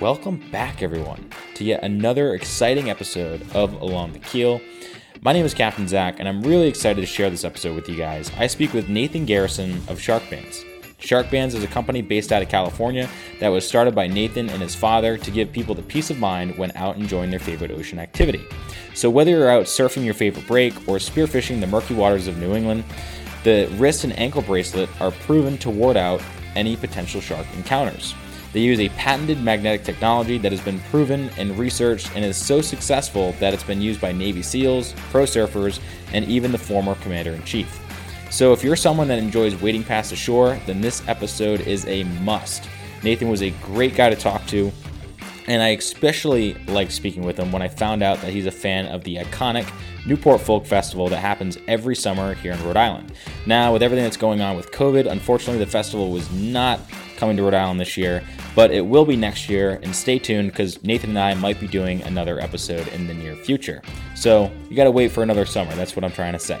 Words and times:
Welcome 0.00 0.42
back, 0.50 0.82
everyone, 0.82 1.28
to 1.56 1.64
yet 1.64 1.82
another 1.82 2.32
exciting 2.32 2.88
episode 2.88 3.42
of 3.54 3.74
Along 3.82 4.14
the 4.14 4.18
Keel. 4.18 4.58
My 5.20 5.34
name 5.34 5.44
is 5.44 5.52
Captain 5.52 5.86
Zach, 5.86 6.18
and 6.18 6.26
I'm 6.26 6.40
really 6.42 6.68
excited 6.68 7.02
to 7.02 7.06
share 7.06 7.28
this 7.28 7.44
episode 7.44 7.74
with 7.74 7.86
you 7.86 7.96
guys. 7.96 8.32
I 8.38 8.46
speak 8.46 8.72
with 8.72 8.88
Nathan 8.88 9.26
Garrison 9.26 9.72
of 9.88 9.98
Sharkbanz. 9.98 10.64
Shark 11.00 11.30
Bands 11.30 11.54
is 11.54 11.62
a 11.62 11.66
company 11.66 12.00
based 12.00 12.32
out 12.32 12.40
of 12.40 12.48
California 12.48 13.10
that 13.40 13.50
was 13.50 13.68
started 13.68 13.94
by 13.94 14.06
Nathan 14.06 14.48
and 14.48 14.62
his 14.62 14.74
father 14.74 15.18
to 15.18 15.30
give 15.30 15.52
people 15.52 15.74
the 15.74 15.82
peace 15.82 16.08
of 16.08 16.18
mind 16.18 16.56
when 16.56 16.72
out 16.76 16.96
enjoying 16.96 17.28
their 17.28 17.38
favorite 17.38 17.70
ocean 17.70 17.98
activity. 17.98 18.46
So, 18.94 19.10
whether 19.10 19.32
you're 19.32 19.50
out 19.50 19.66
surfing 19.66 20.06
your 20.06 20.14
favorite 20.14 20.46
break 20.46 20.72
or 20.88 20.96
spearfishing 20.96 21.60
the 21.60 21.66
murky 21.66 21.92
waters 21.92 22.26
of 22.26 22.38
New 22.38 22.54
England, 22.54 22.84
the 23.44 23.68
wrist 23.76 24.04
and 24.04 24.18
ankle 24.18 24.40
bracelet 24.40 24.88
are 24.98 25.10
proven 25.10 25.58
to 25.58 25.68
ward 25.68 25.98
out 25.98 26.22
any 26.56 26.74
potential 26.74 27.20
shark 27.20 27.46
encounters. 27.54 28.14
They 28.52 28.60
use 28.60 28.80
a 28.80 28.88
patented 28.90 29.40
magnetic 29.42 29.84
technology 29.84 30.38
that 30.38 30.50
has 30.50 30.60
been 30.60 30.80
proven 30.90 31.30
and 31.36 31.56
researched 31.56 32.10
and 32.16 32.24
is 32.24 32.36
so 32.36 32.60
successful 32.60 33.32
that 33.38 33.54
it's 33.54 33.62
been 33.62 33.80
used 33.80 34.00
by 34.00 34.12
Navy 34.12 34.42
SEALs, 34.42 34.92
pro 35.10 35.24
surfers, 35.24 35.80
and 36.12 36.24
even 36.24 36.50
the 36.50 36.58
former 36.58 36.96
commander 36.96 37.32
in 37.32 37.44
chief. 37.44 37.80
So, 38.30 38.52
if 38.52 38.62
you're 38.62 38.76
someone 38.76 39.08
that 39.08 39.18
enjoys 39.18 39.60
wading 39.60 39.84
past 39.84 40.10
the 40.10 40.16
shore, 40.16 40.58
then 40.66 40.80
this 40.80 41.06
episode 41.08 41.60
is 41.62 41.84
a 41.86 42.04
must. 42.22 42.68
Nathan 43.02 43.28
was 43.28 43.42
a 43.42 43.50
great 43.62 43.96
guy 43.96 44.10
to 44.10 44.16
talk 44.16 44.46
to, 44.48 44.70
and 45.46 45.62
I 45.62 45.70
especially 45.70 46.54
liked 46.68 46.92
speaking 46.92 47.24
with 47.24 47.36
him 47.36 47.50
when 47.50 47.62
I 47.62 47.68
found 47.68 48.02
out 48.02 48.20
that 48.20 48.32
he's 48.32 48.46
a 48.46 48.52
fan 48.52 48.86
of 48.86 49.02
the 49.02 49.16
iconic 49.16 49.68
Newport 50.06 50.40
Folk 50.40 50.64
Festival 50.64 51.08
that 51.08 51.18
happens 51.18 51.58
every 51.66 51.96
summer 51.96 52.34
here 52.34 52.52
in 52.52 52.64
Rhode 52.64 52.76
Island. 52.76 53.12
Now, 53.46 53.72
with 53.72 53.82
everything 53.82 54.04
that's 54.04 54.16
going 54.16 54.40
on 54.40 54.56
with 54.56 54.70
COVID, 54.70 55.10
unfortunately, 55.10 55.62
the 55.62 55.70
festival 55.70 56.10
was 56.10 56.30
not 56.32 56.80
coming 57.16 57.36
to 57.36 57.42
Rhode 57.42 57.54
Island 57.54 57.80
this 57.80 57.96
year, 57.96 58.22
but 58.54 58.70
it 58.70 58.80
will 58.80 59.04
be 59.04 59.16
next 59.16 59.48
year. 59.48 59.80
And 59.82 59.94
stay 59.94 60.18
tuned 60.18 60.50
because 60.50 60.82
Nathan 60.82 61.10
and 61.10 61.18
I 61.18 61.34
might 61.34 61.60
be 61.60 61.66
doing 61.66 62.02
another 62.02 62.40
episode 62.40 62.88
in 62.88 63.06
the 63.06 63.14
near 63.14 63.36
future. 63.36 63.82
So 64.14 64.50
you 64.68 64.76
got 64.76 64.84
to 64.84 64.90
wait 64.90 65.12
for 65.12 65.22
another 65.22 65.46
summer. 65.46 65.74
That's 65.74 65.96
what 65.96 66.04
I'm 66.04 66.12
trying 66.12 66.32
to 66.32 66.38
say. 66.38 66.60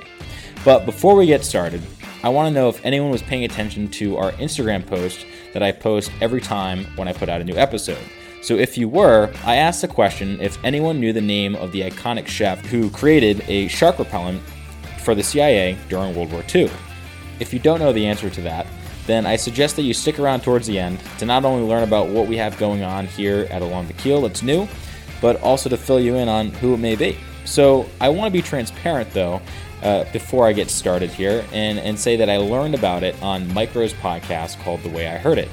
But 0.64 0.84
before 0.86 1.14
we 1.14 1.26
get 1.26 1.44
started, 1.44 1.82
I 2.22 2.28
want 2.28 2.48
to 2.48 2.54
know 2.54 2.68
if 2.68 2.84
anyone 2.84 3.10
was 3.10 3.22
paying 3.22 3.44
attention 3.44 3.88
to 3.92 4.18
our 4.18 4.32
Instagram 4.32 4.86
post 4.86 5.24
that 5.54 5.62
I 5.62 5.72
post 5.72 6.12
every 6.20 6.40
time 6.40 6.84
when 6.96 7.08
I 7.08 7.12
put 7.12 7.28
out 7.28 7.40
a 7.40 7.44
new 7.44 7.56
episode. 7.56 8.02
So 8.42 8.54
if 8.54 8.78
you 8.78 8.88
were, 8.88 9.32
I 9.44 9.56
asked 9.56 9.82
the 9.82 9.88
question 9.88 10.40
if 10.40 10.62
anyone 10.64 11.00
knew 11.00 11.12
the 11.12 11.20
name 11.20 11.56
of 11.56 11.72
the 11.72 11.82
iconic 11.82 12.26
chef 12.26 12.64
who 12.66 12.90
created 12.90 13.42
a 13.48 13.68
shark 13.68 13.98
repellent 13.98 14.42
for 15.02 15.14
the 15.14 15.22
CIA 15.22 15.76
during 15.88 16.14
World 16.14 16.32
War 16.32 16.44
II. 16.54 16.70
If 17.38 17.52
you 17.52 17.58
don't 17.58 17.80
know 17.80 17.92
the 17.92 18.06
answer 18.06 18.28
to 18.30 18.40
that, 18.42 18.66
then 19.06 19.26
I 19.26 19.36
suggest 19.36 19.76
that 19.76 19.82
you 19.82 19.94
stick 19.94 20.18
around 20.18 20.42
towards 20.42 20.66
the 20.66 20.78
end 20.78 21.00
to 21.18 21.26
not 21.26 21.44
only 21.44 21.66
learn 21.66 21.82
about 21.82 22.08
what 22.08 22.26
we 22.26 22.36
have 22.36 22.56
going 22.58 22.82
on 22.82 23.06
here 23.06 23.46
at 23.50 23.62
Along 23.62 23.86
the 23.86 23.92
Keel 23.94 24.22
that's 24.22 24.42
new, 24.42 24.68
but 25.20 25.40
also 25.42 25.68
to 25.68 25.76
fill 25.76 26.00
you 26.00 26.16
in 26.16 26.28
on 26.28 26.48
who 26.48 26.74
it 26.74 26.78
may 26.78 26.96
be. 26.96 27.18
So 27.44 27.86
I 28.00 28.08
want 28.08 28.32
to 28.32 28.38
be 28.38 28.42
transparent 28.42 29.10
though 29.10 29.40
uh, 29.82 30.04
before 30.12 30.46
I 30.46 30.52
get 30.52 30.70
started 30.70 31.10
here 31.10 31.44
and, 31.52 31.78
and 31.78 31.98
say 31.98 32.16
that 32.16 32.28
I 32.28 32.36
learned 32.36 32.74
about 32.74 33.02
it 33.02 33.20
on 33.22 33.52
Mike 33.52 33.74
Rowe's 33.74 33.94
podcast 33.94 34.60
called 34.62 34.82
The 34.82 34.90
Way 34.90 35.08
I 35.08 35.18
Heard 35.18 35.38
It. 35.38 35.48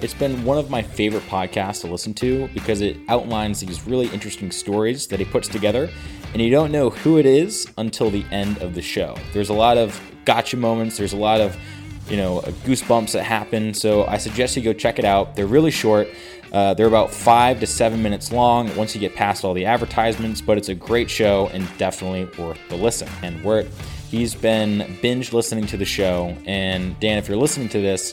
It's 0.00 0.14
been 0.14 0.44
one 0.44 0.58
of 0.58 0.68
my 0.68 0.82
favorite 0.82 1.22
podcasts 1.24 1.80
to 1.80 1.86
listen 1.86 2.12
to 2.14 2.48
because 2.48 2.82
it 2.82 2.98
outlines 3.08 3.60
these 3.60 3.86
really 3.86 4.08
interesting 4.08 4.50
stories 4.50 5.06
that 5.06 5.18
he 5.18 5.24
puts 5.24 5.48
together, 5.48 5.88
and 6.34 6.42
you 6.42 6.50
don't 6.50 6.70
know 6.70 6.90
who 6.90 7.18
it 7.18 7.24
is 7.24 7.66
until 7.78 8.10
the 8.10 8.24
end 8.30 8.58
of 8.58 8.74
the 8.74 8.82
show. 8.82 9.16
There's 9.32 9.48
a 9.48 9.54
lot 9.54 9.78
of 9.78 9.98
gotcha 10.26 10.58
moments, 10.58 10.98
there's 10.98 11.14
a 11.14 11.16
lot 11.16 11.40
of 11.40 11.56
you 12.08 12.16
know 12.16 12.40
goosebumps 12.64 13.12
that 13.12 13.24
happen, 13.24 13.74
so 13.74 14.06
I 14.06 14.18
suggest 14.18 14.56
you 14.56 14.62
go 14.62 14.72
check 14.72 14.98
it 14.98 15.04
out. 15.04 15.36
They're 15.36 15.46
really 15.46 15.70
short. 15.70 16.08
Uh, 16.52 16.74
they're 16.74 16.86
about 16.86 17.10
five 17.10 17.60
to 17.60 17.66
seven 17.66 18.02
minutes 18.02 18.32
long 18.32 18.74
once 18.76 18.94
you 18.94 19.00
get 19.00 19.14
past 19.14 19.44
all 19.44 19.52
the 19.52 19.66
advertisements, 19.66 20.40
but 20.40 20.56
it's 20.56 20.68
a 20.68 20.74
great 20.74 21.10
show 21.10 21.48
and 21.52 21.68
definitely 21.76 22.24
worth 22.42 22.58
the 22.68 22.76
listen. 22.76 23.08
And 23.22 23.42
we're, 23.42 23.64
he's 24.08 24.34
been 24.34 24.96
binge 25.02 25.32
listening 25.32 25.66
to 25.66 25.76
the 25.76 25.84
show. 25.84 26.36
And 26.46 26.98
Dan, 27.00 27.18
if 27.18 27.28
you're 27.28 27.36
listening 27.36 27.68
to 27.70 27.80
this, 27.80 28.12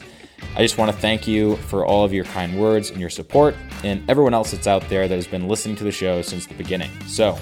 I 0.56 0.62
just 0.62 0.78
want 0.78 0.92
to 0.92 0.98
thank 0.98 1.28
you 1.28 1.56
for 1.56 1.86
all 1.86 2.04
of 2.04 2.12
your 2.12 2.25
kind 2.25 2.60
words 2.60 2.90
and 2.90 3.00
your 3.00 3.10
support, 3.10 3.56
and 3.84 4.08
everyone 4.10 4.34
else 4.34 4.52
that's 4.52 4.68
out 4.68 4.88
there 4.90 5.08
that 5.08 5.16
has 5.16 5.28
been 5.28 5.48
listening 5.48 5.75
to 5.78 5.84
the 5.84 5.92
show 5.92 6.22
since 6.22 6.46
the 6.46 6.54
beginning. 6.56 6.90
So, 7.08 7.38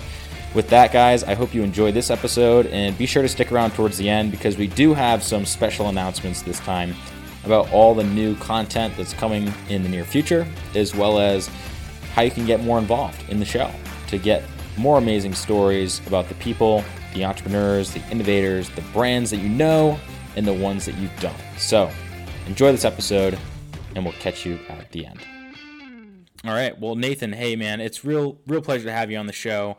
with 0.54 0.70
that, 0.70 0.92
guys, 0.92 1.24
I 1.24 1.34
hope 1.34 1.54
you 1.54 1.64
enjoyed 1.64 1.94
this 1.94 2.10
episode, 2.10 2.68
and 2.68 2.98
be 2.98 3.06
sure 3.06 3.22
to 3.22 3.30
stick 3.30 3.52
around 3.52 3.72
towards 3.72 3.98
the 3.98 4.10
end 4.10 4.32
because 4.32 4.58
we 4.58 4.68
do 4.68 4.94
have 4.94 5.24
some 5.24 5.46
special 5.46 5.88
announcements 5.88 6.42
this 6.42 6.60
time 6.60 6.94
about 7.46 7.72
all 7.72 7.96
the 7.96 8.04
new 8.04 8.36
content 8.36 8.94
that's 8.98 9.14
coming 9.14 9.52
in 9.70 9.82
the 9.82 9.90
near 9.90 10.04
future, 10.04 10.46
as 10.76 10.94
well 10.94 11.20
as 11.20 11.50
how 12.14 12.22
you 12.22 12.32
can 12.32 12.46
get 12.46 12.62
more 12.62 12.78
involved 12.78 13.24
in 13.30 13.40
the 13.40 13.46
show 13.46 13.72
to 14.08 14.18
get 14.18 14.44
more 14.78 14.98
amazing 14.98 15.34
stories 15.34 16.06
about 16.06 16.28
the 16.28 16.36
people, 16.36 16.84
the 17.14 17.24
entrepreneurs, 17.24 17.92
the 17.92 18.02
innovators, 18.10 18.70
the 18.72 18.82
brands 18.94 19.32
that 19.32 19.38
you 19.38 19.50
know, 19.50 19.98
and 20.36 20.46
the 20.46 20.54
ones 20.54 20.86
that 20.86 20.96
you 20.96 21.10
don't. 21.20 21.36
So, 21.58 21.90
enjoy 22.46 22.72
this 22.72 22.86
episode, 22.86 23.40
and 23.96 24.04
we'll 24.04 24.14
catch 24.14 24.46
you 24.46 24.60
at 24.70 24.92
the 24.92 25.06
end. 25.06 25.20
All 26.44 26.54
right. 26.54 26.78
Well, 26.80 26.96
Nathan, 26.96 27.34
hey 27.34 27.56
man, 27.56 27.80
it's 27.80 28.04
real 28.04 28.40
real 28.48 28.62
pleasure 28.62 28.86
to 28.86 28.92
have 28.92 29.12
you 29.12 29.18
on 29.18 29.28
the 29.28 29.34
show 29.34 29.78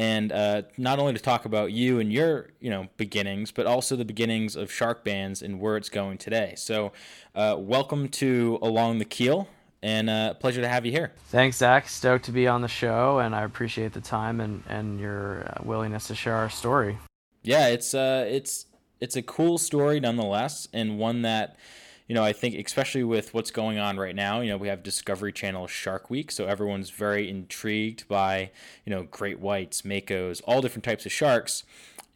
and 0.00 0.32
uh, 0.32 0.62
not 0.78 0.98
only 0.98 1.12
to 1.12 1.18
talk 1.18 1.44
about 1.44 1.72
you 1.72 2.00
and 2.00 2.10
your 2.10 2.48
you 2.58 2.70
know 2.70 2.88
beginnings, 2.96 3.52
but 3.52 3.66
also 3.66 3.96
the 3.96 4.04
beginnings 4.04 4.56
of 4.56 4.70
Sharkbanz 4.70 5.42
and 5.42 5.60
where 5.60 5.76
it's 5.76 5.90
going 5.90 6.16
today. 6.16 6.54
So, 6.56 6.92
uh, 7.34 7.56
welcome 7.58 8.08
to 8.08 8.58
Along 8.62 8.98
the 8.98 9.04
Keel, 9.04 9.46
and 9.82 10.08
uh, 10.08 10.32
pleasure 10.34 10.62
to 10.62 10.68
have 10.68 10.86
you 10.86 10.92
here. 10.92 11.12
Thanks, 11.26 11.58
Zach. 11.58 11.86
Stoked 11.86 12.24
to 12.24 12.32
be 12.32 12.48
on 12.48 12.62
the 12.62 12.68
show, 12.68 13.18
and 13.18 13.34
I 13.34 13.42
appreciate 13.42 13.92
the 13.92 14.00
time 14.00 14.40
and 14.40 14.62
and 14.70 14.98
your 14.98 15.44
uh, 15.46 15.62
willingness 15.64 16.06
to 16.06 16.14
share 16.14 16.34
our 16.34 16.48
story. 16.48 16.96
Yeah, 17.42 17.66
it's 17.66 17.92
uh, 17.92 18.24
it's 18.26 18.64
it's 19.00 19.16
a 19.16 19.22
cool 19.22 19.58
story 19.58 20.00
nonetheless, 20.00 20.66
and 20.72 20.98
one 20.98 21.20
that 21.22 21.56
you 22.10 22.14
know, 22.14 22.24
I 22.24 22.32
think 22.32 22.56
especially 22.56 23.04
with 23.04 23.32
what's 23.34 23.52
going 23.52 23.78
on 23.78 23.96
right 23.96 24.16
now, 24.16 24.40
you 24.40 24.50
know, 24.50 24.56
we 24.56 24.66
have 24.66 24.82
Discovery 24.82 25.32
Channel 25.32 25.68
Shark 25.68 26.10
Week, 26.10 26.32
so 26.32 26.46
everyone's 26.46 26.90
very 26.90 27.30
intrigued 27.30 28.08
by, 28.08 28.50
you 28.84 28.90
know, 28.90 29.04
great 29.04 29.38
whites, 29.38 29.82
makos, 29.82 30.42
all 30.44 30.60
different 30.60 30.82
types 30.82 31.06
of 31.06 31.12
sharks. 31.12 31.62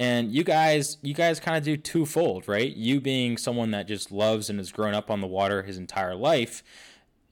And 0.01 0.33
you 0.33 0.43
guys, 0.43 0.97
you 1.03 1.15
guys 1.15 1.39
kind 1.39 1.57
of 1.57 1.63
do 1.63 1.77
twofold, 1.77 2.49
right? 2.49 2.75
You 2.75 3.01
being 3.01 3.37
someone 3.37 3.71
that 3.71 3.87
just 3.87 4.11
loves 4.11 4.51
and 4.51 4.59
has 4.59 4.73
grown 4.73 4.95
up 4.95 5.13
on 5.13 5.21
the 5.21 5.29
water 5.29 5.63
his 5.63 5.79
entire 5.79 6.17
life, 6.17 6.65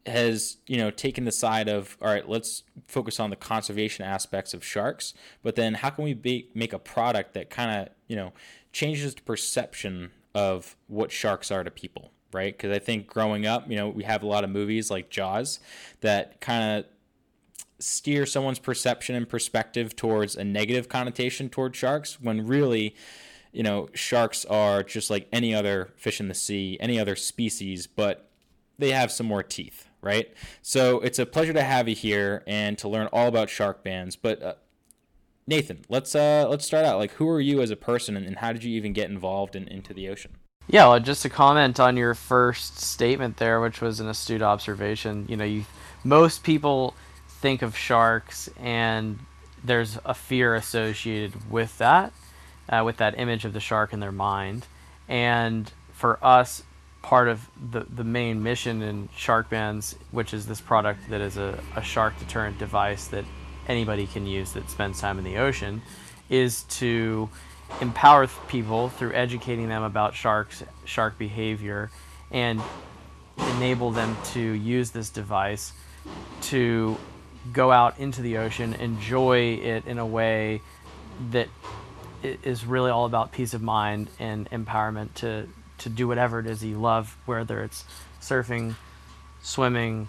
has 0.06 0.58
you 0.68 0.76
know 0.76 0.92
taken 0.92 1.24
the 1.24 1.32
side 1.32 1.68
of 1.68 1.96
all 2.00 2.06
right, 2.06 2.28
let's 2.28 2.62
focus 2.86 3.18
on 3.18 3.30
the 3.30 3.36
conservation 3.36 4.04
aspects 4.04 4.54
of 4.54 4.64
sharks, 4.64 5.14
but 5.42 5.56
then 5.56 5.74
how 5.74 5.90
can 5.90 6.04
we 6.04 6.14
be, 6.14 6.48
make 6.54 6.72
a 6.72 6.78
product 6.78 7.34
that 7.34 7.50
kind 7.50 7.82
of 7.82 7.92
you 8.06 8.14
know 8.14 8.32
changes 8.70 9.16
the 9.16 9.22
perception 9.22 10.12
of 10.32 10.76
what 10.86 11.10
sharks 11.10 11.50
are 11.50 11.64
to 11.64 11.70
people? 11.72 12.12
Right? 12.32 12.56
Because 12.56 12.74
I 12.74 12.78
think 12.78 13.06
growing 13.06 13.46
up, 13.46 13.70
you 13.70 13.76
know, 13.76 13.88
we 13.88 14.04
have 14.04 14.22
a 14.22 14.26
lot 14.26 14.44
of 14.44 14.50
movies 14.50 14.90
like 14.90 15.10
Jaws 15.10 15.60
that 16.00 16.40
kind 16.40 16.78
of 16.78 16.86
steer 17.78 18.24
someone's 18.24 18.58
perception 18.58 19.14
and 19.14 19.28
perspective 19.28 19.96
towards 19.96 20.36
a 20.36 20.44
negative 20.44 20.88
connotation 20.88 21.48
towards 21.48 21.76
sharks 21.76 22.20
when 22.20 22.46
really 22.46 22.94
you 23.50 23.62
know 23.62 23.88
sharks 23.92 24.44
are 24.44 24.84
just 24.84 25.10
like 25.10 25.26
any 25.32 25.52
other 25.52 25.92
fish 25.96 26.20
in 26.20 26.28
the 26.28 26.34
sea 26.34 26.76
any 26.78 26.96
other 26.96 27.16
species 27.16 27.88
but 27.88 28.30
they 28.78 28.92
have 28.92 29.10
some 29.10 29.26
more 29.26 29.42
teeth 29.42 29.88
right? 30.02 30.34
So 30.60 30.98
it's 31.00 31.18
a 31.18 31.24
pleasure 31.24 31.52
to 31.52 31.62
have 31.62 31.88
you 31.88 31.94
here 31.94 32.42
and 32.46 32.76
to 32.78 32.88
learn 32.88 33.06
all 33.06 33.28
about 33.28 33.48
Sharkbanz 33.48 34.16
but 34.20 34.42
uh, 34.42 34.54
nathan 35.46 35.84
let's 35.88 36.14
uh 36.14 36.46
let's 36.48 36.66
start 36.66 36.84
out. 36.84 36.98
Like 36.98 37.12
who 37.12 37.28
are 37.28 37.40
you 37.40 37.62
as 37.62 37.70
a 37.70 37.76
person 37.76 38.16
and, 38.16 38.26
and 38.26 38.38
how 38.38 38.52
did 38.52 38.64
you 38.64 38.76
even 38.76 38.92
get 38.92 39.10
involved 39.10 39.56
in, 39.56 39.66
into 39.68 39.94
the 39.94 40.08
ocean 40.08 40.32
yeah, 40.68 40.88
well, 40.88 41.00
just 41.00 41.22
to 41.22 41.28
comment 41.28 41.80
on 41.80 41.96
your 41.96 42.14
first 42.14 42.78
statement 42.78 43.36
there, 43.36 43.60
which 43.60 43.80
was 43.80 44.00
an 44.00 44.08
astute 44.08 44.42
observation. 44.42 45.26
You 45.28 45.36
know, 45.36 45.44
you 45.44 45.64
most 46.04 46.42
people 46.42 46.94
think 47.28 47.62
of 47.62 47.76
sharks, 47.76 48.48
and 48.60 49.18
there's 49.62 49.98
a 50.04 50.14
fear 50.14 50.54
associated 50.54 51.50
with 51.50 51.76
that, 51.78 52.12
uh, 52.68 52.82
with 52.84 52.96
that 52.98 53.18
image 53.18 53.44
of 53.44 53.52
the 53.52 53.60
shark 53.60 53.92
in 53.92 54.00
their 54.00 54.12
mind. 54.12 54.66
And 55.08 55.70
for 55.92 56.18
us, 56.22 56.62
part 57.02 57.28
of 57.28 57.48
the, 57.70 57.80
the 57.80 58.04
main 58.04 58.42
mission 58.42 58.82
in 58.82 59.08
Sharkbanz, 59.08 59.96
which 60.12 60.32
is 60.32 60.46
this 60.46 60.60
product 60.60 61.10
that 61.10 61.20
is 61.20 61.36
a, 61.36 61.58
a 61.76 61.82
shark 61.82 62.18
deterrent 62.18 62.58
device 62.58 63.08
that 63.08 63.24
anybody 63.68 64.06
can 64.06 64.26
use 64.26 64.52
that 64.52 64.70
spends 64.70 65.00
time 65.00 65.18
in 65.18 65.24
the 65.24 65.36
ocean, 65.36 65.82
is 66.30 66.62
to 66.64 67.28
empower 67.80 68.26
people 68.48 68.88
through 68.88 69.12
educating 69.14 69.68
them 69.68 69.82
about 69.82 70.14
sharks, 70.14 70.62
shark 70.84 71.18
behavior, 71.18 71.90
and 72.30 72.60
enable 73.56 73.90
them 73.90 74.16
to 74.24 74.40
use 74.40 74.90
this 74.90 75.10
device 75.10 75.72
to 76.42 76.96
go 77.52 77.72
out 77.72 77.98
into 77.98 78.22
the 78.22 78.38
ocean, 78.38 78.74
enjoy 78.74 79.54
it 79.54 79.86
in 79.86 79.98
a 79.98 80.06
way 80.06 80.60
that 81.30 81.48
is 82.22 82.64
really 82.64 82.90
all 82.90 83.04
about 83.04 83.32
peace 83.32 83.54
of 83.54 83.62
mind 83.62 84.08
and 84.18 84.48
empowerment 84.50 85.12
to 85.14 85.48
to 85.78 85.88
do 85.88 86.06
whatever 86.06 86.38
it 86.38 86.46
is 86.46 86.62
you 86.62 86.78
love, 86.78 87.16
whether 87.26 87.64
it's 87.64 87.84
surfing, 88.20 88.76
swimming, 89.42 90.08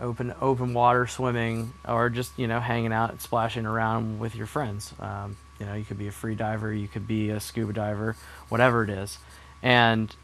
open 0.00 0.34
open 0.40 0.72
water 0.72 1.06
swimming 1.06 1.72
or 1.86 2.08
just 2.08 2.38
you 2.38 2.48
know 2.48 2.60
hanging 2.60 2.92
out 2.92 3.20
splashing 3.20 3.66
around 3.66 4.18
with 4.18 4.34
your 4.34 4.46
friends. 4.46 4.94
Um, 4.98 5.36
you 5.60 5.66
know 5.66 5.74
you 5.74 5.84
could 5.84 5.98
be 5.98 6.08
a 6.08 6.12
free 6.12 6.34
diver 6.34 6.72
you 6.72 6.88
could 6.88 7.06
be 7.06 7.30
a 7.30 7.38
scuba 7.38 7.72
diver 7.72 8.16
whatever 8.48 8.82
it 8.82 8.90
is. 8.90 9.18
And 9.62 10.14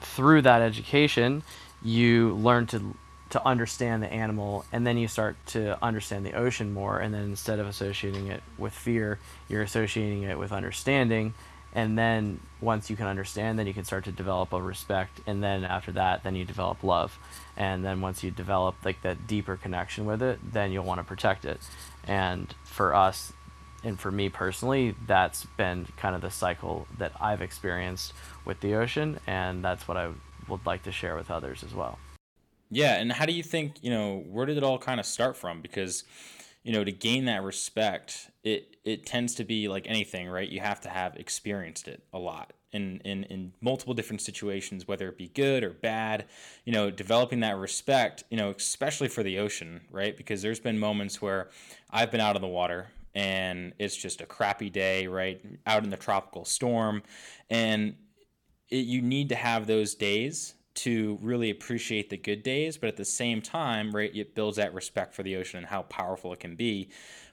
through 0.00 0.42
that 0.42 0.62
education 0.62 1.42
you 1.82 2.34
learn 2.34 2.66
to 2.68 2.94
to 3.28 3.44
understand 3.44 4.02
the 4.02 4.12
animal 4.12 4.64
and 4.72 4.86
then 4.86 4.96
you 4.96 5.08
start 5.08 5.36
to 5.46 5.82
understand 5.82 6.24
the 6.24 6.32
ocean 6.32 6.72
more 6.72 6.98
and 7.00 7.12
then 7.12 7.24
instead 7.24 7.58
of 7.58 7.66
associating 7.66 8.28
it 8.28 8.42
with 8.56 8.72
fear 8.72 9.18
you're 9.48 9.62
associating 9.62 10.22
it 10.22 10.38
with 10.38 10.52
understanding. 10.52 11.34
And 11.74 11.98
then 11.98 12.40
once 12.62 12.88
you 12.88 12.96
can 12.96 13.06
understand 13.06 13.58
then 13.58 13.66
you 13.66 13.74
can 13.74 13.84
start 13.84 14.04
to 14.04 14.12
develop 14.12 14.52
a 14.52 14.62
respect 14.62 15.20
and 15.26 15.42
then 15.42 15.64
after 15.64 15.92
that 15.92 16.22
then 16.22 16.36
you 16.36 16.44
develop 16.44 16.84
love. 16.84 17.18
And 17.56 17.84
then 17.84 18.00
once 18.00 18.22
you 18.22 18.30
develop 18.30 18.76
like 18.84 19.02
that 19.02 19.26
deeper 19.26 19.56
connection 19.56 20.06
with 20.06 20.22
it 20.22 20.38
then 20.52 20.70
you'll 20.70 20.84
want 20.84 21.00
to 21.00 21.04
protect 21.04 21.44
it. 21.44 21.58
And 22.06 22.54
for 22.64 22.94
us 22.94 23.32
and 23.84 23.98
for 23.98 24.10
me 24.10 24.28
personally 24.28 24.94
that's 25.06 25.44
been 25.56 25.86
kind 25.96 26.14
of 26.14 26.20
the 26.20 26.30
cycle 26.30 26.86
that 26.98 27.12
i've 27.20 27.42
experienced 27.42 28.12
with 28.44 28.60
the 28.60 28.74
ocean 28.74 29.18
and 29.26 29.64
that's 29.64 29.86
what 29.86 29.96
i 29.96 30.10
would 30.48 30.64
like 30.64 30.82
to 30.82 30.92
share 30.92 31.16
with 31.16 31.30
others 31.30 31.62
as 31.62 31.74
well 31.74 31.98
yeah 32.70 32.96
and 32.96 33.12
how 33.12 33.26
do 33.26 33.32
you 33.32 33.42
think 33.42 33.76
you 33.82 33.90
know 33.90 34.24
where 34.28 34.46
did 34.46 34.56
it 34.56 34.62
all 34.62 34.78
kind 34.78 35.00
of 35.00 35.06
start 35.06 35.36
from 35.36 35.60
because 35.60 36.04
you 36.66 36.72
know, 36.72 36.82
to 36.82 36.90
gain 36.90 37.26
that 37.26 37.44
respect, 37.44 38.28
it 38.42 38.76
it 38.84 39.06
tends 39.06 39.36
to 39.36 39.44
be 39.44 39.68
like 39.68 39.86
anything, 39.86 40.28
right? 40.28 40.48
You 40.48 40.58
have 40.58 40.80
to 40.80 40.88
have 40.88 41.14
experienced 41.14 41.86
it 41.86 42.02
a 42.12 42.18
lot 42.18 42.54
in 42.72 43.00
in 43.04 43.22
in 43.24 43.52
multiple 43.60 43.94
different 43.94 44.20
situations, 44.20 44.88
whether 44.88 45.08
it 45.08 45.16
be 45.16 45.28
good 45.28 45.62
or 45.62 45.70
bad. 45.70 46.24
You 46.64 46.72
know, 46.72 46.90
developing 46.90 47.38
that 47.40 47.56
respect, 47.56 48.24
you 48.30 48.36
know, 48.36 48.50
especially 48.50 49.06
for 49.06 49.22
the 49.22 49.38
ocean, 49.38 49.82
right? 49.92 50.16
Because 50.16 50.42
there's 50.42 50.58
been 50.58 50.76
moments 50.76 51.22
where 51.22 51.50
I've 51.88 52.10
been 52.10 52.20
out 52.20 52.34
on 52.34 52.42
the 52.42 52.48
water 52.48 52.88
and 53.16 53.72
it's 53.78 53.96
just 53.96 54.20
a 54.20 54.26
crappy 54.26 54.68
day, 54.68 55.06
right? 55.06 55.40
Out 55.66 55.84
in 55.84 55.90
the 55.90 55.96
tropical 55.96 56.44
storm, 56.44 57.02
and 57.48 57.96
it, 58.68 58.84
you 58.84 59.00
need 59.00 59.30
to 59.30 59.34
have 59.34 59.66
those 59.66 59.94
days 59.94 60.54
to 60.74 61.18
really 61.22 61.48
appreciate 61.48 62.10
the 62.10 62.18
good 62.18 62.42
days, 62.42 62.76
but 62.76 62.88
at 62.88 62.98
the 62.98 63.04
same 63.06 63.40
time, 63.40 63.90
right, 63.96 64.14
it 64.14 64.34
builds 64.34 64.58
that 64.58 64.74
respect 64.74 65.14
for 65.14 65.22
the 65.22 65.36
ocean 65.36 65.56
and 65.56 65.66
how 65.66 65.80
powerful 65.82 66.34
it 66.34 66.40
can 66.40 66.56
be. 66.56 66.90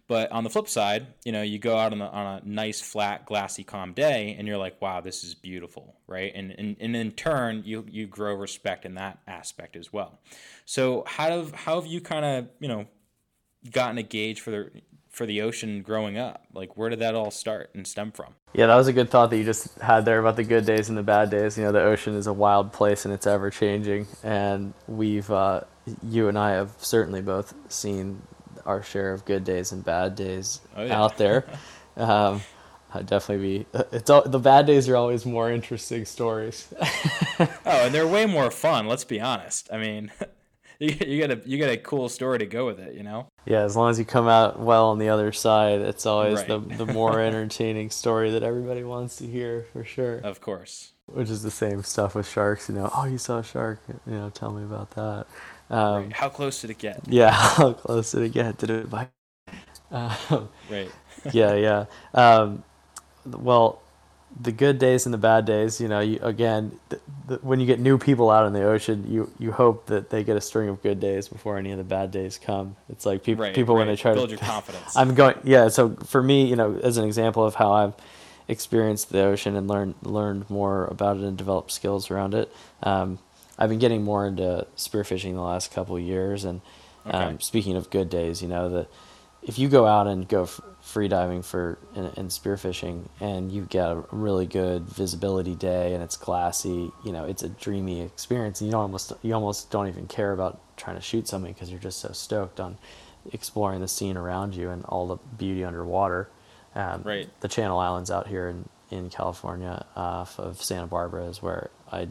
But 0.07 0.31
on 0.31 0.45
the 0.45 0.49
flip 0.49 0.69
side, 0.69 1.07
you 1.25 1.33
know, 1.33 1.41
you 1.41 1.59
go 1.59 1.77
out 1.77 1.91
on, 1.91 1.99
the, 1.99 2.05
on 2.05 2.25
a 2.37 2.41
nice, 2.45 2.79
flat, 2.79 3.25
glassy, 3.25 3.65
calm 3.65 3.91
day, 3.91 4.35
and 4.37 4.47
you're 4.47 4.57
like, 4.57 4.81
"Wow, 4.81 5.01
this 5.01 5.23
is 5.23 5.33
beautiful," 5.33 5.95
right? 6.07 6.31
And 6.35 6.51
and, 6.51 6.75
and 6.79 6.95
in 6.95 7.11
turn, 7.11 7.63
you 7.65 7.85
you 7.89 8.05
grow 8.05 8.33
respect 8.35 8.85
in 8.85 8.95
that 8.95 9.19
aspect 9.27 9.75
as 9.77 9.93
well. 9.93 10.19
So 10.65 11.03
how 11.07 11.29
have 11.29 11.51
how 11.53 11.79
have 11.79 11.89
you 11.89 12.01
kind 12.01 12.25
of 12.25 12.49
you 12.59 12.67
know 12.67 12.85
gotten 13.71 13.97
a 13.97 14.03
gauge 14.03 14.41
for 14.41 14.51
the 14.51 14.71
for 15.13 15.25
the 15.25 15.41
ocean 15.41 15.81
growing 15.81 16.17
up? 16.17 16.45
Like, 16.53 16.75
where 16.75 16.89
did 16.89 16.99
that 16.99 17.15
all 17.15 17.31
start 17.31 17.69
and 17.73 17.87
stem 17.87 18.11
from? 18.11 18.33
Yeah, 18.53 18.67
that 18.67 18.75
was 18.75 18.87
a 18.87 18.93
good 18.93 19.09
thought 19.09 19.29
that 19.29 19.37
you 19.37 19.45
just 19.45 19.79
had 19.79 20.03
there 20.03 20.19
about 20.19 20.35
the 20.35 20.43
good 20.43 20.65
days 20.65 20.89
and 20.89 20.97
the 20.97 21.03
bad 21.03 21.29
days. 21.29 21.57
You 21.57 21.63
know, 21.63 21.71
the 21.71 21.81
ocean 21.81 22.15
is 22.15 22.27
a 22.27 22.33
wild 22.33 22.73
place 22.73 23.05
and 23.05 23.13
it's 23.13 23.27
ever 23.27 23.49
changing, 23.49 24.07
and 24.23 24.73
we've, 24.87 25.31
uh, 25.31 25.61
you 26.03 26.27
and 26.27 26.37
I 26.37 26.51
have 26.51 26.71
certainly 26.79 27.21
both 27.21 27.53
seen 27.71 28.21
our 28.65 28.83
share 28.83 29.13
of 29.13 29.23
good 29.25 29.43
days 29.43 29.71
and 29.71 29.85
bad 29.85 30.15
days 30.15 30.61
oh, 30.75 30.83
yeah. 30.83 31.01
out 31.01 31.17
there. 31.17 31.45
um, 31.97 32.41
I'd 32.93 33.07
definitely 33.07 33.59
be. 33.59 33.79
It's 33.91 34.09
all, 34.09 34.21
the 34.21 34.39
bad 34.39 34.67
days 34.67 34.87
are 34.87 34.95
always 34.95 35.25
more 35.25 35.51
interesting 35.51 36.05
stories. 36.05 36.71
oh, 37.39 37.47
and 37.65 37.93
they're 37.93 38.07
way 38.17 38.25
more 38.25 38.51
fun. 38.51 38.87
Let's 38.87 39.03
be 39.03 39.19
honest. 39.19 39.69
I 39.73 39.77
mean, 39.77 40.11
you, 40.83 40.95
you 41.07 41.17
get 41.17 41.31
a 41.31 41.41
you 41.49 41.57
get 41.57 41.69
a 41.69 41.77
cool 41.77 42.09
story 42.09 42.39
to 42.39 42.45
go 42.45 42.65
with 42.65 42.79
it, 42.79 42.93
you 42.95 43.03
know. 43.03 43.27
Yeah, 43.45 43.61
as 43.61 43.75
long 43.75 43.89
as 43.89 43.97
you 43.97 44.05
come 44.05 44.27
out 44.27 44.59
well 44.59 44.89
on 44.89 44.99
the 44.99 45.09
other 45.09 45.31
side, 45.31 45.81
it's 45.81 46.05
always 46.05 46.39
right. 46.39 46.47
the 46.47 46.85
the 46.85 46.85
more 46.85 47.19
entertaining 47.21 47.89
story 47.89 48.31
that 48.31 48.43
everybody 48.43 48.83
wants 48.83 49.15
to 49.17 49.27
hear 49.27 49.65
for 49.71 49.85
sure. 49.85 50.17
Of 50.17 50.41
course. 50.41 50.91
Which 51.05 51.29
is 51.29 51.43
the 51.43 51.51
same 51.51 51.83
stuff 51.83 52.15
with 52.15 52.29
sharks, 52.29 52.69
you 52.69 52.75
know. 52.75 52.89
Oh, 52.95 53.05
you 53.05 53.17
saw 53.17 53.39
a 53.39 53.43
shark, 53.43 53.81
you 53.87 54.13
know. 54.13 54.29
Tell 54.29 54.51
me 54.51 54.63
about 54.63 54.91
that. 54.91 55.25
Um, 55.69 56.03
right. 56.03 56.13
How 56.13 56.29
close 56.29 56.61
did 56.61 56.69
it 56.69 56.77
get? 56.77 57.01
Yeah, 57.07 57.31
how 57.31 57.73
close 57.73 58.11
did 58.11 58.23
it 58.23 58.33
get? 58.33 58.57
Did 58.57 58.69
it 58.69 58.89
bite? 58.89 59.09
Um, 59.91 60.49
right. 60.71 60.89
yeah, 61.33 61.53
yeah. 61.53 61.85
Um, 62.15 62.63
well, 63.27 63.82
the 64.39 64.51
good 64.51 64.79
days 64.79 65.05
and 65.05 65.13
the 65.13 65.19
bad 65.19 65.45
days, 65.45 65.79
you 65.79 65.87
know, 65.87 65.99
you, 65.99 66.19
again, 66.21 66.79
the, 66.89 66.99
the, 67.27 67.35
when 67.37 67.59
you 67.59 67.65
get 67.65 67.79
new 67.79 67.97
people 67.97 68.29
out 68.29 68.45
in 68.47 68.53
the 68.53 68.63
ocean, 68.63 69.05
you, 69.07 69.31
you 69.37 69.51
hope 69.51 69.85
that 69.87 70.09
they 70.09 70.23
get 70.23 70.35
a 70.35 70.41
string 70.41 70.69
of 70.69 70.81
good 70.81 70.99
days 70.99 71.27
before 71.27 71.57
any 71.57 71.71
of 71.71 71.77
the 71.77 71.83
bad 71.83 72.11
days 72.11 72.39
come. 72.43 72.75
It's 72.89 73.05
like 73.05 73.23
people 73.23 73.43
right, 73.43 73.53
people 73.55 73.75
right. 73.75 73.79
when 73.79 73.87
they 73.87 73.95
try 73.95 74.13
build 74.13 74.29
to 74.29 74.35
build 74.35 74.41
your 74.41 74.49
confidence. 74.53 74.95
I'm 74.97 75.13
going, 75.13 75.35
yeah. 75.43 75.67
So 75.67 75.95
for 76.05 76.21
me, 76.21 76.45
you 76.45 76.55
know, 76.55 76.79
as 76.81 76.97
an 76.97 77.05
example 77.05 77.45
of 77.45 77.55
how 77.55 77.71
I've 77.73 77.93
experienced 78.47 79.09
the 79.11 79.21
ocean 79.21 79.55
and 79.55 79.67
learned 79.67 79.95
learned 80.01 80.49
more 80.49 80.85
about 80.85 81.17
it 81.17 81.23
and 81.23 81.37
developed 81.37 81.71
skills 81.71 82.09
around 82.09 82.33
it, 82.33 82.51
um, 82.81 83.19
I've 83.57 83.69
been 83.69 83.79
getting 83.79 84.03
more 84.03 84.25
into 84.25 84.65
spearfishing 84.75 85.33
the 85.33 85.41
last 85.41 85.71
couple 85.71 85.99
years. 85.99 86.43
And 86.43 86.61
okay. 87.05 87.17
um, 87.17 87.39
speaking 87.39 87.75
of 87.75 87.89
good 87.89 88.09
days, 88.09 88.41
you 88.41 88.47
know, 88.47 88.69
the 88.69 88.87
if 89.45 89.59
you 89.59 89.69
go 89.69 89.85
out 89.85 90.07
and 90.07 90.27
go 90.27 90.47
free 90.83 91.07
diving 91.07 91.41
for 91.41 91.77
and, 91.95 92.11
and 92.17 92.29
spearfishing 92.29 93.07
and 93.21 93.51
you 93.51 93.63
get 93.63 93.89
a 93.89 94.03
really 94.11 94.45
good 94.45 94.83
visibility 94.83 95.55
day 95.55 95.93
and 95.93 96.03
it's 96.03 96.17
glassy 96.17 96.91
you 97.05 97.11
know 97.11 97.23
it's 97.23 97.41
a 97.41 97.47
dreamy 97.47 98.01
experience 98.01 98.59
and 98.59 98.69
you 98.69 98.75
almost 98.75 99.13
you 99.21 99.33
almost 99.33 99.71
don't 99.71 99.87
even 99.87 100.05
care 100.07 100.33
about 100.33 100.59
trying 100.75 100.97
to 100.97 101.01
shoot 101.01 101.25
something 101.25 101.53
because 101.53 101.71
you're 101.71 101.79
just 101.79 101.99
so 101.99 102.11
stoked 102.11 102.59
on 102.59 102.77
exploring 103.31 103.79
the 103.79 103.87
scene 103.87 104.17
around 104.17 104.55
you 104.55 104.69
and 104.69 104.83
all 104.85 105.07
the 105.07 105.17
beauty 105.37 105.63
underwater. 105.63 106.29
Um, 106.75 107.03
right. 107.03 107.29
the 107.39 107.47
channel 107.47 107.79
islands 107.79 108.11
out 108.11 108.27
here 108.27 108.49
in 108.49 108.67
in 108.89 109.09
california 109.09 109.85
off 109.95 110.39
of 110.39 110.61
santa 110.61 110.87
barbara 110.87 111.25
is 111.25 111.39
where 111.41 111.69
i 111.91 112.07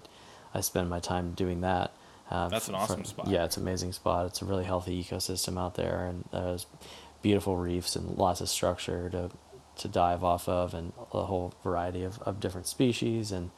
i 0.55 0.61
spend 0.61 0.89
my 0.89 1.01
time 1.01 1.33
doing 1.33 1.61
that. 1.61 1.93
Uh, 2.31 2.49
that's 2.49 2.69
an 2.69 2.75
awesome 2.75 3.03
for, 3.03 3.09
spot. 3.09 3.29
yeah 3.29 3.45
it's 3.45 3.59
an 3.59 3.65
amazing 3.65 3.93
spot. 3.93 4.25
It's 4.27 4.41
a 4.41 4.47
really 4.47 4.65
healthy 4.65 5.03
ecosystem 5.03 5.59
out 5.59 5.75
there 5.75 6.07
and 6.07 6.25
there's 6.33 6.65
beautiful 7.23 7.57
reefs 7.57 7.97
and 7.97 8.17
lots 8.19 8.41
of 8.41 8.49
structure 8.49 9.09
to 9.11 9.31
to 9.77 9.89
dive 9.89 10.23
off 10.23 10.49
of 10.49 10.75
and 10.75 10.93
a 11.13 11.25
whole 11.25 11.55
variety 11.65 12.05
of, 12.05 12.19
of 12.23 12.41
different 12.41 12.67
species. 12.67 13.33
And 13.33 13.51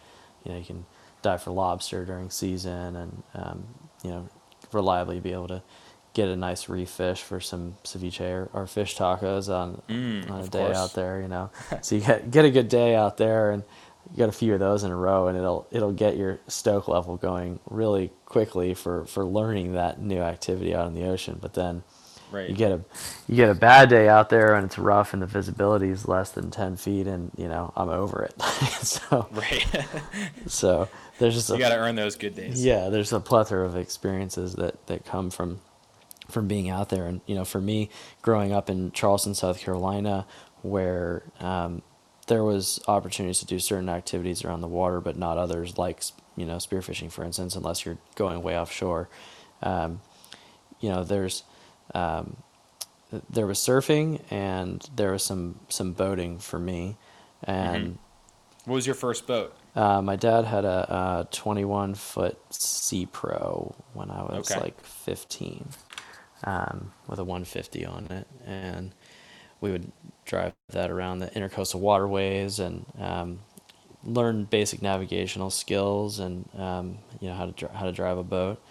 you 0.45 0.53
know 0.53 0.59
you 0.59 0.65
can 0.65 0.87
dive 1.23 1.43
for 1.43 1.51
lobster 1.51 2.05
during 2.05 2.31
season 2.31 2.97
and 2.97 3.23
um, 3.35 3.65
you 4.03 4.11
know 4.11 4.29
reliably 4.73 5.21
be 5.21 5.33
able 5.33 5.49
to 5.49 5.63
get 6.13 6.29
a 6.29 6.37
nice 6.37 6.69
reef 6.69 6.91
fish 6.91 7.23
for 7.23 7.41
some 7.41 7.77
ceviche 7.83 8.21
or, 8.21 8.49
or 8.53 8.67
fish 8.67 8.97
tacos 8.97 9.53
on 9.53 9.83
mm, 9.89 10.31
on 10.31 10.43
a 10.43 10.49
day 10.49 10.67
course. 10.67 10.77
out 10.77 10.95
there 10.95 11.21
you 11.21 11.29
know. 11.29 11.51
So 11.83 11.97
you 11.97 12.03
get 12.03 12.31
get 12.31 12.45
a 12.45 12.51
good 12.51 12.69
day 12.69 12.95
out 12.95 13.17
there 13.17 13.51
and 13.51 13.65
you 14.13 14.19
got 14.19 14.29
a 14.29 14.33
few 14.33 14.53
of 14.55 14.61
those 14.61 14.85
in 14.85 14.91
a 14.91 14.97
row 14.97 15.29
and 15.29 15.37
it'll 15.37 15.67
it'll 15.71 15.93
get 15.93 16.17
your 16.17 16.39
stoke 16.47 16.89
level 16.89 17.17
going 17.17 17.59
really 17.69 18.13
quickly 18.27 18.75
for 18.75 19.07
for 19.07 19.25
learning 19.25 19.73
that 19.73 20.01
new 20.01 20.21
activity 20.21 20.75
out 20.75 20.87
in 20.87 20.95
the 20.95 21.05
ocean. 21.05 21.39
But 21.41 21.55
then 21.55 21.83
Right. 22.35 22.51
You 22.51 22.57
get 22.57 22.73
a 22.73 22.81
you 23.29 23.37
get 23.37 23.49
a 23.49 23.55
bad 23.55 23.89
day 23.89 24.09
out 24.09 24.29
there 24.29 24.55
and 24.55 24.67
it's 24.67 24.79
rough 24.79 25.13
and 25.13 25.23
the 25.23 25.27
visibility 25.27 25.89
is 25.89 26.09
less 26.09 26.31
than 26.31 26.51
ten 26.51 26.77
feet 26.77 27.07
and 27.07 27.31
you 27.37 27.49
know 27.49 27.73
I'm 27.77 27.89
over 27.89 28.23
it. 28.23 28.43
so 28.83 29.29
right. 29.31 29.67
so 30.47 30.89
there's 31.19 31.35
just 31.35 31.49
you 31.51 31.59
got 31.59 31.69
to 31.69 31.79
earn 31.79 31.95
those 31.95 32.17
good 32.17 32.35
days. 32.35 32.65
Yeah, 32.65 32.89
there's 32.89 33.13
a 33.13 33.21
plethora 33.21 33.65
of 33.65 33.77
experiences 33.77 34.55
that 34.55 34.85
that 34.89 35.05
come 35.05 35.31
from 35.31 35.61
from 36.29 36.49
being 36.49 36.69
out 36.69 36.89
there 36.89 37.07
and 37.07 37.21
you 37.27 37.35
know 37.35 37.45
for 37.45 37.61
me 37.61 37.89
growing 38.23 38.53
up 38.53 38.69
in 38.69 38.91
Charleston, 38.91 39.35
South 39.35 39.61
Carolina, 39.61 40.27
where 40.63 41.23
um, 41.41 41.83
there 42.27 42.43
was 42.43 42.81
opportunities 42.89 43.39
to 43.41 43.47
do 43.47 43.59
certain 43.59 43.89
activities 43.89 44.45
around 44.45 44.61
the 44.61 44.69
water, 44.69 45.01
but 45.01 45.17
not 45.17 45.39
others 45.39 45.79
like 45.79 46.03
you 46.37 46.47
know 46.47 46.57
spearfishing, 46.57 47.13
for 47.13 47.25
instance, 47.25 47.55
unless 47.55 47.85
you're 47.85 47.99
going 48.17 48.43
way 48.43 48.59
offshore. 48.59 49.09
Um, 49.63 50.01
you 50.81 50.91
know, 50.91 51.05
there's 51.05 51.45
um, 51.95 52.37
there 53.31 53.47
was 53.47 53.59
surfing 53.59 54.21
and 54.31 54.89
there 54.97 55.13
was 55.13 55.23
some 55.23 55.61
some 55.69 55.93
boating 55.93 56.39
for 56.39 56.59
me. 56.59 56.97
And 57.43 57.85
mm-hmm. 57.85 58.71
what 58.71 58.75
was 58.75 58.87
your 58.87 58.95
first 58.95 59.27
boat? 59.27 59.57
Uh, 59.77 60.01
my 60.01 60.17
dad 60.17 60.45
had 60.45 60.65
a, 60.65 61.27
a 61.27 61.29
21 61.33 61.95
foot 61.95 62.39
Sea 62.51 63.07
Pro 63.07 63.75
when 63.93 64.11
I 64.11 64.23
was 64.23 64.51
okay. 64.51 64.61
like 64.61 64.81
15, 64.85 65.69
um, 66.45 66.93
with 67.09 67.19
a 67.19 67.25
150 67.25 67.85
on 67.85 68.07
it, 68.07 68.29
and 68.47 68.93
we 69.61 69.73
would 69.73 69.91
drive 70.25 70.53
that 70.69 70.91
around 70.91 71.19
the 71.19 71.27
intercoastal 71.29 71.81
waterways 71.81 72.61
and 72.61 72.87
um, 73.01 73.41
learn 74.05 74.45
basic 74.45 74.81
navigational 74.81 75.51
skills 75.51 76.21
and 76.21 76.49
um, 76.57 76.99
you 77.21 77.29
know 77.29 77.35
how 77.35 77.47
to 77.47 77.53
dr- 77.53 77.73
how 77.73 77.85
to 77.85 77.93
drive 77.93 78.19
a 78.19 78.23
boat 78.23 78.63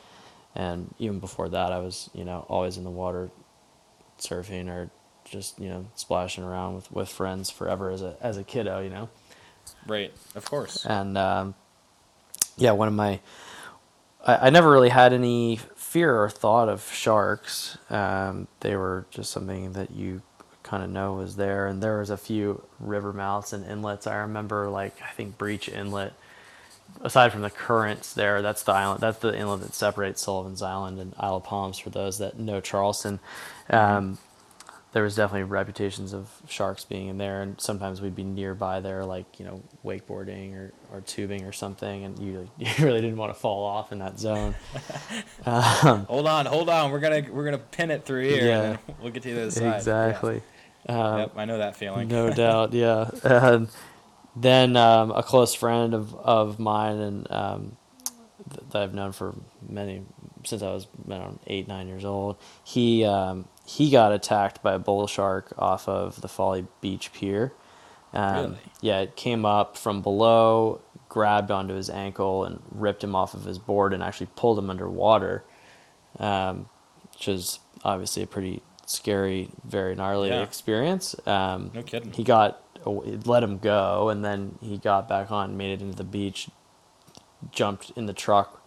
and 0.56 0.94
even 1.00 1.20
before 1.20 1.50
that 1.50 1.72
i 1.72 1.80
was 1.80 2.10
you 2.14 2.24
know 2.24 2.46
always 2.50 2.78
in 2.78 2.84
the 2.84 2.90
water 2.90 3.30
surfing 4.20 4.70
or 4.70 4.90
just 5.26 5.60
you 5.60 5.70
know 5.70 5.86
splashing 5.96 6.44
around 6.44 6.76
with, 6.76 6.92
with 6.92 7.10
friends 7.10 7.50
forever 7.50 7.90
as 7.90 8.02
a 8.02 8.16
as 8.22 8.38
a 8.38 8.44
kiddo 8.44 8.82
you 8.82 8.90
know 8.90 9.10
right 9.88 10.14
of 10.36 10.46
course 10.46 10.86
and 10.86 11.18
um, 11.18 11.56
yeah 12.58 12.72
one 12.72 12.88
of 12.88 12.94
my 12.94 13.20
I, 14.26 14.48
I 14.48 14.50
never 14.50 14.70
really 14.72 14.90
had 14.90 15.14
any 15.14 15.60
fear 15.76 16.16
or 16.22 16.30
thought 16.30 16.70
of 16.70 16.90
sharks. 16.92 17.78
Um, 17.90 18.48
they 18.62 18.76
were 18.76 19.06
just 19.12 19.32
something 19.32 19.74
that 19.74 19.92
you 19.92 20.22
kind 20.64 20.84
of 20.84 20.90
know 20.90 21.14
was 21.14 21.36
there, 21.36 21.68
and 21.68 21.84
there 21.84 22.00
was 22.00 22.10
a 22.10 22.18
few 22.18 22.64
river 22.80 23.14
mouths 23.14 23.54
and 23.54 23.66
inlets. 23.66 24.08
I 24.08 24.16
remember, 24.16 24.70
like 24.70 25.02
I 25.02 25.12
think 25.12 25.38
Breach 25.38 25.70
Inlet. 25.70 26.14
Aside 27.02 27.32
from 27.32 27.42
the 27.42 27.50
currents 27.50 28.14
there, 28.14 28.42
that's 28.42 28.64
the 28.64 28.72
island. 28.72 29.02
That's 29.02 29.20
the 29.20 29.38
inlet 29.38 29.62
that 29.62 29.74
separates 29.74 30.22
Sullivan's 30.22 30.62
Island 30.62 31.00
and 31.00 31.14
Isle 31.20 31.38
of 31.38 31.44
Palms. 31.44 31.78
For 31.78 31.90
those 31.90 32.18
that 32.20 32.40
know 32.40 32.62
Charleston, 32.62 33.20
um, 33.70 34.18
there 34.94 35.02
was 35.02 35.16
definitely 35.16 35.44
reputations 35.44 36.14
of 36.14 36.30
sharks 36.48 36.86
being 36.86 37.08
in 37.08 37.18
there, 37.18 37.42
and 37.42 37.60
sometimes 37.60 38.00
we'd 38.00 38.16
be 38.16 38.24
nearby 38.24 38.80
there, 38.80 39.04
like 39.04 39.40
you 39.40 39.46
know, 39.46 39.62
wakeboarding 39.84 40.54
or, 40.56 40.72
or 40.92 41.02
tubing 41.02 41.44
or 41.44 41.52
something, 41.52 42.04
and 42.06 42.20
you 42.20 42.48
you 42.58 42.68
really 42.80 43.02
didn't 43.02 43.18
want 43.18 43.34
to 43.34 43.40
fall 43.40 43.66
off 43.66 43.92
in 43.92 44.00
that 44.00 44.20
zone. 44.20 44.56
um, 45.46 46.06
hold 46.06 46.28
on, 46.28 46.46
hold 46.46 46.70
on, 46.70 46.92
we're 46.92 47.00
gonna 47.00 47.26
we're 47.30 47.46
gonna 47.46 47.58
pin 47.58 47.90
it 47.92 48.06
through 48.06 48.24
here, 48.30 48.46
yeah, 48.46 48.78
we'll 49.02 49.12
get 49.12 49.24
to 49.24 49.34
the 49.34 49.42
other 49.42 49.52
side. 49.52 49.76
Exactly. 49.78 50.42
Yeah. 50.88 51.00
Um, 51.00 51.20
yep, 51.20 51.32
I 51.38 51.46
know 51.46 51.58
that 51.58 51.76
feeling. 51.76 52.08
no 52.08 52.30
doubt, 52.30 52.74
yeah. 52.74 53.10
And 53.24 53.70
then 54.36 54.76
um, 54.76 55.12
a 55.12 55.24
close 55.24 55.54
friend 55.54 55.94
of 55.94 56.14
of 56.16 56.60
mine 56.60 57.00
and 57.00 57.32
um, 57.32 57.78
that 58.72 58.82
I've 58.82 58.94
known 58.94 59.12
for 59.12 59.36
many 59.68 60.04
since 60.46 60.62
I 60.62 60.72
was 60.72 60.88
around 61.10 61.40
eight 61.48 61.68
nine 61.68 61.88
years 61.88 62.06
old. 62.06 62.38
He 62.64 63.06
um, 63.06 63.48
he 63.66 63.90
got 63.90 64.12
attacked 64.12 64.62
by 64.62 64.74
a 64.74 64.80
bull 64.80 65.08
shark 65.08 65.54
off 65.58 65.88
of 65.88 66.22
the 66.22 66.28
Folly 66.28 66.66
Beach 66.82 67.14
Pier. 67.14 67.54
Um, 68.14 68.36
really? 68.36 68.58
Yeah, 68.82 69.00
it 69.02 69.16
came 69.16 69.46
up 69.46 69.78
from 69.78 70.02
below, 70.02 70.82
grabbed 71.10 71.52
onto 71.52 71.74
his 71.74 71.90
ankle, 71.90 72.46
and 72.46 72.62
ripped 72.72 73.04
him 73.04 73.16
off 73.16 73.34
of 73.34 73.46
his 73.46 73.58
board, 73.58 73.94
and 73.94 74.04
actually 74.04 74.30
pulled 74.36 74.60
him 74.60 74.70
underwater, 74.70 75.44
um, 76.20 76.70
which 77.12 77.28
is 77.28 77.60
obviously 77.84 78.24
a 78.24 78.28
pretty 78.28 78.62
scary, 78.86 79.50
very 79.64 79.96
gnarly 79.96 80.30
yeah. 80.30 80.42
experience. 80.44 81.16
Um, 81.28 81.72
no 81.74 81.84
kidding. 81.84 82.12
He 82.12 82.24
got 82.24 82.63
let 82.86 83.44
him 83.44 83.60
go, 83.60 84.10
and 84.10 84.24
then 84.24 84.58
he 84.62 84.78
got 84.78 85.08
back 85.08 85.32
on, 85.32 85.58
made 85.58 85.74
it 85.74 85.82
into 85.82 85.96
the 85.96 86.04
beach, 86.04 86.50
jumped 87.52 87.92
in 87.96 88.06
the 88.06 88.14
truck 88.14 88.64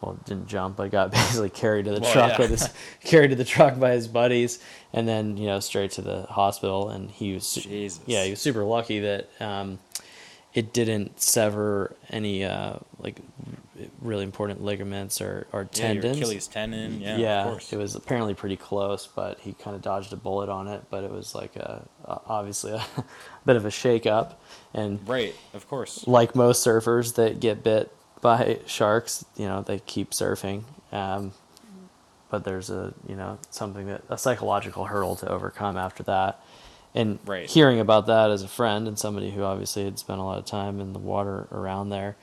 well, 0.00 0.18
didn't 0.24 0.46
jump, 0.46 0.76
but 0.76 0.90
got 0.90 1.10
basically 1.12 1.50
carried 1.50 1.84
to 1.84 1.92
the 1.92 2.00
well, 2.00 2.12
truck 2.12 2.32
yeah. 2.32 2.38
with 2.38 2.50
his 2.50 2.68
carried 3.04 3.28
to 3.28 3.36
the 3.36 3.44
truck 3.44 3.78
by 3.78 3.92
his 3.92 4.08
buddies, 4.08 4.58
and 4.92 5.06
then 5.06 5.36
you 5.36 5.46
know 5.46 5.60
straight 5.60 5.92
to 5.92 6.02
the 6.02 6.22
hospital. 6.22 6.88
And 6.88 7.10
he 7.10 7.34
was 7.34 7.54
Jesus. 7.54 8.00
yeah, 8.06 8.24
he 8.24 8.30
was 8.30 8.40
super 8.40 8.64
lucky 8.64 9.00
that 9.00 9.30
um, 9.40 9.78
it 10.54 10.72
didn't 10.72 11.20
sever 11.20 11.94
any 12.08 12.44
uh, 12.44 12.76
like 12.98 13.20
really 14.00 14.24
important 14.24 14.62
ligaments 14.62 15.20
or, 15.20 15.46
or 15.52 15.64
tendons. 15.64 16.16
Yeah, 16.18 16.22
Achilles 16.22 16.46
tendon. 16.46 17.00
Yeah, 17.00 17.16
yeah 17.16 17.58
it 17.70 17.76
was 17.76 17.94
apparently 17.94 18.34
pretty 18.34 18.56
close, 18.56 19.06
but 19.06 19.38
he 19.40 19.52
kind 19.52 19.76
of 19.76 19.82
dodged 19.82 20.12
a 20.12 20.16
bullet 20.16 20.48
on 20.48 20.68
it. 20.68 20.82
But 20.90 21.04
it 21.04 21.10
was 21.10 21.34
like 21.34 21.56
a, 21.56 21.86
obviously 22.04 22.72
a 22.72 22.84
bit 23.46 23.56
of 23.56 23.64
a 23.64 23.70
shake 23.70 24.06
up, 24.06 24.42
and 24.74 25.06
right, 25.08 25.34
of 25.54 25.68
course, 25.68 26.06
like 26.06 26.34
most 26.34 26.66
surfers 26.66 27.14
that 27.16 27.40
get 27.40 27.62
bit 27.62 27.92
by 28.20 28.58
sharks, 28.66 29.24
you 29.36 29.46
know, 29.46 29.62
they 29.62 29.78
keep 29.78 30.10
surfing. 30.10 30.64
Um, 30.92 31.32
but 32.30 32.44
there's 32.44 32.70
a, 32.70 32.94
you 33.08 33.16
know, 33.16 33.38
something 33.50 33.86
that 33.86 34.02
a 34.08 34.16
psychological 34.16 34.84
hurdle 34.84 35.16
to 35.16 35.28
overcome 35.28 35.76
after 35.76 36.02
that. 36.04 36.40
And 36.94 37.18
right. 37.24 37.48
hearing 37.48 37.80
about 37.80 38.06
that 38.06 38.30
as 38.30 38.42
a 38.42 38.48
friend 38.48 38.88
and 38.88 38.98
somebody 38.98 39.30
who 39.30 39.42
obviously 39.42 39.84
had 39.84 39.98
spent 39.98 40.20
a 40.20 40.22
lot 40.22 40.38
of 40.38 40.44
time 40.44 40.80
in 40.80 40.92
the 40.92 40.98
water 40.98 41.46
around 41.52 41.90
there, 41.90 42.16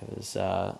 it 0.00 0.16
was 0.16 0.36
uh, 0.36 0.76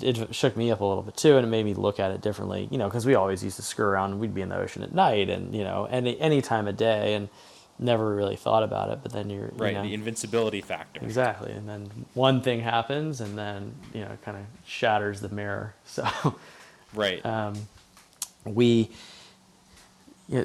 it, 0.00 0.34
shook 0.34 0.56
me 0.56 0.70
up 0.70 0.80
a 0.80 0.84
little 0.84 1.02
bit 1.02 1.16
too, 1.16 1.36
and 1.36 1.46
it 1.46 1.48
made 1.48 1.64
me 1.64 1.74
look 1.74 2.00
at 2.00 2.10
it 2.10 2.20
differently. 2.20 2.68
You 2.70 2.78
know, 2.78 2.88
because 2.88 3.06
we 3.06 3.14
always 3.14 3.42
used 3.42 3.56
to 3.56 3.62
screw 3.62 3.86
around 3.86 4.12
and 4.12 4.20
we'd 4.20 4.34
be 4.34 4.40
in 4.40 4.48
the 4.48 4.56
ocean 4.56 4.82
at 4.82 4.94
night, 4.94 5.28
and 5.28 5.54
you 5.54 5.64
know, 5.64 5.86
any 5.90 6.18
any 6.20 6.40
time 6.40 6.66
of 6.66 6.76
day, 6.76 7.14
and 7.14 7.28
never 7.78 8.14
really 8.14 8.36
thought 8.36 8.62
about 8.62 8.90
it, 8.90 9.00
but 9.02 9.12
then 9.12 9.28
you're 9.28 9.50
right 9.56 9.72
you 9.72 9.78
know, 9.78 9.82
the 9.82 9.94
invincibility 9.94 10.60
factor 10.60 11.00
exactly, 11.04 11.52
and 11.52 11.68
then 11.68 11.90
one 12.14 12.40
thing 12.40 12.60
happens, 12.60 13.20
and 13.20 13.36
then 13.36 13.74
you 13.92 14.00
know 14.00 14.16
kind 14.22 14.36
of 14.36 14.44
shatters 14.66 15.20
the 15.20 15.28
mirror. 15.28 15.74
So 15.86 16.36
right, 16.94 17.24
um, 17.24 17.54
we 18.44 18.90
yeah, 20.28 20.44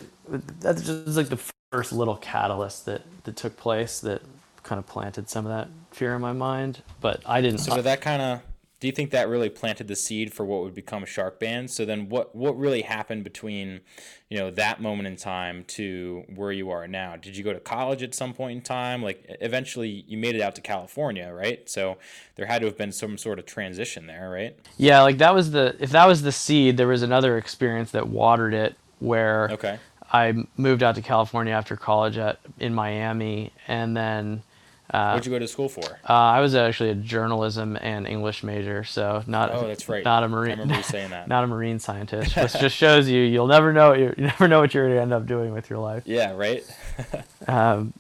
that's 0.59 0.83
just 0.83 1.17
like 1.17 1.29
the 1.29 1.39
first 1.71 1.91
little 1.91 2.17
catalyst 2.17 2.85
that 2.85 3.01
that 3.23 3.35
took 3.35 3.57
place 3.57 3.99
that 4.01 4.21
kind 4.63 4.79
of 4.79 4.85
planted 4.85 5.29
some 5.29 5.45
of 5.45 5.51
that 5.51 5.69
fear 5.91 6.15
in 6.15 6.21
my 6.21 6.33
mind. 6.33 6.83
But 7.01 7.21
I 7.25 7.41
didn't. 7.41 7.59
So 7.59 7.81
that 7.81 8.01
kind 8.01 8.21
of 8.21 8.41
do 8.79 8.87
you 8.87 8.93
think 8.93 9.11
that 9.11 9.27
really 9.27 9.49
planted 9.49 9.89
the 9.89 9.95
seed 9.95 10.33
for 10.33 10.45
what 10.45 10.61
would 10.61 10.73
become 10.73 11.03
Shark 11.03 11.37
Band? 11.37 11.69
So 11.69 11.83
then, 11.83 12.07
what 12.07 12.33
what 12.33 12.57
really 12.57 12.83
happened 12.83 13.25
between, 13.25 13.81
you 14.29 14.37
know, 14.37 14.51
that 14.51 14.81
moment 14.81 15.07
in 15.07 15.17
time 15.17 15.65
to 15.69 16.23
where 16.33 16.53
you 16.53 16.69
are 16.69 16.87
now? 16.87 17.17
Did 17.17 17.35
you 17.35 17.43
go 17.43 17.51
to 17.51 17.59
college 17.59 18.01
at 18.03 18.15
some 18.15 18.33
point 18.33 18.57
in 18.57 18.61
time? 18.61 19.03
Like, 19.03 19.25
eventually, 19.41 20.05
you 20.07 20.17
made 20.17 20.35
it 20.35 20.41
out 20.41 20.55
to 20.55 20.61
California, 20.61 21.29
right? 21.33 21.69
So 21.69 21.97
there 22.35 22.45
had 22.45 22.59
to 22.59 22.67
have 22.67 22.77
been 22.77 22.93
some 22.93 23.17
sort 23.17 23.37
of 23.37 23.45
transition 23.45 24.07
there, 24.07 24.29
right? 24.29 24.57
Yeah, 24.77 25.01
like 25.01 25.17
that 25.17 25.33
was 25.33 25.51
the 25.51 25.75
if 25.79 25.91
that 25.91 26.07
was 26.07 26.21
the 26.21 26.31
seed, 26.31 26.77
there 26.77 26.87
was 26.87 27.01
another 27.01 27.37
experience 27.37 27.91
that 27.91 28.07
watered 28.07 28.53
it 28.53 28.75
where 28.99 29.49
okay. 29.51 29.77
I 30.13 30.45
moved 30.55 30.83
out 30.83 30.95
to 30.95 31.01
California 31.01 31.53
after 31.53 31.75
college 31.75 32.17
at 32.17 32.39
in 32.59 32.73
Miami, 32.73 33.51
and 33.67 33.95
then 33.95 34.41
uh, 34.91 35.11
What'd 35.11 35.25
you 35.27 35.31
go 35.31 35.39
to 35.39 35.47
school 35.47 35.69
for? 35.69 35.83
Uh, 35.83 36.13
I 36.13 36.39
was 36.41 36.55
actually 36.55 36.89
a 36.89 36.95
journalism 36.95 37.77
and 37.79 38.07
English 38.07 38.43
major, 38.43 38.83
so 38.83 39.23
not. 39.27 39.51
Oh, 39.53 39.67
that's 39.67 39.87
right. 39.87 40.03
Not 40.03 40.23
a 40.23 40.27
marine. 40.27 40.53
I 40.53 40.61
remember 40.61 40.75
you 40.75 40.83
saying 40.83 41.11
that. 41.11 41.27
Not 41.27 41.43
a 41.43 41.47
marine 41.47 41.79
scientist, 41.79 42.35
which 42.35 42.53
just 42.59 42.75
shows 42.75 43.07
you 43.07 43.21
you'll 43.21 43.47
never 43.47 43.71
know 43.71 43.93
you 43.93 44.13
never 44.17 44.47
know 44.47 44.59
what 44.59 44.73
you're 44.73 44.85
going 44.85 44.95
to 44.95 45.01
end 45.01 45.13
up 45.13 45.27
doing 45.27 45.53
with 45.53 45.69
your 45.69 45.79
life. 45.79 46.03
Yeah. 46.05 46.33
Right. 46.33 46.63
um, 47.47 47.93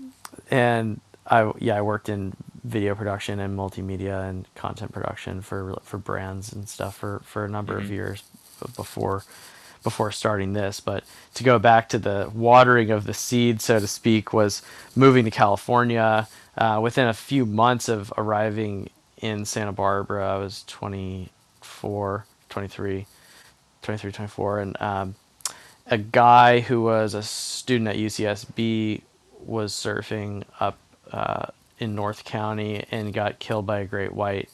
and 0.49 0.99
I 1.27 1.51
yeah 1.59 1.77
I 1.77 1.81
worked 1.81 2.09
in 2.09 2.33
video 2.63 2.95
production 2.95 3.39
and 3.39 3.57
multimedia 3.57 4.27
and 4.27 4.47
content 4.55 4.91
production 4.91 5.41
for 5.41 5.77
for 5.83 5.99
brands 5.99 6.51
and 6.51 6.67
stuff 6.67 6.97
for 6.97 7.21
for 7.23 7.45
a 7.45 7.49
number 7.49 7.73
mm-hmm. 7.73 7.85
of 7.85 7.91
years 7.91 8.23
before 8.75 9.23
before 9.83 10.11
starting 10.11 10.53
this. 10.53 10.79
But 10.79 11.03
to 11.35 11.43
go 11.43 11.59
back 11.59 11.87
to 11.89 11.99
the 11.99 12.31
watering 12.33 12.89
of 12.89 13.05
the 13.05 13.13
seed, 13.13 13.61
so 13.61 13.79
to 13.79 13.87
speak, 13.87 14.33
was 14.33 14.63
moving 14.95 15.23
to 15.25 15.31
California 15.31 16.27
uh, 16.59 16.77
within 16.81 17.07
a 17.07 17.13
few 17.13 17.45
months 17.45 17.87
of 17.87 18.13
arriving 18.17 18.89
in 19.21 19.45
Santa 19.45 19.71
Barbara, 19.71 20.35
I 20.35 20.37
was 20.37 20.65
24, 20.67 22.25
23, 22.49 23.05
23, 23.81 24.11
24, 24.11 24.59
and 24.59 24.81
um, 24.81 25.15
a 25.87 25.97
guy 25.97 26.59
who 26.59 26.81
was 26.81 27.13
a 27.13 27.23
student 27.23 27.87
at 27.87 27.95
UCSB 27.95 29.01
was 29.45 29.71
surfing 29.71 30.43
up 30.59 30.77
uh, 31.13 31.45
in 31.79 31.95
North 31.95 32.25
County 32.25 32.83
and 32.91 33.13
got 33.13 33.39
killed 33.39 33.65
by 33.65 33.79
a 33.79 33.85
great 33.85 34.11
white. 34.11 34.49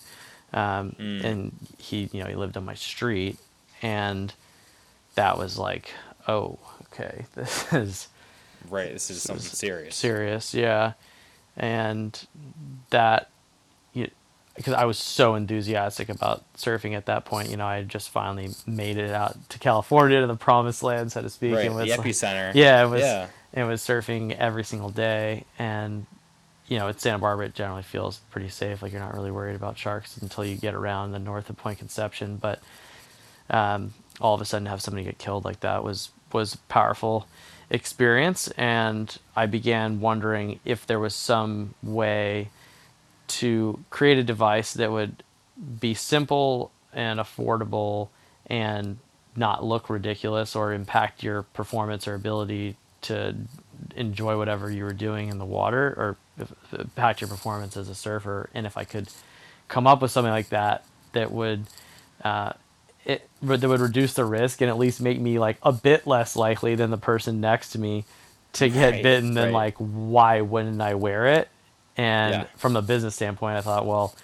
Um, 0.54 0.96
mm. 1.00 1.24
And 1.24 1.56
he, 1.80 2.08
you 2.14 2.22
know, 2.24 2.30
he 2.30 2.36
lived 2.36 2.56
on 2.56 2.66
my 2.66 2.76
street, 2.76 3.40
and 3.82 4.32
that 5.16 5.40
was 5.40 5.58
like, 5.58 5.92
oh, 6.28 6.60
okay, 6.84 7.26
this 7.34 7.74
is 7.74 8.10
right. 8.70 8.94
This 8.94 9.10
is 9.10 9.24
something 9.24 9.44
serious. 9.44 9.96
Serious, 9.96 10.54
yeah 10.54 10.94
and 11.58 12.28
that 12.90 13.30
because 14.56 14.74
I 14.74 14.86
was 14.86 14.98
so 14.98 15.36
enthusiastic 15.36 16.10
about 16.10 16.44
surfing 16.56 16.96
at 16.96 17.08
that 17.08 17.26
point. 17.26 17.50
You 17.50 17.58
know, 17.58 17.66
I 17.66 17.78
had 17.78 17.90
just 17.90 18.10
finally 18.10 18.50
made 18.66 18.98
it 18.98 19.12
out 19.12 19.50
to 19.50 19.60
California 19.60 20.22
to 20.22 20.28
the 20.28 20.36
promised 20.36 20.82
land, 20.82 21.12
so 21.12 21.22
to 21.22 21.30
speak. 21.30 21.54
Right, 21.54 21.72
was 21.72 21.90
the 21.90 21.96
epicenter. 21.96 22.48
Like, 22.48 22.56
yeah, 22.56 22.86
it 22.86 22.90
was. 22.90 23.02
Yeah. 23.02 23.28
It 23.54 23.64
was 23.64 23.82
surfing 23.82 24.36
every 24.38 24.64
single 24.64 24.90
day, 24.90 25.46
and 25.60 26.06
you 26.68 26.80
know, 26.80 26.88
at 26.90 27.00
Santa 27.00 27.20
Barbara, 27.20 27.48
it 27.48 27.54
generally 27.56 27.84
feels 27.84 28.20
pretty 28.32 28.50
safe. 28.50 28.82
Like 28.82 28.92
you're 28.92 29.02
not 29.02 29.14
really 29.14 29.32
worried 29.32 29.56
about 29.56 29.78
sharks 29.78 30.18
until 30.18 30.46
you 30.46 30.56
get 30.56 30.74
around 30.74 31.12
the 31.12 31.20
north 31.20 31.50
of 31.50 31.58
Point 31.58 31.78
Conception. 31.78 32.38
But 32.38 32.62
um, 33.50 33.94
all 34.20 34.36
of 34.36 34.42
a 34.42 34.46
sudden, 34.46 34.66
have 34.68 34.82
somebody 34.82 35.06
get 35.06 35.18
killed 35.18 35.46
like 35.46 35.62
that 35.62 35.84
was 35.84 36.12
was 36.32 36.56
powerful 36.70 37.28
experience, 37.70 38.48
and 38.58 39.18
I 39.36 39.46
began 39.46 40.00
wondering 40.00 40.60
if 40.66 40.86
there 40.86 41.00
was 41.00 41.16
some 41.16 41.74
way 41.82 42.50
to 43.28 43.80
create 43.90 44.18
a 44.18 44.24
device 44.24 44.74
that 44.74 44.92
would 44.92 45.24
be 45.80 45.94
simple 45.94 46.72
and 46.94 47.20
affordable 47.20 48.10
and 48.48 48.98
not 49.36 49.64
look 49.64 49.90
ridiculous 49.90 50.56
or 50.56 50.74
impact 50.74 51.24
your 51.24 51.44
performance 51.44 52.08
or 52.08 52.14
ability 52.14 52.78
to 53.02 53.36
enjoy 53.96 54.38
whatever 54.38 54.72
you 54.72 54.84
were 54.84 54.94
doing 54.94 55.30
in 55.30 55.38
the 55.38 55.46
water 55.46 55.94
or 55.98 56.18
impact 56.78 57.22
your 57.22 57.28
performance 57.28 57.76
as 57.76 57.90
a 57.90 57.96
surfer. 57.96 58.50
And 58.54 58.66
if 58.66 58.78
I 58.78 58.84
could 58.84 59.10
come 59.68 59.88
up 59.88 60.02
with 60.02 60.12
something 60.12 60.32
like 60.32 60.50
that 60.50 60.86
that 61.14 61.32
would 61.32 61.66
uh, 62.24 62.54
it 63.06 63.30
that 63.42 63.68
would 63.68 63.80
reduce 63.80 64.14
the 64.14 64.26
risk 64.26 64.62
and 64.62 64.70
at 64.70 64.78
least 64.78 65.00
make 65.00 65.20
me 65.20 65.40
like 65.40 65.58
a 65.62 65.72
bit 65.72 66.08
less 66.08 66.36
likely 66.36 66.76
than 66.76 66.90
the 66.90 66.98
person 66.98 67.40
next 67.40 67.70
to 67.72 67.80
me 67.80 68.04
to 68.54 68.70
get 68.70 68.94
right, 68.94 69.04
bitten 69.04 69.34
then 69.34 69.54
right. 69.54 69.54
like 69.54 69.76
why 69.78 70.42
wouldn't 70.42 70.82
I 70.82 70.96
wear 70.96 71.28
it? 71.28 71.50
And 71.98 72.34
yeah. 72.34 72.44
from 72.58 72.76
a 72.76 72.82
business 72.82 73.16
standpoint, 73.16 73.58
I 73.58 73.62
thought, 73.62 73.86
well, 73.86 74.16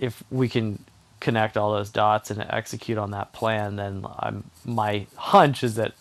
if 0.00 0.22
we 0.30 0.48
can 0.48 0.84
connect 1.20 1.56
all 1.56 1.72
those 1.72 1.90
dots 1.90 2.30
and 2.30 2.44
execute 2.48 2.98
on 2.98 3.12
that 3.12 3.32
plan, 3.32 3.76
then 3.76 4.06
I'm 4.18 4.50
my 4.64 5.06
hunch 5.16 5.62
is 5.62 5.76
that 5.76 5.92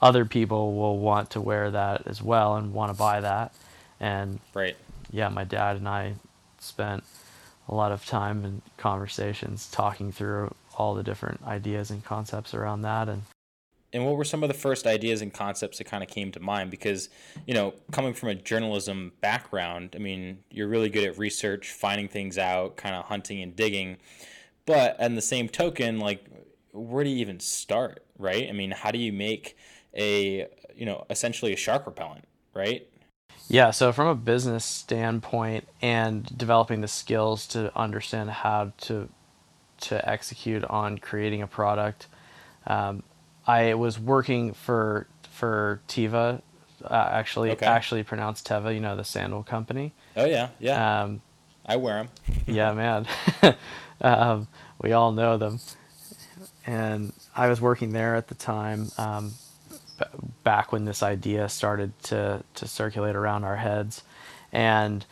other 0.00 0.24
people 0.24 0.74
will 0.74 0.98
want 0.98 1.30
to 1.30 1.40
wear 1.40 1.70
that 1.70 2.06
as 2.06 2.22
well 2.22 2.56
and 2.56 2.72
want 2.72 2.92
to 2.92 2.98
buy 2.98 3.20
that. 3.20 3.52
And 4.00 4.38
right. 4.54 4.76
yeah, 5.10 5.28
my 5.28 5.44
dad 5.44 5.76
and 5.76 5.88
I 5.88 6.14
spent 6.60 7.04
a 7.68 7.74
lot 7.74 7.92
of 7.92 8.06
time 8.06 8.44
and 8.44 8.62
conversations 8.76 9.68
talking 9.70 10.12
through 10.12 10.54
all 10.78 10.94
the 10.94 11.02
different 11.02 11.42
ideas 11.44 11.90
and 11.90 12.02
concepts 12.02 12.54
around 12.54 12.80
that 12.82 13.08
and 13.08 13.22
and 13.92 14.04
what 14.04 14.16
were 14.16 14.24
some 14.24 14.42
of 14.42 14.48
the 14.48 14.54
first 14.54 14.86
ideas 14.86 15.22
and 15.22 15.32
concepts 15.32 15.78
that 15.78 15.84
kind 15.84 16.02
of 16.02 16.10
came 16.10 16.30
to 16.32 16.40
mind? 16.40 16.70
Because 16.70 17.08
you 17.46 17.54
know 17.54 17.74
coming 17.90 18.14
from 18.14 18.28
a 18.28 18.34
journalism 18.34 19.12
background 19.20 19.94
i 19.96 19.98
mean 19.98 20.38
you're 20.50 20.68
really 20.68 20.88
good 20.88 21.04
at 21.04 21.18
research 21.18 21.70
finding 21.70 22.08
things 22.08 22.38
out 22.38 22.76
kind 22.76 22.94
of 22.94 23.06
hunting 23.06 23.42
and 23.42 23.56
digging. 23.56 23.96
But 24.66 24.96
in 25.00 25.14
the 25.14 25.22
same 25.22 25.48
token 25.48 25.98
like 25.98 26.26
where 26.72 27.02
do 27.04 27.10
you 27.10 27.16
even 27.16 27.40
start 27.40 28.04
right? 28.18 28.48
I 28.48 28.52
mean 28.52 28.72
how 28.72 28.90
do 28.90 28.98
you 28.98 29.12
make 29.12 29.56
a 29.94 30.46
you 30.74 30.86
know 30.86 31.06
essentially 31.08 31.52
a 31.52 31.56
shark 31.56 31.86
repellent 31.86 32.26
right? 32.54 32.86
Yeah 33.48 33.70
so 33.70 33.92
from 33.92 34.08
a 34.08 34.14
business 34.14 34.64
standpoint 34.66 35.66
and 35.80 36.36
developing 36.36 36.82
the 36.82 36.88
skills 36.88 37.46
to 37.48 37.76
understand 37.78 38.30
how 38.30 38.72
to 38.82 39.08
to 39.82 40.08
execute 40.08 40.64
on 40.64 40.98
creating 40.98 41.42
a 41.42 41.46
product. 41.46 42.06
Um, 42.66 43.02
i 43.46 43.72
was 43.74 43.98
working 43.98 44.52
for 44.52 45.06
for 45.30 45.80
teva 45.88 46.42
uh, 46.84 47.08
actually 47.12 47.50
okay. 47.52 47.66
actually 47.66 48.02
pronounced 48.02 48.46
teva 48.46 48.74
you 48.74 48.80
know 48.80 48.96
the 48.96 49.04
sandal 49.04 49.42
company. 49.42 49.92
Oh 50.16 50.26
yeah 50.26 50.48
yeah. 50.58 51.02
Um, 51.02 51.22
i 51.66 51.76
wear 51.76 51.96
them 52.04 52.08
yeah 52.46 52.72
man. 52.72 53.06
Um, 54.00 54.46
we 54.80 54.92
all 54.92 55.10
know 55.10 55.38
them. 55.38 55.58
And 56.64 57.12
i 57.34 57.48
was 57.48 57.60
working 57.60 57.92
there 57.92 58.14
at 58.14 58.28
the 58.28 58.36
time 58.36 58.92
um, 58.96 59.34
back 60.44 60.72
when 60.72 60.84
this 60.84 61.02
idea 61.02 61.48
started 61.48 61.98
to 62.04 62.42
to 62.54 62.68
circulate 62.68 63.16
around 63.16 63.44
our 63.44 63.56
heads, 63.56 64.02
and 64.52 65.04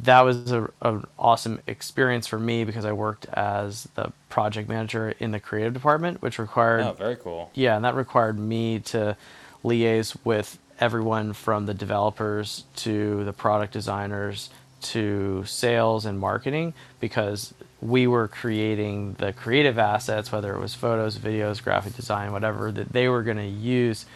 that 0.00 0.20
was 0.20 0.52
a, 0.52 0.70
an 0.82 1.04
awesome 1.18 1.60
experience 1.66 2.26
for 2.26 2.38
me 2.38 2.64
because 2.64 2.84
I 2.84 2.92
worked 2.92 3.26
as 3.26 3.88
the 3.94 4.12
project 4.28 4.68
manager 4.68 5.14
in 5.18 5.32
the 5.32 5.40
creative 5.40 5.74
department, 5.74 6.22
which 6.22 6.38
required 6.38 6.82
oh 6.82 6.92
very 6.92 7.16
cool. 7.16 7.50
Yeah, 7.54 7.76
and 7.76 7.84
that 7.84 7.94
required 7.94 8.38
me 8.38 8.78
to 8.80 9.16
liaise 9.64 10.16
with 10.24 10.58
everyone 10.80 11.32
from 11.32 11.66
the 11.66 11.74
developers 11.74 12.64
to 12.76 13.24
the 13.24 13.32
product 13.32 13.72
designers 13.72 14.50
to 14.80 15.44
sales 15.44 16.04
and 16.04 16.20
marketing 16.20 16.72
because 17.00 17.52
we 17.80 18.06
were 18.06 18.28
creating 18.28 19.14
the 19.14 19.32
creative 19.32 19.78
assets, 19.78 20.30
whether 20.30 20.54
it 20.54 20.60
was 20.60 20.74
photos, 20.74 21.18
videos, 21.18 21.62
graphic 21.62 21.94
design, 21.94 22.32
whatever, 22.32 22.70
that 22.70 22.92
they 22.92 23.08
were 23.08 23.22
going 23.22 23.36
to 23.36 23.44
use 23.44 24.06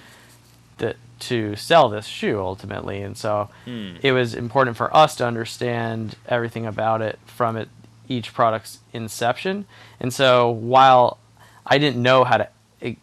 to 1.23 1.55
sell 1.57 1.89
this 1.89 2.07
shoe 2.07 2.41
ultimately. 2.41 3.03
And 3.03 3.17
so 3.17 3.49
hmm. 3.65 3.97
it 4.03 4.13
was 4.13 4.35
important 4.35 4.77
for 4.77 4.95
us 4.95 5.17
to 5.17 5.27
understand 5.27 6.17
everything 6.27 6.67
about 6.67 7.01
it 7.01 7.19
from 7.27 7.57
it 7.57 7.69
each 8.09 8.35
product's 8.35 8.81
inception. 8.93 9.65
And 10.01 10.13
so 10.13 10.51
while 10.51 11.19
I 11.65 11.79
didn't 11.79 12.03
know 12.03 12.25
how 12.25 12.39
to 12.39 12.49
eh, 12.81 12.95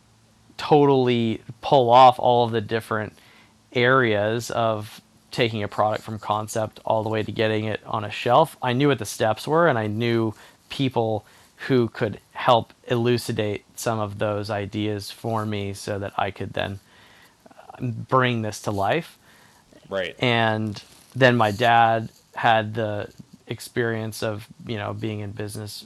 totally 0.58 1.42
pull 1.62 1.90
off 1.90 2.20
all 2.20 2.46
of 2.46 2.52
the 2.52 2.62
different 2.62 3.14
areas 3.74 4.52
of 4.52 5.02
taking 5.32 5.64
a 5.64 5.68
product 5.68 6.04
from 6.04 6.20
concept 6.20 6.80
all 6.84 7.04
the 7.04 7.10
way 7.10 7.24
to 7.24 7.32
getting 7.32 7.66
it 7.66 7.80
on 7.86 8.04
a 8.04 8.12
shelf, 8.12 8.58
I 8.62 8.74
knew 8.74 8.90
what 8.90 9.00
the 9.00 9.06
steps 9.06 9.48
were 9.48 9.68
and 9.68 9.80
I 9.80 9.88
knew 9.88 10.34
people 10.70 11.26
who 11.68 11.88
could 11.88 12.20
help 12.32 12.74
elucidate 12.88 13.66
some 13.76 14.00
of 14.00 14.18
those 14.18 14.50
ideas 14.50 15.12
for 15.12 15.46
me 15.46 15.74
so 15.74 16.00
that 16.00 16.14
I 16.18 16.32
could 16.32 16.54
then 16.54 16.80
bring 17.80 18.42
this 18.42 18.62
to 18.62 18.72
life. 18.72 19.18
Right. 19.90 20.16
And 20.20 20.82
then 21.16 21.36
my 21.38 21.52
dad 21.52 22.10
had 22.36 22.74
the 22.76 23.10
experience 23.48 24.22
of 24.22 24.48
you 24.66 24.78
know 24.78 24.94
being 24.94 25.20
in 25.20 25.32
business 25.32 25.86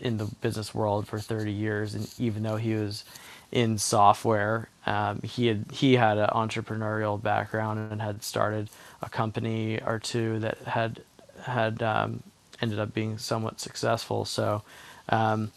in 0.00 0.16
the 0.16 0.24
business 0.40 0.74
world 0.74 1.06
for 1.06 1.18
30 1.20 1.52
years 1.52 1.94
and 1.94 2.12
even 2.18 2.42
though 2.42 2.56
he 2.56 2.74
was 2.74 3.04
in 3.52 3.78
software 3.78 4.68
um, 4.86 5.20
he 5.22 5.46
had 5.46 5.66
he 5.70 5.94
had 5.94 6.18
an 6.18 6.28
entrepreneurial 6.30 7.22
background 7.22 7.92
and 7.92 8.00
had 8.00 8.22
started 8.22 8.68
a 9.02 9.08
company 9.08 9.78
or 9.84 9.98
two 9.98 10.38
that 10.40 10.58
had 10.60 11.02
had 11.42 11.82
um, 11.82 12.22
ended 12.60 12.78
up 12.78 12.92
being 12.94 13.18
somewhat 13.18 13.60
successful 13.60 14.24
so 14.24 14.62
um, 15.10 15.52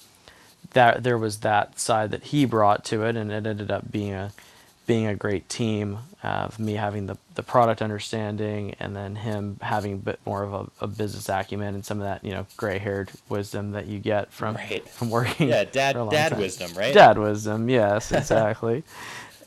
that 0.73 1.03
there 1.03 1.17
was 1.17 1.39
that 1.39 1.79
side 1.79 2.11
that 2.11 2.25
he 2.25 2.45
brought 2.45 2.83
to 2.85 3.03
it 3.03 3.15
and 3.15 3.31
it 3.31 3.47
ended 3.47 3.71
up 3.71 3.89
being 3.91 4.13
a 4.13 4.31
being 4.89 5.05
a 5.05 5.13
great 5.13 5.47
team 5.47 5.99
of 6.23 6.57
me 6.57 6.73
having 6.73 7.05
the, 7.05 7.15
the 7.35 7.43
product 7.43 7.79
understanding 7.79 8.73
and 8.79 8.95
then 8.95 9.15
him 9.15 9.55
having 9.61 9.93
a 9.93 9.97
bit 9.97 10.19
more 10.25 10.41
of 10.41 10.51
a, 10.51 10.67
a 10.81 10.87
business 10.87 11.29
acumen 11.29 11.75
and 11.75 11.85
some 11.85 11.99
of 11.99 12.05
that 12.05 12.25
you 12.25 12.31
know 12.31 12.47
gray 12.57 12.79
haired 12.79 13.11
wisdom 13.29 13.73
that 13.73 13.85
you 13.85 13.99
get 13.99 14.31
from 14.31 14.55
right. 14.55 14.89
from 14.89 15.11
working 15.11 15.49
yeah 15.49 15.63
dad 15.63 15.93
dad 16.09 16.29
time. 16.29 16.39
wisdom 16.39 16.75
right 16.75 16.91
dad 16.91 17.19
wisdom 17.19 17.69
yes 17.69 18.11
exactly 18.11 18.81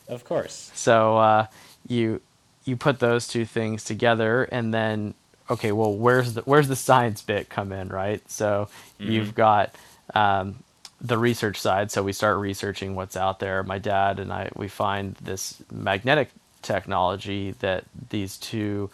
of 0.07 0.25
course 0.25 0.71
so 0.75 1.17
uh, 1.17 1.47
you 1.89 2.21
you 2.65 2.77
put 2.77 3.01
those 3.01 3.27
two 3.27 3.45
things 3.45 3.83
together 3.83 4.45
and 4.45 4.73
then 4.73 5.13
okay 5.51 5.73
well 5.73 5.93
where's 5.93 6.35
the 6.35 6.43
where's 6.43 6.69
the 6.69 6.77
science 6.77 7.21
bit 7.21 7.49
come 7.49 7.73
in 7.73 7.89
right 7.89 8.23
so 8.31 8.69
mm-hmm. 9.01 9.11
you've 9.11 9.35
got 9.35 9.75
um, 10.15 10.62
the 11.03 11.19
research 11.19 11.61
side. 11.61 11.91
So 11.91 12.03
we 12.03 12.13
start 12.13 12.39
researching 12.39 12.95
what's 12.95 13.17
out 13.17 13.41
there. 13.41 13.63
My 13.65 13.79
dad 13.79 14.21
and 14.21 14.33
I 14.33 14.51
we 14.57 14.69
find 14.69 15.17
this 15.17 15.63
magnetic 15.71 16.31
technology 16.63 17.53
that 17.59 17.85
these 18.11 18.39
two 18.39 18.89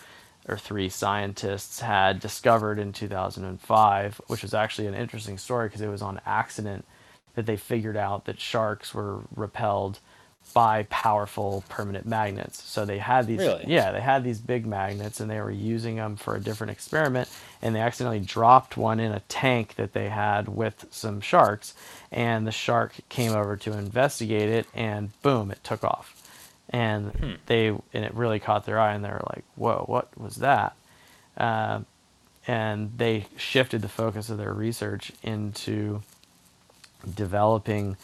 or 0.49 0.57
three 0.57 0.88
scientists 0.88 1.81
had 1.81 2.18
discovered 2.18 2.79
in 2.79 2.92
2005, 2.92 4.21
which 4.29 4.42
was 4.42 4.55
actually 4.55 4.87
an 4.87 4.94
interesting 4.94 5.37
story 5.37 5.68
because 5.68 5.83
it 5.83 5.88
was 5.88 6.01
on 6.01 6.21
accident 6.25 6.87
that 7.35 7.44
they 7.44 7.57
figured 7.57 7.97
out 7.97 8.25
that 8.25 8.40
sharks 8.40 8.94
were 8.94 9.21
repelled 9.37 10.01
by 10.55 10.85
powerful 10.85 11.65
permanent 11.69 12.07
magnets. 12.07 12.63
So 12.63 12.85
they 12.85 12.99
had 12.99 13.27
these 13.27 13.39
really? 13.39 13.65
yeah, 13.67 13.93
they 13.93 14.01
had 14.01 14.25
these 14.25 14.41
big 14.41 14.67
magnets 14.67 15.21
and 15.21 15.31
they 15.31 15.41
were 15.41 15.51
using 15.51 15.97
them 15.97 16.17
for 16.17 16.37
a 16.37 16.41
different 16.41 16.71
experiment 16.71 17.29
and 17.63 17.75
they 17.75 17.81
accidentally 17.81 18.21
dropped 18.21 18.77
one 18.77 19.01
in 19.01 19.13
a 19.13 19.21
tank 19.21 19.75
that 19.77 19.93
they 19.93 20.09
had 20.09 20.49
with 20.49 20.87
some 20.91 21.21
sharks 21.21 21.75
and 22.11 22.47
the 22.47 22.53
shark 22.53 22.95
came 23.09 23.33
over 23.33 23.57
to 23.57 23.73
investigate 23.73 24.49
it 24.49 24.67
and 24.75 25.11
boom, 25.23 25.51
it 25.51 25.63
took 25.63 25.85
off. 25.85 26.15
And 26.71 27.13
hmm. 27.13 27.33
they 27.47 27.69
and 27.69 28.05
it 28.05 28.15
really 28.15 28.39
caught 28.39 28.67
their 28.67 28.79
eye 28.79 28.93
and 28.93 29.03
they 29.03 29.09
were 29.09 29.25
like, 29.35 29.45
"Whoa, 29.57 29.85
what 29.87 30.09
was 30.19 30.37
that?" 30.37 30.77
Uh, 31.35 31.81
and 32.47 32.93
they 32.99 33.27
shifted 33.37 33.81
the 33.81 33.89
focus 33.89 34.29
of 34.29 34.37
their 34.37 34.53
research 34.53 35.13
into 35.23 36.03
developing 37.15 37.97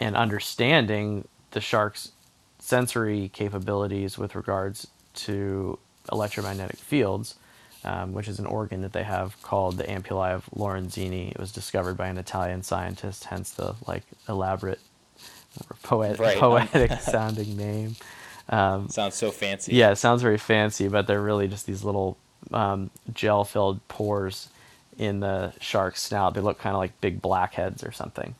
and 0.00 0.16
understanding 0.16 1.26
the 1.52 1.60
shark's 1.60 2.12
sensory 2.58 3.30
capabilities 3.32 4.18
with 4.18 4.34
regards 4.34 4.88
to 5.14 5.78
electromagnetic 6.12 6.76
fields, 6.76 7.36
um, 7.84 8.12
which 8.12 8.28
is 8.28 8.38
an 8.38 8.46
organ 8.46 8.82
that 8.82 8.92
they 8.92 9.04
have 9.04 9.40
called 9.42 9.76
the 9.76 9.84
ampullae 9.84 10.32
of 10.32 10.46
Lorenzini. 10.54 11.30
It 11.30 11.38
was 11.38 11.52
discovered 11.52 11.96
by 11.96 12.08
an 12.08 12.18
Italian 12.18 12.62
scientist, 12.62 13.24
hence 13.24 13.50
the 13.50 13.74
like 13.86 14.02
elaborate, 14.28 14.80
poet- 15.82 16.18
right. 16.18 16.38
poetic 16.38 16.92
sounding 17.00 17.56
name. 17.56 17.96
Um, 18.48 18.88
sounds 18.88 19.14
so 19.14 19.30
fancy. 19.30 19.74
Yeah, 19.74 19.90
it 19.90 19.96
sounds 19.96 20.22
very 20.22 20.38
fancy, 20.38 20.88
but 20.88 21.06
they're 21.06 21.22
really 21.22 21.48
just 21.48 21.66
these 21.66 21.84
little 21.84 22.16
um, 22.52 22.90
gel-filled 23.12 23.86
pores 23.88 24.48
in 24.96 25.20
the 25.20 25.52
shark's 25.60 26.02
snout. 26.02 26.34
They 26.34 26.40
look 26.40 26.58
kind 26.58 26.74
of 26.74 26.80
like 26.80 26.98
big 27.00 27.20
blackheads 27.20 27.84
or 27.84 27.92
something. 27.92 28.34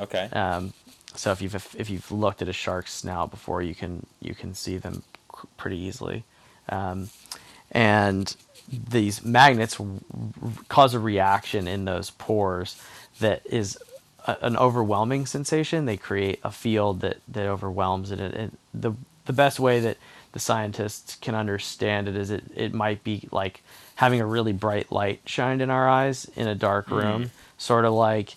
Okay. 0.00 0.28
Um, 0.32 0.72
so 1.14 1.32
if 1.32 1.40
you've 1.40 1.54
if 1.54 1.90
you've 1.90 2.10
looked 2.10 2.42
at 2.42 2.48
a 2.48 2.52
shark's 2.52 2.92
snout 2.92 3.30
before, 3.30 3.62
you 3.62 3.74
can 3.74 4.06
you 4.20 4.34
can 4.34 4.54
see 4.54 4.78
them 4.78 5.02
pretty 5.56 5.78
easily, 5.78 6.24
um, 6.68 7.08
and 7.70 8.34
these 8.68 9.24
magnets 9.24 9.78
cause 10.68 10.94
a 10.94 10.98
reaction 10.98 11.68
in 11.68 11.84
those 11.84 12.10
pores 12.10 12.80
that 13.20 13.42
is 13.46 13.78
a, 14.26 14.36
an 14.42 14.56
overwhelming 14.56 15.26
sensation. 15.26 15.84
They 15.84 15.96
create 15.96 16.40
a 16.42 16.50
field 16.50 17.00
that 17.00 17.18
that 17.28 17.46
overwhelms 17.46 18.10
it. 18.10 18.20
And 18.20 18.56
the 18.72 18.92
the 19.26 19.32
best 19.32 19.60
way 19.60 19.80
that 19.80 19.96
the 20.32 20.40
scientists 20.40 21.16
can 21.16 21.34
understand 21.34 22.08
it 22.08 22.16
is 22.16 22.30
it, 22.30 22.44
it 22.56 22.74
might 22.74 23.04
be 23.04 23.28
like 23.30 23.62
having 23.94 24.20
a 24.20 24.26
really 24.26 24.52
bright 24.52 24.90
light 24.90 25.20
shined 25.26 25.62
in 25.62 25.70
our 25.70 25.88
eyes 25.88 26.28
in 26.34 26.48
a 26.48 26.54
dark 26.54 26.90
room, 26.90 27.24
mm. 27.24 27.30
sort 27.56 27.84
of 27.84 27.92
like 27.92 28.34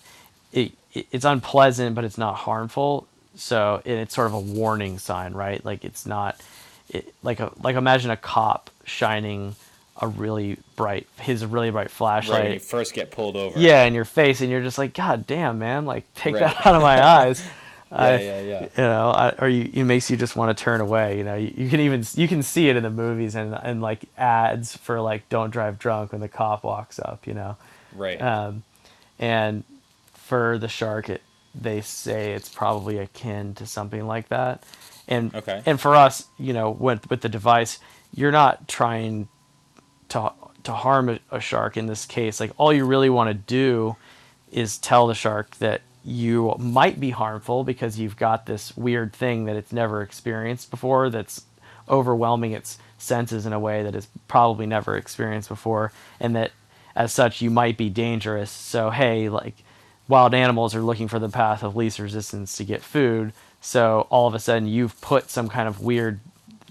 it 0.52 0.72
it's 0.92 1.24
unpleasant, 1.24 1.94
but 1.94 2.04
it's 2.04 2.18
not 2.18 2.34
harmful. 2.34 3.06
So 3.34 3.82
it's 3.84 4.14
sort 4.14 4.26
of 4.26 4.34
a 4.34 4.40
warning 4.40 4.98
sign, 4.98 5.32
right? 5.32 5.64
Like 5.64 5.84
it's 5.84 6.06
not, 6.06 6.40
it, 6.88 7.14
like 7.22 7.40
a 7.40 7.52
like 7.62 7.76
imagine 7.76 8.10
a 8.10 8.16
cop 8.16 8.70
shining 8.84 9.54
a 10.00 10.06
really 10.06 10.56
bright 10.76 11.06
his 11.20 11.44
really 11.44 11.70
bright 11.70 11.90
flashlight. 11.90 12.38
Right, 12.38 12.44
when 12.44 12.52
you 12.54 12.60
first 12.60 12.94
get 12.94 13.10
pulled 13.10 13.36
over. 13.36 13.58
Yeah, 13.58 13.84
in 13.84 13.94
your 13.94 14.04
face, 14.04 14.40
and 14.40 14.50
you're 14.50 14.62
just 14.62 14.78
like, 14.78 14.94
God 14.94 15.26
damn, 15.26 15.58
man! 15.58 15.86
Like, 15.86 16.12
take 16.14 16.34
right. 16.34 16.40
that 16.40 16.56
out 16.66 16.74
of 16.74 16.82
my 16.82 17.04
eyes. 17.04 17.42
yeah, 17.90 17.98
I, 17.98 18.16
yeah, 18.18 18.40
yeah. 18.40 18.60
You 18.62 18.68
know, 18.76 19.10
I, 19.10 19.34
or 19.38 19.48
you, 19.48 19.70
it 19.72 19.84
makes 19.84 20.10
you 20.10 20.16
just 20.16 20.36
want 20.36 20.56
to 20.56 20.62
turn 20.62 20.80
away. 20.80 21.18
You 21.18 21.24
know, 21.24 21.34
you, 21.34 21.52
you, 21.56 21.68
can 21.68 21.80
even 21.80 22.04
you 22.14 22.28
can 22.28 22.42
see 22.42 22.68
it 22.68 22.76
in 22.76 22.82
the 22.82 22.90
movies 22.90 23.34
and 23.34 23.54
and 23.54 23.80
like 23.80 24.02
ads 24.16 24.76
for 24.76 25.00
like 25.00 25.28
don't 25.28 25.50
drive 25.50 25.78
drunk 25.78 26.12
when 26.12 26.20
the 26.20 26.28
cop 26.28 26.64
walks 26.64 26.98
up. 26.98 27.26
You 27.26 27.34
know, 27.34 27.56
right. 27.94 28.20
Um, 28.20 28.62
and 29.18 29.64
for 30.28 30.58
the 30.58 30.68
shark, 30.68 31.08
it 31.08 31.22
they 31.54 31.80
say 31.80 32.34
it's 32.34 32.50
probably 32.50 32.98
akin 32.98 33.54
to 33.54 33.66
something 33.66 34.06
like 34.06 34.28
that. 34.28 34.62
And 35.08 35.34
okay. 35.34 35.62
and 35.64 35.80
for 35.80 35.96
us, 35.96 36.26
you 36.38 36.52
know, 36.52 36.70
with 36.70 37.08
with 37.08 37.22
the 37.22 37.30
device, 37.30 37.78
you're 38.14 38.30
not 38.30 38.68
trying 38.68 39.28
to 40.10 40.32
to 40.64 40.72
harm 40.72 41.08
a, 41.08 41.18
a 41.30 41.40
shark 41.40 41.78
in 41.78 41.86
this 41.86 42.04
case. 42.04 42.40
Like 42.40 42.52
all 42.58 42.72
you 42.72 42.84
really 42.84 43.08
want 43.08 43.28
to 43.28 43.34
do 43.34 43.96
is 44.52 44.76
tell 44.76 45.06
the 45.06 45.14
shark 45.14 45.56
that 45.56 45.80
you 46.04 46.54
might 46.58 47.00
be 47.00 47.10
harmful 47.10 47.64
because 47.64 47.98
you've 47.98 48.16
got 48.16 48.44
this 48.46 48.76
weird 48.76 49.14
thing 49.14 49.46
that 49.46 49.56
it's 49.56 49.72
never 49.72 50.02
experienced 50.02 50.70
before 50.70 51.10
that's 51.10 51.44
overwhelming 51.88 52.52
its 52.52 52.78
senses 52.98 53.46
in 53.46 53.52
a 53.52 53.58
way 53.58 53.82
that 53.82 53.94
it's 53.94 54.08
probably 54.26 54.66
never 54.66 54.96
experienced 54.96 55.48
before 55.48 55.90
and 56.20 56.36
that 56.36 56.50
as 56.94 57.12
such 57.12 57.40
you 57.40 57.50
might 57.50 57.76
be 57.76 57.88
dangerous 57.88 58.50
so 58.50 58.90
hey 58.90 59.28
like 59.28 59.62
wild 60.08 60.34
animals 60.34 60.74
are 60.74 60.82
looking 60.82 61.06
for 61.08 61.18
the 61.18 61.28
path 61.28 61.62
of 61.62 61.76
least 61.76 61.98
resistance 61.98 62.56
to 62.56 62.64
get 62.64 62.82
food. 62.82 63.32
So 63.60 64.06
all 64.10 64.26
of 64.26 64.34
a 64.34 64.38
sudden 64.38 64.66
you've 64.66 65.00
put 65.00 65.30
some 65.30 65.48
kind 65.48 65.68
of 65.68 65.80
weird 65.80 66.20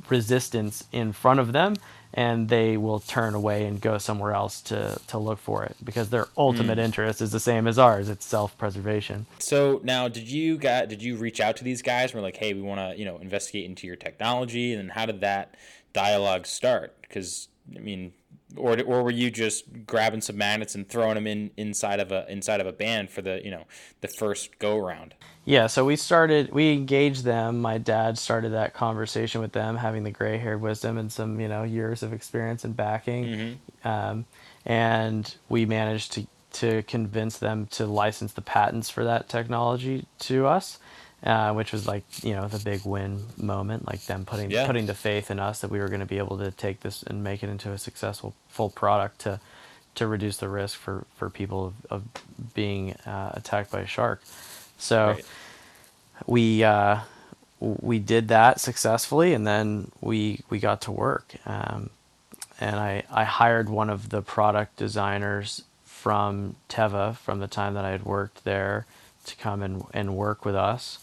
resistance 0.10 0.86
in 0.92 1.14
front 1.14 1.40
of 1.40 1.54
them 1.54 1.76
and 2.14 2.50
they 2.50 2.78
will 2.78 3.00
turn 3.00 3.36
away 3.36 3.66
and 3.66 3.80
go 3.80 3.98
somewhere 3.98 4.34
else 4.34 4.62
to, 4.62 5.00
to 5.08 5.18
look 5.18 5.38
for 5.38 5.64
it 5.66 5.76
because 5.84 6.10
their 6.10 6.28
ultimate 6.38 6.78
mm. 6.78 6.84
interest 6.84 7.22
is 7.22 7.32
the 7.32 7.40
same 7.40 7.68
as 7.68 7.78
ours. 7.78 8.10
It's 8.10 8.26
self-preservation. 8.26 9.26
So 9.40 9.82
now 9.84 10.08
did 10.08 10.30
you 10.30 10.58
got 10.58 10.88
did 10.88 11.04
you 11.04 11.18
reach 11.18 11.40
out 11.40 11.58
to 11.58 11.64
these 11.64 11.82
guys 11.82 12.12
and 12.12 12.16
were 12.16 12.26
like 12.26 12.38
hey 12.38 12.54
we 12.54 12.62
want 12.62 12.80
to 12.80 12.98
you 12.98 13.06
know 13.06 13.18
investigate 13.18 13.66
into 13.66 13.86
your 13.86 13.98
technology 13.98 14.74
and 14.74 14.92
how 14.92 15.06
did 15.06 15.22
that 15.22 15.56
dialogue 15.94 16.48
start? 16.48 16.96
Because 17.02 17.50
i 17.76 17.80
mean 17.80 18.14
or 18.56 18.82
or 18.84 19.04
were 19.04 19.12
you 19.12 19.30
just 19.30 19.86
grabbing 19.86 20.22
some 20.22 20.38
magnets 20.38 20.76
and 20.76 20.88
throwing 20.88 21.16
them 21.16 21.28
in 21.28 21.52
inside 21.58 22.00
of 22.00 22.12
a 22.12 22.30
inside 22.32 22.62
of 22.62 22.68
a 22.68 22.72
band 22.72 23.10
for 23.10 23.22
the 23.22 23.42
you 23.44 23.52
know 23.52 23.66
the 24.02 24.08
first 24.08 24.58
go 24.60 24.78
around? 24.78 25.14
Yeah, 25.46 25.68
so 25.68 25.86
we 25.86 25.96
started 25.96 26.52
we 26.54 26.72
engaged 26.72 27.24
them. 27.24 27.60
My 27.60 27.78
dad 27.78 28.18
started 28.18 28.54
that 28.54 28.74
conversation 28.74 29.42
with 29.42 29.52
them, 29.52 29.78
having 29.78 30.04
the 30.04 30.12
gray 30.12 30.38
haired 30.38 30.62
wisdom 30.62 30.98
and 30.98 31.12
some 31.12 31.40
you 31.40 31.48
know 31.48 31.64
years 31.64 32.04
of 32.04 32.14
experience 32.14 32.64
and 32.64 32.76
backing, 32.76 33.26
mm-hmm. 33.26 33.88
um, 33.88 34.26
and 34.66 35.36
we 35.50 35.66
managed 35.66 36.14
to 36.14 36.28
to 36.54 36.84
convince 36.84 37.38
them 37.38 37.68
to 37.68 37.86
license 37.86 38.34
the 38.34 38.42
patents 38.42 38.90
for 38.90 39.04
that 39.04 39.28
technology 39.28 40.06
to 40.20 40.48
us 40.48 40.80
uh, 41.24 41.52
which 41.54 41.72
was 41.72 41.88
like 41.88 42.04
you 42.24 42.34
know 42.34 42.48
the 42.48 42.60
big 42.60 42.86
win 42.86 43.24
moment, 43.38 43.88
like 43.88 44.06
them 44.06 44.26
putting 44.26 44.52
yeah. 44.52 44.68
putting 44.68 44.86
the 44.86 44.94
faith 44.94 45.32
in 45.32 45.40
us 45.40 45.62
that 45.62 45.72
we 45.72 45.80
were 45.80 45.88
going 45.88 46.00
to 46.00 46.06
be 46.06 46.18
able 46.18 46.38
to 46.38 46.52
take 46.52 46.82
this 46.82 47.04
and 47.04 47.24
make 47.24 47.44
it 47.44 47.50
into 47.50 47.72
a 47.72 47.78
successful 47.78 48.36
full 48.48 48.70
product 48.70 49.20
to 49.20 49.40
to 49.96 50.06
reduce 50.06 50.38
the 50.38 50.48
risk 50.48 50.78
for 50.78 51.06
for 51.16 51.30
people 51.30 51.68
of, 51.68 51.74
of 51.90 52.04
being 52.54 52.94
uh, 53.06 53.32
attacked 53.34 53.72
by 53.72 53.82
a 53.82 53.88
shark. 53.88 54.22
So 54.78 55.08
right. 55.08 55.26
we 56.28 56.64
uh, 56.64 57.00
we 57.60 57.98
did 57.98 58.28
that 58.28 58.60
successfully, 58.60 59.34
and 59.34 59.46
then 59.46 59.92
we 60.02 60.42
we 60.50 60.60
got 60.60 60.82
to 60.82 60.92
work. 60.92 61.34
Um, 61.46 61.90
and 62.60 62.76
I, 62.76 63.04
I 63.12 63.24
hired 63.24 63.70
one 63.70 63.90
of 63.90 64.10
the 64.10 64.22
product 64.22 64.78
designers 64.78 65.64
from 65.86 66.56
Teva 66.70 67.16
from 67.16 67.40
the 67.40 67.48
time 67.48 67.76
that 67.76 67.86
I 67.86 67.92
had 67.92 68.04
worked 68.04 68.44
there 68.46 68.88
to 69.26 69.36
come 69.36 69.62
and, 69.62 69.84
and 69.94 70.16
work 70.16 70.44
with 70.44 70.56
us 70.56 71.00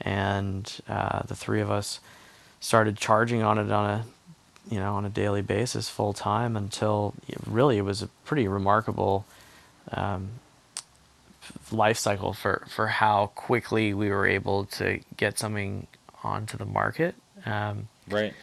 and 0.00 0.80
uh, 0.88 1.22
the 1.22 1.34
three 1.34 1.60
of 1.60 1.70
us 1.70 2.00
started 2.60 2.96
charging 2.96 3.42
on 3.42 3.58
it 3.58 3.70
on 3.70 3.90
a 3.90 4.04
you 4.70 4.78
know 4.78 4.94
on 4.94 5.04
a 5.04 5.08
daily 5.08 5.42
basis 5.42 5.88
full 5.88 6.12
time 6.12 6.56
until 6.56 7.14
really 7.46 7.78
it 7.78 7.82
was 7.82 8.02
a 8.02 8.08
pretty 8.24 8.46
remarkable 8.46 9.24
um, 9.92 10.28
life 11.72 11.98
cycle 11.98 12.32
for 12.32 12.66
for 12.68 12.88
how 12.88 13.26
quickly 13.34 13.94
we 13.94 14.10
were 14.10 14.26
able 14.26 14.64
to 14.64 15.00
get 15.16 15.38
something 15.38 15.86
onto 16.22 16.56
the 16.56 16.64
market. 16.64 17.14
Um, 17.46 17.88
right. 18.08 18.34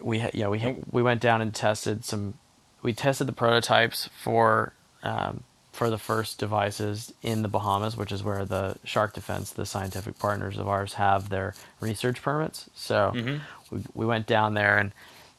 we 0.00 0.18
ha- 0.18 0.30
yeah 0.34 0.48
we 0.48 0.76
we 0.90 1.02
went 1.02 1.20
down 1.20 1.40
and 1.40 1.54
tested 1.54 2.04
some 2.04 2.34
we 2.82 2.92
tested 2.92 3.26
the 3.26 3.32
prototypes 3.32 4.08
for 4.22 4.72
um, 5.02 5.44
for 5.74 5.90
the 5.90 5.98
first 5.98 6.38
devices 6.38 7.12
in 7.20 7.42
the 7.42 7.48
Bahamas, 7.48 7.96
which 7.96 8.12
is 8.12 8.22
where 8.22 8.44
the 8.44 8.76
Shark 8.84 9.12
Defense, 9.12 9.50
the 9.50 9.66
scientific 9.66 10.20
partners 10.20 10.56
of 10.56 10.68
ours, 10.68 10.94
have 10.94 11.30
their 11.30 11.54
research 11.80 12.22
permits. 12.22 12.70
So 12.76 13.10
mm-hmm. 13.12 13.38
we, 13.74 13.82
we 13.92 14.06
went 14.06 14.28
down 14.28 14.54
there, 14.54 14.78
and 14.78 14.92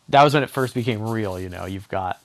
that 0.10 0.24
was 0.24 0.34
when 0.34 0.44
it 0.44 0.50
first 0.50 0.74
became 0.74 1.02
real. 1.02 1.40
You 1.40 1.48
know, 1.48 1.66
you've 1.66 1.88
got 1.88 2.22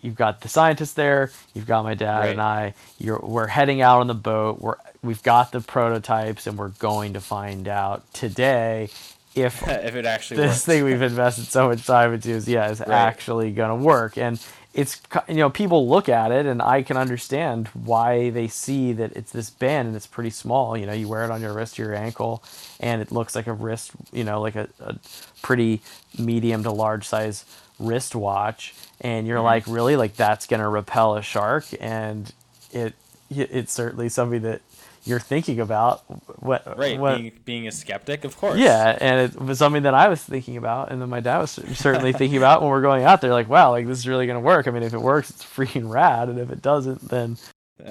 you've 0.00 0.14
got 0.14 0.42
the 0.42 0.48
scientists 0.48 0.92
there, 0.92 1.32
you've 1.54 1.66
got 1.66 1.82
my 1.82 1.94
dad 1.94 2.20
right. 2.20 2.30
and 2.30 2.40
I. 2.40 2.74
You're, 2.98 3.18
we're 3.18 3.48
heading 3.48 3.80
out 3.80 4.00
on 4.00 4.06
the 4.06 4.14
boat. 4.14 4.60
We're 4.60 4.76
we've 5.02 5.22
got 5.24 5.50
the 5.50 5.60
prototypes, 5.60 6.46
and 6.46 6.56
we're 6.56 6.68
going 6.68 7.14
to 7.14 7.20
find 7.20 7.66
out 7.66 8.12
today 8.12 8.90
if 9.34 9.62
if 9.66 9.96
it 9.96 10.06
actually 10.06 10.36
this 10.36 10.50
works. 10.50 10.64
thing 10.64 10.84
we've 10.84 11.02
invested 11.02 11.46
so 11.46 11.66
much 11.66 11.84
time 11.84 12.14
into 12.14 12.30
is 12.30 12.46
yeah 12.46 12.70
is 12.70 12.78
right. 12.78 12.90
actually 12.90 13.50
going 13.50 13.76
to 13.76 13.84
work 13.84 14.16
and 14.16 14.40
it's 14.76 15.00
you 15.26 15.36
know 15.36 15.48
people 15.48 15.88
look 15.88 16.08
at 16.08 16.30
it 16.30 16.44
and 16.44 16.60
I 16.60 16.82
can 16.82 16.98
understand 16.98 17.68
why 17.68 18.28
they 18.28 18.46
see 18.46 18.92
that 18.92 19.16
it's 19.16 19.32
this 19.32 19.48
band 19.48 19.88
and 19.88 19.96
it's 19.96 20.06
pretty 20.06 20.28
small. 20.28 20.76
You 20.76 20.84
know, 20.84 20.92
you 20.92 21.08
wear 21.08 21.24
it 21.24 21.30
on 21.30 21.40
your 21.40 21.54
wrist 21.54 21.80
or 21.80 21.84
your 21.84 21.94
ankle, 21.94 22.44
and 22.78 23.00
it 23.00 23.10
looks 23.10 23.34
like 23.34 23.46
a 23.46 23.54
wrist. 23.54 23.92
You 24.12 24.24
know, 24.24 24.40
like 24.40 24.54
a, 24.54 24.68
a 24.80 24.96
pretty 25.40 25.80
medium 26.18 26.62
to 26.64 26.70
large 26.70 27.06
size 27.06 27.46
wristwatch, 27.78 28.74
and 29.00 29.26
you're 29.26 29.38
mm-hmm. 29.38 29.46
like, 29.46 29.66
really, 29.66 29.96
like 29.96 30.14
that's 30.14 30.46
gonna 30.46 30.68
repel 30.68 31.16
a 31.16 31.22
shark, 31.22 31.64
and 31.80 32.30
it 32.70 32.92
it's 33.30 33.72
certainly 33.72 34.10
something 34.10 34.42
that 34.42 34.60
you're 35.06 35.20
thinking 35.20 35.60
about 35.60 36.00
what 36.42 36.76
right 36.76 36.98
what, 36.98 37.16
being, 37.16 37.32
being 37.44 37.66
a 37.68 37.72
skeptic 37.72 38.24
of 38.24 38.36
course. 38.36 38.58
Yeah 38.58 38.96
and 39.00 39.32
it 39.32 39.40
was 39.40 39.58
something 39.58 39.84
that 39.84 39.94
i 39.94 40.08
was 40.08 40.22
thinking 40.22 40.56
about 40.56 40.90
and 40.90 41.00
then 41.00 41.08
my 41.08 41.20
dad 41.20 41.38
was 41.38 41.52
certainly 41.74 42.12
thinking 42.12 42.38
about 42.38 42.60
when 42.60 42.70
we're 42.70 42.82
going 42.82 43.04
out 43.04 43.20
there 43.20 43.32
like 43.32 43.48
wow 43.48 43.70
like 43.70 43.86
this 43.86 43.98
is 43.98 44.08
really 44.08 44.26
going 44.26 44.36
to 44.36 44.44
work. 44.44 44.66
I 44.66 44.70
mean 44.70 44.82
if 44.82 44.94
it 44.94 45.00
works 45.00 45.30
it's 45.30 45.44
freaking 45.44 45.88
rad 45.90 46.28
and 46.28 46.38
if 46.38 46.50
it 46.50 46.60
doesn't 46.60 47.08
then 47.08 47.38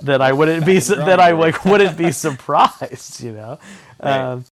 then 0.02 0.22
i 0.22 0.34
wouldn't 0.34 0.66
be 0.66 0.80
then 0.80 1.20
i 1.20 1.32
like 1.32 1.64
wouldn't 1.66 1.98
be 1.98 2.12
surprised 2.12 3.24
you 3.24 3.32
know? 3.32 3.60
Right. 4.04 4.20
um, 4.20 4.46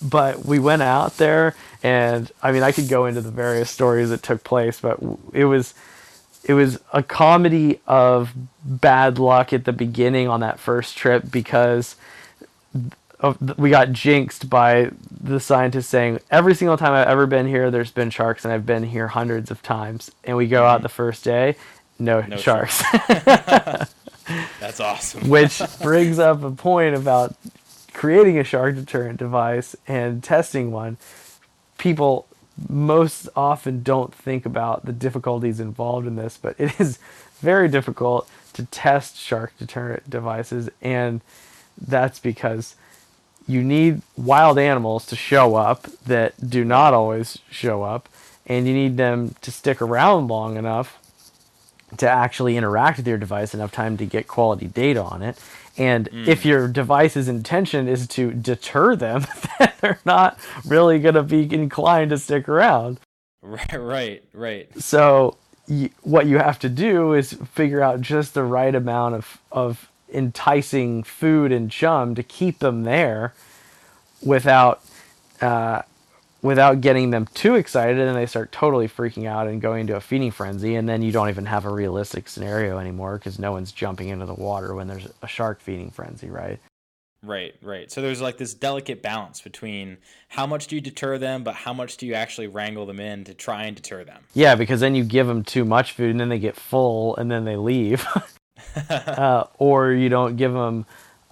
but 0.00 0.46
we 0.46 0.58
went 0.58 0.80
out 0.80 1.18
there 1.18 1.54
and 1.82 2.32
i 2.42 2.50
mean 2.50 2.62
i 2.62 2.72
could 2.72 2.88
go 2.88 3.04
into 3.04 3.20
the 3.20 3.30
various 3.30 3.70
stories 3.70 4.08
that 4.08 4.22
took 4.22 4.42
place 4.42 4.80
but 4.80 4.98
it 5.34 5.44
was 5.44 5.74
it 6.44 6.54
was 6.54 6.78
a 6.92 7.02
comedy 7.02 7.80
of 7.86 8.32
bad 8.64 9.18
luck 9.18 9.52
at 9.52 9.64
the 9.64 9.72
beginning 9.72 10.28
on 10.28 10.40
that 10.40 10.58
first 10.58 10.96
trip 10.96 11.30
because 11.30 11.96
of, 13.20 13.58
we 13.58 13.70
got 13.70 13.92
jinxed 13.92 14.50
by 14.50 14.90
the 15.10 15.40
scientist 15.40 15.88
saying 15.88 16.20
every 16.30 16.54
single 16.54 16.76
time 16.76 16.92
I've 16.92 17.08
ever 17.08 17.26
been 17.26 17.46
here, 17.46 17.70
there's 17.70 17.90
been 17.90 18.10
sharks, 18.10 18.44
and 18.44 18.52
I've 18.52 18.66
been 18.66 18.82
here 18.82 19.08
hundreds 19.08 19.50
of 19.50 19.62
times. 19.62 20.10
And 20.24 20.36
we 20.36 20.46
go 20.46 20.64
out 20.66 20.82
the 20.82 20.88
first 20.90 21.24
day, 21.24 21.56
no, 21.98 22.20
no 22.20 22.36
sharks. 22.36 22.82
That's 24.60 24.80
awesome. 24.80 25.28
Which 25.28 25.62
brings 25.82 26.18
up 26.18 26.42
a 26.42 26.50
point 26.50 26.94
about 26.94 27.34
creating 27.94 28.38
a 28.38 28.44
shark 28.44 28.74
deterrent 28.74 29.18
device 29.18 29.74
and 29.86 30.22
testing 30.22 30.72
one. 30.72 30.98
People 31.78 32.26
most 32.68 33.28
often 33.34 33.82
don't 33.82 34.14
think 34.14 34.46
about 34.46 34.86
the 34.86 34.92
difficulties 34.92 35.60
involved 35.60 36.06
in 36.06 36.16
this, 36.16 36.38
but 36.40 36.54
it 36.58 36.78
is 36.80 36.98
very 37.40 37.68
difficult 37.68 38.28
to 38.52 38.64
test 38.66 39.16
shark 39.16 39.52
deterrent 39.58 40.08
devices, 40.08 40.70
and 40.80 41.20
that's 41.80 42.20
because 42.20 42.76
you 43.46 43.62
need 43.62 44.00
wild 44.16 44.58
animals 44.58 45.04
to 45.06 45.16
show 45.16 45.56
up 45.56 45.82
that 46.06 46.48
do 46.48 46.64
not 46.64 46.94
always 46.94 47.38
show 47.50 47.82
up, 47.82 48.08
and 48.46 48.66
you 48.66 48.72
need 48.72 48.96
them 48.96 49.34
to 49.42 49.50
stick 49.50 49.82
around 49.82 50.28
long 50.28 50.56
enough 50.56 50.98
to 51.96 52.08
actually 52.08 52.56
interact 52.56 52.98
with 52.98 53.06
your 53.06 53.18
device 53.18 53.54
enough 53.54 53.72
time 53.72 53.96
to 53.96 54.06
get 54.06 54.26
quality 54.26 54.66
data 54.66 55.02
on 55.02 55.22
it. 55.22 55.38
And 55.76 56.10
mm. 56.10 56.26
if 56.28 56.44
your 56.44 56.68
device's 56.68 57.28
intention 57.28 57.88
is 57.88 58.06
to 58.08 58.32
deter 58.32 58.94
them, 58.94 59.26
then 59.58 59.72
they're 59.80 60.00
not 60.04 60.38
really 60.64 60.98
going 60.98 61.14
to 61.14 61.22
be 61.22 61.52
inclined 61.52 62.10
to 62.10 62.18
stick 62.18 62.48
around. 62.48 63.00
Right, 63.42 63.80
right, 63.80 64.24
right. 64.32 64.80
So 64.80 65.36
y- 65.68 65.90
what 66.02 66.26
you 66.26 66.38
have 66.38 66.58
to 66.60 66.68
do 66.68 67.12
is 67.12 67.34
figure 67.52 67.82
out 67.82 68.00
just 68.00 68.34
the 68.34 68.44
right 68.44 68.74
amount 68.74 69.16
of 69.16 69.38
of 69.52 69.88
enticing 70.12 71.02
food 71.02 71.50
and 71.50 71.70
chum 71.70 72.14
to 72.14 72.22
keep 72.22 72.60
them 72.60 72.84
there 72.84 73.34
without 74.22 74.82
uh, 75.40 75.82
without 76.44 76.82
getting 76.82 77.08
them 77.08 77.26
too 77.32 77.54
excited 77.54 77.98
and 77.98 78.14
they 78.14 78.26
start 78.26 78.52
totally 78.52 78.86
freaking 78.86 79.26
out 79.26 79.48
and 79.48 79.62
going 79.62 79.80
into 79.80 79.96
a 79.96 80.00
feeding 80.00 80.30
frenzy 80.30 80.74
and 80.74 80.86
then 80.86 81.00
you 81.00 81.10
don't 81.10 81.30
even 81.30 81.46
have 81.46 81.64
a 81.64 81.72
realistic 81.72 82.28
scenario 82.28 82.78
anymore 82.78 83.16
because 83.16 83.38
no 83.38 83.50
one's 83.50 83.72
jumping 83.72 84.10
into 84.10 84.26
the 84.26 84.34
water 84.34 84.74
when 84.74 84.86
there's 84.86 85.08
a 85.22 85.26
shark 85.26 85.58
feeding 85.58 85.90
frenzy 85.90 86.28
right? 86.28 86.60
Right 87.22 87.54
right. 87.62 87.90
So 87.90 88.02
there's 88.02 88.20
like 88.20 88.36
this 88.36 88.52
delicate 88.52 89.00
balance 89.00 89.40
between 89.40 89.96
how 90.28 90.46
much 90.46 90.66
do 90.66 90.74
you 90.74 90.82
deter 90.82 91.16
them 91.16 91.44
but 91.44 91.54
how 91.54 91.72
much 91.72 91.96
do 91.96 92.06
you 92.06 92.12
actually 92.12 92.48
wrangle 92.48 92.84
them 92.84 93.00
in 93.00 93.24
to 93.24 93.32
try 93.32 93.64
and 93.64 93.74
deter 93.74 94.04
them? 94.04 94.24
Yeah 94.34 94.54
because 94.54 94.80
then 94.80 94.94
you 94.94 95.02
give 95.02 95.26
them 95.26 95.44
too 95.44 95.64
much 95.64 95.92
food 95.92 96.10
and 96.10 96.20
then 96.20 96.28
they 96.28 96.38
get 96.38 96.56
full 96.56 97.16
and 97.16 97.30
then 97.30 97.46
they 97.46 97.56
leave. 97.56 98.06
Uh, 99.06 99.44
or 99.58 99.92
you 99.92 100.08
don't 100.08 100.36
give 100.36 100.52
them 100.52 100.84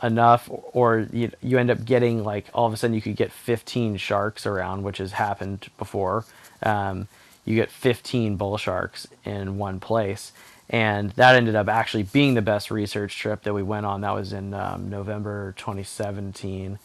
enough 0.03 0.49
or 0.51 1.07
you, 1.13 1.31
you 1.41 1.59
end 1.59 1.71
up 1.71 1.85
getting 1.85 2.25
like 2.25 2.47
all 2.53 2.67
of 2.67 2.73
a 2.73 2.77
sudden 2.77 2.95
you 2.95 3.01
could 3.01 3.17
get 3.17 3.31
15 3.31 3.97
sharks 3.97 4.47
around 4.47 4.83
which 4.83 4.99
has 4.99 5.13
happened 5.13 5.69
before. 5.79 6.25
Um, 6.63 7.09
you 7.45 7.55
get 7.57 7.71
15 7.71 8.37
bull 8.37 8.57
sharks 8.57 9.09
in 9.25 9.59
one 9.59 9.81
place. 9.81 10.33
And 10.71 11.11
that 11.13 11.35
ended 11.35 11.57
up 11.57 11.69
actually 11.69 12.05
being 12.05 12.35
the 12.35 12.43
best 12.43 12.71
research 12.71 13.19
trip 13.19 13.43
that 13.43 13.53
we 13.53 13.63
went 13.63 13.85
on. 13.85 14.01
That 14.01 14.15
was 14.15 14.33
in 14.33 14.55
um, 14.55 14.91
november 14.91 15.55
2017 15.57 16.79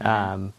mm-hmm. 0.00 0.06
um, 0.06 0.52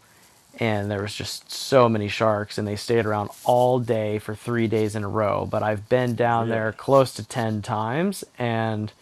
and 0.60 0.90
there 0.90 1.00
was 1.00 1.14
just 1.14 1.50
so 1.50 1.88
many 1.88 2.08
sharks 2.08 2.58
and 2.58 2.68
they 2.68 2.76
stayed 2.76 3.06
around 3.06 3.30
all 3.44 3.78
day 3.78 4.18
for 4.18 4.34
three 4.34 4.66
days 4.66 4.94
in 4.94 5.02
a 5.04 5.08
row. 5.08 5.46
But 5.50 5.62
i've 5.62 5.88
been 5.88 6.14
down 6.14 6.46
really? 6.46 6.58
there 6.58 6.72
close 6.72 7.14
to 7.14 7.24
10 7.24 7.62
times 7.62 8.24
and 8.38 8.92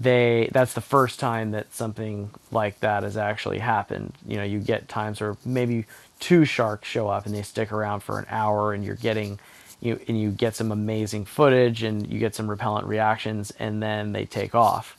they 0.00 0.48
that's 0.52 0.74
the 0.74 0.80
first 0.80 1.20
time 1.20 1.52
that 1.52 1.72
something 1.72 2.30
like 2.50 2.80
that 2.80 3.02
has 3.02 3.16
actually 3.16 3.58
happened. 3.58 4.12
You 4.26 4.36
know, 4.36 4.44
you 4.44 4.60
get 4.60 4.88
times 4.88 5.20
where 5.20 5.36
maybe 5.44 5.86
two 6.20 6.44
sharks 6.44 6.88
show 6.88 7.08
up 7.08 7.26
and 7.26 7.34
they 7.34 7.42
stick 7.42 7.72
around 7.72 8.00
for 8.00 8.18
an 8.18 8.26
hour 8.28 8.72
and 8.72 8.84
you're 8.84 8.96
getting 8.96 9.38
you 9.80 10.00
and 10.08 10.20
you 10.20 10.30
get 10.30 10.54
some 10.54 10.72
amazing 10.72 11.24
footage 11.24 11.82
and 11.82 12.06
you 12.10 12.18
get 12.18 12.34
some 12.34 12.48
repellent 12.48 12.86
reactions 12.86 13.52
and 13.58 13.82
then 13.82 14.12
they 14.12 14.24
take 14.24 14.54
off. 14.54 14.96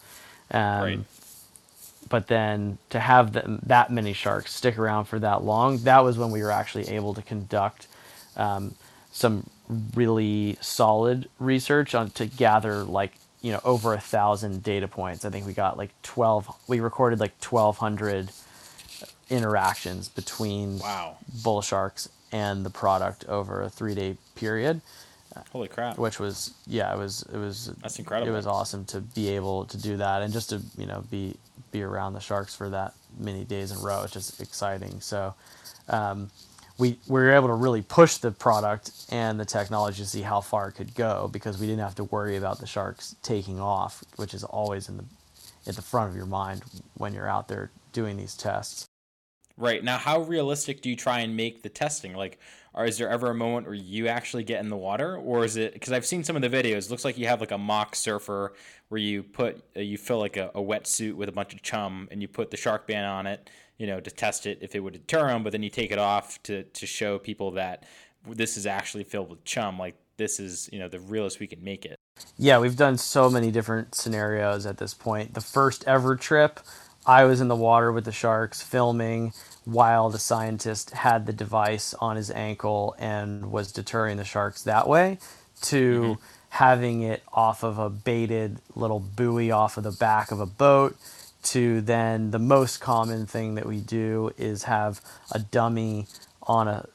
Um, 0.52 0.82
right. 0.82 1.00
But 2.10 2.28
then 2.28 2.78
to 2.92 3.00
have 3.00 3.34
them, 3.34 3.60
that 3.66 3.92
many 3.92 4.14
sharks 4.14 4.54
stick 4.54 4.78
around 4.78 5.06
for 5.06 5.20
that 5.20 5.44
long, 5.44 5.80
that 5.80 6.04
was 6.06 6.18
when 6.18 6.32
we 6.32 6.42
were 6.42 6.52
actually 6.52 6.88
able 6.90 7.14
to 7.14 7.22
conduct 7.22 7.88
um, 8.38 8.76
some 9.12 9.50
really 9.94 10.58
solid 10.62 11.30
research 11.40 11.94
on 11.94 12.10
to 12.12 12.26
gather 12.26 12.84
like 12.84 13.14
you 13.42 13.52
know 13.52 13.62
over 13.64 13.94
a 13.94 14.00
thousand 14.00 14.64
data 14.64 14.88
points. 14.88 15.26
I 15.26 15.30
think 15.30 15.46
we 15.46 15.54
got 15.54 15.78
like 15.78 15.92
twelve. 16.02 16.48
We 16.68 16.80
recorded 16.80 17.20
like 17.20 17.40
twelve 17.40 17.78
hundred 17.78 18.32
interactions 19.30 20.10
between 20.10 20.80
wow. 20.80 21.18
bull 21.44 21.62
sharks 21.62 22.10
and 22.32 22.66
the 22.66 22.70
product 22.70 23.26
over 23.26 23.62
a 23.62 23.70
three 23.70 23.96
day 23.96 24.18
period. 24.36 24.82
Holy 25.52 25.68
crap! 25.68 26.00
Which 26.00 26.20
was 26.20 26.54
yeah, 26.66 26.94
it 26.94 26.98
was 26.98 27.24
it 27.32 27.38
was 27.38 27.72
that's 27.82 28.00
incredible. 28.00 28.32
It 28.32 28.36
was 28.36 28.48
awesome 28.48 28.86
to 28.86 29.02
be 29.02 29.30
able 29.30 29.66
to 29.66 29.78
do 29.78 29.98
that 29.98 30.24
and 30.24 30.34
just 30.34 30.50
to 30.50 30.62
you 30.78 30.88
know 30.88 31.04
be 31.12 31.36
be 31.72 31.84
around 31.84 32.14
the 32.14 32.20
sharks 32.20 32.56
for 32.56 32.70
that 32.70 32.94
many 33.20 33.44
days 33.44 33.72
in 33.72 33.78
a 33.78 33.82
row. 33.82 34.04
It's 34.04 34.14
just 34.14 34.42
exciting. 34.42 35.00
So. 35.02 35.36
Um, 35.90 36.30
we, 36.78 37.00
we 37.08 37.22
were 37.22 37.32
able 37.32 37.48
to 37.48 37.54
really 37.54 37.82
push 37.82 38.18
the 38.18 38.32
product 38.32 38.92
and 39.10 39.40
the 39.40 39.46
technology 39.46 40.04
to 40.04 40.08
see 40.08 40.22
how 40.22 40.42
far 40.42 40.70
it 40.70 40.74
could 40.74 40.94
go 40.94 41.30
because 41.32 41.58
we 41.58 41.66
didn't 41.66 41.82
have 41.82 41.96
to 41.96 42.04
worry 42.06 42.38
about 42.38 42.60
the 42.60 42.68
sharks 42.68 43.16
taking 43.24 43.60
off, 43.60 44.04
which 44.18 44.34
is 44.34 44.44
always 44.44 44.90
in 44.90 44.98
the 44.98 45.06
at 45.66 45.76
the 45.76 45.82
front 45.82 46.10
of 46.10 46.16
your 46.16 46.26
mind 46.26 46.62
when 46.94 47.14
you're 47.14 47.28
out 47.28 47.50
there 47.50 47.72
doing 47.92 48.16
these 48.16 48.36
tests. 48.36 48.86
Right. 49.58 49.84
Now, 49.84 49.98
how 49.98 50.22
realistic 50.22 50.82
do 50.82 50.90
you 50.90 50.96
try 50.96 51.20
and 51.22 51.36
make 51.36 51.64
the 51.64 51.70
testing? 51.70 52.14
Like, 52.14 52.40
are, 52.76 52.86
is 52.86 53.00
there 53.00 53.10
ever 53.10 53.32
a 53.32 53.36
moment 53.36 53.66
where 53.66 53.76
you 53.76 54.08
actually 54.08 54.44
get 54.44 54.64
in 54.64 54.70
the 54.70 54.78
water, 54.78 55.18
or 55.18 55.44
is 55.44 55.58
it 55.58 55.74
because 55.74 55.92
I've 55.92 56.06
seen 56.06 56.24
some 56.24 56.36
of 56.36 56.44
the 56.44 56.50
videos? 56.50 56.86
It 56.86 56.92
looks 56.92 57.04
like 57.04 57.18
you 57.18 57.28
have 57.28 57.42
like 57.42 57.52
a 57.52 57.58
mock 57.58 57.96
surfer 57.96 58.54
where 58.90 59.02
you 59.02 59.24
put 59.24 59.64
you 59.76 59.98
fill 59.98 60.20
like 60.20 60.38
a, 60.38 60.52
a 60.54 60.62
wetsuit 60.62 61.16
with 61.16 61.28
a 61.28 61.32
bunch 61.32 61.54
of 61.56 61.64
chum 61.64 62.08
and 62.12 62.22
you 62.22 62.28
put 62.28 62.52
the 62.52 62.58
shark 62.58 62.86
band 62.86 63.08
on 63.08 63.26
it 63.26 63.50
you 63.78 63.88
know, 63.88 64.00
to 64.00 64.12
test 64.12 64.46
it 64.46 64.60
if 64.62 64.76
it 64.76 64.80
would 64.80 64.94
deter 64.94 65.28
them, 65.28 65.44
but 65.44 65.52
then 65.52 65.64
you 65.64 65.70
take 65.70 65.92
it 65.92 66.00
off 66.00 66.42
to, 66.44 66.64
to 66.64 66.86
show 66.86 67.20
people 67.20 67.52
that 67.52 67.84
this 68.28 68.58
is 68.58 68.66
actually 68.66 69.04
filled 69.04 69.30
with 69.30 69.44
chum. 69.44 69.78
Like 69.78 69.96
this 70.18 70.40
is, 70.40 70.70
you 70.72 70.80
know, 70.80 70.90
the 70.90 71.00
realest 71.00 71.40
we 71.40 71.48
can 71.48 71.64
make 71.64 71.86
it. 71.86 71.96
Yeah, 72.38 72.60
we've 72.60 72.76
done 72.76 72.98
so 72.98 73.30
many 73.30 73.52
different 73.52 73.94
scenarios 73.94 74.66
at 74.66 74.78
this 74.78 74.94
point. 74.94 75.34
The 75.34 75.42
first 75.42 75.84
ever 75.88 76.16
trip, 76.16 76.60
I 77.06 77.26
was 77.26 77.40
in 77.40 77.48
the 77.48 77.56
water 77.56 77.92
with 77.92 78.06
the 78.06 78.12
sharks 78.12 78.62
filming 78.62 79.34
while 79.66 80.10
the 80.10 80.20
scientist 80.20 80.92
had 80.92 81.26
the 81.26 81.34
device 81.34 81.94
on 81.96 82.16
his 82.16 82.32
ankle 82.32 82.96
and 82.98 83.52
was 83.52 83.72
deterring 83.72 84.18
the 84.18 84.24
sharks 84.24 84.64
that 84.64 84.88
way 84.88 85.20
to 85.62 86.02
mm-hmm. 86.02 86.22
having 86.50 87.02
it 87.02 87.22
off 87.32 87.64
of 87.64 87.78
a 87.78 87.90
baited 87.90 88.60
little 88.76 89.00
buoy 89.00 89.52
off 89.52 89.78
of 89.78 89.84
the 89.84 89.92
back 89.92 90.32
of 90.32 90.40
a 90.40 90.46
boat 90.46 90.98
to 91.52 91.82
then 91.82 92.32
the 92.32 92.40
most 92.40 92.80
common 92.80 93.26
thing 93.26 93.56
that 93.56 93.66
we 93.66 93.80
do 93.80 94.32
is 94.38 94.64
have 94.64 95.02
a 95.32 95.40
dummy 95.40 96.08
on 96.44 96.68
a 96.68 96.88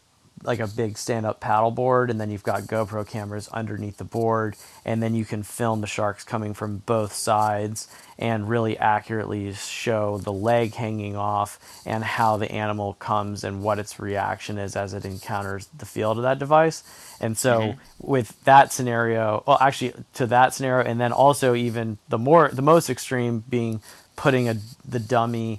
like 0.44 0.58
a 0.58 0.66
big 0.66 0.98
stand-up 0.98 1.40
paddleboard 1.40 2.10
and 2.10 2.20
then 2.20 2.30
you've 2.30 2.42
got 2.42 2.62
GoPro 2.62 3.06
cameras 3.06 3.48
underneath 3.48 3.98
the 3.98 4.04
board 4.04 4.56
and 4.84 5.02
then 5.02 5.14
you 5.14 5.24
can 5.24 5.42
film 5.42 5.80
the 5.80 5.86
sharks 5.86 6.24
coming 6.24 6.52
from 6.52 6.78
both 6.78 7.12
sides 7.12 7.88
and 8.18 8.48
really 8.48 8.76
accurately 8.78 9.52
show 9.52 10.18
the 10.18 10.32
leg 10.32 10.74
hanging 10.74 11.16
off 11.16 11.58
and 11.86 12.04
how 12.04 12.36
the 12.36 12.50
animal 12.50 12.94
comes 12.94 13.44
and 13.44 13.62
what 13.62 13.78
its 13.78 13.98
reaction 13.98 14.58
is 14.58 14.76
as 14.76 14.94
it 14.94 15.04
encounters 15.04 15.68
the 15.78 15.86
field 15.86 16.18
of 16.18 16.22
that 16.24 16.38
device. 16.38 16.82
And 17.20 17.36
so 17.38 17.60
mm-hmm. 17.60 17.80
with 17.98 18.42
that 18.44 18.72
scenario, 18.72 19.42
well 19.46 19.58
actually 19.60 19.94
to 20.14 20.26
that 20.26 20.54
scenario 20.54 20.88
and 20.88 21.00
then 21.00 21.12
also 21.12 21.54
even 21.54 21.98
the 22.08 22.18
more 22.18 22.48
the 22.48 22.62
most 22.62 22.90
extreme 22.90 23.44
being 23.48 23.80
putting 24.22 24.48
a, 24.48 24.56
the 24.88 25.00
dummy 25.00 25.58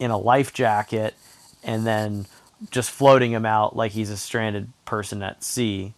in 0.00 0.10
a 0.10 0.18
life 0.18 0.52
jacket 0.52 1.14
and 1.62 1.86
then 1.86 2.26
just 2.72 2.90
floating 2.90 3.30
him 3.30 3.46
out 3.46 3.76
like 3.76 3.92
he's 3.92 4.10
a 4.10 4.16
stranded 4.16 4.68
person 4.84 5.22
at 5.22 5.44
sea. 5.44 5.94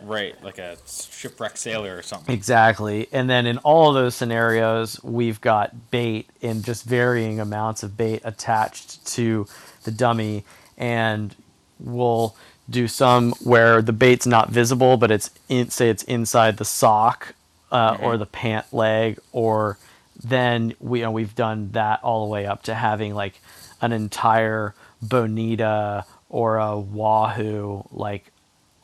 Right, 0.00 0.40
like 0.44 0.58
a 0.58 0.76
shipwreck 0.86 1.56
sailor 1.56 1.98
or 1.98 2.02
something. 2.02 2.32
Exactly. 2.32 3.08
And 3.10 3.28
then 3.28 3.44
in 3.44 3.58
all 3.58 3.92
those 3.92 4.14
scenarios, 4.14 5.02
we've 5.02 5.40
got 5.40 5.90
bait 5.90 6.30
in 6.40 6.62
just 6.62 6.84
varying 6.84 7.40
amounts 7.40 7.82
of 7.82 7.96
bait 7.96 8.20
attached 8.22 9.04
to 9.14 9.48
the 9.82 9.90
dummy. 9.90 10.44
And 10.76 11.34
we'll 11.80 12.36
do 12.70 12.86
some 12.86 13.32
where 13.42 13.82
the 13.82 13.92
bait's 13.92 14.28
not 14.28 14.50
visible, 14.50 14.96
but 14.96 15.10
it's 15.10 15.30
in, 15.48 15.70
say 15.70 15.90
it's 15.90 16.04
inside 16.04 16.58
the 16.58 16.64
sock 16.64 17.34
uh, 17.72 17.94
mm-hmm. 17.94 18.04
or 18.04 18.16
the 18.16 18.26
pant 18.26 18.72
leg 18.72 19.18
or 19.32 19.76
then 20.22 20.74
we 20.80 21.00
you 21.00 21.04
know 21.04 21.10
we've 21.10 21.34
done 21.34 21.70
that 21.72 22.02
all 22.02 22.26
the 22.26 22.30
way 22.30 22.46
up 22.46 22.62
to 22.64 22.74
having 22.74 23.14
like 23.14 23.40
an 23.80 23.92
entire 23.92 24.74
bonita 25.00 26.04
or 26.28 26.56
a 26.56 26.78
wahoo 26.78 27.82
like 27.92 28.32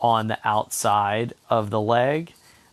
on 0.00 0.28
the 0.28 0.38
outside 0.44 1.34
of 1.50 1.70
the 1.70 1.80
leg 1.80 2.32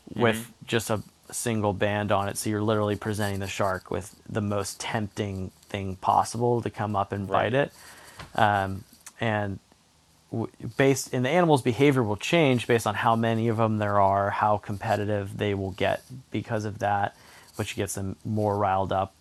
mm-hmm. 0.09 0.21
with 0.21 0.51
just 0.65 0.89
a 0.89 1.01
single 1.31 1.73
band 1.73 2.11
on 2.11 2.27
it 2.27 2.37
so 2.37 2.49
you're 2.49 2.61
literally 2.61 2.95
presenting 2.95 3.39
the 3.39 3.47
shark 3.47 3.89
with 3.89 4.15
the 4.29 4.41
most 4.41 4.79
tempting 4.79 5.49
thing 5.63 5.95
possible 5.95 6.61
to 6.61 6.69
come 6.69 6.95
up 6.95 7.11
and 7.11 7.27
bite 7.27 7.53
right. 7.53 7.53
it 7.53 7.73
um, 8.35 8.83
and 9.19 9.59
based 10.77 11.13
in 11.13 11.23
the 11.23 11.29
animal's 11.29 11.61
behavior 11.61 12.03
will 12.03 12.17
change 12.17 12.67
based 12.67 12.87
on 12.87 12.95
how 12.95 13.15
many 13.15 13.47
of 13.47 13.57
them 13.57 13.77
there 13.79 13.99
are 13.99 14.29
how 14.29 14.57
competitive 14.57 15.37
they 15.37 15.53
will 15.53 15.71
get 15.71 16.01
because 16.31 16.65
of 16.65 16.79
that 16.79 17.15
which 17.61 17.75
gets 17.75 17.93
them 17.93 18.15
more 18.25 18.57
riled 18.57 18.91
up. 18.91 19.13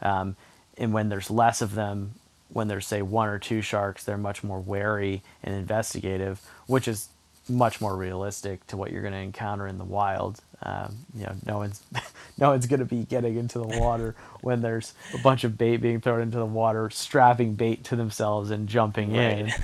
Um, 0.00 0.36
and 0.78 0.92
when 0.92 1.08
there's 1.08 1.28
less 1.28 1.60
of 1.60 1.74
them, 1.74 2.14
when 2.48 2.68
there's 2.68 2.86
say 2.86 3.02
one 3.02 3.28
or 3.28 3.40
two 3.40 3.62
sharks, 3.62 4.04
they're 4.04 4.16
much 4.16 4.44
more 4.44 4.60
wary 4.60 5.24
and 5.42 5.56
investigative, 5.56 6.40
which 6.68 6.86
is 6.86 7.08
much 7.48 7.80
more 7.80 7.96
realistic 7.96 8.64
to 8.68 8.76
what 8.76 8.92
you're 8.92 9.02
going 9.02 9.12
to 9.12 9.18
encounter 9.18 9.66
in 9.66 9.76
the 9.76 9.84
wild. 9.84 10.40
Um, 10.62 10.98
you 11.16 11.24
know, 11.24 11.34
no 11.44 11.58
one's 11.58 11.82
no 12.38 12.50
one's 12.50 12.68
going 12.68 12.78
to 12.78 12.86
be 12.86 13.02
getting 13.02 13.36
into 13.36 13.58
the 13.58 13.66
water 13.66 14.14
when 14.40 14.62
there's 14.62 14.94
a 15.12 15.18
bunch 15.18 15.42
of 15.42 15.58
bait 15.58 15.78
being 15.78 16.00
thrown 16.00 16.20
into 16.20 16.38
the 16.38 16.46
water, 16.46 16.90
strapping 16.90 17.54
bait 17.54 17.82
to 17.86 17.96
themselves 17.96 18.52
and 18.52 18.68
jumping 18.68 19.12
right. 19.14 19.38
in. 19.38 19.52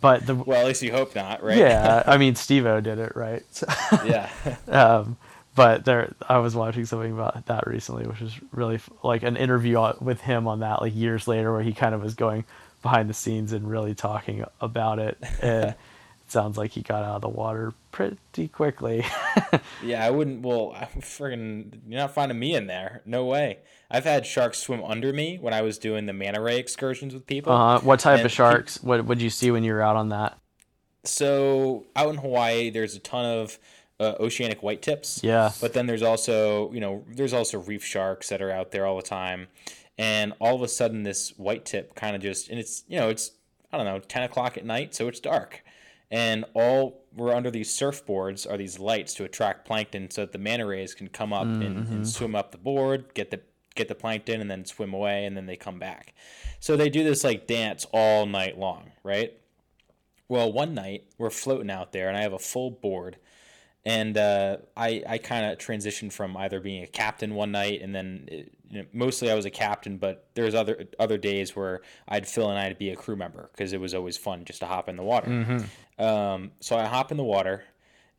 But 0.00 0.26
the 0.26 0.34
well, 0.34 0.60
at 0.60 0.66
least 0.66 0.82
you 0.82 0.92
hope 0.92 1.14
not, 1.14 1.42
right? 1.42 1.56
Yeah, 1.56 2.02
I 2.06 2.18
mean, 2.18 2.34
Steve-O 2.34 2.82
did 2.82 2.98
it, 2.98 3.16
right? 3.16 3.42
So, 3.50 3.66
yeah. 4.04 4.28
um, 4.68 5.16
but 5.54 5.84
there 5.84 6.14
i 6.28 6.38
was 6.38 6.54
watching 6.54 6.84
something 6.84 7.12
about 7.12 7.46
that 7.46 7.66
recently 7.66 8.06
which 8.06 8.20
was 8.20 8.34
really 8.52 8.80
like 9.02 9.22
an 9.22 9.36
interview 9.36 9.92
with 10.00 10.20
him 10.20 10.46
on 10.46 10.60
that 10.60 10.80
like 10.80 10.94
years 10.94 11.28
later 11.28 11.52
where 11.52 11.62
he 11.62 11.72
kind 11.72 11.94
of 11.94 12.02
was 12.02 12.14
going 12.14 12.44
behind 12.84 13.08
the 13.10 13.14
scenes 13.14 13.52
and 13.52 13.68
really 13.68 13.94
talking 13.96 14.44
about 14.60 15.00
it. 15.00 15.18
And 15.42 15.70
it 15.70 16.32
sounds 16.32 16.56
like 16.56 16.70
he 16.70 16.80
got 16.80 17.02
out 17.02 17.16
of 17.16 17.20
the 17.22 17.28
water 17.28 17.74
pretty 17.90 18.48
quickly. 18.48 19.04
Yeah 19.82 20.04
i 20.04 20.10
wouldn't 20.10 20.42
well 20.42 20.72
i'm 20.76 21.00
friggin 21.00 21.80
you're 21.88 22.00
not 22.00 22.14
finding 22.14 22.38
me 22.38 22.54
in 22.54 22.66
there. 22.66 23.02
No 23.04 23.24
way. 23.24 23.58
I've 23.90 24.04
had 24.04 24.26
sharks 24.26 24.58
swim 24.58 24.84
under 24.84 25.12
me 25.12 25.38
when 25.40 25.52
i 25.54 25.62
was 25.62 25.78
doing 25.78 26.06
the 26.06 26.12
manta 26.12 26.40
ray 26.40 26.58
excursions 26.58 27.14
with 27.14 27.26
people. 27.26 27.52
Uh-huh. 27.52 27.80
what 27.82 28.00
type 28.00 28.24
of 28.24 28.30
sharks? 28.30 28.78
He, 28.78 28.86
what 28.86 29.04
would 29.06 29.20
you 29.20 29.30
see 29.30 29.50
when 29.50 29.64
you 29.64 29.72
were 29.72 29.82
out 29.82 29.96
on 29.96 30.10
that? 30.10 30.38
So 31.04 31.86
out 31.94 32.08
in 32.08 32.16
Hawaii, 32.16 32.70
there's 32.70 32.94
a 32.94 33.00
ton 33.00 33.24
of 33.26 33.58
uh, 34.00 34.14
oceanic 34.20 34.62
white 34.62 34.82
tips. 34.82 35.20
Yeah. 35.22 35.52
But 35.60 35.72
then 35.72 35.86
there's 35.86 36.02
also, 36.02 36.72
you 36.72 36.80
know, 36.80 37.04
there's 37.08 37.32
also 37.32 37.58
reef 37.58 37.84
sharks 37.84 38.28
that 38.28 38.42
are 38.42 38.50
out 38.50 38.70
there 38.70 38.86
all 38.86 38.96
the 38.96 39.02
time. 39.02 39.48
And 39.96 40.32
all 40.40 40.56
of 40.56 40.62
a 40.62 40.68
sudden, 40.68 41.04
this 41.04 41.30
white 41.36 41.64
tip 41.64 41.94
kind 41.94 42.16
of 42.16 42.22
just, 42.22 42.48
and 42.48 42.58
it's, 42.58 42.84
you 42.88 42.98
know, 42.98 43.08
it's, 43.08 43.30
I 43.72 43.76
don't 43.76 43.86
know, 43.86 44.00
10 44.00 44.24
o'clock 44.24 44.56
at 44.56 44.64
night, 44.64 44.94
so 44.94 45.06
it's 45.08 45.20
dark. 45.20 45.62
And 46.10 46.44
all 46.54 47.04
we're 47.14 47.34
under 47.34 47.50
these 47.50 47.70
surfboards 47.70 48.48
are 48.50 48.56
these 48.56 48.78
lights 48.78 49.14
to 49.14 49.24
attract 49.24 49.66
plankton 49.66 50.10
so 50.10 50.22
that 50.22 50.32
the 50.32 50.38
manta 50.38 50.66
rays 50.66 50.94
can 50.94 51.08
come 51.08 51.32
up 51.32 51.44
and, 51.44 51.88
and 51.88 52.08
swim 52.08 52.34
up 52.34 52.52
the 52.52 52.58
board, 52.58 53.14
get 53.14 53.30
the 53.30 53.40
get 53.74 53.88
the 53.88 53.94
plankton 53.94 54.40
and 54.40 54.50
then 54.50 54.64
swim 54.64 54.94
away 54.94 55.24
and 55.24 55.36
then 55.36 55.46
they 55.46 55.56
come 55.56 55.78
back. 55.78 56.14
So 56.60 56.76
they 56.76 56.88
do 56.88 57.02
this 57.02 57.24
like 57.24 57.46
dance 57.46 57.86
all 57.92 58.26
night 58.26 58.58
long, 58.58 58.92
right? 59.02 59.32
Well, 60.28 60.52
one 60.52 60.74
night 60.74 61.04
we're 61.18 61.30
floating 61.30 61.70
out 61.70 61.92
there 61.92 62.08
and 62.08 62.16
I 62.16 62.22
have 62.22 62.32
a 62.32 62.38
full 62.38 62.70
board 62.70 63.16
and 63.86 64.16
uh, 64.16 64.58
I 64.76 65.02
I 65.06 65.18
kind 65.18 65.46
of 65.46 65.58
transitioned 65.58 66.12
from 66.12 66.36
either 66.36 66.60
being 66.60 66.82
a 66.82 66.86
captain 66.86 67.34
one 67.34 67.52
night 67.52 67.82
and 67.82 67.94
then 67.94 68.28
it, 68.30 68.52
you 68.70 68.78
know, 68.80 68.86
mostly 68.92 69.30
I 69.30 69.34
was 69.34 69.44
a 69.44 69.50
captain, 69.50 69.98
but 69.98 70.26
there's 70.34 70.54
other 70.54 70.86
other 70.98 71.18
days 71.18 71.54
where 71.54 71.82
I'd 72.08 72.26
fill 72.26 72.50
and 72.50 72.58
I'd 72.58 72.78
be 72.78 72.90
a 72.90 72.96
crew 72.96 73.16
member 73.16 73.50
because 73.52 73.72
it 73.72 73.80
was 73.80 73.94
always 73.94 74.16
fun 74.16 74.44
just 74.44 74.60
to 74.60 74.66
hop 74.66 74.88
in 74.88 74.96
the 74.96 75.02
water. 75.02 75.30
Um, 75.98 76.52
so 76.60 76.76
I 76.76 76.86
hop 76.86 77.10
in 77.10 77.16
the 77.16 77.24
water, 77.24 77.62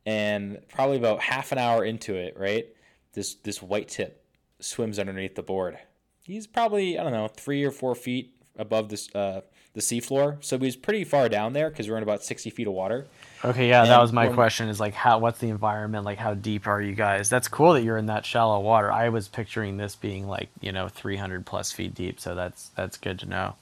and 0.06 0.60
probably 0.68 0.96
about 0.96 1.20
half 1.20 1.52
an 1.52 1.58
hour 1.58 1.84
into 1.84 2.14
it, 2.14 2.38
right, 2.38 2.66
this 3.12 3.34
this 3.34 3.60
white 3.60 3.88
tip 3.88 4.24
swims 4.60 4.98
underneath 4.98 5.34
the 5.34 5.42
board. 5.42 5.78
He's 6.22 6.46
probably 6.46 6.98
I 6.98 7.02
don't 7.02 7.12
know 7.12 7.28
three 7.28 7.64
or 7.64 7.70
four 7.70 7.94
feet 7.94 8.34
above 8.56 8.88
this 8.88 9.14
uh, 9.14 9.42
the 9.76 9.82
seafloor, 9.82 10.42
so 10.42 10.58
he's 10.58 10.74
pretty 10.74 11.04
far 11.04 11.28
down 11.28 11.52
there 11.52 11.68
because 11.68 11.86
we're 11.88 11.98
in 11.98 12.02
about 12.02 12.24
sixty 12.24 12.48
feet 12.48 12.66
of 12.66 12.72
water. 12.72 13.06
Okay, 13.44 13.68
yeah, 13.68 13.84
that 13.84 14.00
was 14.00 14.10
my 14.10 14.28
question. 14.28 14.70
Is 14.70 14.80
like, 14.80 14.94
how? 14.94 15.18
What's 15.18 15.38
the 15.38 15.50
environment? 15.50 16.06
Like, 16.06 16.16
how 16.16 16.32
deep 16.32 16.66
are 16.66 16.80
you 16.80 16.94
guys? 16.94 17.28
That's 17.28 17.46
cool 17.46 17.74
that 17.74 17.82
you're 17.82 17.98
in 17.98 18.06
that 18.06 18.24
shallow 18.24 18.58
water. 18.60 18.90
I 18.90 19.10
was 19.10 19.28
picturing 19.28 19.76
this 19.76 19.94
being 19.94 20.26
like, 20.26 20.48
you 20.62 20.72
know, 20.72 20.88
300 20.88 21.44
plus 21.44 21.72
feet 21.72 21.94
deep. 21.94 22.18
So 22.18 22.34
that's 22.34 22.70
that's 22.70 22.96
good 22.96 23.18
to 23.18 23.26
know. 23.26 23.54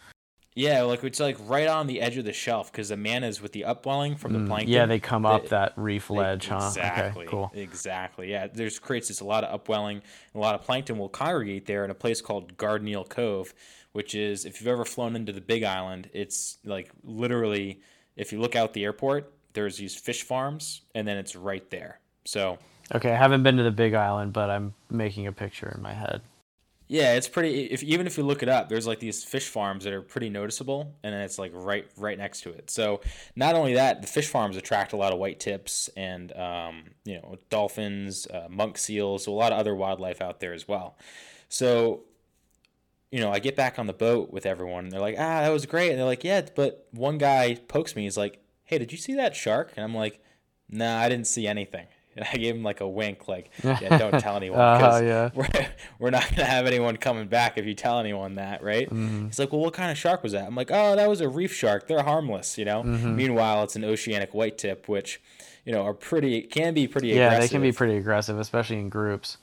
Yeah, 0.56 0.82
like 0.82 1.02
it's 1.02 1.18
like 1.18 1.36
right 1.46 1.66
on 1.66 1.88
the 1.88 2.00
edge 2.00 2.16
of 2.16 2.24
the 2.24 2.32
shelf 2.32 2.70
because 2.70 2.88
the 2.90 2.96
mantas 2.96 3.40
with 3.42 3.50
the 3.52 3.64
upwelling 3.64 4.14
from 4.16 4.32
the 4.32 4.38
Mm, 4.38 4.46
plankton. 4.46 4.72
yeah, 4.72 4.86
they 4.86 5.00
come 5.00 5.26
up 5.26 5.42
they- 5.42 5.48
that 5.48 5.72
reef 5.76 6.06
they- 6.08 6.14
ledge, 6.14 6.46
huh? 6.46 6.56
Exactly. 6.68 7.22
Okay, 7.24 7.30
cool. 7.30 7.50
Exactly. 7.54 8.30
Yeah, 8.30 8.46
there's 8.46 8.78
creates 8.78 9.08
this 9.08 9.20
a 9.20 9.24
lot 9.24 9.42
of 9.42 9.52
upwelling. 9.52 10.02
A 10.34 10.38
lot 10.38 10.54
of 10.54 10.62
plankton 10.62 10.96
will 10.96 11.08
congregate 11.08 11.66
there 11.66 11.84
in 11.84 11.90
a 11.90 11.94
place 11.94 12.20
called 12.20 12.56
Garden 12.56 12.86
Eel 12.86 13.02
Cove, 13.04 13.52
which 13.92 14.14
is 14.14 14.44
if 14.44 14.60
you've 14.60 14.68
ever 14.68 14.84
flown 14.84 15.16
into 15.16 15.32
the 15.32 15.40
Big 15.40 15.64
Island, 15.64 16.08
it's 16.12 16.58
like 16.64 16.90
literally 17.02 17.80
if 18.16 18.32
you 18.32 18.40
look 18.40 18.54
out 18.54 18.74
the 18.74 18.84
airport, 18.84 19.32
there's 19.54 19.76
these 19.78 19.96
fish 19.96 20.22
farms, 20.22 20.82
and 20.94 21.06
then 21.08 21.16
it's 21.16 21.34
right 21.34 21.68
there. 21.70 21.98
So 22.24 22.58
Okay, 22.94 23.10
I 23.10 23.16
haven't 23.16 23.42
been 23.42 23.56
to 23.56 23.62
the 23.64 23.70
Big 23.72 23.94
Island, 23.94 24.32
but 24.32 24.50
I'm 24.50 24.74
making 24.90 25.26
a 25.26 25.32
picture 25.32 25.72
in 25.74 25.82
my 25.82 25.94
head. 25.94 26.20
Yeah, 26.86 27.14
it's 27.14 27.28
pretty. 27.28 27.64
If 27.64 27.82
even 27.82 28.06
if 28.06 28.18
you 28.18 28.24
look 28.24 28.42
it 28.42 28.48
up, 28.48 28.68
there's 28.68 28.86
like 28.86 29.00
these 29.00 29.24
fish 29.24 29.48
farms 29.48 29.84
that 29.84 29.92
are 29.94 30.02
pretty 30.02 30.28
noticeable, 30.28 30.94
and 31.02 31.14
then 31.14 31.22
it's 31.22 31.38
like 31.38 31.50
right 31.54 31.86
right 31.96 32.18
next 32.18 32.42
to 32.42 32.50
it. 32.50 32.70
So 32.70 33.00
not 33.36 33.54
only 33.54 33.74
that, 33.74 34.02
the 34.02 34.06
fish 34.08 34.28
farms 34.28 34.56
attract 34.56 34.92
a 34.92 34.96
lot 34.96 35.12
of 35.12 35.18
white 35.18 35.40
tips 35.40 35.88
and 35.96 36.30
um, 36.36 36.84
you 37.04 37.14
know 37.14 37.36
dolphins, 37.48 38.26
uh, 38.26 38.48
monk 38.50 38.76
seals, 38.76 39.24
so 39.24 39.32
a 39.32 39.34
lot 39.34 39.52
of 39.52 39.58
other 39.58 39.74
wildlife 39.74 40.20
out 40.20 40.40
there 40.40 40.52
as 40.52 40.68
well. 40.68 40.98
So 41.48 42.02
you 43.10 43.20
know, 43.20 43.30
I 43.30 43.38
get 43.38 43.56
back 43.56 43.78
on 43.78 43.86
the 43.86 43.92
boat 43.92 44.32
with 44.32 44.44
everyone, 44.44 44.84
and 44.84 44.92
they're 44.92 45.00
like, 45.00 45.16
"Ah, 45.18 45.42
that 45.42 45.50
was 45.50 45.66
great," 45.66 45.90
and 45.90 45.98
they're 45.98 46.04
like, 46.06 46.24
"Yeah," 46.24 46.42
but 46.54 46.86
one 46.90 47.16
guy 47.18 47.54
pokes 47.54 47.94
me. 47.96 48.02
He's 48.02 48.16
like, 48.16 48.40
"Hey, 48.64 48.78
did 48.78 48.92
you 48.92 48.98
see 48.98 49.14
that 49.14 49.36
shark?" 49.36 49.72
And 49.76 49.84
I'm 49.84 49.94
like, 49.94 50.20
"Nah, 50.68 50.98
I 50.98 51.08
didn't 51.08 51.28
see 51.28 51.46
anything." 51.46 51.86
And 52.16 52.24
I 52.32 52.36
gave 52.36 52.54
him 52.54 52.62
like 52.62 52.80
a 52.80 52.88
wink, 52.88 53.26
like, 53.26 53.50
"Yeah, 53.64 53.98
don't 53.98 54.20
tell 54.20 54.36
anyone." 54.36 54.60
Uh, 54.60 54.78
'cause 54.78 55.02
yeah. 55.02 55.30
we're, 55.34 55.48
we're 55.98 56.10
not 56.10 56.22
going 56.22 56.36
to 56.36 56.44
have 56.44 56.66
anyone 56.66 56.96
coming 56.96 57.26
back 57.26 57.58
if 57.58 57.66
you 57.66 57.74
tell 57.74 57.98
anyone 57.98 58.36
that, 58.36 58.62
right? 58.62 58.86
Mm-hmm. 58.88 59.26
He's 59.26 59.38
like, 59.40 59.50
well, 59.52 59.60
what 59.62 59.74
kind 59.74 59.90
of 59.90 59.98
shark 59.98 60.22
was 60.22 60.30
that? 60.32 60.46
I'm 60.46 60.54
like, 60.54 60.70
oh, 60.70 60.94
that 60.94 61.08
was 61.08 61.20
a 61.20 61.28
reef 61.28 61.52
shark. 61.52 61.88
They're 61.88 62.04
harmless, 62.04 62.56
you 62.56 62.64
know? 62.64 62.82
Mm-hmm. 62.84 63.16
Meanwhile, 63.16 63.64
it's 63.64 63.74
an 63.74 63.84
oceanic 63.84 64.32
white 64.32 64.58
tip, 64.58 64.88
which, 64.88 65.20
you 65.64 65.72
know, 65.72 65.82
are 65.82 65.92
pretty, 65.94 66.42
can 66.42 66.72
be 66.72 66.86
pretty 66.86 67.10
aggressive. 67.10 67.20
Yeah, 67.20 67.26
aggressive. 67.36 67.50
they 67.50 67.54
can 67.54 67.62
be 67.62 67.72
pretty 67.72 67.96
aggressive, 67.96 68.38
especially 68.38 68.78
in 68.78 68.88
groups. 68.90 69.38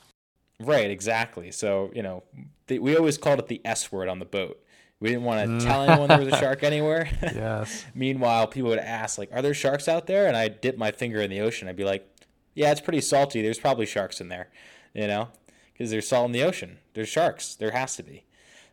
Right, 0.58 0.90
exactly. 0.90 1.50
So, 1.50 1.90
you 1.94 2.02
know, 2.02 2.22
they, 2.68 2.78
we 2.78 2.96
always 2.96 3.18
called 3.18 3.38
it 3.38 3.48
the 3.48 3.60
S 3.66 3.92
word 3.92 4.08
on 4.08 4.18
the 4.18 4.24
boat. 4.24 4.58
We 5.00 5.08
didn't 5.08 5.24
want 5.24 5.48
Mm. 5.48 5.58
to 5.58 5.66
tell 5.66 5.82
anyone 5.82 6.08
there 6.08 6.18
was 6.20 6.28
a 6.28 6.36
shark 6.38 6.62
anywhere. 6.62 7.10
Yes. 7.22 7.84
Meanwhile, 7.92 8.46
people 8.46 8.70
would 8.70 8.78
ask, 8.78 9.18
like, 9.18 9.30
are 9.32 9.42
there 9.42 9.52
sharks 9.52 9.88
out 9.88 10.06
there? 10.06 10.28
And 10.28 10.36
I'd 10.36 10.60
dip 10.60 10.78
my 10.78 10.92
finger 10.92 11.20
in 11.20 11.28
the 11.28 11.40
ocean. 11.40 11.66
I'd 11.68 11.74
be 11.76 11.82
like, 11.84 12.06
yeah, 12.54 12.70
it's 12.70 12.80
pretty 12.80 13.00
salty. 13.00 13.42
There's 13.42 13.58
probably 13.58 13.86
sharks 13.86 14.20
in 14.20 14.28
there, 14.28 14.48
you 14.94 15.06
know? 15.06 15.28
Because 15.72 15.90
there's 15.90 16.08
salt 16.08 16.26
in 16.26 16.32
the 16.32 16.42
ocean. 16.42 16.78
There's 16.94 17.08
sharks. 17.08 17.54
There 17.54 17.70
has 17.70 17.96
to 17.96 18.02
be. 18.02 18.24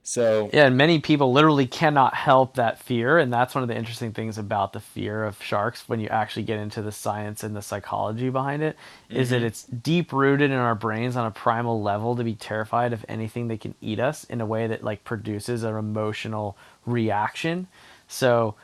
So, 0.02 0.50
Yeah, 0.54 0.66
and 0.66 0.78
many 0.78 1.00
people 1.00 1.32
literally 1.32 1.68
cannot 1.68 2.14
help 2.14 2.56
that 2.56 2.82
fear, 2.82 3.18
and 3.18 3.32
that's 3.32 3.54
one 3.54 3.64
of 3.64 3.68
the 3.68 3.76
interesting 3.76 4.12
things 4.12 4.38
about 4.38 4.74
the 4.74 4.80
fear 4.80 5.24
of 5.24 5.42
sharks 5.42 5.88
when 5.88 6.00
you 6.00 6.08
actually 6.08 6.44
get 6.44 6.58
into 6.58 6.82
the 6.82 6.92
science 6.92 7.44
and 7.44 7.56
the 7.56 7.62
psychology 7.62 8.30
behind 8.30 8.64
it, 8.64 8.76
is 9.10 9.30
that 9.30 9.38
mm-hmm. 9.38 9.46
it's 9.46 9.64
deep 9.64 10.12
rooted 10.12 10.52
in 10.52 10.58
our 10.58 10.74
brains 10.74 11.16
on 11.16 11.26
a 11.26 11.32
primal 11.32 11.82
level 11.82 12.16
to 12.16 12.24
be 12.24 12.34
terrified 12.34 12.94
of 12.94 13.06
anything 13.08 13.50
that 13.50 13.62
can 13.62 13.76
eat 13.82 14.00
us 14.00 14.24
in 14.24 14.42
a 14.42 14.46
way 14.46 14.68
that 14.68 14.84
like 14.84 15.04
produces 15.04 15.64
an 15.64 15.76
emotional 15.76 16.58
reaction. 16.86 17.68
So 18.08 18.56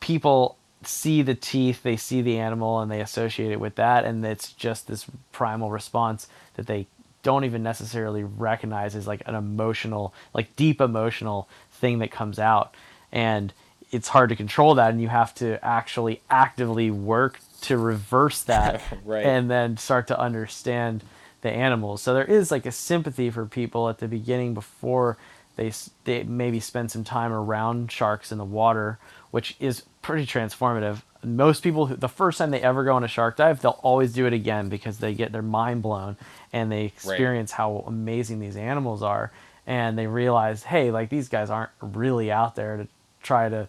people 0.00 0.56
see 0.82 1.22
the 1.22 1.34
teeth, 1.34 1.82
they 1.82 1.96
see 1.96 2.22
the 2.22 2.38
animal, 2.38 2.80
and 2.80 2.90
they 2.90 3.00
associate 3.00 3.50
it 3.52 3.60
with 3.60 3.74
that, 3.76 4.04
and 4.04 4.24
it's 4.24 4.52
just 4.52 4.86
this 4.86 5.06
primal 5.32 5.70
response 5.70 6.28
that 6.54 6.66
they 6.66 6.86
don't 7.22 7.44
even 7.44 7.62
necessarily 7.62 8.22
recognize 8.22 8.94
as 8.94 9.06
like 9.06 9.22
an 9.26 9.34
emotional, 9.34 10.14
like 10.32 10.54
deep 10.56 10.80
emotional 10.80 11.48
thing 11.72 11.98
that 11.98 12.10
comes 12.10 12.38
out, 12.38 12.74
and 13.10 13.52
it's 13.90 14.08
hard 14.08 14.28
to 14.30 14.36
control 14.36 14.74
that, 14.74 14.90
and 14.90 15.00
you 15.00 15.08
have 15.08 15.34
to 15.34 15.64
actually 15.64 16.20
actively 16.30 16.90
work 16.90 17.40
to 17.62 17.76
reverse 17.78 18.42
that, 18.42 18.82
Right. 19.04 19.24
and 19.24 19.50
then 19.50 19.76
start 19.76 20.06
to 20.08 20.18
understand 20.18 21.02
the 21.42 21.50
animals. 21.50 22.02
So 22.02 22.14
there 22.14 22.24
is 22.24 22.50
like 22.50 22.66
a 22.66 22.72
sympathy 22.72 23.30
for 23.30 23.46
people 23.46 23.88
at 23.88 23.98
the 23.98 24.08
beginning 24.08 24.54
before 24.54 25.16
they 25.56 25.72
they 26.04 26.22
maybe 26.24 26.60
spend 26.60 26.90
some 26.90 27.02
time 27.04 27.32
around 27.32 27.90
sharks 27.90 28.30
in 28.30 28.38
the 28.38 28.44
water, 28.44 28.98
which 29.36 29.54
is 29.60 29.82
pretty 30.00 30.24
transformative. 30.24 31.02
Most 31.22 31.62
people, 31.62 31.84
who, 31.84 31.94
the 31.94 32.08
first 32.08 32.38
time 32.38 32.50
they 32.52 32.62
ever 32.62 32.84
go 32.84 32.94
on 32.94 33.04
a 33.04 33.08
shark 33.08 33.36
dive, 33.36 33.60
they'll 33.60 33.78
always 33.82 34.14
do 34.14 34.24
it 34.24 34.32
again 34.32 34.70
because 34.70 34.96
they 34.96 35.12
get 35.12 35.30
their 35.30 35.42
mind 35.42 35.82
blown 35.82 36.16
and 36.54 36.72
they 36.72 36.86
experience 36.86 37.52
how 37.52 37.84
amazing 37.86 38.40
these 38.40 38.56
animals 38.56 39.02
are, 39.02 39.30
and 39.66 39.98
they 39.98 40.06
realize, 40.06 40.62
hey, 40.62 40.90
like 40.90 41.10
these 41.10 41.28
guys 41.28 41.50
aren't 41.50 41.70
really 41.82 42.32
out 42.32 42.54
there 42.54 42.78
to 42.78 42.88
try 43.22 43.50
to 43.50 43.68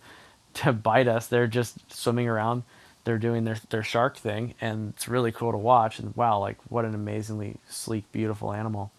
to 0.54 0.72
bite 0.72 1.10
us. 1.10 1.28
They're 1.28 1.48
just 1.48 1.94
swimming 1.94 2.30
around. 2.30 2.64
They're 3.04 3.18
doing 3.18 3.44
their 3.44 3.58
their 3.70 3.84
shark 3.84 4.16
thing, 4.16 4.54
and 4.62 4.94
it's 4.96 5.10
really 5.10 5.34
cool 5.34 5.52
to 5.52 5.58
watch. 5.58 6.00
And 6.00 6.16
wow, 6.16 6.40
like 6.40 6.60
what 6.70 6.86
an 6.86 6.96
amazingly 6.96 7.58
sleek, 7.68 8.10
beautiful 8.14 8.54
animal. 8.54 8.90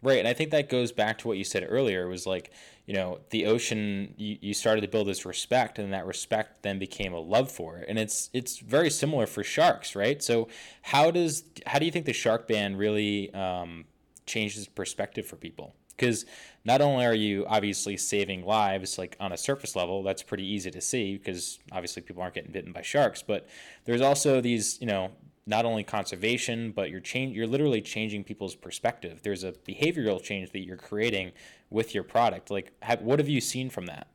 Right, 0.00 0.20
and 0.20 0.28
I 0.28 0.32
think 0.32 0.52
that 0.52 0.68
goes 0.68 0.92
back 0.92 1.18
to 1.18 1.28
what 1.28 1.38
you 1.38 1.44
said 1.44 1.66
earlier. 1.68 2.06
Was 2.06 2.24
like, 2.24 2.52
you 2.86 2.94
know, 2.94 3.18
the 3.30 3.46
ocean. 3.46 4.14
You, 4.16 4.38
you 4.40 4.54
started 4.54 4.82
to 4.82 4.88
build 4.88 5.08
this 5.08 5.26
respect, 5.26 5.78
and 5.80 5.92
that 5.92 6.06
respect 6.06 6.62
then 6.62 6.78
became 6.78 7.12
a 7.12 7.18
love 7.18 7.50
for 7.50 7.78
it. 7.78 7.86
And 7.88 7.98
it's 7.98 8.30
it's 8.32 8.58
very 8.58 8.90
similar 8.90 9.26
for 9.26 9.42
sharks, 9.42 9.96
right? 9.96 10.22
So 10.22 10.48
how 10.82 11.10
does 11.10 11.42
how 11.66 11.80
do 11.80 11.84
you 11.84 11.90
think 11.90 12.06
the 12.06 12.12
Sharkbanz 12.12 12.78
really 12.78 13.34
um, 13.34 13.86
changes 14.24 14.68
perspective 14.68 15.26
for 15.26 15.34
people? 15.34 15.74
Because 15.96 16.26
not 16.64 16.80
only 16.80 17.04
are 17.04 17.14
you 17.14 17.44
obviously 17.48 17.96
saving 17.96 18.44
lives, 18.44 18.98
like 18.98 19.16
on 19.18 19.32
a 19.32 19.36
surface 19.36 19.74
level, 19.74 20.04
that's 20.04 20.22
pretty 20.22 20.46
easy 20.46 20.70
to 20.70 20.80
see 20.80 21.16
because 21.16 21.58
obviously 21.72 22.02
people 22.02 22.22
aren't 22.22 22.34
getting 22.34 22.52
bitten 22.52 22.70
by 22.72 22.82
sharks, 22.82 23.20
but 23.20 23.48
there's 23.84 24.00
also 24.00 24.40
these, 24.40 24.80
you 24.80 24.86
know, 24.86 25.10
not 25.48 25.64
only 25.64 25.82
conservation, 25.82 26.70
but 26.72 26.90
you're 26.90 27.00
change 27.00 27.34
you're 27.34 27.46
literally 27.46 27.80
changing 27.80 28.22
people's 28.22 28.54
perspective. 28.54 29.20
There's 29.22 29.42
a 29.42 29.52
behavioral 29.52 30.22
change 30.22 30.52
that 30.52 30.60
you're 30.60 30.76
creating 30.76 31.32
with 31.70 31.94
your 31.94 32.04
product. 32.04 32.50
Like, 32.50 32.72
have, 32.82 33.00
what 33.00 33.18
have 33.18 33.28
you 33.28 33.40
seen 33.40 33.70
from 33.70 33.86
that? 33.86 34.06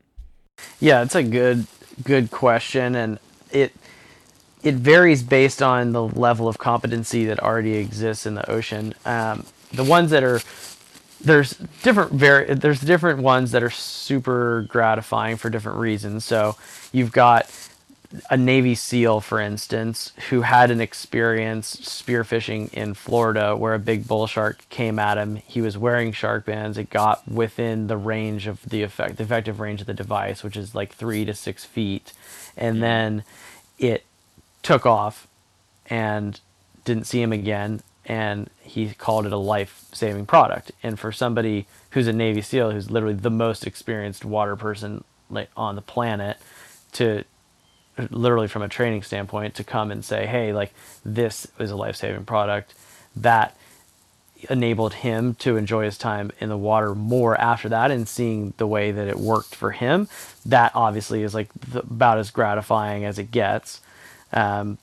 Yeah, 0.80 1.02
it's 1.02 1.16
a 1.16 1.24
good 1.24 1.66
good 2.04 2.30
question, 2.30 2.96
and 2.96 3.20
it 3.52 3.74
it 4.62 4.76
varies 4.76 5.24
based 5.24 5.62
on 5.62 5.92
the 5.92 6.04
level 6.04 6.48
of 6.48 6.58
competency 6.60 7.26
that 7.26 7.40
already 7.40 7.74
exists 7.74 8.26
in 8.26 8.36
the 8.36 8.50
ocean. 8.50 8.94
Um, 9.06 9.46
the 9.72 9.84
ones 9.84 10.12
that 10.12 10.24
are 10.24 10.40
there's 11.20 11.52
different 11.82 12.12
vari- 12.12 12.54
there's 12.54 12.80
different 12.80 13.20
ones 13.24 13.52
that 13.52 13.64
are 13.64 13.72
super 13.72 14.66
gratifying 14.70 15.38
for 15.38 15.50
different 15.50 15.80
reasons. 15.80 16.26
So 16.26 16.56
you've 16.92 17.12
got 17.12 17.50
a 18.30 18.38
Navy 18.38 18.76
SEAL, 18.76 19.22
for 19.22 19.40
instance, 19.40 20.14
who 20.30 20.42
had 20.42 20.70
an 20.72 20.82
experience 20.82 21.76
spearfishing 21.76 22.74
in 22.74 22.94
Florida 22.94 23.56
where 23.56 23.74
a 23.74 23.80
big 23.80 24.08
bull 24.08 24.28
shark 24.28 24.68
came 24.70 25.00
at 25.00 25.18
him. 25.18 25.38
He 25.38 25.62
was 25.62 25.78
wearing 25.78 26.12
Sharkbanz. 26.12 26.78
It 26.78 26.90
got 26.90 27.28
within 27.28 27.88
the 27.88 27.98
range 27.98 28.48
of 28.48 28.62
the 28.64 28.84
effect, 28.84 29.18
the 29.18 29.24
effective 29.24 29.60
range 29.60 29.82
of 29.82 29.88
the 29.88 29.94
device, 29.94 30.44
which 30.44 30.58
is 30.58 30.76
like 30.76 30.94
three 30.94 31.26
to 31.26 31.34
six 31.34 31.66
feet, 31.66 32.14
and 32.56 32.84
then 32.84 33.24
it 33.80 34.06
took 34.62 34.86
off 34.86 35.28
and 35.90 36.40
didn't 36.86 37.06
see 37.06 37.22
him 37.22 37.34
again 37.34 37.82
and 38.06 38.50
he 38.62 38.94
called 38.94 39.26
it 39.26 39.32
a 39.32 39.38
life-saving 39.38 40.26
product 40.26 40.72
and 40.82 41.00
for 41.00 41.12
somebody 41.12 41.66
who's 41.92 42.08
a 42.08 42.14
navy 42.14 42.42
seal 42.42 42.72
who's 42.72 42.92
literally 42.92 43.16
the 43.16 43.30
most 43.30 43.66
experienced 43.66 44.26
water 44.26 44.56
person 44.56 45.04
on 45.56 45.76
the 45.76 45.82
planet 45.82 46.38
to 46.92 47.24
literally 48.10 48.48
from 48.48 48.62
a 48.62 48.70
training 48.70 49.04
standpoint 49.04 49.56
to 49.56 49.64
come 49.64 49.92
and 49.92 50.04
say 50.04 50.26
hey 50.26 50.52
like 50.54 50.74
this 51.06 51.48
is 51.60 51.72
a 51.72 51.76
life-saving 51.76 52.26
product 52.26 52.74
that 53.16 53.56
enabled 54.50 54.94
him 54.96 55.36
to 55.36 55.58
enjoy 55.58 55.86
his 55.86 55.98
time 55.98 56.32
in 56.40 56.50
the 56.50 56.58
water 56.58 56.94
more 56.96 57.40
after 57.40 57.70
that 57.70 57.92
and 57.92 58.08
seeing 58.08 58.54
the 58.58 58.68
way 58.68 58.92
that 58.92 59.08
it 59.08 59.18
worked 59.18 59.56
for 59.56 59.72
him 59.72 60.08
that 60.46 60.72
obviously 60.76 61.24
is 61.24 61.34
like 61.34 61.50
the, 61.54 61.80
about 61.80 62.18
as 62.18 62.32
gratifying 62.32 63.06
as 63.06 63.18
it 63.18 63.32
gets. 63.32 63.82
Um, 64.32 64.78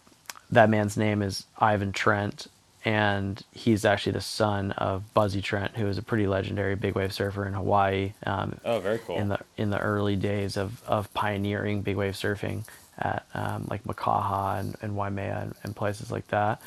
that 0.50 0.70
man's 0.70 0.96
name 0.96 1.22
is 1.22 1.44
ivan 1.58 1.92
trent 1.92 2.46
and 2.84 3.42
he's 3.52 3.84
actually 3.84 4.12
the 4.12 4.20
son 4.20 4.72
of 4.72 5.12
buzzy 5.12 5.42
trent 5.42 5.76
who 5.76 5.86
is 5.86 5.98
a 5.98 6.02
pretty 6.02 6.26
legendary 6.26 6.74
big 6.74 6.94
wave 6.94 7.12
surfer 7.12 7.46
in 7.46 7.52
hawaii 7.52 8.12
um, 8.24 8.58
oh 8.64 8.80
very 8.80 8.98
cool. 8.98 9.16
in 9.16 9.28
the 9.28 9.38
in 9.56 9.70
the 9.70 9.78
early 9.78 10.16
days 10.16 10.56
of, 10.56 10.82
of 10.86 11.12
pioneering 11.12 11.82
big 11.82 11.96
wave 11.96 12.14
surfing 12.14 12.64
at 13.00 13.26
um, 13.34 13.66
like 13.70 13.84
makaha 13.84 14.60
and, 14.60 14.76
and 14.82 14.96
waimea 14.96 15.40
and, 15.42 15.54
and 15.64 15.76
places 15.76 16.10
like 16.10 16.26
that 16.28 16.60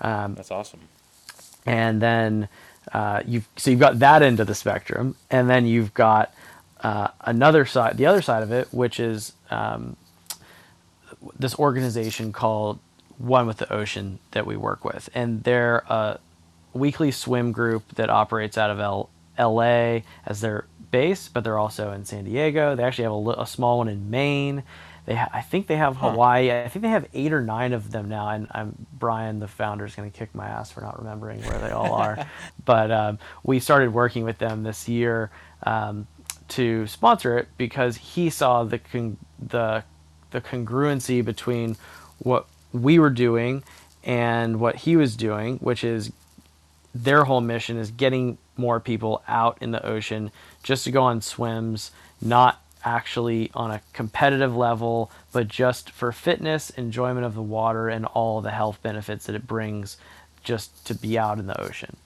um, 0.00 0.34
that's 0.34 0.50
awesome 0.50 0.80
and 1.66 2.00
then 2.00 2.48
uh, 2.92 3.22
you've 3.26 3.46
so 3.56 3.70
you've 3.70 3.80
got 3.80 3.98
that 3.98 4.22
end 4.22 4.40
of 4.40 4.46
the 4.46 4.54
spectrum, 4.54 5.14
and 5.30 5.50
then 5.50 5.66
you've 5.66 5.92
got 5.94 6.32
uh, 6.82 7.08
another 7.20 7.66
side, 7.66 7.96
the 7.96 8.06
other 8.06 8.22
side 8.22 8.42
of 8.42 8.52
it, 8.52 8.68
which 8.72 8.98
is 8.98 9.32
um, 9.50 9.96
this 11.38 11.54
organization 11.58 12.32
called 12.32 12.78
One 13.18 13.46
with 13.46 13.58
the 13.58 13.70
Ocean 13.72 14.18
that 14.30 14.46
we 14.46 14.56
work 14.56 14.84
with, 14.84 15.10
and 15.14 15.44
they're 15.44 15.78
a 15.88 16.18
weekly 16.72 17.10
swim 17.10 17.52
group 17.52 17.94
that 17.96 18.08
operates 18.08 18.56
out 18.56 18.70
of 18.70 18.80
L- 18.80 19.10
L.A. 19.36 20.04
as 20.24 20.40
their 20.40 20.64
base, 20.90 21.28
but 21.28 21.44
they're 21.44 21.58
also 21.58 21.92
in 21.92 22.04
San 22.06 22.24
Diego. 22.24 22.74
They 22.74 22.84
actually 22.84 23.04
have 23.04 23.12
a, 23.12 23.42
a 23.42 23.46
small 23.46 23.78
one 23.78 23.88
in 23.88 24.08
Maine, 24.10 24.62
they 25.08 25.14
ha- 25.14 25.30
I 25.32 25.40
think 25.40 25.68
they 25.68 25.76
have 25.76 25.96
huh. 25.96 26.10
Hawaii. 26.10 26.52
I 26.52 26.68
think 26.68 26.82
they 26.82 26.90
have 26.90 27.08
eight 27.14 27.32
or 27.32 27.40
nine 27.40 27.72
of 27.72 27.92
them 27.92 28.10
now. 28.10 28.28
And 28.28 28.46
I'm 28.50 28.86
Brian, 28.92 29.38
the 29.38 29.48
founder, 29.48 29.86
is 29.86 29.94
going 29.94 30.10
to 30.10 30.16
kick 30.16 30.34
my 30.34 30.46
ass 30.46 30.70
for 30.70 30.82
not 30.82 30.98
remembering 30.98 31.40
where 31.44 31.58
they 31.58 31.70
all 31.70 31.94
are. 31.94 32.26
but 32.66 32.90
um, 32.90 33.18
we 33.42 33.58
started 33.58 33.94
working 33.94 34.24
with 34.24 34.36
them 34.36 34.64
this 34.64 34.86
year 34.86 35.30
um, 35.62 36.06
to 36.48 36.86
sponsor 36.86 37.38
it 37.38 37.48
because 37.56 37.96
he 37.96 38.28
saw 38.28 38.64
the 38.64 38.78
con- 38.78 39.16
the 39.38 39.82
the 40.30 40.42
congruency 40.42 41.24
between 41.24 41.78
what 42.18 42.46
we 42.74 42.98
were 42.98 43.08
doing 43.08 43.64
and 44.04 44.60
what 44.60 44.76
he 44.76 44.94
was 44.94 45.16
doing, 45.16 45.56
which 45.60 45.84
is 45.84 46.12
their 46.94 47.24
whole 47.24 47.40
mission 47.40 47.78
is 47.78 47.90
getting 47.90 48.36
more 48.58 48.78
people 48.78 49.22
out 49.26 49.56
in 49.62 49.70
the 49.70 49.86
ocean 49.86 50.30
just 50.62 50.84
to 50.84 50.90
go 50.90 51.04
on 51.04 51.22
swims, 51.22 51.92
not 52.20 52.60
actually 52.84 53.50
on 53.54 53.70
a 53.70 53.80
competitive 53.92 54.56
level, 54.56 55.10
but 55.32 55.48
just 55.48 55.90
for 55.90 56.12
fitness, 56.12 56.70
enjoyment 56.70 57.26
of 57.26 57.34
the 57.34 57.42
water, 57.42 57.88
and 57.88 58.04
all 58.06 58.40
the 58.40 58.50
health 58.50 58.80
benefits 58.82 59.26
that 59.26 59.34
it 59.34 59.46
brings 59.46 59.96
just 60.42 60.86
to 60.86 60.94
be 60.94 61.18
out 61.18 61.38
in 61.38 61.46
the 61.46 61.60
ocean. 61.60 61.96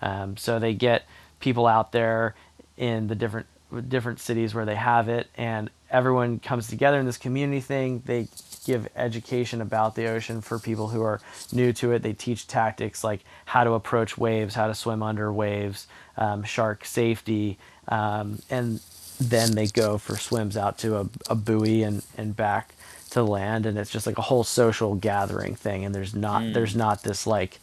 Um, 0.00 0.36
so 0.36 0.58
they 0.58 0.74
get 0.74 1.04
people 1.40 1.66
out 1.66 1.92
there 1.92 2.34
in 2.76 3.08
the 3.08 3.14
different 3.14 3.46
different 3.88 4.18
cities 4.18 4.54
where 4.54 4.64
they 4.64 4.76
have 4.76 5.08
it, 5.08 5.28
and 5.36 5.68
everyone 5.90 6.38
comes 6.38 6.68
together 6.68 6.98
in 6.98 7.06
this 7.06 7.18
community 7.18 7.60
thing. 7.60 8.02
They 8.06 8.28
give 8.64 8.88
education 8.96 9.60
about 9.60 9.94
the 9.94 10.06
ocean 10.06 10.40
for 10.40 10.58
people 10.58 10.88
who 10.88 11.02
are 11.02 11.20
new 11.52 11.72
to 11.74 11.92
it. 11.92 12.02
They 12.02 12.12
teach 12.14 12.46
tactics 12.46 13.04
like 13.04 13.20
how 13.44 13.64
to 13.64 13.72
approach 13.72 14.16
waves, 14.16 14.54
how 14.54 14.68
to 14.68 14.74
swim 14.74 15.02
under 15.02 15.32
waves, 15.32 15.86
um, 16.16 16.44
shark 16.44 16.84
safety, 16.84 17.58
um, 17.88 18.38
and 18.50 18.80
then 19.20 19.52
they 19.52 19.66
go 19.66 19.98
for 19.98 20.16
swims 20.16 20.56
out 20.56 20.78
to 20.78 20.96
a, 20.96 21.08
a 21.28 21.34
buoy 21.34 21.82
and, 21.82 22.04
and 22.16 22.36
back 22.36 22.74
to 23.10 23.22
land 23.22 23.66
and 23.66 23.78
it's 23.78 23.90
just 23.90 24.06
like 24.06 24.18
a 24.18 24.22
whole 24.22 24.44
social 24.44 24.94
gathering 24.94 25.54
thing 25.54 25.84
and 25.84 25.94
there's 25.94 26.14
not 26.14 26.42
mm. 26.42 26.54
there's 26.54 26.76
not 26.76 27.02
this 27.02 27.26
like 27.26 27.58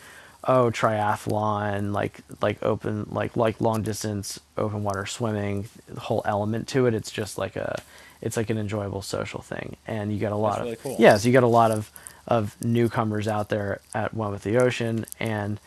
oh 0.45 0.71
triathlon 0.71 1.93
like 1.93 2.19
like 2.41 2.61
open 2.63 3.07
like 3.11 3.35
like 3.37 3.61
long 3.61 3.81
distance 3.83 4.39
open 4.57 4.83
water 4.83 5.05
swimming 5.05 5.67
whole 5.97 6.23
element 6.25 6.67
to 6.67 6.87
it 6.87 6.93
it's 6.93 7.11
just 7.11 7.37
like 7.37 7.55
a 7.55 7.81
it's 8.21 8.37
like 8.37 8.49
an 8.49 8.57
enjoyable 8.57 9.01
social 9.01 9.41
thing 9.41 9.75
and 9.85 10.11
you 10.11 10.19
got 10.19 10.31
a 10.31 10.35
lot 10.35 10.57
That's 10.57 10.59
of 10.59 10.63
really 10.65 10.77
cool. 10.77 10.95
yeah 10.99 11.17
so 11.17 11.27
you 11.27 11.33
got 11.33 11.43
a 11.43 11.47
lot 11.47 11.71
of 11.71 11.91
of 12.27 12.55
newcomers 12.63 13.27
out 13.27 13.49
there 13.49 13.81
at 13.93 14.15
one 14.15 14.31
with 14.31 14.41
the 14.41 14.57
ocean 14.57 15.05
and 15.19 15.59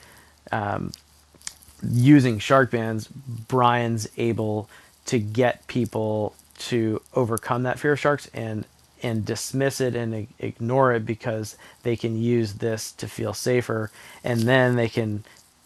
um, 0.50 0.90
using 1.88 2.40
Sharkbanz 2.40 3.08
brian's 3.46 4.08
able 4.16 4.68
to 5.08 5.18
get 5.18 5.66
people 5.68 6.34
to 6.58 7.00
overcome 7.14 7.62
that 7.62 7.78
fear 7.78 7.92
of 7.92 8.00
sharks 8.00 8.28
and 8.34 8.66
and 9.02 9.24
dismiss 9.24 9.80
it 9.80 9.94
and 9.94 10.26
ignore 10.38 10.92
it 10.92 11.06
because 11.06 11.56
they 11.82 11.96
can 11.96 12.20
use 12.20 12.54
this 12.54 12.92
to 12.92 13.06
feel 13.06 13.32
safer 13.32 13.90
and 14.24 14.40
then 14.40 14.76
they 14.76 14.88
can 14.88 15.24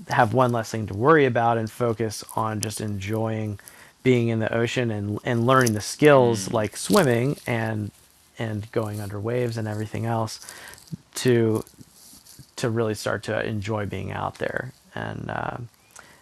have 0.08 0.34
one 0.34 0.52
less 0.52 0.70
thing 0.70 0.86
to 0.86 0.94
worry 0.94 1.24
about 1.24 1.58
and 1.58 1.70
focus 1.70 2.22
on 2.36 2.60
just 2.60 2.80
enjoying 2.80 3.58
being 4.02 4.28
in 4.28 4.38
the 4.38 4.54
ocean 4.54 4.90
and 4.90 5.18
and 5.24 5.46
learning 5.46 5.72
the 5.72 5.80
skills 5.80 6.48
mm. 6.48 6.52
like 6.52 6.76
swimming 6.76 7.36
and 7.46 7.90
and 8.38 8.70
going 8.70 9.00
under 9.00 9.18
waves 9.18 9.56
and 9.56 9.66
everything 9.66 10.06
else 10.06 10.40
to 11.14 11.64
to 12.54 12.70
really 12.70 12.94
start 12.94 13.24
to 13.24 13.44
enjoy 13.46 13.86
being 13.86 14.12
out 14.12 14.36
there 14.36 14.72
and 14.94 15.30
uh, 15.30 15.56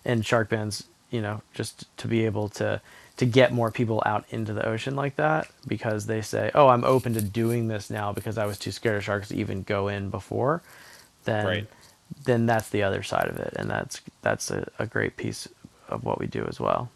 and 0.07 0.23
Sharkbanz 0.23 0.85
you 1.11 1.21
know 1.21 1.43
just 1.53 1.85
to 1.99 2.09
be 2.09 2.25
able 2.25 2.49
to 2.51 2.81
to 3.21 3.27
get 3.27 3.53
more 3.53 3.71
people 3.71 4.03
out 4.07 4.25
into 4.31 4.55
the 4.55 4.67
ocean 4.67 4.97
like 4.97 5.17
that 5.17 5.47
because 5.67 6.07
they 6.07 6.23
say, 6.23 6.51
"Oh, 6.55 6.69
I'm 6.69 6.85
open 6.85 7.13
to 7.13 7.21
doing 7.21 7.69
this 7.69 7.91
now 7.91 8.15
because 8.15 8.39
I 8.39 8.47
was 8.47 8.59
too 8.59 8.73
scared 8.73 8.97
of 8.97 9.05
sharks 9.05 9.29
to 9.29 9.37
even 9.37 9.63
go 9.63 9.89
in 9.89 10.09
before." 10.09 10.63
Then 11.25 11.47
right. 11.47 11.69
then 12.25 12.47
that's 12.47 12.71
the 12.71 12.83
other 12.83 13.03
side 13.03 13.29
of 13.29 13.37
it 13.37 13.53
and 13.57 13.69
that's 13.69 14.01
that's 14.23 14.51
a, 14.51 14.67
a 14.79 14.87
great 14.87 15.19
piece 15.19 15.47
of 15.91 16.03
what 16.03 16.19
we 16.19 16.29
do 16.29 16.47
as 16.49 16.59
well. 16.59 16.91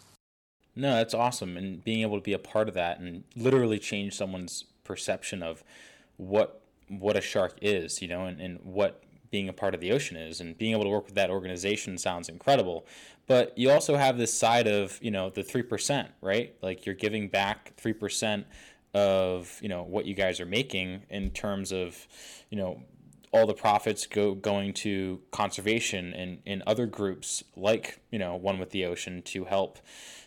No, 0.74 0.94
that's 0.94 1.12
awesome 1.12 1.58
and 1.58 1.84
being 1.84 2.00
able 2.00 2.16
to 2.16 2.24
be 2.24 2.32
a 2.32 2.38
part 2.38 2.68
of 2.68 2.74
that 2.74 3.00
and 3.00 3.24
literally 3.36 3.78
change 3.78 4.16
someone's 4.16 4.64
perception 4.82 5.42
of 5.42 5.62
what 6.16 6.62
what 6.88 7.18
a 7.18 7.20
shark 7.20 7.58
is, 7.60 8.00
you 8.00 8.08
know, 8.08 8.24
and, 8.24 8.40
and 8.40 8.60
what 8.62 9.02
being 9.34 9.48
a 9.48 9.52
part 9.52 9.74
of 9.74 9.80
the 9.80 9.90
ocean 9.90 10.16
is 10.16 10.40
and 10.40 10.56
being 10.56 10.70
able 10.70 10.84
to 10.84 10.88
work 10.88 11.06
with 11.06 11.16
that 11.16 11.28
organization 11.28 11.98
sounds 11.98 12.28
incredible. 12.28 12.86
But 13.26 13.58
you 13.58 13.68
also 13.68 13.96
have 13.96 14.16
this 14.16 14.32
side 14.32 14.68
of 14.68 14.96
you 15.02 15.10
know 15.10 15.28
the 15.28 15.42
3% 15.42 16.08
right? 16.20 16.54
Like 16.62 16.86
you're 16.86 16.94
giving 16.94 17.28
back 17.28 17.72
3% 17.76 18.44
of 18.94 19.58
you 19.60 19.68
know 19.68 19.82
what 19.82 20.06
you 20.06 20.14
guys 20.14 20.38
are 20.38 20.46
making 20.46 21.02
in 21.10 21.30
terms 21.30 21.72
of 21.72 22.06
you 22.48 22.56
know 22.56 22.80
all 23.32 23.44
the 23.44 23.54
profits 23.54 24.06
go 24.06 24.36
going 24.36 24.72
to 24.72 25.20
conservation 25.32 26.14
and 26.14 26.38
in 26.46 26.62
other 26.64 26.86
groups 26.86 27.42
like 27.56 27.98
you 28.12 28.20
know 28.20 28.36
one 28.36 28.60
with 28.60 28.70
the 28.70 28.84
ocean 28.84 29.20
to 29.22 29.46
help 29.46 29.80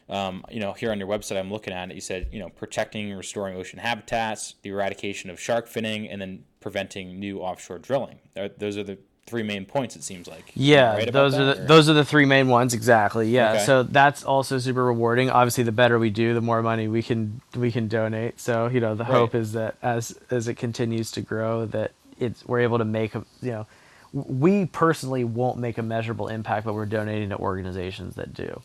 um, 0.10 0.44
you 0.50 0.60
know 0.60 0.74
here 0.74 0.92
on 0.92 1.00
your 1.00 1.08
website 1.08 1.38
i'm 1.38 1.52
looking 1.52 1.74
at 1.74 1.90
it 1.92 1.96
you 1.96 2.02
said 2.02 2.28
you 2.32 2.40
know 2.40 2.50
protecting 2.50 3.10
and 3.10 3.18
restoring 3.18 3.56
ocean 3.56 3.80
habitats 3.80 4.56
the 4.62 4.70
eradication 4.70 5.30
of 5.30 5.40
shark 5.40 5.68
finning 5.68 6.08
and 6.12 6.22
then 6.22 6.44
preventing 6.60 7.20
new 7.20 7.40
offshore 7.40 7.80
drilling 7.80 8.20
those 8.58 8.78
are 8.78 8.84
the 8.84 8.98
three 9.28 9.44
main 9.44 9.66
points. 9.66 9.96
It 9.96 10.04
seems 10.04 10.28
like. 10.28 10.52
Yeah, 10.56 10.96
right 10.96 11.12
those 11.12 11.36
are 11.36 11.54
the, 11.54 11.62
those 11.62 11.90
are 11.90 11.94
the 11.94 12.06
three 12.06 12.26
main 12.26 12.48
ones 12.48 12.74
exactly. 12.74 13.30
Yeah, 13.30 13.54
okay. 13.54 13.66
so 13.66 13.84
that's 13.84 14.24
also 14.24 14.58
super 14.58 14.84
rewarding. 14.84 15.30
Obviously, 15.30 15.66
the 15.66 15.72
better 15.72 16.00
we 16.00 16.10
do, 16.10 16.34
the 16.34 16.42
more 16.42 16.64
money 16.64 16.88
we 16.88 17.04
can 17.04 17.42
we 17.56 17.72
can 17.72 17.88
donate. 17.88 18.40
So 18.40 18.68
you 18.68 18.80
know, 18.80 18.96
the 18.96 19.04
right. 19.04 19.14
hope 19.14 19.36
is 19.36 19.52
that 19.54 19.76
as 19.84 20.18
as 20.32 20.48
it 20.48 20.56
continues 20.56 21.12
to 21.12 21.22
grow, 21.22 21.66
that 21.68 21.92
it's 22.20 22.46
we're 22.46 22.62
able 22.62 22.80
to 22.80 22.86
make 22.86 23.14
a 23.14 23.24
you 23.42 23.52
know, 23.52 23.68
we 24.14 24.66
personally 24.66 25.24
won't 25.24 25.60
make 25.60 25.78
a 25.78 25.84
measurable 25.84 26.30
impact, 26.30 26.66
but 26.66 26.74
we're 26.74 26.86
donating 26.86 27.30
to 27.30 27.38
organizations 27.38 28.16
that 28.16 28.34
do. 28.34 28.62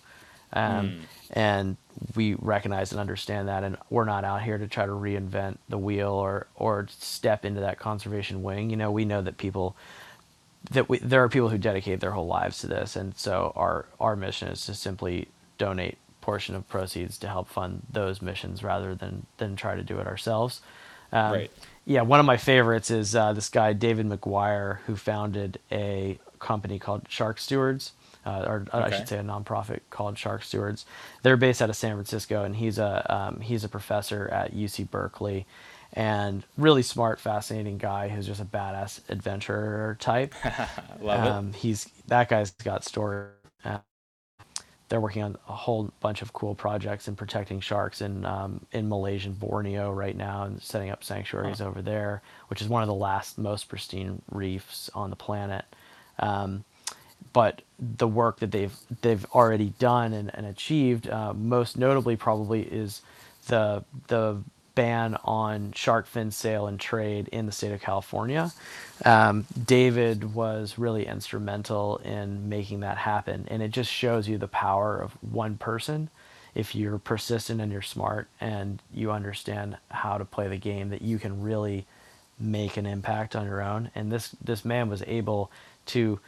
Um, 0.53 0.89
mm. 0.89 1.01
And 1.31 1.77
we 2.15 2.35
recognize 2.35 2.93
and 2.93 3.01
understand 3.01 3.49
that, 3.49 3.65
and 3.65 3.77
we're 3.89 4.05
not 4.05 4.25
out 4.25 4.43
here 4.43 4.59
to 4.59 4.67
try 4.67 4.85
to 4.85 4.93
reinvent 4.93 5.59
the 5.69 5.79
wheel 5.79 6.11
or 6.11 6.47
or 6.57 6.87
step 6.91 7.45
into 7.45 7.61
that 7.61 7.79
conservation 7.79 8.43
wing. 8.43 8.71
You 8.71 8.77
know, 8.77 8.91
we 8.91 9.05
know 9.05 9.23
that 9.23 9.39
people 9.39 9.77
that 10.71 10.89
we, 10.89 10.99
there 10.99 11.23
are 11.23 11.29
people 11.29 11.49
who 11.49 11.59
dedicate 11.59 12.01
their 12.01 12.13
whole 12.13 12.27
lives 12.27 12.59
to 12.61 12.67
this, 12.67 12.97
and 12.97 13.17
so 13.17 13.53
our 13.57 13.87
our 13.99 14.17
mission 14.17 14.49
is 14.49 14.67
to 14.67 14.75
simply 14.75 15.29
donate 15.59 15.99
portion 16.21 16.55
of 16.55 16.69
proceeds 16.69 17.19
to 17.19 17.29
help 17.29 17.49
fund 17.49 17.83
those 17.91 18.23
missions 18.23 18.63
rather 18.63 18.95
than 18.95 19.27
than 19.39 19.57
try 19.57 19.75
to 19.75 19.83
do 19.83 19.99
it 19.99 20.07
ourselves. 20.07 20.61
Um, 21.13 21.33
right. 21.33 21.51
Yeah, 21.85 22.03
one 22.03 22.21
of 22.21 22.27
my 22.27 22.37
favorites 22.37 22.91
is 22.91 23.15
uh, 23.15 23.33
this 23.33 23.49
guy 23.49 23.73
David 23.73 24.09
McGuire 24.09 24.79
who 24.87 24.97
founded 24.97 25.59
a 25.71 26.19
company 26.39 26.79
called 26.79 27.07
Shark 27.09 27.39
Stewards, 27.39 27.93
uh, 28.25 28.45
or 28.47 28.67
okay. 28.73 28.79
I 28.79 28.91
should 28.97 29.09
say 29.09 29.19
a 29.19 29.23
nonprofit 29.23 29.81
called 29.91 30.19
Shark 30.19 30.43
Stewards. 30.43 30.87
They're 31.23 31.37
based 31.37 31.61
out 31.61 31.71
of 31.71 31.77
San 31.77 31.95
Francisco, 31.95 32.45
and 32.45 32.57
he's 32.57 32.79
a 32.79 33.07
um, 33.13 33.41
he's 33.41 33.65
a 33.65 33.69
professor 33.69 34.29
at 34.29 34.55
UC 34.55 34.91
Berkeley, 34.91 35.47
and 35.93 36.45
really 36.57 36.83
smart, 36.83 37.21
fascinating 37.21 37.79
guy 37.79 38.09
who's 38.09 38.27
just 38.27 38.41
a 38.41 38.45
badass 38.45 39.01
adventurer 39.09 39.97
type. 40.01 40.35
Love 41.01 41.27
um, 41.27 41.49
it. 41.49 41.57
He's 41.57 41.89
that 42.07 42.29
guy's 42.29 42.53
got 42.53 42.85
story. 42.85 43.29
Uh, 43.65 43.79
they're 44.89 45.01
working 45.01 45.23
on 45.23 45.37
a 45.49 45.55
whole 45.55 45.91
bunch 46.01 46.23
of 46.23 46.33
cool 46.33 46.55
projects 46.55 47.09
in 47.09 47.17
protecting 47.17 47.61
sharks 47.61 48.01
in 48.01 48.25
um, 48.25 48.65
in 48.73 48.89
Malaysian 48.89 49.33
Borneo 49.33 49.91
right 49.91 50.17
now 50.17 50.45
and 50.45 50.63
setting 50.63 50.91
up 50.91 51.03
sanctuaries 51.03 51.59
huh. 51.59 51.67
over 51.67 51.83
there, 51.83 52.23
which 52.49 52.63
is 52.63 52.69
one 52.69 52.83
of 52.83 52.89
the 52.89 52.95
last 52.95 53.37
most 53.37 53.69
pristine 53.69 54.23
reefs 54.31 54.91
on 54.95 55.11
the 55.11 55.17
planet. 55.17 55.65
Um, 56.19 56.65
but 57.33 57.63
the 57.79 58.09
work 58.09 58.41
that 58.41 58.51
they've 58.51 58.75
they've 59.03 59.25
already 59.35 59.73
done 59.79 60.13
and, 60.13 60.31
and 60.35 60.47
achieved, 60.47 61.09
uh, 61.09 61.33
most 61.33 61.77
notably 61.77 62.17
probably 62.17 62.63
is 62.63 63.03
the 63.49 63.85
the 64.09 64.39
ban 64.75 65.17
on 65.25 65.73
shark 65.73 66.07
fin 66.07 66.31
sale 66.31 66.67
and 66.67 66.81
trade 66.81 67.29
in 67.29 67.47
the 67.47 67.53
state 67.53 67.73
of 67.73 67.81
California. 67.81 68.53
Um, 69.05 69.47
David 69.67 70.35
was 70.35 70.79
really 70.79 71.07
instrumental 71.07 71.99
in 71.99 72.49
making 72.49 72.81
that 72.81 72.99
happen, 72.99 73.47
and 73.51 73.63
it 73.63 73.71
just 73.71 73.91
shows 73.91 74.29
you 74.29 74.39
the 74.39 74.49
power 74.49 74.99
of 74.99 75.13
one 75.21 75.57
person. 75.57 76.09
If 76.55 76.75
you're 76.75 76.99
persistent 76.99 77.61
and 77.61 77.73
you're 77.73 77.83
smart 77.83 78.29
and 78.41 78.83
you 78.93 79.11
understand 79.11 79.79
how 79.91 80.19
to 80.19 80.25
play 80.25 80.49
the 80.49 80.59
game, 80.59 80.91
that 80.91 81.03
you 81.03 81.19
can 81.19 81.43
really 81.43 81.87
make 82.39 82.77
an 82.77 82.87
impact 82.87 83.35
on 83.35 83.47
your 83.47 83.63
own. 83.63 83.91
And 83.95 84.13
this 84.13 84.35
this 84.43 84.65
man 84.65 84.89
was 84.89 85.03
able 85.07 85.51
to 85.87 86.21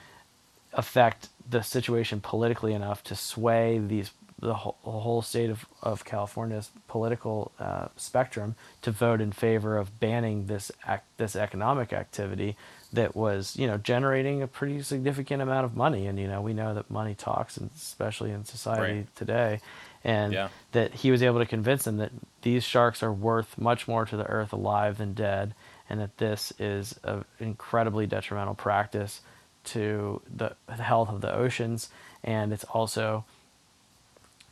affect 0.75 1.29
the 1.49 1.63
situation 1.63 2.21
politically 2.21 2.73
enough 2.73 3.03
to 3.05 3.15
sway 3.15 3.79
these 3.79 4.11
the 4.41 4.55
whole, 4.55 4.77
the 4.85 4.91
whole 4.91 5.23
state 5.23 5.49
of, 5.49 5.65
of 5.83 6.05
California's 6.05 6.71
political 6.89 7.53
uh, 7.59 7.89
spectrum 7.97 8.57
to 8.83 8.91
vote 8.91 9.21
in 9.21 9.33
favor 9.33 9.79
of 9.79 9.99
banning 10.01 10.47
this 10.47 10.71
act, 10.85 11.07
this 11.17 11.35
economic 11.35 11.93
activity 11.93 12.57
that 12.93 13.17
was 13.17 13.57
you 13.57 13.67
know 13.67 13.79
generating 13.79 14.43
a 14.43 14.47
pretty 14.47 14.83
significant 14.83 15.43
amount 15.43 15.65
of 15.65 15.77
money 15.77 16.07
and 16.07 16.19
you 16.19 16.29
know 16.29 16.41
we 16.41 16.53
know 16.53 16.75
that 16.75 16.91
money 16.91 17.15
talks 17.15 17.57
and 17.57 17.71
especially 17.77 18.31
in 18.31 18.45
society 18.45 18.99
right. 18.99 19.17
today 19.17 19.61
and 20.05 20.33
yeah. 20.33 20.49
that 20.73 20.93
he 20.95 21.11
was 21.11 21.23
able 21.23 21.39
to 21.39 21.47
convince 21.47 21.85
them 21.85 21.97
that 21.97 22.13
these 22.43 22.63
sharks 22.63 23.03
are 23.03 23.13
worth 23.13 23.57
much 23.57 23.89
more 23.89 24.05
to 24.05 24.17
the 24.17 24.27
earth 24.27 24.53
alive 24.53 24.99
than 24.99 25.15
dead 25.15 25.55
and 25.89 26.01
that 26.01 26.17
this 26.19 26.53
is 26.59 26.99
an 27.05 27.25
incredibly 27.41 28.07
detrimental 28.07 28.55
practice 28.55 29.23
to 29.65 30.21
the, 30.35 30.55
health 30.69 31.09
of 31.09 31.21
the 31.21 31.33
oceans 31.33 31.89
and 32.23 32.53
it's 32.53 32.65
also 32.65 33.25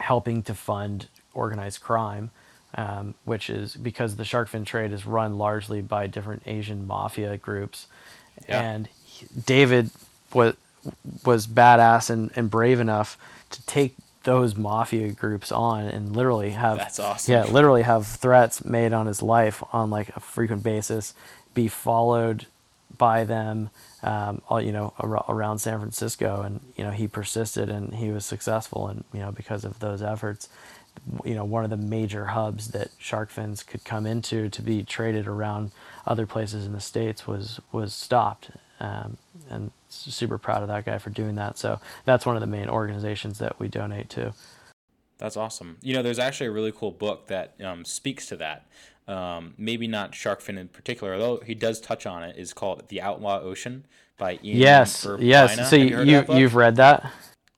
helping 0.00 0.42
to 0.42 0.54
fund 0.54 1.08
organized 1.34 1.80
crime, 1.80 2.30
um, 2.74 3.14
which 3.24 3.48
is 3.48 3.76
because 3.76 4.16
the 4.16 4.24
shark 4.24 4.48
fin 4.48 4.64
trade 4.64 4.92
is 4.92 5.06
run 5.06 5.38
largely 5.38 5.80
by 5.80 6.06
different 6.06 6.42
Asian 6.46 6.86
mafia 6.86 7.36
groups. 7.36 7.86
Yeah. 8.48 8.60
And 8.60 8.88
David 9.46 9.90
was 10.32 10.54
was 11.24 11.46
badass 11.46 12.10
and, 12.10 12.30
and 12.34 12.50
brave 12.50 12.80
enough 12.80 13.16
to 13.50 13.64
take 13.66 13.94
those 14.24 14.56
mafia 14.56 15.12
groups 15.12 15.52
on 15.52 15.84
and 15.84 16.14
literally 16.16 16.50
have 16.50 16.78
that's 16.78 16.98
awesome. 16.98 17.32
Yeah, 17.32 17.44
literally 17.44 17.82
have 17.82 18.06
threats 18.06 18.64
made 18.64 18.92
on 18.92 19.06
his 19.06 19.22
life 19.22 19.62
on 19.72 19.90
like 19.90 20.14
a 20.16 20.20
frequent 20.20 20.62
basis, 20.62 21.14
be 21.54 21.68
followed 21.68 22.46
by 22.99 23.24
them, 23.24 23.70
um, 24.03 24.43
all, 24.49 24.61
you 24.61 24.72
know, 24.72 24.93
ar- 24.99 25.24
around 25.28 25.59
San 25.59 25.78
Francisco, 25.78 26.43
and 26.43 26.61
you 26.76 26.84
know, 26.84 26.90
he 26.90 27.09
persisted 27.09 27.68
and 27.68 27.95
he 27.95 28.11
was 28.11 28.24
successful, 28.24 28.88
and 28.88 29.05
you 29.12 29.20
know, 29.20 29.32
because 29.32 29.64
of 29.64 29.78
those 29.78 30.03
efforts, 30.03 30.49
you 31.24 31.34
know, 31.34 31.45
one 31.45 31.64
of 31.64 31.70
the 31.70 31.76
major 31.76 32.26
hubs 32.26 32.68
that 32.68 32.90
shark 32.99 33.30
fins 33.30 33.62
could 33.62 33.84
come 33.84 34.07
into 34.07 34.49
to 34.49 34.62
be 34.62 34.82
traded 34.82 35.26
around 35.26 35.70
other 36.07 36.26
places 36.26 36.66
in 36.66 36.72
the 36.72 36.80
states 36.80 37.26
was 37.26 37.61
was 37.70 37.95
stopped, 37.95 38.51
um, 38.80 39.16
and 39.51 39.70
super 39.88 40.38
proud 40.38 40.62
of 40.62 40.68
that 40.68 40.84
guy 40.84 40.99
for 40.99 41.11
doing 41.11 41.34
that. 41.36 41.59
So 41.59 41.80
that's 42.05 42.26
one 42.26 42.36
of 42.36 42.40
the 42.40 42.47
main 42.47 42.68
organizations 42.68 43.38
that 43.38 43.59
we 43.59 43.68
donate 43.68 44.09
to. 44.11 44.34
That's 45.18 45.36
awesome. 45.36 45.78
You 45.82 45.95
know, 45.95 46.03
there's 46.03 46.18
actually 46.18 46.49
a 46.49 46.53
really 46.53 46.72
cool 46.72 46.90
book 46.90 47.28
that 47.28 47.55
um, 47.62 47.84
speaks 47.84 48.26
to 48.26 48.36
that 48.38 48.66
um, 49.09 49.55
maybe 49.59 49.86
not 49.86 50.14
shark 50.14 50.40
fin 50.40 50.59
in 50.59 50.68
particular, 50.68 51.14
although 51.14 51.42
he 51.44 51.55
does 51.55 51.80
touch 51.80 52.07
on 52.07 52.22
it, 52.22 52.36
is 52.36 52.53
called 52.53 52.88
The 52.88 53.00
Outlaw 53.00 53.40
Ocean 53.40 53.86
by 54.18 54.38
Ian 54.44 54.59
Yes, 54.59 55.05
Urbina. 55.05 55.18
yes. 55.20 55.70
So 55.70 55.76
you, 55.76 56.03
you 56.03 56.24
you've 56.28 56.55
read 56.55 56.76
that? 56.76 57.11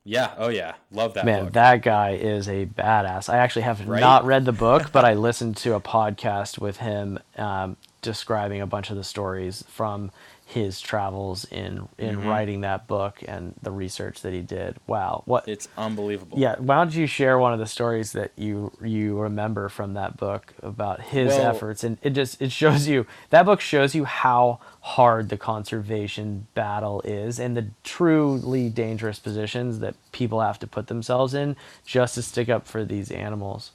Yeah. 0.05 0.34
Oh 0.36 0.49
yeah. 0.49 0.74
Love 0.90 1.14
that. 1.14 1.24
Man, 1.24 1.45
book. 1.45 1.55
that 1.55 1.82
guy 1.82 2.11
is 2.11 2.49
a 2.49 2.66
badass. 2.66 3.32
I 3.32 3.38
actually 3.38 3.62
have 3.62 3.86
right? 3.88 4.01
not 4.01 4.24
read 4.24 4.45
the 4.45 4.53
book, 4.53 4.90
but 4.92 5.05
I 5.05 5.14
listened 5.14 5.57
to 5.59 5.74
a 5.74 5.80
podcast 5.80 6.59
with 6.59 6.76
him 6.78 7.18
um, 7.36 7.76
describing 8.03 8.61
a 8.61 8.66
bunch 8.66 8.90
of 8.90 8.97
the 8.97 9.05
stories 9.05 9.64
from 9.68 10.11
his 10.47 10.80
travels 10.80 11.45
in 11.47 11.88
in 11.99 12.16
mm-hmm. 12.16 12.28
writing 12.28 12.61
that 12.61 12.86
book 12.86 13.22
and 13.26 13.55
the 13.62 13.70
research 13.70 14.20
that 14.20 14.32
he 14.32 14.42
did. 14.42 14.76
Wow, 14.86 15.22
what 15.24 15.49
it's 15.49 15.68
unbelievable. 15.76 16.38
Yeah, 16.38 16.57
why 16.59 16.76
don't 16.76 16.95
you 16.95 17.07
share 17.07 17.38
one 17.38 17.53
of 17.53 17.59
the 17.59 17.66
stories 17.66 18.12
that 18.12 18.32
you 18.36 18.72
you 18.82 19.18
remember 19.18 19.68
from 19.68 19.95
that 19.95 20.16
book 20.16 20.53
about 20.62 21.01
his 21.01 21.28
well, 21.28 21.55
efforts 21.55 21.82
and 21.82 21.99
it 22.03 22.11
just 22.11 22.40
it 22.42 22.53
shows 22.53 22.86
you 22.86 23.07
that 23.30 23.45
book 23.45 23.61
shows 23.61 23.95
you 23.95 24.05
how 24.05 24.61
hard 24.80 25.30
the 25.30 25.38
conservation 25.38 26.47
battle 26.55 27.01
is 27.03 27.40
and 27.40 27.57
the 27.57 27.66
truly 27.82 28.68
dangerous 28.68 29.18
positions 29.18 29.78
that 29.78 29.95
people 30.12 30.40
have 30.40 30.59
to 30.59 30.66
put 30.66 30.88
themselves 30.88 31.32
in 31.32 31.57
just 31.86 32.16
to 32.16 32.22
stick 32.22 32.51
up 32.51 32.66
for 32.66 32.84
these 32.84 33.11
animals. 33.11 33.72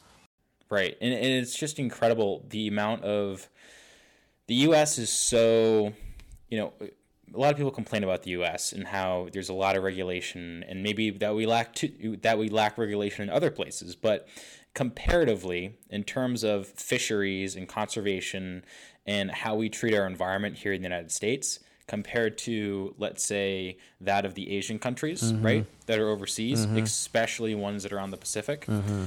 Right. 0.70 0.96
And, 1.02 1.14
and 1.14 1.26
it's 1.26 1.58
just 1.58 1.80
incredible 1.80 2.46
the 2.50 2.68
amount 2.68 3.04
of 3.04 3.50
the 4.46 4.54
US 4.56 5.00
is 5.00 5.10
so 5.10 5.94
you 6.50 6.58
know, 6.58 6.74
a 7.34 7.38
lot 7.38 7.52
of 7.52 7.58
people 7.58 7.72
complain 7.72 8.04
about 8.04 8.24
the 8.24 8.32
U.S. 8.32 8.72
and 8.72 8.88
how 8.88 9.30
there's 9.32 9.50
a 9.50 9.54
lot 9.54 9.76
of 9.76 9.84
regulation, 9.84 10.64
and 10.68 10.84
maybe 10.84 11.12
that 11.12 11.36
we 11.36 11.46
lack 11.46 11.74
to, 11.76 12.18
that 12.22 12.38
we 12.38 12.50
lack 12.50 12.78
regulation 12.78 13.24
in 13.24 13.30
other 13.30 13.52
places. 13.52 13.96
But 13.96 14.28
comparatively, 14.74 15.78
in 15.90 16.04
terms 16.04 16.44
of 16.44 16.68
fisheries 16.68 17.56
and 17.56 17.68
conservation 17.68 18.64
and 19.06 19.32
how 19.32 19.56
we 19.56 19.70
treat 19.70 19.94
our 19.94 20.08
environment 20.08 20.58
here 20.58 20.74
in 20.74 20.82
the 20.82 20.88
United 20.88 21.12
States, 21.12 21.60
compared 21.88 22.38
to 22.38 22.94
let's 22.98 23.24
say 23.24 23.78
that 24.00 24.26
of 24.26 24.36
the 24.36 24.52
Asian 24.52 24.80
countries, 24.80 25.24
mm-hmm. 25.24 25.46
right, 25.46 25.66
that 25.88 26.00
are 26.00 26.10
overseas, 26.10 26.66
mm-hmm. 26.66 26.78
especially 26.78 27.56
ones 27.56 27.84
that 27.84 27.92
are 27.92 28.00
on 28.00 28.12
the 28.12 28.18
Pacific, 28.18 28.66
mm-hmm. 28.66 29.06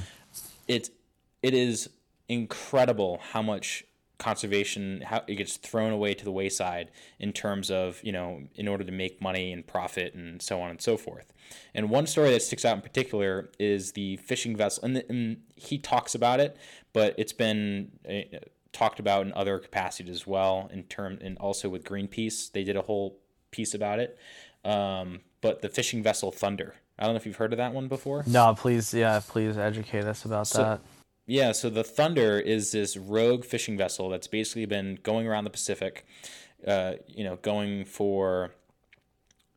it 0.67 0.89
it 1.41 1.53
is 1.53 1.89
incredible 2.27 3.19
how 3.31 3.41
much 3.41 3.85
conservation 4.23 5.03
how 5.05 5.23
it 5.27 5.35
gets 5.35 5.57
thrown 5.57 5.91
away 5.91 6.13
to 6.13 6.23
the 6.23 6.31
wayside 6.31 6.89
in 7.19 7.33
terms 7.33 7.69
of 7.69 7.99
you 8.03 8.11
know 8.11 8.41
in 8.55 8.67
order 8.67 8.83
to 8.83 8.91
make 8.91 9.21
money 9.21 9.51
and 9.51 9.67
profit 9.67 10.13
and 10.13 10.41
so 10.41 10.61
on 10.61 10.69
and 10.69 10.81
so 10.81 10.95
forth. 10.97 11.33
And 11.75 11.89
one 11.89 12.07
story 12.07 12.31
that 12.31 12.41
sticks 12.41 12.65
out 12.65 12.75
in 12.75 12.81
particular 12.81 13.49
is 13.59 13.91
the 13.91 14.17
fishing 14.17 14.55
vessel 14.55 14.85
and, 14.85 14.95
the, 14.95 15.09
and 15.09 15.37
he 15.55 15.77
talks 15.77 16.15
about 16.15 16.39
it 16.39 16.57
but 16.93 17.15
it's 17.17 17.33
been 17.33 17.91
uh, 18.07 18.37
talked 18.71 18.99
about 18.99 19.25
in 19.25 19.33
other 19.33 19.59
capacities 19.59 20.13
as 20.13 20.27
well 20.27 20.69
in 20.73 20.83
term 20.83 21.19
and 21.21 21.37
also 21.37 21.69
with 21.69 21.83
greenpeace. 21.83 22.51
They 22.51 22.63
did 22.63 22.75
a 22.75 22.81
whole 22.81 23.17
piece 23.51 23.73
about 23.73 23.99
it. 23.99 24.17
Um, 24.65 25.21
but 25.41 25.61
the 25.61 25.69
fishing 25.69 26.01
vessel 26.03 26.31
thunder. 26.31 26.75
I 26.97 27.03
don't 27.03 27.13
know 27.13 27.17
if 27.17 27.25
you've 27.25 27.35
heard 27.37 27.53
of 27.53 27.57
that 27.57 27.73
one 27.73 27.87
before. 27.87 28.23
No 28.27 28.53
please 28.55 28.93
yeah 28.93 29.21
please 29.27 29.57
educate 29.57 30.05
us 30.05 30.25
about 30.25 30.47
so, 30.47 30.59
that 30.59 30.81
yeah, 31.25 31.51
so 31.53 31.69
the 31.69 31.83
Thunder 31.83 32.39
is 32.39 32.71
this 32.71 32.97
rogue 32.97 33.45
fishing 33.45 33.77
vessel 33.77 34.09
that's 34.09 34.27
basically 34.27 34.65
been 34.65 34.99
going 35.03 35.27
around 35.27 35.45
the 35.45 35.49
Pacific, 35.49 36.05
uh, 36.67 36.93
you 37.07 37.23
know, 37.23 37.37
going 37.37 37.85
for 37.85 38.51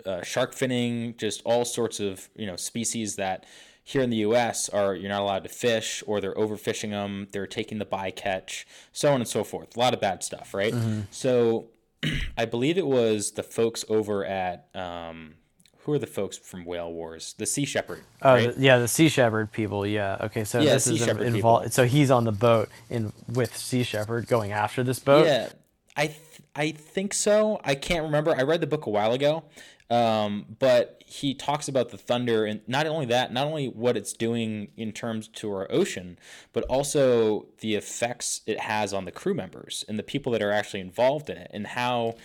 uh, 0.04 0.22
shark 0.22 0.54
finning, 0.54 1.16
just 1.16 1.42
all 1.44 1.64
sorts 1.64 1.98
of 1.98 2.28
you 2.36 2.46
know 2.46 2.56
species 2.56 3.16
that 3.16 3.44
here 3.82 4.02
in 4.02 4.10
the 4.10 4.18
U.S. 4.18 4.68
are 4.68 4.94
you're 4.94 5.08
not 5.08 5.22
allowed 5.22 5.42
to 5.42 5.48
fish, 5.48 6.02
or 6.06 6.20
they're 6.20 6.34
overfishing 6.34 6.90
them, 6.90 7.28
they're 7.32 7.46
taking 7.46 7.78
the 7.78 7.86
bycatch, 7.86 8.64
so 8.92 9.12
on 9.12 9.20
and 9.20 9.28
so 9.28 9.42
forth. 9.42 9.76
A 9.76 9.78
lot 9.78 9.94
of 9.94 10.00
bad 10.00 10.22
stuff, 10.22 10.54
right? 10.54 10.72
Mm-hmm. 10.72 11.00
So 11.10 11.70
I 12.38 12.44
believe 12.44 12.78
it 12.78 12.86
was 12.86 13.32
the 13.32 13.42
folks 13.42 13.84
over 13.88 14.24
at 14.24 14.68
um, 14.74 15.34
who 15.86 15.92
are 15.92 15.98
the 16.00 16.06
folks 16.06 16.36
from 16.36 16.64
Whale 16.64 16.92
Wars? 16.92 17.36
The 17.38 17.46
Sea 17.46 17.64
Shepherd. 17.64 18.02
Oh, 18.20 18.34
right? 18.34 18.58
yeah, 18.58 18.78
the 18.78 18.88
Sea 18.88 19.08
Shepherd 19.08 19.52
people. 19.52 19.86
Yeah. 19.86 20.18
Okay, 20.20 20.42
so 20.42 20.60
yeah, 20.60 20.74
this 20.74 20.88
is 20.88 21.06
involved. 21.06 21.72
So 21.72 21.86
he's 21.86 22.10
on 22.10 22.24
the 22.24 22.32
boat 22.32 22.68
in 22.90 23.12
with 23.32 23.56
Sea 23.56 23.84
Shepherd 23.84 24.26
going 24.26 24.50
after 24.50 24.82
this 24.82 24.98
boat. 24.98 25.26
Yeah, 25.26 25.48
I 25.96 26.08
th- 26.08 26.20
I 26.56 26.72
think 26.72 27.14
so. 27.14 27.60
I 27.64 27.76
can't 27.76 28.02
remember. 28.02 28.34
I 28.36 28.42
read 28.42 28.60
the 28.60 28.66
book 28.66 28.86
a 28.86 28.90
while 28.90 29.12
ago, 29.12 29.44
um, 29.88 30.56
but 30.58 31.00
he 31.06 31.34
talks 31.34 31.68
about 31.68 31.90
the 31.90 31.98
thunder 31.98 32.44
and 32.44 32.62
not 32.66 32.88
only 32.88 33.06
that, 33.06 33.32
not 33.32 33.46
only 33.46 33.68
what 33.68 33.96
it's 33.96 34.12
doing 34.12 34.72
in 34.76 34.90
terms 34.90 35.28
to 35.28 35.52
our 35.52 35.70
ocean, 35.70 36.18
but 36.52 36.64
also 36.64 37.46
the 37.60 37.76
effects 37.76 38.40
it 38.44 38.58
has 38.58 38.92
on 38.92 39.04
the 39.04 39.12
crew 39.12 39.34
members 39.34 39.84
and 39.88 40.00
the 40.00 40.02
people 40.02 40.32
that 40.32 40.42
are 40.42 40.50
actually 40.50 40.80
involved 40.80 41.30
in 41.30 41.36
it, 41.36 41.48
and 41.54 41.68
how 41.68 42.16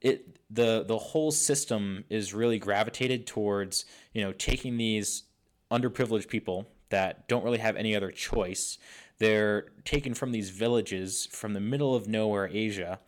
it 0.00 0.38
the 0.50 0.84
the 0.86 0.98
whole 0.98 1.30
system 1.30 2.04
is 2.08 2.34
really 2.34 2.58
gravitated 2.58 3.26
towards 3.26 3.84
you 4.12 4.22
know 4.22 4.32
taking 4.32 4.76
these 4.76 5.24
underprivileged 5.70 6.28
people 6.28 6.68
that 6.88 7.28
don't 7.28 7.44
really 7.44 7.58
have 7.58 7.76
any 7.76 7.94
other 7.94 8.10
choice. 8.10 8.78
They're 9.18 9.66
taken 9.84 10.14
from 10.14 10.32
these 10.32 10.50
villages 10.50 11.28
from 11.30 11.52
the 11.52 11.60
middle 11.60 11.94
of 11.94 12.08
nowhere 12.08 12.48
Asia 12.52 12.98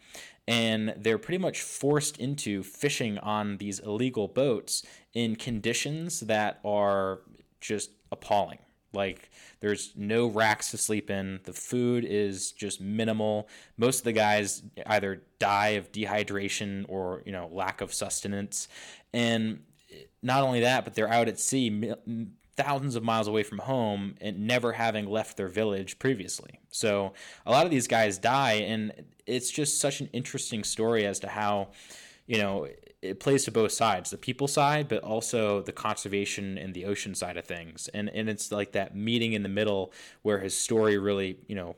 and 0.48 0.94
they're 0.96 1.18
pretty 1.18 1.38
much 1.38 1.60
forced 1.60 2.18
into 2.18 2.62
fishing 2.62 3.18
on 3.18 3.58
these 3.58 3.78
illegal 3.78 4.28
boats 4.28 4.82
in 5.14 5.36
conditions 5.36 6.20
that 6.20 6.58
are 6.64 7.20
just 7.60 7.90
appalling. 8.10 8.58
Like 8.92 9.30
there's 9.62 9.92
no 9.96 10.26
racks 10.26 10.72
to 10.72 10.76
sleep 10.76 11.08
in. 11.08 11.38
The 11.44 11.52
food 11.52 12.04
is 12.04 12.50
just 12.50 12.80
minimal. 12.80 13.48
Most 13.76 14.00
of 14.00 14.04
the 14.04 14.12
guys 14.12 14.62
either 14.86 15.22
die 15.38 15.68
of 15.68 15.92
dehydration 15.92 16.84
or 16.88 17.22
you 17.24 17.32
know 17.32 17.48
lack 17.50 17.80
of 17.80 17.94
sustenance, 17.94 18.66
and 19.14 19.62
not 20.20 20.42
only 20.42 20.60
that, 20.60 20.84
but 20.84 20.94
they're 20.94 21.08
out 21.08 21.28
at 21.28 21.38
sea 21.38 21.94
thousands 22.56 22.96
of 22.96 23.04
miles 23.04 23.28
away 23.28 23.44
from 23.44 23.58
home 23.58 24.16
and 24.20 24.46
never 24.46 24.72
having 24.72 25.06
left 25.06 25.36
their 25.36 25.48
village 25.48 25.98
previously. 25.98 26.58
So 26.70 27.14
a 27.46 27.50
lot 27.50 27.64
of 27.64 27.70
these 27.70 27.86
guys 27.86 28.18
die, 28.18 28.54
and 28.54 28.92
it's 29.26 29.50
just 29.50 29.80
such 29.80 30.00
an 30.00 30.08
interesting 30.12 30.64
story 30.64 31.06
as 31.06 31.20
to 31.20 31.28
how, 31.28 31.68
you 32.26 32.38
know, 32.38 32.66
it 33.02 33.18
plays 33.18 33.44
to 33.44 33.50
both 33.50 33.72
sides 33.72 34.10
the 34.10 34.16
people 34.16 34.46
side, 34.46 34.88
but 34.88 35.02
also 35.02 35.60
the 35.60 35.72
conservation 35.72 36.56
and 36.56 36.72
the 36.72 36.86
ocean 36.86 37.14
side 37.14 37.36
of 37.36 37.44
things. 37.44 37.88
And, 37.92 38.08
and 38.08 38.28
it's 38.28 38.52
like 38.52 38.72
that 38.72 38.96
meeting 38.96 39.32
in 39.32 39.42
the 39.42 39.48
middle 39.48 39.92
where 40.22 40.38
his 40.38 40.56
story 40.56 40.96
really, 40.98 41.38
you 41.48 41.56
know, 41.56 41.74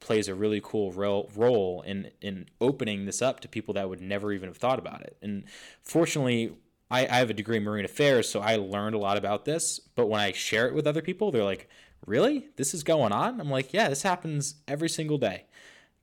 plays 0.00 0.28
a 0.28 0.34
really 0.34 0.60
cool 0.62 0.92
role, 0.92 1.82
in, 1.86 2.10
in 2.20 2.46
opening 2.60 3.06
this 3.06 3.22
up 3.22 3.40
to 3.40 3.48
people 3.48 3.74
that 3.74 3.88
would 3.88 4.00
never 4.00 4.32
even 4.32 4.48
have 4.48 4.56
thought 4.56 4.78
about 4.78 5.02
it. 5.02 5.16
And 5.22 5.44
fortunately, 5.82 6.52
I, 6.90 7.06
I 7.06 7.16
have 7.16 7.30
a 7.30 7.34
degree 7.34 7.56
in 7.56 7.64
marine 7.64 7.84
affairs, 7.84 8.28
so 8.28 8.40
I 8.40 8.56
learned 8.56 8.94
a 8.94 8.98
lot 8.98 9.16
about 9.16 9.44
this. 9.44 9.78
But 9.78 10.08
when 10.08 10.20
I 10.20 10.32
share 10.32 10.66
it 10.66 10.74
with 10.74 10.86
other 10.86 11.02
people, 11.02 11.30
they're 11.30 11.44
like, 11.44 11.68
really? 12.06 12.48
This 12.56 12.74
is 12.74 12.82
going 12.82 13.12
on? 13.12 13.40
I'm 13.40 13.50
like, 13.50 13.72
yeah, 13.72 13.88
this 13.88 14.02
happens 14.02 14.56
every 14.68 14.90
single 14.90 15.16
day. 15.16 15.44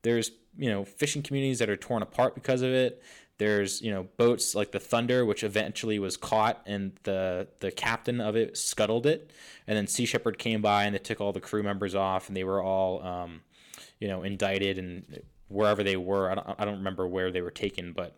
There's, 0.02 0.32
you 0.56 0.68
know, 0.68 0.84
fishing 0.84 1.22
communities 1.22 1.60
that 1.60 1.70
are 1.70 1.76
torn 1.76 2.02
apart 2.02 2.34
because 2.34 2.62
of 2.62 2.70
it. 2.70 3.02
There's, 3.42 3.82
you 3.82 3.90
know, 3.90 4.06
boats 4.18 4.54
like 4.54 4.70
the 4.70 4.78
Thunder, 4.78 5.26
which 5.26 5.42
eventually 5.42 5.98
was 5.98 6.16
caught 6.16 6.62
and 6.64 6.92
the 7.02 7.48
the 7.58 7.72
captain 7.72 8.20
of 8.20 8.36
it 8.36 8.56
scuttled 8.56 9.04
it. 9.04 9.32
And 9.66 9.76
then 9.76 9.88
Sea 9.88 10.06
Shepherd 10.06 10.38
came 10.38 10.62
by 10.62 10.84
and 10.84 10.94
they 10.94 11.00
took 11.00 11.20
all 11.20 11.32
the 11.32 11.40
crew 11.40 11.64
members 11.64 11.96
off 11.96 12.28
and 12.28 12.36
they 12.36 12.44
were 12.44 12.62
all, 12.62 13.02
um, 13.02 13.40
you 13.98 14.06
know, 14.06 14.22
indicted 14.22 14.78
and 14.78 15.22
wherever 15.48 15.82
they 15.82 15.96
were. 15.96 16.30
I 16.30 16.36
don't, 16.36 16.46
I 16.56 16.64
don't 16.64 16.76
remember 16.76 17.04
where 17.08 17.32
they 17.32 17.40
were 17.40 17.50
taken, 17.50 17.92
but 17.92 18.16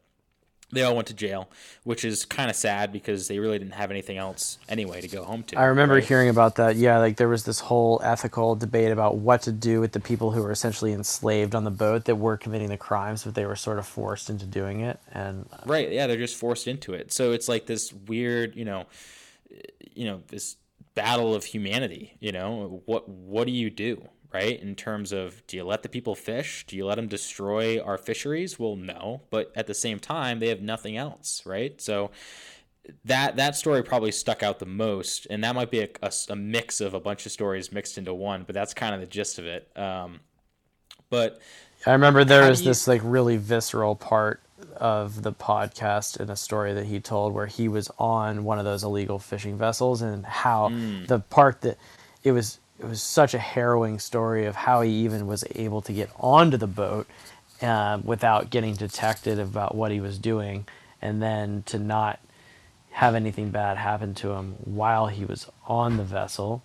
they 0.73 0.83
all 0.83 0.95
went 0.95 1.09
to 1.09 1.15
jail, 1.15 1.49
which 1.85 2.05
is 2.05 2.25
kind 2.25 2.51
of 2.51 2.57
sad 2.57 2.93
because 2.93 3.29
they 3.29 3.39
really 3.39 3.59
didn't 3.59 3.75
have 3.75 3.91
anything 3.91 4.17
else 4.17 4.59
anyway 4.69 5.01
to 5.01 5.09
go 5.09 5.25
home 5.25 5.43
to. 5.45 5.59
I 5.59 5.65
remember 5.67 5.95
right? 5.95 6.05
hearing 6.05 6.29
about 6.29 6.57
that. 6.57 6.77
Yeah, 6.77 6.99
like 6.99 7.17
there 7.17 7.29
was 7.29 7.45
this 7.45 7.61
whole 7.61 8.01
ethical 8.03 8.57
debate 8.57 8.91
about 8.91 9.17
what 9.17 9.43
to 9.43 9.53
do 9.53 9.81
with 9.81 9.93
the 9.93 10.01
people 10.01 10.33
who 10.33 10.43
were 10.43 10.51
essentially 10.51 10.93
enslaved 10.93 11.55
on 11.55 11.65
the 11.65 11.71
boat 11.71 12.07
that 12.07 12.17
were 12.17 12.37
committing 12.37 12.69
the 12.69 12.77
crimes, 12.77 13.25
but 13.25 13.35
they 13.35 13.47
were 13.47 13.57
sort 13.57 13.79
of 13.79 13.87
forced 13.87 14.31
into 14.31 14.47
doing 14.47 14.81
it. 14.81 14.99
And 15.13 15.47
uh, 15.53 15.59
right, 15.67 15.91
yeah, 15.91 16.07
they're 16.07 16.17
just 16.17 16.37
forced 16.37 16.67
into 16.67 16.95
it. 16.95 17.13
So 17.13 17.33
it's 17.33 17.49
like 17.49 17.67
this 17.67 17.93
weird, 17.93 18.57
you 18.57 18.65
know, 18.65 18.87
you 19.95 20.07
know, 20.07 20.23
this 20.29 20.57
battle 20.95 21.35
of 21.35 21.45
humanity. 21.45 22.17
You 22.21 22.33
know, 22.33 22.83
what 22.87 23.09
what 23.09 23.47
do 23.47 23.53
you 23.53 23.71
do? 23.71 24.09
Right? 24.35 24.61
In 24.61 24.75
terms 24.75 25.13
of 25.13 25.47
do 25.47 25.57
you 25.57 25.65
let 25.65 25.83
the 25.83 25.89
people 25.89 26.15
fish? 26.15 26.65
Do 26.67 26.77
you 26.77 26.85
let 26.85 26.97
them 26.97 27.07
destroy 27.07 27.81
our 27.81 27.97
fisheries? 27.97 28.59
Well, 28.59 28.77
no, 28.77 29.23
but 29.31 29.53
at 29.55 29.67
the 29.67 29.75
same 29.75 30.01
time, 30.01 30.41
they 30.41 30.49
have 30.49 30.61
nothing 30.61 30.97
else, 30.97 31.43
right? 31.47 31.81
So 31.81 32.11
that 33.05 33.37
that 33.37 33.57
story 33.57 33.83
probably 33.83 34.13
stuck 34.13 34.43
out 34.43 34.59
the 34.59 34.67
most, 34.67 35.27
and 35.31 35.43
that 35.45 35.55
might 35.55 35.71
be 35.71 35.81
a, 35.81 35.89
a, 36.03 36.13
a 36.31 36.37
mix 36.37 36.81
of 36.81 36.95
a 36.95 37.01
bunch 37.01 37.25
of 37.25 37.33
stories 37.33 37.73
mixed 37.73 37.97
into 37.97 38.13
one, 38.13 38.43
but 38.43 38.55
that's 38.55 38.75
kind 38.75 38.95
of 38.95 39.01
the 39.01 39.07
gist 39.07 39.39
of 39.39 39.47
it. 39.47 39.71
Um, 39.77 40.21
but 41.09 41.41
I 41.87 41.93
remember 41.93 42.25
there 42.25 42.49
was 42.49 42.61
you... 42.61 42.67
this 42.67 42.89
like 42.89 43.01
really 43.05 43.37
visceral 43.37 43.95
part 43.95 44.41
of 44.77 45.23
the 45.23 45.33
podcast 45.33 46.21
in 46.21 46.31
a 46.31 46.37
story 46.37 46.73
that 46.75 46.87
he 46.87 46.99
told 46.99 47.33
where 47.33 47.47
he 47.47 47.69
was 47.69 47.91
on 47.99 48.45
one 48.45 48.59
of 48.59 48.65
those 48.65 48.83
illegal 48.83 49.19
fishing 49.19 49.57
vessels 49.57 50.03
and 50.03 50.25
how 50.25 50.69
mm. 50.69 51.07
the 51.07 51.21
part 51.21 51.61
that 51.61 51.79
it 52.23 52.33
was 52.33 52.59
it 52.79 52.87
was 52.87 53.03
such 53.03 53.35
a 53.35 53.39
harrowing 53.39 53.99
story 53.99 54.47
of 54.47 54.57
how 54.57 54.81
he 54.81 54.91
even 54.91 55.27
was 55.27 55.45
able 55.55 55.81
to 55.83 55.93
get 55.93 56.11
onto 56.19 56.57
the 56.57 56.67
boat 56.67 57.07
uh, 57.63 57.99
without 58.03 58.51
getting 58.51 58.75
detected 58.75 59.39
about 59.39 59.75
what 59.75 59.93
he 59.93 60.01
was 60.01 60.19
doing, 60.19 60.67
and 61.01 61.23
then 61.23 61.63
to 61.67 61.79
not 61.79 62.19
have 62.91 63.15
anything 63.15 63.51
bad 63.51 63.77
happen 63.77 64.15
to 64.15 64.33
him 64.33 64.55
while 64.65 65.07
he 65.07 65.25
was 65.25 65.49
on 65.67 65.97
the 65.97 66.05
vessel. 66.05 66.63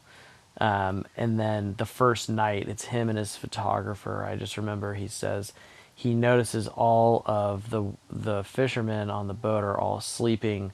Um, 0.60 1.05
and 1.16 1.39
then 1.39 1.76
the 1.78 1.86
first 1.86 2.30
night, 2.30 2.68
it's 2.68 2.86
him 2.86 3.10
and 3.10 3.18
his 3.18 3.36
photographer. 3.36 4.26
I 4.26 4.36
just 4.36 4.57
remember 4.57 4.93
he 4.93 5.07
says 5.07 5.53
he 5.95 6.14
notices 6.14 6.68
all 6.68 7.24
of 7.26 7.70
the 7.70 7.93
the 8.10 8.43
fishermen 8.43 9.10
on 9.10 9.28
the 9.28 9.34
boat 9.34 9.64
are 9.64 9.78
all 9.78 10.01
sleeping 10.01 10.72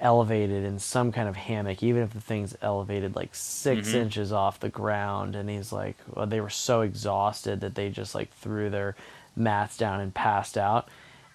elevated 0.00 0.64
in 0.64 0.78
some 0.78 1.10
kind 1.12 1.28
of 1.28 1.36
hammock, 1.36 1.82
even 1.82 2.02
if 2.02 2.12
the 2.12 2.20
thing's 2.20 2.56
elevated 2.62 3.16
like 3.16 3.34
6 3.34 3.88
mm-hmm. 3.88 3.96
inches 3.96 4.32
off 4.32 4.60
the 4.60 4.68
ground. 4.68 5.34
And 5.34 5.50
he's 5.50 5.72
like, 5.72 5.96
well, 6.08 6.26
they 6.26 6.40
were 6.40 6.50
so 6.50 6.82
exhausted 6.82 7.60
that 7.60 7.74
they 7.74 7.90
just 7.90 8.14
like 8.14 8.32
threw 8.34 8.70
their 8.70 8.96
mats 9.36 9.76
down 9.76 10.00
and 10.00 10.14
passed 10.14 10.56
out. 10.56 10.88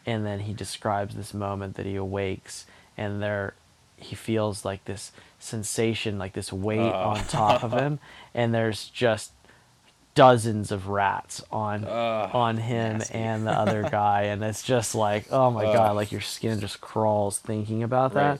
And 0.05 0.25
then 0.25 0.41
he 0.41 0.53
describes 0.53 1.15
this 1.15 1.33
moment 1.33 1.75
that 1.75 1.85
he 1.85 1.95
awakes 1.95 2.65
and 2.97 3.21
there 3.21 3.53
he 3.97 4.15
feels 4.15 4.65
like 4.65 4.83
this 4.85 5.11
sensation, 5.39 6.17
like 6.17 6.33
this 6.33 6.51
weight 6.51 6.79
on 6.79 7.23
top 7.25 7.63
of 7.63 7.71
him. 7.79 7.99
And 8.33 8.53
there's 8.53 8.89
just 8.89 9.31
dozens 10.15 10.71
of 10.71 10.87
rats 10.87 11.43
on 11.51 11.85
uh, 11.85 12.29
on 12.33 12.57
him 12.57 12.99
nasty. 12.99 13.15
and 13.15 13.47
the 13.47 13.51
other 13.51 13.83
guy 13.91 14.23
and 14.23 14.43
it's 14.43 14.63
just 14.63 14.93
like 14.93 15.25
oh 15.31 15.49
my 15.49 15.65
uh, 15.65 15.73
god 15.73 15.95
like 15.95 16.11
your 16.11 16.21
skin 16.21 16.59
just 16.59 16.81
crawls 16.81 17.39
thinking 17.39 17.81
about 17.81 18.13
that 18.13 18.31
right. 18.31 18.39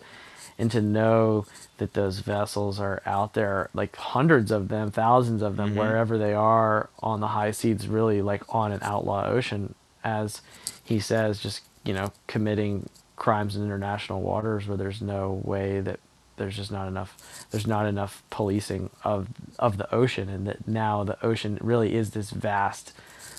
and 0.59 0.71
to 0.71 0.81
know 0.81 1.45
that 1.77 1.93
those 1.93 2.19
vessels 2.19 2.79
are 2.79 3.01
out 3.05 3.33
there 3.33 3.69
like 3.73 3.95
hundreds 3.95 4.51
of 4.51 4.67
them 4.67 4.91
thousands 4.91 5.41
of 5.41 5.57
them 5.57 5.69
mm-hmm. 5.69 5.79
wherever 5.79 6.17
they 6.17 6.33
are 6.33 6.89
on 7.01 7.19
the 7.19 7.27
high 7.27 7.51
seas 7.51 7.87
really 7.87 8.21
like 8.21 8.43
on 8.53 8.71
an 8.71 8.79
outlaw 8.83 9.25
ocean 9.25 9.73
as 10.03 10.41
he 10.83 10.99
says 10.99 11.39
just 11.39 11.61
you 11.83 11.93
know 11.93 12.11
committing 12.27 12.87
crimes 13.15 13.55
in 13.55 13.63
international 13.63 14.21
waters 14.21 14.67
where 14.67 14.77
there's 14.77 15.01
no 15.01 15.41
way 15.43 15.79
that 15.79 15.99
there's 16.37 16.55
just 16.55 16.71
not 16.71 16.87
enough 16.87 17.45
there's 17.51 17.67
not 17.67 17.85
enough 17.85 18.23
policing 18.29 18.89
of 19.03 19.27
of 19.59 19.77
the 19.77 19.93
ocean 19.93 20.29
and 20.29 20.47
that 20.47 20.67
now 20.67 21.03
the 21.03 21.23
ocean 21.25 21.57
really 21.61 21.95
is 21.95 22.11
this 22.11 22.31
vast 22.31 22.93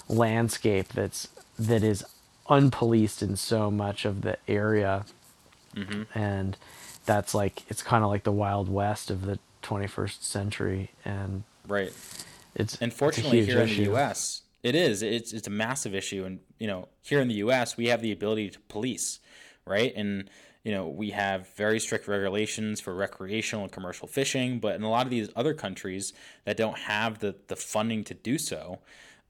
landscape 0.09 0.89
that's 0.89 1.29
that 1.59 1.83
is 1.83 2.05
unpoliced 2.49 3.23
in 3.23 3.37
so 3.37 3.71
much 3.71 4.05
of 4.05 4.23
the 4.23 4.37
area 4.47 5.05
mm-hmm. 5.75 6.03
and 6.19 6.57
that's 7.07 7.35
like 7.35 7.63
it's 7.69 7.83
kind 7.83 8.05
of 8.05 8.11
like 8.11 8.25
the 8.25 8.33
wild 8.33 8.69
west 8.69 9.11
of 9.11 9.25
the 9.25 9.39
21st 9.63 10.23
century 10.23 10.91
and 11.05 11.43
right 11.67 11.93
it's 12.55 12.81
unfortunately 12.81 13.41
it's 13.41 13.49
here 13.49 13.61
issue. 13.61 13.83
in 13.83 13.89
the 13.89 13.97
US 13.97 14.43
it 14.63 14.75
is 14.75 15.03
it's 15.03 15.33
it's 15.33 15.47
a 15.47 15.51
massive 15.51 15.95
issue 15.95 16.25
and 16.25 16.41
you 16.59 16.67
know 16.67 16.89
here 17.03 17.21
in 17.21 17.29
the 17.29 17.35
US 17.35 17.77
we 17.77 17.87
have 17.89 18.03
the 18.03 18.13
ability 18.13 18.51
to 18.51 18.61
police 18.61 19.21
right 19.65 19.93
and 19.97 20.29
you 20.65 20.73
know, 20.73 20.89
we 20.89 21.11
have 21.11 21.47
very 21.51 21.79
strict 21.79 22.09
regulations 22.09 22.81
for 22.81 22.95
recreational 22.95 23.65
and 23.65 23.73
commercial 23.73 24.09
fishing, 24.09 24.59
but 24.59 24.75
in 24.75 24.83
a 24.83 24.91
lot 24.91 25.07
of 25.07 25.11
these 25.11 25.29
other 25.37 25.53
countries 25.53 26.15
that 26.47 26.57
don't 26.57 26.79
have 26.79 27.19
the, 27.19 27.37
the 27.49 27.57
funding 27.57 28.03
to 28.05 28.15
do 28.15 28.39
so, 28.39 28.81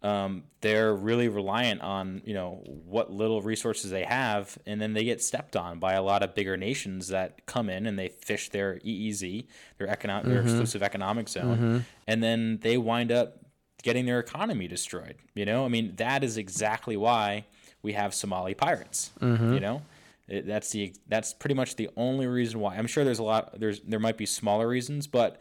um, 0.05 0.45
they're 0.61 0.95
really 0.95 1.28
reliant 1.28 1.80
on 1.80 2.20
you 2.26 2.35
know 2.35 2.62
what 2.85 3.11
little 3.11 3.41
resources 3.41 3.91
they 3.91 4.05
have, 4.05 4.57
and 4.66 4.80
then 4.80 4.93
they 4.93 5.03
get 5.03 5.22
stepped 5.22 5.57
on 5.57 5.78
by 5.78 5.95
a 5.95 6.03
lot 6.03 6.22
of 6.22 6.35
bigger 6.35 6.59
nations 6.59 7.09
that 7.09 7.47
come 7.47 7.70
in 7.70 7.87
and 7.87 7.99
they 7.99 8.09
fish 8.09 8.51
their 8.51 8.78
EEZ, 8.80 9.47
their 9.78 9.89
economic, 9.89 10.24
mm-hmm. 10.24 10.35
their 10.35 10.43
exclusive 10.43 10.82
economic 10.82 11.28
zone, 11.28 11.57
mm-hmm. 11.57 11.78
and 12.07 12.22
then 12.22 12.59
they 12.61 12.76
wind 12.76 13.11
up 13.11 13.39
getting 13.82 14.05
their 14.05 14.20
economy 14.20 14.68
destroyed. 14.68 15.16
You 15.35 15.47
know, 15.47 15.64
I 15.64 15.68
mean 15.68 15.95
that 15.97 16.22
is 16.22 16.37
exactly 16.37 16.99
why 16.99 17.47
we 17.82 17.95
have 17.95 18.14
Somali 18.14 18.53
pirates. 18.53 19.11
Mm-hmm. 19.20 19.55
You 19.55 19.61
know, 19.61 19.82
it, 20.29 20.47
that's 20.47 20.70
the 20.70 20.95
that's 21.07 21.35
pretty 21.35 21.55
much 21.55 21.77
the 21.77 21.91
only 21.97 22.27
reason 22.27 22.61
why. 22.61 22.77
I'm 22.77 22.87
sure 22.87 23.05
there's 23.05 23.18
a 23.18 23.25
lot 23.25 23.59
there's 23.59 23.81
there 23.81 24.01
might 24.01 24.16
be 24.16 24.27
smaller 24.27 24.66
reasons, 24.66 25.07
but 25.07 25.41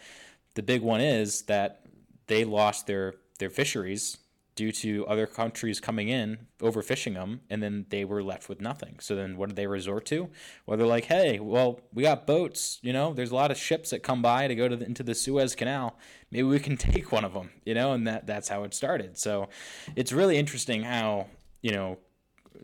the 0.55 0.63
big 0.63 0.81
one 0.81 1.01
is 1.01 1.43
that 1.43 1.85
they 2.27 2.43
lost 2.43 2.87
their 2.87 3.15
their 3.39 3.49
fisheries 3.49 4.17
due 4.55 4.71
to 4.71 5.05
other 5.07 5.25
countries 5.25 5.79
coming 5.79 6.09
in 6.09 6.37
overfishing 6.59 7.15
them 7.15 7.41
and 7.49 7.63
then 7.63 7.87
they 7.89 8.05
were 8.05 8.21
left 8.21 8.47
with 8.47 8.61
nothing. 8.61 8.97
So 8.99 9.15
then 9.15 9.35
what 9.35 9.49
did 9.49 9.55
they 9.55 9.65
resort 9.65 10.05
to? 10.07 10.29
Well 10.65 10.77
they're 10.77 10.85
like 10.85 11.05
hey 11.05 11.39
well 11.39 11.79
we 11.93 12.03
got 12.03 12.27
boats 12.27 12.79
you 12.81 12.93
know 12.93 13.13
there's 13.13 13.31
a 13.31 13.35
lot 13.35 13.51
of 13.51 13.57
ships 13.57 13.89
that 13.89 14.03
come 14.03 14.21
by 14.21 14.47
to 14.47 14.55
go 14.55 14.67
to 14.67 14.75
the, 14.75 14.85
into 14.85 15.01
the 15.01 15.15
suez 15.15 15.55
canal. 15.55 15.97
Maybe 16.29 16.43
we 16.43 16.59
can 16.59 16.77
take 16.77 17.11
one 17.11 17.25
of 17.25 17.33
them 17.33 17.49
you 17.65 17.73
know 17.73 17.93
and 17.93 18.05
that 18.05 18.27
that's 18.27 18.49
how 18.49 18.63
it 18.63 18.73
started. 18.73 19.17
So 19.17 19.49
it's 19.95 20.11
really 20.11 20.37
interesting 20.37 20.83
how 20.83 21.27
you 21.61 21.71
know 21.71 21.97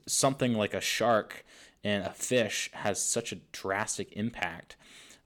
something 0.05 0.53
like 0.53 0.73
a 0.73 0.81
shark 0.81 1.43
and 1.83 2.03
a 2.03 2.11
fish 2.11 2.69
has 2.73 3.01
such 3.01 3.31
a 3.31 3.37
drastic 3.51 4.11
impact 4.13 4.75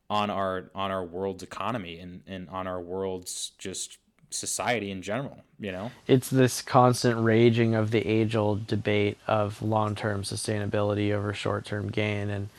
on 0.10 0.30
our 0.30 0.70
on 0.76 0.92
our 0.92 1.04
world's 1.04 1.44
economy 1.44 2.00
and, 2.00 2.22
and 2.28 2.50
on 2.50 2.68
our 2.68 2.80
world's 2.80 3.52
just 3.58 3.98
society 4.30 4.92
in 4.92 5.02
general 5.02 5.44
you 5.64 5.72
know? 5.72 5.92
It's 6.08 6.30
this 6.30 6.62
constant 6.62 7.24
raging 7.24 7.74
of 7.74 7.92
the 7.92 8.06
age 8.06 8.36
old 8.36 8.68
debate 8.68 9.18
of 9.28 9.62
long 9.62 9.96
term 9.96 10.24
sustainability 10.24 11.14
over 11.14 11.34
short 11.34 11.64
term 11.66 11.90
gain. 11.90 12.30
And 12.30 12.50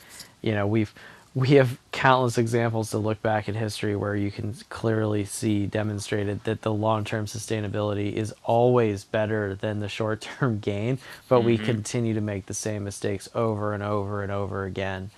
you 0.41 0.53
know 0.53 0.65
we've 0.65 0.93
we 1.35 1.49
have 1.49 1.77
countless 1.91 2.37
examples 2.37 2.91
to 2.91 2.97
look 2.97 3.21
back 3.21 3.49
in 3.49 3.55
history 3.55 3.93
where 3.93 4.15
you 4.15 4.31
can 4.31 4.55
clearly 4.69 5.25
see 5.25 5.65
demonstrated 5.65 6.41
that 6.45 6.61
the 6.61 6.71
long-term 6.71 7.25
sustainability 7.25 8.13
is 8.13 8.33
always 8.45 9.03
better 9.03 9.53
than 9.53 9.81
the 9.81 9.89
short-term 9.89 10.59
gain 10.61 10.97
but 11.27 11.39
mm-hmm. 11.39 11.47
we 11.47 11.57
continue 11.57 12.13
to 12.13 12.21
make 12.21 12.45
the 12.45 12.53
same 12.53 12.85
mistakes 12.85 13.27
over 13.35 13.73
and 13.73 13.83
over 13.83 14.23
and 14.23 14.31
over 14.31 14.63
again. 14.63 15.11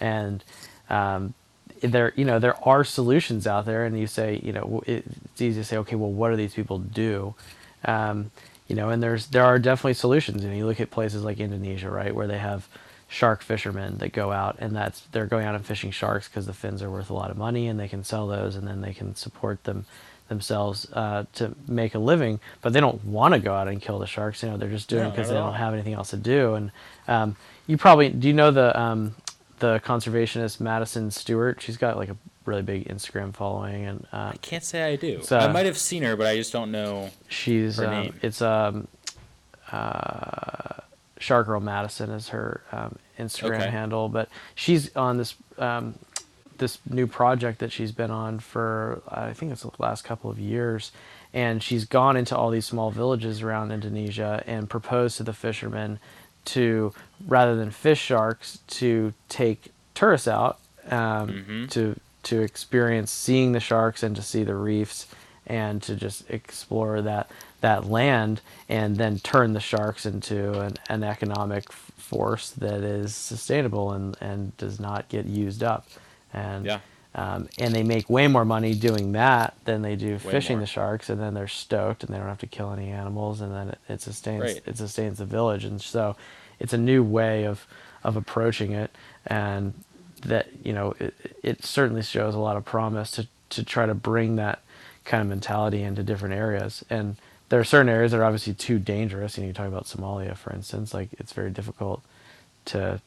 And 0.00 0.42
um, 0.90 1.34
there 1.80 2.12
you 2.16 2.24
know 2.24 2.40
there 2.40 2.56
are 2.68 2.82
solutions 2.82 3.46
out 3.46 3.64
there 3.64 3.84
and 3.84 3.98
you 3.98 4.06
say 4.08 4.40
you 4.42 4.52
know 4.52 4.82
it's 4.86 5.40
easy 5.40 5.60
to 5.60 5.64
say 5.64 5.76
okay 5.78 5.96
well 5.96 6.10
what 6.10 6.30
do 6.30 6.36
these 6.36 6.54
people 6.54 6.78
do? 6.78 7.34
Um, 7.84 8.32
you 8.66 8.74
know 8.74 8.88
and 8.88 9.00
there's 9.00 9.28
there 9.28 9.44
are 9.44 9.60
definitely 9.60 9.94
solutions. 9.94 10.42
And 10.42 10.56
you 10.56 10.66
look 10.66 10.80
at 10.80 10.90
places 10.90 11.22
like 11.22 11.38
Indonesia 11.38 11.88
right 11.88 12.12
where 12.12 12.26
they 12.26 12.38
have 12.38 12.68
shark 13.12 13.42
fishermen 13.42 13.98
that 13.98 14.10
go 14.10 14.32
out 14.32 14.56
and 14.58 14.74
that's 14.74 15.02
they're 15.12 15.26
going 15.26 15.44
out 15.44 15.54
and 15.54 15.66
fishing 15.66 15.90
sharks 15.90 16.28
because 16.28 16.46
the 16.46 16.52
fins 16.54 16.82
are 16.82 16.90
worth 16.90 17.10
a 17.10 17.14
lot 17.14 17.30
of 17.30 17.36
money 17.36 17.68
and 17.68 17.78
they 17.78 17.86
can 17.86 18.02
sell 18.02 18.26
those 18.26 18.56
and 18.56 18.66
then 18.66 18.80
they 18.80 18.94
can 18.94 19.14
support 19.14 19.62
them 19.64 19.84
themselves 20.30 20.90
uh, 20.94 21.24
to 21.34 21.54
make 21.68 21.94
a 21.94 21.98
living. 21.98 22.40
But 22.62 22.72
they 22.72 22.80
don't 22.80 23.04
want 23.04 23.34
to 23.34 23.40
go 23.40 23.52
out 23.52 23.68
and 23.68 23.82
kill 23.82 23.98
the 23.98 24.06
sharks 24.06 24.42
you 24.42 24.48
know 24.48 24.56
they're 24.56 24.70
just 24.70 24.88
doing 24.88 25.08
it 25.08 25.10
because 25.10 25.28
they 25.28 25.34
don't 25.34 25.52
have 25.52 25.74
anything 25.74 25.92
else 25.92 26.10
to 26.10 26.16
do. 26.16 26.54
And 26.54 26.72
um, 27.06 27.36
you 27.66 27.76
probably 27.76 28.08
do 28.08 28.28
you 28.28 28.34
know 28.34 28.50
the 28.50 28.80
um, 28.80 29.14
the 29.58 29.78
conservationist 29.84 30.58
Madison 30.58 31.10
Stewart? 31.10 31.60
She's 31.60 31.76
got 31.76 31.98
like 31.98 32.08
a 32.08 32.16
really 32.46 32.62
big 32.62 32.88
Instagram 32.88 33.34
following 33.34 33.84
and 33.84 34.06
uh, 34.10 34.32
I 34.32 34.36
can't 34.40 34.64
say 34.64 34.82
I 34.82 34.96
do. 34.96 35.22
So, 35.22 35.38
I 35.38 35.52
might 35.52 35.66
have 35.66 35.78
seen 35.78 36.02
her 36.02 36.16
but 36.16 36.26
I 36.26 36.36
just 36.36 36.52
don't 36.52 36.72
know 36.72 37.10
she's 37.28 37.78
um, 37.78 38.14
it's 38.22 38.40
um 38.40 38.88
uh, 39.70 40.80
Shark 41.22 41.46
Girl 41.46 41.60
Madison 41.60 42.10
is 42.10 42.28
her 42.30 42.62
um, 42.72 42.96
Instagram 43.18 43.60
okay. 43.60 43.70
handle, 43.70 44.08
but 44.08 44.28
she's 44.54 44.94
on 44.96 45.16
this 45.18 45.34
um, 45.58 45.94
this 46.58 46.78
new 46.88 47.06
project 47.06 47.58
that 47.60 47.72
she's 47.72 47.92
been 47.92 48.10
on 48.10 48.38
for 48.38 49.02
I 49.08 49.32
think 49.32 49.52
it's 49.52 49.62
the 49.62 49.70
last 49.78 50.04
couple 50.04 50.30
of 50.30 50.38
years, 50.38 50.92
and 51.32 51.62
she's 51.62 51.84
gone 51.84 52.16
into 52.16 52.36
all 52.36 52.50
these 52.50 52.66
small 52.66 52.90
villages 52.90 53.42
around 53.42 53.72
Indonesia 53.72 54.42
and 54.46 54.68
proposed 54.68 55.16
to 55.18 55.22
the 55.22 55.32
fishermen 55.32 55.98
to 56.44 56.92
rather 57.26 57.56
than 57.56 57.70
fish 57.70 58.00
sharks 58.00 58.58
to 58.66 59.14
take 59.28 59.72
tourists 59.94 60.28
out 60.28 60.58
um, 60.90 61.28
mm-hmm. 61.28 61.66
to 61.66 61.98
to 62.24 62.40
experience 62.40 63.10
seeing 63.10 63.52
the 63.52 63.60
sharks 63.60 64.02
and 64.02 64.14
to 64.16 64.22
see 64.22 64.44
the 64.44 64.54
reefs 64.54 65.06
and 65.52 65.82
to 65.82 65.94
just 65.94 66.28
explore 66.30 67.02
that 67.02 67.30
that 67.60 67.84
land 67.84 68.40
and 68.70 68.96
then 68.96 69.18
turn 69.18 69.52
the 69.52 69.60
sharks 69.60 70.06
into 70.06 70.58
an, 70.60 70.74
an 70.88 71.04
economic 71.04 71.70
force 71.70 72.50
that 72.50 72.82
is 72.82 73.14
sustainable 73.14 73.92
and, 73.92 74.16
and 74.20 74.56
does 74.56 74.80
not 74.80 75.08
get 75.10 75.26
used 75.26 75.62
up. 75.62 75.86
And 76.32 76.64
yeah. 76.64 76.80
Um, 77.14 77.50
and 77.58 77.74
they 77.74 77.82
make 77.82 78.08
way 78.08 78.26
more 78.26 78.46
money 78.46 78.72
doing 78.72 79.12
that 79.12 79.54
than 79.66 79.82
they 79.82 79.96
do 79.96 80.12
way 80.12 80.18
fishing 80.18 80.56
more. 80.56 80.62
the 80.62 80.66
sharks, 80.66 81.10
and 81.10 81.20
then 81.20 81.34
they're 81.34 81.46
stoked, 81.46 82.02
and 82.02 82.14
they 82.14 82.16
don't 82.16 82.26
have 82.26 82.38
to 82.38 82.46
kill 82.46 82.72
any 82.72 82.88
animals, 82.88 83.42
and 83.42 83.52
then 83.52 83.68
it, 83.68 83.78
it 83.86 84.00
sustains 84.00 84.42
right. 84.42 84.62
it 84.64 84.78
sustains 84.78 85.18
the 85.18 85.26
village, 85.26 85.66
and 85.66 85.78
so 85.82 86.16
it's 86.58 86.72
a 86.72 86.78
new 86.78 87.02
way 87.02 87.44
of 87.44 87.66
of 88.02 88.16
approaching 88.16 88.72
it, 88.72 88.90
and 89.26 89.74
that 90.22 90.48
you 90.64 90.72
know 90.72 90.94
it, 90.98 91.12
it 91.42 91.64
certainly 91.66 92.02
shows 92.02 92.34
a 92.34 92.38
lot 92.38 92.56
of 92.56 92.64
promise 92.64 93.10
to 93.10 93.28
to 93.50 93.62
try 93.62 93.84
to 93.84 93.94
bring 93.94 94.36
that 94.36 94.62
kind 95.04 95.20
of 95.20 95.28
mentality 95.28 95.82
into 95.82 96.02
different 96.02 96.34
areas, 96.34 96.84
and 96.90 97.16
there 97.48 97.60
are 97.60 97.64
certain 97.64 97.88
areas 97.88 98.12
that 98.12 98.18
are 98.18 98.24
obviously 98.24 98.54
too 98.54 98.78
dangerous. 98.78 99.36
You 99.36 99.42
know, 99.42 99.48
you 99.48 99.52
talk 99.52 99.68
about 99.68 99.84
Somalia, 99.84 100.36
for 100.36 100.52
instance, 100.52 100.94
like 100.94 101.10
it's 101.18 101.32
very 101.32 101.50
difficult 101.50 102.02
to 102.66 103.00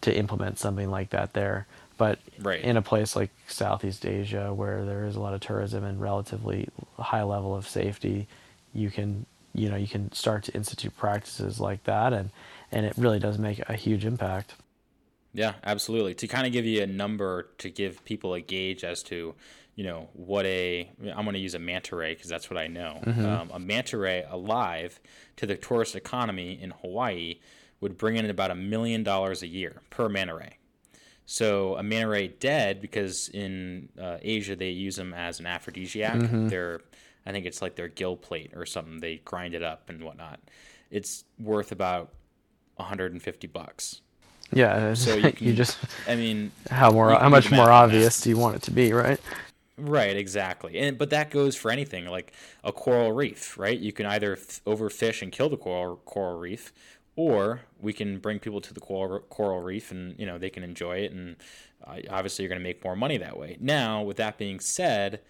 to 0.00 0.16
implement 0.16 0.58
something 0.58 0.90
like 0.90 1.10
that 1.10 1.34
there. 1.34 1.66
But 1.98 2.18
right. 2.38 2.62
in 2.62 2.78
a 2.78 2.82
place 2.82 3.14
like 3.14 3.28
Southeast 3.46 4.06
Asia, 4.06 4.54
where 4.54 4.86
there 4.86 5.04
is 5.04 5.16
a 5.16 5.20
lot 5.20 5.34
of 5.34 5.42
tourism 5.42 5.84
and 5.84 6.00
relatively 6.00 6.68
high 6.98 7.24
level 7.24 7.54
of 7.54 7.68
safety, 7.68 8.26
you 8.72 8.90
can 8.90 9.26
you 9.52 9.68
know 9.68 9.76
you 9.76 9.86
can 9.86 10.10
start 10.12 10.44
to 10.44 10.54
institute 10.54 10.96
practices 10.96 11.60
like 11.60 11.84
that, 11.84 12.14
and 12.14 12.30
and 12.72 12.86
it 12.86 12.94
really 12.96 13.18
does 13.18 13.38
make 13.38 13.58
a 13.68 13.74
huge 13.74 14.06
impact. 14.06 14.54
Yeah, 15.34 15.54
absolutely. 15.62 16.14
To 16.14 16.26
kind 16.26 16.46
of 16.46 16.52
give 16.52 16.64
you 16.64 16.82
a 16.82 16.86
number 16.86 17.48
to 17.58 17.68
give 17.68 18.04
people 18.04 18.34
a 18.34 18.40
gauge 18.40 18.82
as 18.82 19.02
to 19.04 19.34
you 19.80 19.86
know 19.86 20.10
what 20.12 20.44
a 20.44 20.90
I'm 21.00 21.24
going 21.24 21.32
to 21.32 21.38
use 21.38 21.54
a 21.54 21.58
manta 21.58 21.96
ray 21.96 22.12
because 22.12 22.28
that's 22.28 22.50
what 22.50 22.58
I 22.58 22.66
know. 22.66 23.00
Mm-hmm. 23.02 23.24
Um, 23.24 23.50
a 23.50 23.58
manta 23.58 23.96
ray 23.96 24.26
alive 24.28 25.00
to 25.36 25.46
the 25.46 25.56
tourist 25.56 25.96
economy 25.96 26.60
in 26.60 26.72
Hawaii 26.82 27.38
would 27.80 27.96
bring 27.96 28.16
in 28.16 28.28
about 28.28 28.50
a 28.50 28.54
million 28.54 29.02
dollars 29.02 29.42
a 29.42 29.46
year 29.46 29.80
per 29.88 30.10
manta 30.10 30.34
ray. 30.34 30.58
So 31.24 31.76
a 31.76 31.82
manta 31.82 32.08
ray 32.08 32.28
dead 32.28 32.82
because 32.82 33.30
in 33.30 33.88
uh, 33.98 34.18
Asia 34.20 34.54
they 34.54 34.68
use 34.68 34.96
them 34.96 35.14
as 35.14 35.40
an 35.40 35.46
aphrodisiac. 35.46 36.16
Mm-hmm. 36.16 36.48
They're 36.48 36.82
I 37.24 37.32
think 37.32 37.46
it's 37.46 37.62
like 37.62 37.74
their 37.74 37.88
gill 37.88 38.16
plate 38.16 38.52
or 38.54 38.66
something. 38.66 39.00
They 39.00 39.22
grind 39.24 39.54
it 39.54 39.62
up 39.62 39.88
and 39.88 40.04
whatnot. 40.04 40.40
It's 40.90 41.24
worth 41.38 41.72
about 41.72 42.12
150 42.76 43.46
bucks. 43.46 44.02
Yeah, 44.52 44.92
so 44.94 45.14
you, 45.14 45.32
can, 45.32 45.46
you 45.46 45.54
just 45.54 45.78
I 46.06 46.16
mean 46.16 46.52
how 46.70 46.90
more 46.90 47.18
how 47.18 47.30
much 47.30 47.50
more 47.50 47.70
obvious 47.70 48.20
do 48.20 48.28
you 48.28 48.36
want 48.36 48.56
it 48.56 48.62
to 48.64 48.72
be, 48.72 48.92
right? 48.92 49.18
Right, 49.80 50.16
exactly. 50.16 50.78
And 50.78 50.98
but 50.98 51.10
that 51.10 51.30
goes 51.30 51.56
for 51.56 51.70
anything 51.70 52.06
like 52.06 52.32
a 52.64 52.72
coral 52.72 53.12
reef, 53.12 53.56
right? 53.56 53.78
You 53.78 53.92
can 53.92 54.04
either 54.06 54.32
f- 54.34 54.60
overfish 54.66 55.22
and 55.22 55.32
kill 55.32 55.48
the 55.48 55.56
coral 55.56 55.96
coral 56.04 56.38
reef, 56.38 56.72
or 57.16 57.62
we 57.80 57.92
can 57.92 58.18
bring 58.18 58.40
people 58.40 58.60
to 58.60 58.74
the 58.74 58.80
coral 58.80 59.20
coral 59.30 59.60
reef 59.62 59.90
and 59.90 60.18
you 60.18 60.26
know 60.26 60.38
they 60.38 60.50
can 60.50 60.62
enjoy 60.64 60.98
it 60.98 61.12
and 61.12 61.36
uh, 61.86 61.96
obviously 62.10 62.42
you're 62.42 62.50
going 62.50 62.60
to 62.60 62.62
make 62.62 62.84
more 62.84 62.96
money 62.96 63.16
that 63.16 63.38
way. 63.38 63.56
Now, 63.60 64.02
with 64.02 64.18
that 64.18 64.36
being 64.36 64.60
said, 64.60 65.20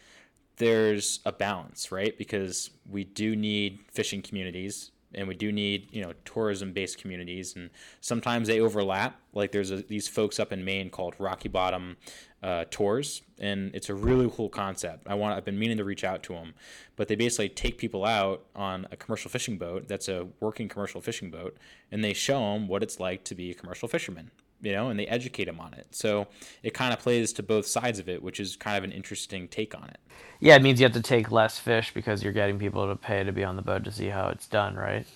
there's 0.57 1.20
a 1.26 1.32
balance, 1.32 1.92
right? 1.92 2.16
Because 2.18 2.70
we 2.90 3.05
do 3.05 3.36
need 3.36 3.80
fishing 3.92 4.22
communities 4.22 4.90
and 5.15 5.27
we 5.29 5.35
do 5.35 5.51
need 5.53 5.89
you 5.93 6.03
know 6.03 6.13
tourism 6.25 6.73
based 6.73 6.99
communities 6.99 7.57
and 7.57 7.71
sometimes 8.01 8.49
they 8.49 8.61
overlap. 8.61 9.21
Like 9.33 9.53
there's 9.53 9.71
a, 9.71 9.77
these 9.77 10.09
folks 10.09 10.41
up 10.41 10.53
in 10.53 10.65
maine 10.65 10.91
called 10.91 11.15
rocky 11.19 11.49
bottom 11.49 11.97
uh, 12.43 12.65
tours 12.71 13.23
and 13.39 13.75
it's 13.75 13.89
a 13.89 13.95
really 13.95 14.31
cool 14.35 14.49
concept. 14.49 15.07
I 15.07 15.15
want 15.15 15.37
i've 15.37 15.45
been 15.45 15.59
meaning 15.59 15.77
to 15.77 15.85
reach 15.85 16.05
out 16.05 16.23
to 16.25 16.35
them 16.35 16.55
but 16.97 17.09
they 17.09 17.15
basically 17.15 17.49
take 17.49 17.79
people 17.79 18.05
out 18.05 18.45
on 18.55 18.87
a 18.91 18.97
commercial 18.97 19.31
fishing 19.31 19.59
boat 19.59 19.89
that's 19.89 20.09
a 20.09 20.29
working 20.41 20.69
commercial 20.69 21.01
fishing 21.01 21.31
boat 21.31 21.57
and 21.91 22.03
they 22.03 22.13
show 22.13 22.41
them 22.53 22.69
what 22.69 22.83
it's 22.83 22.99
like 23.01 23.25
to 23.25 23.35
be 23.35 23.51
a 23.51 23.55
commercial 23.55 23.89
fisherman 23.89 24.31
you 24.63 24.73
know 24.73 24.89
and 24.89 24.99
they 24.99 25.07
educate 25.07 25.45
them 25.45 25.61
on 25.61 25.73
it 25.75 25.87
so 25.91 26.27
it 26.63 26.75
kind 26.75 26.93
of 26.93 26.99
plays 26.99 27.33
to 27.33 27.43
both 27.43 27.67
sides 27.67 27.99
of 27.99 28.09
it 28.09 28.23
which 28.23 28.41
is 28.41 28.57
kind 28.57 28.77
of 28.77 28.85
an 28.85 28.93
interesting 28.93 29.49
take 29.49 29.75
on 29.75 29.85
it 29.85 29.99
yeah, 30.41 30.57
it 30.57 30.63
means 30.63 30.81
you 30.81 30.85
have 30.85 30.95
to 30.95 31.03
take 31.03 31.31
less 31.31 31.59
fish 31.59 31.93
because 31.93 32.23
you're 32.23 32.33
getting 32.33 32.59
people 32.59 32.89
to 32.89 32.97
pay 32.97 33.23
to 33.23 33.33
be 33.33 33.45
on 33.45 33.57
the 33.57 33.63
boat 33.63 33.85
to 33.85 33.93
see 33.93 34.09
how 34.09 34.29
it's 34.29 34.47
done, 34.47 34.75
right? 34.75 35.07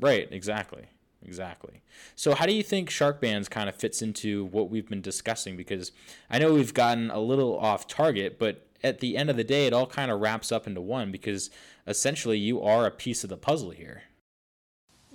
Right, 0.00 0.28
exactly. 0.30 0.86
Exactly. 1.24 1.82
So, 2.14 2.34
how 2.34 2.46
do 2.46 2.52
you 2.52 2.62
think 2.62 2.90
Sharkbanz 2.90 3.48
kind 3.48 3.68
of 3.68 3.76
fits 3.76 4.02
into 4.02 4.44
what 4.46 4.70
we've 4.70 4.88
been 4.88 5.00
discussing? 5.00 5.56
Because 5.56 5.92
I 6.30 6.38
know 6.38 6.52
we've 6.52 6.74
gotten 6.74 7.10
a 7.10 7.20
little 7.20 7.58
off 7.58 7.86
target, 7.86 8.38
but 8.38 8.66
at 8.84 9.00
the 9.00 9.16
end 9.16 9.30
of 9.30 9.36
the 9.36 9.44
day, 9.44 9.66
it 9.66 9.72
all 9.72 9.86
kind 9.86 10.10
of 10.10 10.20
wraps 10.20 10.52
up 10.52 10.66
into 10.66 10.80
one 10.80 11.10
because 11.10 11.50
essentially 11.86 12.38
you 12.38 12.62
are 12.62 12.86
a 12.86 12.90
piece 12.90 13.24
of 13.24 13.30
the 13.30 13.36
puzzle 13.36 13.70
here. 13.70 14.02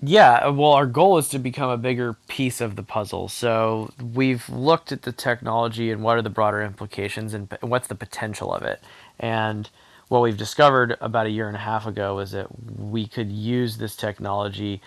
Yeah, 0.02 0.48
well, 0.50 0.72
our 0.72 0.88
goal 0.88 1.18
is 1.20 1.30
to 1.30 1.40
become 1.40 1.70
a 1.70 1.78
bigger 1.78 2.16
piece 2.28 2.62
of 2.62 2.76
the 2.76 2.84
puzzle. 2.84 3.30
So 3.30 3.92
we've 4.16 4.50
looked 4.50 4.92
at 4.92 5.04
the 5.04 5.12
technology 5.12 5.92
and 5.92 6.04
what 6.04 6.18
are 6.18 6.24
the 6.24 6.30
broader 6.32 6.62
implications 6.64 7.34
and 7.36 7.50
what's 7.62 7.88
the 7.88 7.96
potential 7.96 8.54
of 8.54 8.64
it. 8.64 8.82
And 9.20 9.70
what 10.08 10.22
we've 10.22 10.38
discovered 10.38 10.98
about 11.02 11.28
a 11.28 11.30
year 11.30 11.48
and 11.48 11.58
a 11.58 11.62
half 11.62 11.86
ago 11.86 12.20
is 12.20 12.32
that 12.32 12.48
we 12.80 13.08
could 13.08 13.32
use 13.32 13.78
this 13.78 13.96
technology 13.96 14.82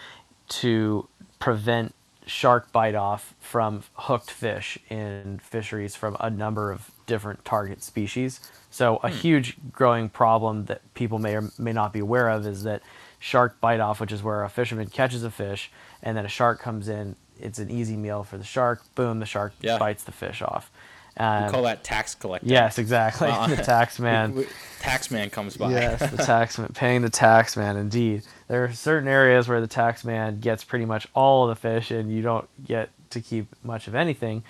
to 0.48 1.08
prevent 1.38 1.94
shark 2.26 2.72
bite 2.72 2.96
off 2.96 3.34
from 3.40 3.84
hooked 3.94 4.30
fish 4.30 4.78
in 4.90 5.40
fisheries 5.44 5.94
from 5.94 6.16
a 6.20 6.30
number 6.30 6.72
of 6.72 6.90
different 7.06 7.44
target 7.44 7.82
species. 7.82 8.40
So, 8.70 8.98
a 9.02 9.10
hmm. 9.10 9.16
huge 9.16 9.56
growing 9.72 10.08
problem 10.08 10.66
that 10.66 10.82
people 10.94 11.18
may 11.18 11.36
or 11.36 11.50
may 11.58 11.72
not 11.72 11.92
be 11.92 12.00
aware 12.00 12.28
of 12.28 12.46
is 12.46 12.64
that 12.64 12.82
shark 13.18 13.60
bite 13.60 13.80
off, 13.80 14.00
which 14.00 14.12
is 14.12 14.22
where 14.22 14.44
a 14.44 14.48
fisherman 14.48 14.88
catches 14.88 15.24
a 15.24 15.30
fish 15.30 15.70
and 16.02 16.16
then 16.16 16.24
a 16.24 16.28
shark 16.28 16.60
comes 16.60 16.88
in. 16.88 17.16
It's 17.40 17.58
an 17.58 17.70
easy 17.70 17.96
meal 17.96 18.22
for 18.22 18.38
the 18.38 18.44
shark. 18.44 18.82
Boom, 18.94 19.18
the 19.18 19.26
shark 19.26 19.54
yeah. 19.60 19.78
bites 19.78 20.04
the 20.04 20.12
fish 20.12 20.42
off. 20.42 20.70
Um, 21.16 21.44
we 21.44 21.50
call 21.50 21.62
that 21.62 21.84
tax 21.84 22.14
collecting. 22.14 22.50
Yes, 22.50 22.78
exactly. 22.78 23.28
Uh, 23.28 23.46
the 23.56 23.56
tax 23.56 23.98
man. 24.00 24.44
tax 24.80 25.10
man 25.10 25.30
comes 25.30 25.56
by. 25.56 25.70
yes, 25.70 26.10
the 26.10 26.16
tax 26.24 26.58
man, 26.58 26.68
paying 26.74 27.02
the 27.02 27.10
tax 27.10 27.56
man. 27.56 27.76
Indeed, 27.76 28.22
there 28.48 28.64
are 28.64 28.72
certain 28.72 29.08
areas 29.08 29.48
where 29.48 29.60
the 29.60 29.66
tax 29.66 30.04
man 30.04 30.40
gets 30.40 30.64
pretty 30.64 30.84
much 30.84 31.06
all 31.14 31.48
of 31.48 31.50
the 31.50 31.60
fish, 31.60 31.90
and 31.90 32.12
you 32.12 32.22
don't 32.22 32.48
get 32.64 32.90
to 33.10 33.20
keep 33.20 33.46
much 33.62 33.86
of 33.86 33.94
anything, 33.94 34.42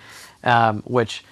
um, 0.43 0.81
which 0.85 1.23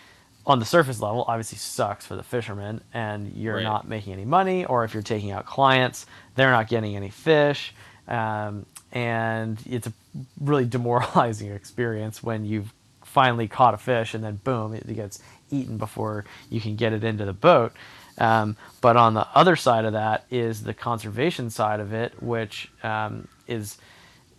on 0.45 0.59
the 0.59 0.65
surface 0.65 0.99
level 1.01 1.23
obviously 1.27 1.57
sucks 1.57 2.05
for 2.05 2.15
the 2.15 2.23
fishermen 2.23 2.81
and 2.93 3.33
you're 3.35 3.55
Right. 3.55 3.63
not 3.63 3.87
making 3.87 4.13
any 4.13 4.25
money 4.25 4.65
or 4.65 4.83
if 4.83 4.93
you're 4.93 5.03
taking 5.03 5.31
out 5.31 5.45
clients 5.45 6.05
they're 6.35 6.51
not 6.51 6.67
getting 6.67 6.95
any 6.95 7.09
fish 7.09 7.73
um, 8.07 8.65
and 8.91 9.57
it's 9.65 9.87
a 9.87 9.93
really 10.41 10.65
demoralizing 10.77 11.51
experience 11.51 12.21
when 12.21 12.45
you've 12.45 12.73
finally 13.03 13.47
caught 13.47 13.73
a 13.73 13.77
fish 13.77 14.13
and 14.13 14.23
then 14.23 14.35
boom 14.43 14.73
it 14.73 14.87
gets 14.95 15.19
eaten 15.51 15.77
before 15.77 16.25
you 16.49 16.59
can 16.59 16.75
get 16.75 16.93
it 16.93 17.03
into 17.03 17.25
the 17.25 17.33
boat 17.33 17.71
um, 18.17 18.57
but 18.81 18.95
on 18.97 19.13
the 19.13 19.25
other 19.33 19.55
side 19.55 19.85
of 19.85 19.93
that 19.93 20.25
is 20.29 20.63
the 20.63 20.73
conservation 20.73 21.49
side 21.49 21.79
of 21.79 21.93
it 21.93 22.21
which 22.21 22.69
um, 22.83 23.27
is 23.47 23.77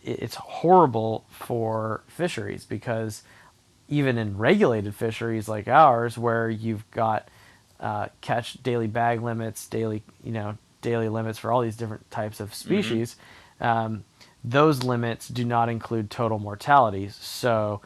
it's 0.02 0.34
horrible 0.34 1.24
for 1.30 2.02
fisheries 2.08 2.64
because 2.66 3.22
even 3.88 4.18
in 4.18 4.38
regulated 4.38 4.94
fisheries 4.94 5.48
like 5.48 5.68
ours, 5.68 6.16
where 6.16 6.48
you've 6.48 6.88
got 6.90 7.28
uh, 7.80 8.08
catch 8.20 8.54
daily 8.62 8.86
bag 8.86 9.22
limits, 9.22 9.66
daily 9.66 10.02
you 10.22 10.32
know 10.32 10.56
daily 10.80 11.08
limits 11.08 11.38
for 11.38 11.50
all 11.50 11.62
these 11.62 11.76
different 11.76 12.10
types 12.10 12.40
of 12.40 12.54
species, 12.54 13.16
um, 13.60 14.04
those 14.42 14.82
limits 14.82 15.28
do 15.28 15.44
not 15.44 15.68
include 15.68 16.10
total 16.10 16.38
mortalities. 16.38 17.16
So 17.16 17.80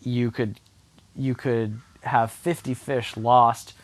you 0.00 0.30
could 0.30 0.60
you 1.16 1.34
could 1.34 1.80
have 2.02 2.30
50 2.30 2.74
fish 2.74 3.16
lost 3.16 3.74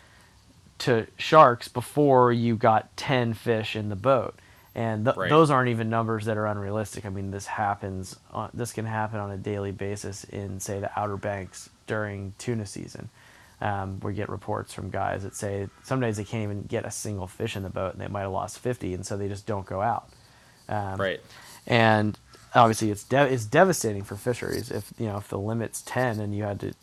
to 0.78 1.06
sharks 1.16 1.68
before 1.68 2.32
you 2.32 2.56
got 2.56 2.96
10 2.96 3.34
fish 3.34 3.76
in 3.76 3.88
the 3.88 3.96
boat 3.96 4.38
and 4.74 5.04
th- 5.04 5.16
Right. 5.16 5.28
those 5.30 5.50
aren't 5.50 5.68
even 5.68 5.88
numbers 5.90 6.24
that 6.24 6.36
are 6.36 6.46
unrealistic 6.46 7.04
i 7.06 7.08
mean 7.08 7.30
this 7.30 7.46
happens 7.46 8.16
on, 8.32 8.50
this 8.54 8.72
can 8.72 8.84
happen 8.86 9.20
on 9.20 9.30
a 9.30 9.36
daily 9.36 9.70
basis 9.72 10.24
in 10.24 10.58
say 10.60 10.80
the 10.80 10.90
outer 10.98 11.16
banks 11.16 11.70
during 11.86 12.34
tuna 12.38 12.66
season 12.66 13.08
um, 13.60 14.00
we 14.00 14.12
get 14.14 14.28
reports 14.28 14.74
from 14.74 14.90
guys 14.90 15.22
that 15.22 15.34
say 15.36 15.68
some 15.84 16.00
days 16.00 16.16
they 16.16 16.24
can't 16.24 16.42
even 16.42 16.62
get 16.62 16.84
a 16.84 16.90
single 16.90 17.26
fish 17.28 17.56
in 17.56 17.62
the 17.62 17.70
boat 17.70 17.92
and 17.92 18.00
they 18.00 18.08
might 18.08 18.22
have 18.22 18.32
lost 18.32 18.58
50 18.58 18.94
and 18.94 19.06
so 19.06 19.16
they 19.16 19.28
just 19.28 19.46
don't 19.46 19.64
go 19.66 19.80
out 19.80 20.08
um, 20.68 21.00
Right. 21.00 21.20
and 21.66 22.18
obviously 22.54 22.90
it's 22.90 23.04
de- 23.04 23.32
it's 23.32 23.44
devastating 23.44 24.02
for 24.02 24.16
fisheries 24.16 24.70
if 24.70 24.92
you 24.98 25.06
know 25.06 25.16
if 25.18 25.28
the 25.28 25.38
limit's 25.38 25.82
10 25.82 26.18
and 26.20 26.34
you 26.34 26.42
had 26.44 26.58
to 26.60 26.74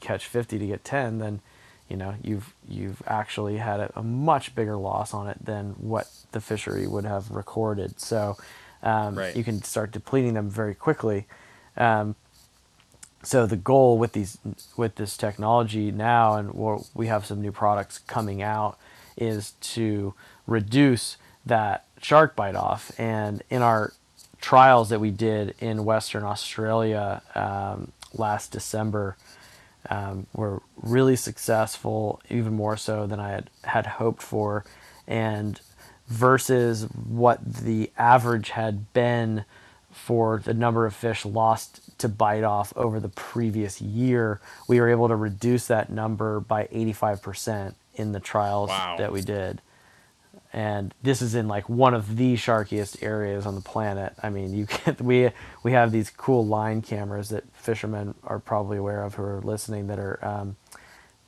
catch 0.00 0.26
50 0.26 0.58
to 0.58 0.66
get 0.66 0.84
10 0.84 1.18
then 1.18 1.40
you 1.88 1.96
know 1.96 2.14
you've 2.22 2.52
you've 2.68 3.02
actually 3.06 3.56
had 3.58 3.80
a, 3.80 3.92
a 3.96 4.02
much 4.02 4.54
bigger 4.54 4.76
loss 4.76 5.14
on 5.14 5.28
it 5.28 5.44
than 5.44 5.70
what 5.78 6.08
the 6.32 6.40
fishery 6.40 6.86
would 6.86 7.04
have 7.04 7.30
recorded. 7.30 8.00
So 8.00 8.36
um, 8.82 9.16
Right. 9.16 9.34
you 9.36 9.44
can 9.44 9.62
start 9.62 9.90
depleting 9.90 10.34
them 10.34 10.50
very 10.50 10.74
quickly. 10.74 11.26
Um, 11.76 12.14
so 13.22 13.46
the 13.46 13.56
goal 13.56 13.98
with 13.98 14.12
these 14.12 14.38
with 14.76 14.94
this 14.96 15.16
technology 15.16 15.90
now 15.90 16.34
and 16.36 16.52
we 16.94 17.06
have 17.08 17.26
some 17.26 17.40
new 17.42 17.52
products 17.52 17.98
coming 17.98 18.42
out 18.42 18.78
is 19.16 19.52
to 19.60 20.14
reduce 20.46 21.16
that 21.44 21.84
shark 22.00 22.36
bite 22.36 22.54
off. 22.54 22.92
And 22.98 23.42
in 23.50 23.62
our 23.62 23.92
trials 24.40 24.88
that 24.90 25.00
we 25.00 25.10
did 25.10 25.52
in 25.60 25.84
western 25.84 26.22
australia 26.22 27.20
um, 27.34 27.90
last 28.14 28.52
december 28.52 29.16
um, 29.90 30.26
were 30.34 30.62
really 30.76 31.16
successful 31.16 32.20
even 32.28 32.52
more 32.54 32.76
so 32.76 33.06
than 33.06 33.18
i 33.20 33.30
had, 33.30 33.50
had 33.64 33.86
hoped 33.86 34.22
for 34.22 34.64
and 35.06 35.60
versus 36.06 36.84
what 37.06 37.38
the 37.44 37.90
average 37.98 38.50
had 38.50 38.92
been 38.92 39.44
for 39.90 40.38
the 40.44 40.54
number 40.54 40.86
of 40.86 40.94
fish 40.94 41.24
lost 41.24 41.98
to 41.98 42.08
bite 42.08 42.44
off 42.44 42.72
over 42.76 43.00
the 43.00 43.08
previous 43.08 43.80
year, 43.80 44.40
we 44.68 44.80
were 44.80 44.88
able 44.88 45.08
to 45.08 45.16
reduce 45.16 45.66
that 45.66 45.90
number 45.90 46.40
by 46.40 46.66
85% 46.72 47.74
in 47.94 48.12
the 48.12 48.20
trials 48.20 48.68
Wow. 48.70 48.96
that 48.98 49.12
we 49.12 49.20
did. 49.22 49.60
And 50.52 50.94
this 51.02 51.20
is 51.20 51.34
in 51.34 51.46
like 51.46 51.68
one 51.68 51.92
of 51.94 52.16
the 52.16 52.34
sharkiest 52.34 53.02
areas 53.02 53.44
on 53.44 53.54
the 53.54 53.60
planet. 53.60 54.14
I 54.22 54.30
mean, 54.30 54.54
you 54.54 54.66
can 54.68 54.96
we 55.00 55.30
we 55.62 55.72
have 55.72 55.92
these 55.92 56.10
cool 56.10 56.46
line 56.46 56.82
cameras 56.82 57.28
that 57.28 57.44
fishermen 57.52 58.14
are 58.24 58.38
probably 58.38 58.78
aware 58.78 59.02
of 59.02 59.14
who 59.14 59.22
are 59.22 59.40
listening 59.42 59.88
that 59.88 59.98
are 59.98 60.24
um, 60.24 60.56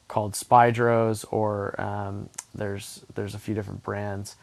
called 0.08 0.32
Spydros 0.32 1.24
or 1.30 1.78
um, 1.80 2.28
there's 2.54 3.04
there's 3.14 3.34
a 3.34 3.38
few 3.38 3.54
different 3.54 3.82
brands, 3.82 4.36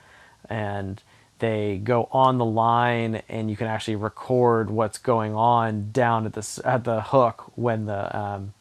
and 0.50 1.02
they 1.40 1.78
go 1.78 2.08
on 2.12 2.38
the 2.38 2.46
line 2.46 3.22
and 3.30 3.50
you 3.50 3.56
can 3.56 3.68
actually 3.68 3.96
record 3.96 4.70
what's 4.70 4.98
going 4.98 5.36
on 5.36 5.92
down 5.92 6.26
at 6.26 6.34
the 6.34 6.62
at 6.64 6.84
the 6.84 7.02
hook 7.02 7.52
when 7.56 7.86
the 7.86 8.18
um, 8.18 8.54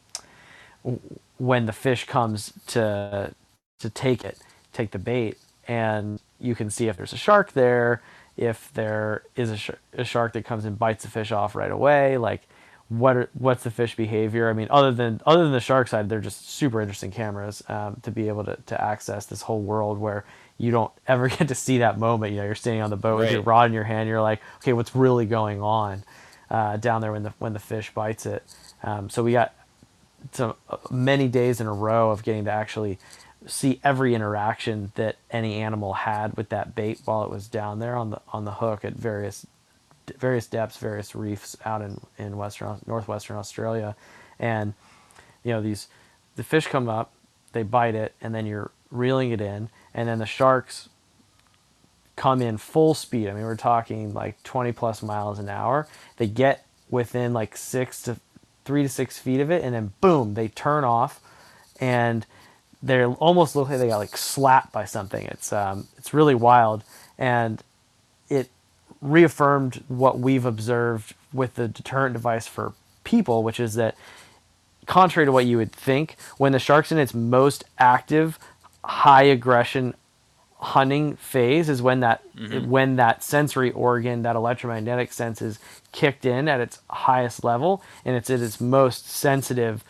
when 1.37 1.65
the 1.65 1.73
fish 1.73 2.05
comes 2.05 2.53
to 2.67 3.33
to 3.79 3.89
take 3.89 4.23
it, 4.23 4.39
take 4.73 4.91
the 4.91 4.99
bait, 4.99 5.37
and 5.67 6.19
you 6.39 6.55
can 6.55 6.69
see 6.69 6.87
if 6.87 6.97
there's 6.97 7.13
a 7.13 7.17
shark 7.17 7.53
there, 7.53 8.01
if 8.35 8.71
there 8.73 9.23
is 9.35 9.51
a, 9.51 9.57
sh- 9.57 9.71
a 9.93 10.03
shark 10.03 10.33
that 10.33 10.45
comes 10.45 10.65
and 10.65 10.77
bites 10.77 11.03
the 11.03 11.09
fish 11.09 11.31
off 11.31 11.55
right 11.55 11.71
away, 11.71 12.17
like 12.17 12.47
what 12.89 13.17
are, 13.17 13.29
what's 13.33 13.63
the 13.63 13.71
fish 13.71 13.95
behavior? 13.95 14.49
I 14.49 14.53
mean, 14.53 14.67
other 14.69 14.91
than 14.91 15.19
other 15.25 15.43
than 15.43 15.51
the 15.51 15.59
shark 15.59 15.87
side, 15.87 16.07
they're 16.07 16.21
just 16.21 16.49
super 16.49 16.79
interesting 16.79 17.11
cameras 17.11 17.61
um, 17.67 17.99
to 18.03 18.11
be 18.11 18.27
able 18.29 18.45
to, 18.45 18.57
to 18.67 18.81
access 18.81 19.25
this 19.25 19.41
whole 19.41 19.61
world 19.61 19.97
where 19.97 20.23
you 20.57 20.71
don't 20.71 20.91
ever 21.07 21.27
get 21.27 21.49
to 21.49 21.55
see 21.55 21.79
that 21.79 21.99
moment. 21.99 22.31
You 22.31 22.39
know, 22.39 22.45
you're 22.45 22.55
standing 22.55 22.81
on 22.81 22.89
the 22.89 22.95
boat 22.95 23.19
with 23.19 23.31
your 23.31 23.41
rod 23.41 23.67
in 23.67 23.73
your 23.73 23.83
hand. 23.83 24.07
You're 24.07 24.21
like, 24.21 24.41
okay, 24.57 24.73
what's 24.73 24.95
really 24.95 25.25
going 25.25 25.61
on 25.61 26.03
uh, 26.49 26.77
down 26.77 27.01
there 27.01 27.11
when 27.11 27.23
the 27.23 27.33
when 27.39 27.53
the 27.53 27.59
fish 27.59 27.93
bites 27.93 28.25
it? 28.25 28.43
Um, 28.83 29.09
so 29.09 29.23
we 29.23 29.33
got 29.33 29.53
some 30.31 30.53
uh, 30.69 30.77
many 30.89 31.27
days 31.27 31.59
in 31.59 31.67
a 31.67 31.73
row 31.73 32.11
of 32.11 32.23
getting 32.23 32.45
to 32.45 32.51
actually 32.51 32.99
see 33.45 33.79
every 33.83 34.15
interaction 34.15 34.91
that 34.95 35.17
any 35.31 35.55
animal 35.55 35.93
had 35.93 36.35
with 36.35 36.49
that 36.49 36.75
bait 36.75 36.99
while 37.05 37.23
it 37.23 37.29
was 37.29 37.47
down 37.47 37.79
there 37.79 37.95
on 37.95 38.09
the 38.09 38.21
on 38.33 38.45
the 38.45 38.53
hook 38.53 38.83
at 38.83 38.93
various 38.93 39.45
various 40.17 40.47
depths, 40.47 40.77
various 40.77 41.15
reefs 41.15 41.55
out 41.65 41.81
in 41.81 41.99
in 42.17 42.37
western 42.37 42.79
northwestern 42.85 43.37
Australia, 43.37 43.95
and 44.39 44.73
you 45.43 45.51
know 45.51 45.61
these 45.61 45.87
the 46.35 46.43
fish 46.43 46.67
come 46.67 46.87
up, 46.87 47.11
they 47.53 47.63
bite 47.63 47.95
it, 47.95 48.13
and 48.21 48.33
then 48.33 48.45
you're 48.45 48.71
reeling 48.91 49.31
it 49.31 49.41
in, 49.41 49.69
and 49.93 50.07
then 50.07 50.19
the 50.19 50.25
sharks 50.25 50.89
come 52.15 52.41
in 52.41 52.57
full 52.57 52.93
speed. 52.93 53.27
I 53.27 53.33
mean, 53.33 53.43
we're 53.43 53.55
talking 53.55 54.13
like 54.13 54.41
20 54.43 54.71
plus 54.71 55.01
miles 55.01 55.39
an 55.39 55.49
hour. 55.49 55.87
They 56.17 56.27
get 56.27 56.65
within 56.89 57.33
like 57.33 57.57
six 57.57 58.01
to 58.03 58.17
three 58.65 58.83
to 58.83 58.89
six 58.89 59.17
feet 59.19 59.39
of 59.39 59.51
it, 59.51 59.63
and 59.63 59.73
then 59.73 59.93
boom, 60.01 60.33
they 60.33 60.47
turn 60.47 60.83
off, 60.83 61.21
and 61.79 62.25
they're 62.81 63.07
almost 63.07 63.55
look 63.55 63.69
like 63.69 63.79
they 63.79 63.87
got 63.87 63.97
like 63.97 64.15
slapped 64.17 64.71
by 64.71 64.85
something. 64.85 65.25
It's 65.25 65.51
um, 65.51 65.87
it's 65.97 66.13
really 66.13 66.35
wild, 66.35 66.83
and 67.17 67.61
it 68.29 68.49
reaffirmed 69.01 69.83
what 69.87 70.19
we've 70.19 70.45
observed 70.45 71.13
with 71.33 71.55
the 71.55 71.67
deterrent 71.67 72.13
device 72.13 72.47
for 72.47 72.73
people, 73.03 73.43
which 73.43 73.59
is 73.59 73.75
that 73.75 73.95
contrary 74.85 75.25
to 75.25 75.31
what 75.31 75.45
you 75.45 75.57
would 75.57 75.71
think, 75.71 76.15
when 76.37 76.51
the 76.51 76.59
shark's 76.59 76.91
in 76.91 76.97
its 76.97 77.13
most 77.13 77.63
active, 77.77 78.39
high 78.83 79.23
aggression 79.23 79.93
hunting 80.59 81.15
phase 81.17 81.69
is 81.69 81.81
when 81.83 81.99
that 81.99 82.23
when 82.65 82.95
that 82.95 83.23
sensory 83.23 83.71
organ, 83.71 84.23
that 84.23 84.35
electromagnetic 84.35 85.13
sense 85.13 85.41
is 85.41 85.59
kicked 85.91 86.25
in 86.25 86.47
at 86.47 86.59
its 86.59 86.79
highest 86.89 87.43
level 87.43 87.83
and 88.03 88.15
it's 88.15 88.29
at 88.29 88.39
its 88.39 88.59
most 88.59 89.07
sensitive 89.07 89.83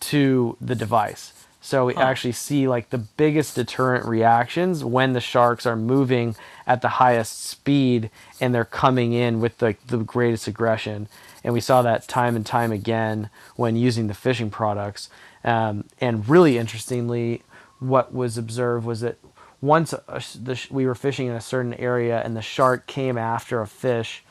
to 0.00 0.56
the 0.60 0.74
device. 0.74 1.32
So 1.64 1.86
we 1.86 1.94
actually 1.94 2.32
see 2.32 2.68
like 2.68 2.90
the 2.90 2.98
biggest 2.98 3.54
deterrent 3.54 4.04
reactions 4.04 4.84
when 4.84 5.14
the 5.14 5.20
sharks 5.20 5.64
are 5.64 5.76
moving 5.76 6.36
at 6.66 6.82
the 6.82 6.90
highest 7.00 7.42
speed 7.42 8.10
and 8.38 8.54
they're 8.54 8.66
coming 8.66 9.14
in 9.14 9.40
with 9.40 9.62
like 9.62 9.86
the 9.86 9.96
greatest 9.96 10.46
aggression. 10.46 11.08
And 11.42 11.54
we 11.54 11.62
saw 11.62 11.80
that 11.80 12.06
time 12.06 12.36
and 12.36 12.44
time 12.44 12.70
again 12.70 13.30
when 13.56 13.76
using 13.76 14.08
the 14.08 14.14
fishing 14.14 14.50
products. 14.50 15.08
Um, 15.42 15.84
and 16.02 16.28
really 16.28 16.58
interestingly, 16.58 17.42
what 17.78 18.12
was 18.12 18.36
observed 18.36 18.84
was 18.84 19.00
that 19.00 19.16
once 19.62 19.94
a, 19.94 20.22
the, 20.38 20.60
we 20.70 20.84
were 20.84 20.94
fishing 20.94 21.28
in 21.28 21.32
a 21.32 21.40
certain 21.40 21.72
area 21.72 22.20
and 22.20 22.36
the 22.36 22.42
shark 22.42 22.86
came 22.86 23.16
after 23.16 23.62
a 23.62 23.66
fish 23.66 24.22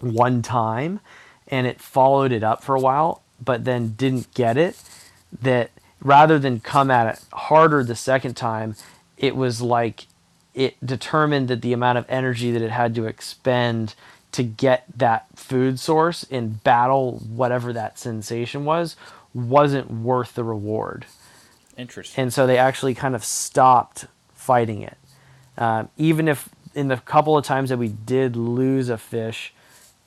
one 0.00 0.40
time 0.40 1.00
and 1.46 1.66
it 1.66 1.78
followed 1.78 2.32
it 2.32 2.42
up 2.42 2.64
for 2.64 2.74
a 2.74 2.80
while 2.80 3.20
but 3.38 3.66
then 3.66 3.90
didn't 3.98 4.32
get 4.32 4.56
it 4.56 4.80
that 5.42 5.70
rather 6.04 6.38
than 6.38 6.60
come 6.60 6.90
at 6.90 7.06
it 7.06 7.24
harder 7.32 7.82
the 7.82 7.96
second 7.96 8.34
time 8.36 8.76
it 9.16 9.34
was 9.34 9.60
like 9.60 10.06
it 10.54 10.76
determined 10.86 11.48
that 11.48 11.62
the 11.62 11.72
amount 11.72 11.98
of 11.98 12.06
energy 12.08 12.52
that 12.52 12.62
it 12.62 12.70
had 12.70 12.94
to 12.94 13.06
expend 13.06 13.94
to 14.30 14.42
get 14.44 14.84
that 14.96 15.26
food 15.34 15.80
source 15.80 16.24
and 16.30 16.62
battle 16.62 17.18
whatever 17.28 17.72
that 17.72 17.98
sensation 17.98 18.64
was 18.64 18.94
wasn't 19.32 19.90
worth 19.90 20.34
the 20.34 20.44
reward 20.44 21.06
Interesting. 21.76 22.22
and 22.22 22.32
so 22.32 22.46
they 22.46 22.58
actually 22.58 22.94
kind 22.94 23.14
of 23.16 23.24
stopped 23.24 24.06
fighting 24.34 24.82
it. 24.82 24.98
Um, 25.56 25.88
even 25.96 26.28
if 26.28 26.48
in 26.74 26.88
the 26.88 26.96
couple 26.98 27.38
of 27.38 27.44
times 27.44 27.70
that 27.70 27.78
we 27.78 27.88
did 27.88 28.36
lose 28.36 28.88
a 28.88 28.98
fish 28.98 29.54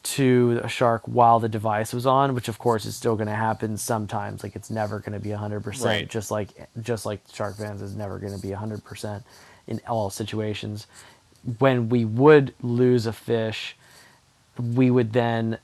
to 0.04 0.62
a 0.64 0.70
shark 0.70 1.02
while 1.06 1.40
the 1.40 1.50
device 1.50 1.92
was 1.94 2.06
on, 2.06 2.34
which 2.34 2.48
of 2.48 2.58
course 2.60 2.86
is 2.86 2.96
still 2.96 3.16
going 3.16 3.28
to 3.28 3.36
happen 3.36 3.78
sometimes. 3.78 4.44
Like 4.44 4.56
it's 4.56 4.70
never 4.70 5.00
going 5.00 5.14
to 5.14 5.20
be 5.20 5.30
100%, 5.30 5.84
Right. 5.86 6.10
just 6.10 6.32
like 6.32 6.50
just 6.82 7.06
like 7.06 7.28
Sharkbanz 7.28 7.82
is 7.82 7.96
never 7.96 8.18
going 8.20 8.34
to 8.34 8.42
be 8.42 8.50
100% 8.50 9.24
in 9.68 9.82
all 9.88 10.10
situations. 10.10 10.88
When 11.60 11.90
we 11.90 12.06
would 12.06 12.54
lose 12.62 13.06
a 13.06 13.14
fish, 13.14 13.76
we 14.58 14.90
would 14.90 15.14
then 15.14 15.58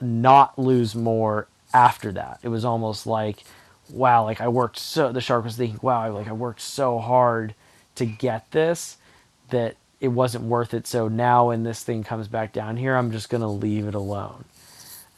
not 0.00 0.58
lose 0.58 0.94
more 0.94 1.48
after 1.74 2.12
that. 2.12 2.38
It 2.42 2.48
was 2.48 2.64
almost 2.64 3.06
like, 3.06 3.42
wow, 3.90 4.24
like 4.24 4.40
I 4.40 4.48
worked 4.48 4.78
so. 4.78 5.12
The 5.12 5.20
shark 5.20 5.44
was 5.44 5.56
thinking, 5.56 5.80
wow, 5.82 6.12
like 6.12 6.28
I 6.28 6.32
worked 6.32 6.60
so 6.60 6.98
hard 6.98 7.54
to 7.96 8.06
get 8.06 8.50
this 8.52 8.96
that 9.50 9.76
it 10.02 10.08
wasn't 10.08 10.44
worth 10.44 10.74
it. 10.74 10.86
So 10.86 11.06
now 11.08 11.48
when 11.48 11.62
this 11.62 11.82
thing 11.82 12.02
comes 12.02 12.26
back 12.28 12.52
down 12.52 12.76
here, 12.76 12.96
I'm 12.96 13.12
just 13.12 13.30
gonna 13.30 13.50
leave 13.50 13.86
it 13.86 13.94
alone. 13.94 14.44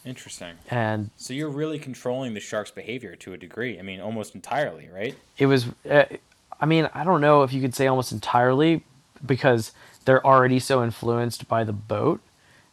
Interesting. 0.05 0.53
And 0.71 1.11
So 1.17 1.33
you're 1.33 1.49
really 1.49 1.79
controlling 1.79 2.35
the 2.35 2.41
shark's 2.41 2.71
behavior 2.71 3.17
to 3.17 3.33
a 3.33 3.39
degree. 3.39 3.79
I 3.79 3.83
mean, 3.83 4.01
almost 4.01 4.35
entirely, 4.35 4.89
right? 4.95 5.17
it 5.39 5.47
was, 5.47 5.67
uh, 5.91 6.05
I 6.61 6.67
mean, 6.67 6.89
I 6.93 7.03
don't 7.03 7.23
know 7.23 7.43
if 7.43 7.53
you 7.55 7.63
could 7.63 7.75
say 7.75 7.87
almost 7.87 8.13
entirely 8.13 8.85
because 9.25 9.73
they're 10.05 10.25
already 10.25 10.59
so 10.61 10.85
influenced 10.85 11.49
by 11.49 11.65
the 11.65 11.73
boat. 11.73 12.21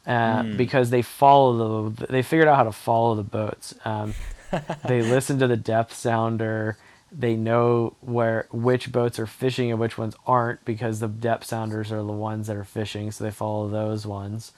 Uh, 0.06 0.44
Because 0.44 0.90
they 0.90 1.02
follow 1.02 1.90
the, 1.90 2.08
they 2.08 2.22
figured 2.24 2.50
out 2.50 2.58
how 2.58 2.64
to 2.64 2.72
follow 2.74 3.16
the 3.16 3.24
boats. 3.24 3.74
Um, 3.86 4.14
they 4.86 5.02
listen 5.02 5.40
to 5.40 5.48
the 5.48 5.56
depth 5.56 5.94
sounder. 5.96 6.76
They 7.12 7.36
know 7.36 7.96
where 8.00 8.48
which 8.52 8.92
boats 8.92 9.20
are 9.20 9.26
fishing 9.28 9.70
and 9.70 9.80
which 9.80 9.98
ones 9.98 10.16
aren't 10.26 10.64
because 10.64 11.00
the 11.02 11.08
depth 11.10 11.46
sounders 11.46 11.92
are 11.92 11.98
the 11.98 12.04
ones 12.14 12.48
that 12.48 12.56
are 12.56 12.64
fishing, 12.64 13.12
so 13.12 13.24
they 13.24 13.32
follow 13.32 13.68
those 13.68 14.06
ones. 14.08 14.54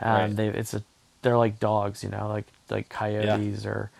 Um, 0.00 0.12
Right. 0.12 0.36
They 0.36 0.48
it's 0.48 0.74
a 0.74 0.82
they're 1.22 1.38
like 1.38 1.60
dogs, 1.60 2.02
you 2.02 2.10
know, 2.10 2.28
like 2.28 2.46
like 2.70 2.88
coyotes 2.88 3.64
or 3.64 3.90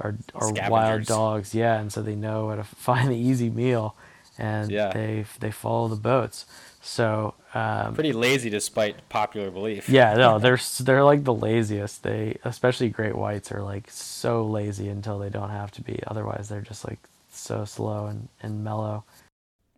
or 0.00 0.16
or 0.34 0.52
wild 0.68 1.04
dogs, 1.06 1.54
yeah, 1.54 1.78
and 1.78 1.92
so 1.92 2.02
they 2.02 2.16
know 2.16 2.48
how 2.50 2.56
to 2.56 2.64
find 2.88 3.08
the 3.10 3.16
easy 3.16 3.50
meal, 3.50 3.94
and 4.36 4.70
Yeah. 4.72 4.90
they 4.92 5.24
they 5.38 5.52
follow 5.52 5.86
the 5.86 5.94
boats. 5.96 6.46
So 6.82 7.34
um, 7.54 7.94
Pretty 7.94 8.12
lazy 8.12 8.50
despite 8.50 9.08
popular 9.08 9.50
belief. 9.52 9.88
yeah, 9.88 10.14
no, 10.14 10.38
they're 10.42 10.58
they're 10.80 11.04
like 11.04 11.22
the 11.22 11.32
laziest. 11.32 12.02
They 12.02 12.38
especially 12.44 12.88
great 12.88 13.14
whites 13.16 13.52
are 13.52 13.62
like 13.62 13.88
so 13.90 14.44
lazy 14.44 14.88
until 14.88 15.20
they 15.20 15.30
don't 15.30 15.50
have 15.50 15.70
to 15.72 15.82
be. 15.82 16.00
Otherwise, 16.08 16.48
they're 16.48 16.60
just 16.60 16.84
like 16.84 16.98
so 17.38 17.64
slow 17.64 18.06
and, 18.06 18.28
and 18.42 18.64
mellow. 18.64 19.04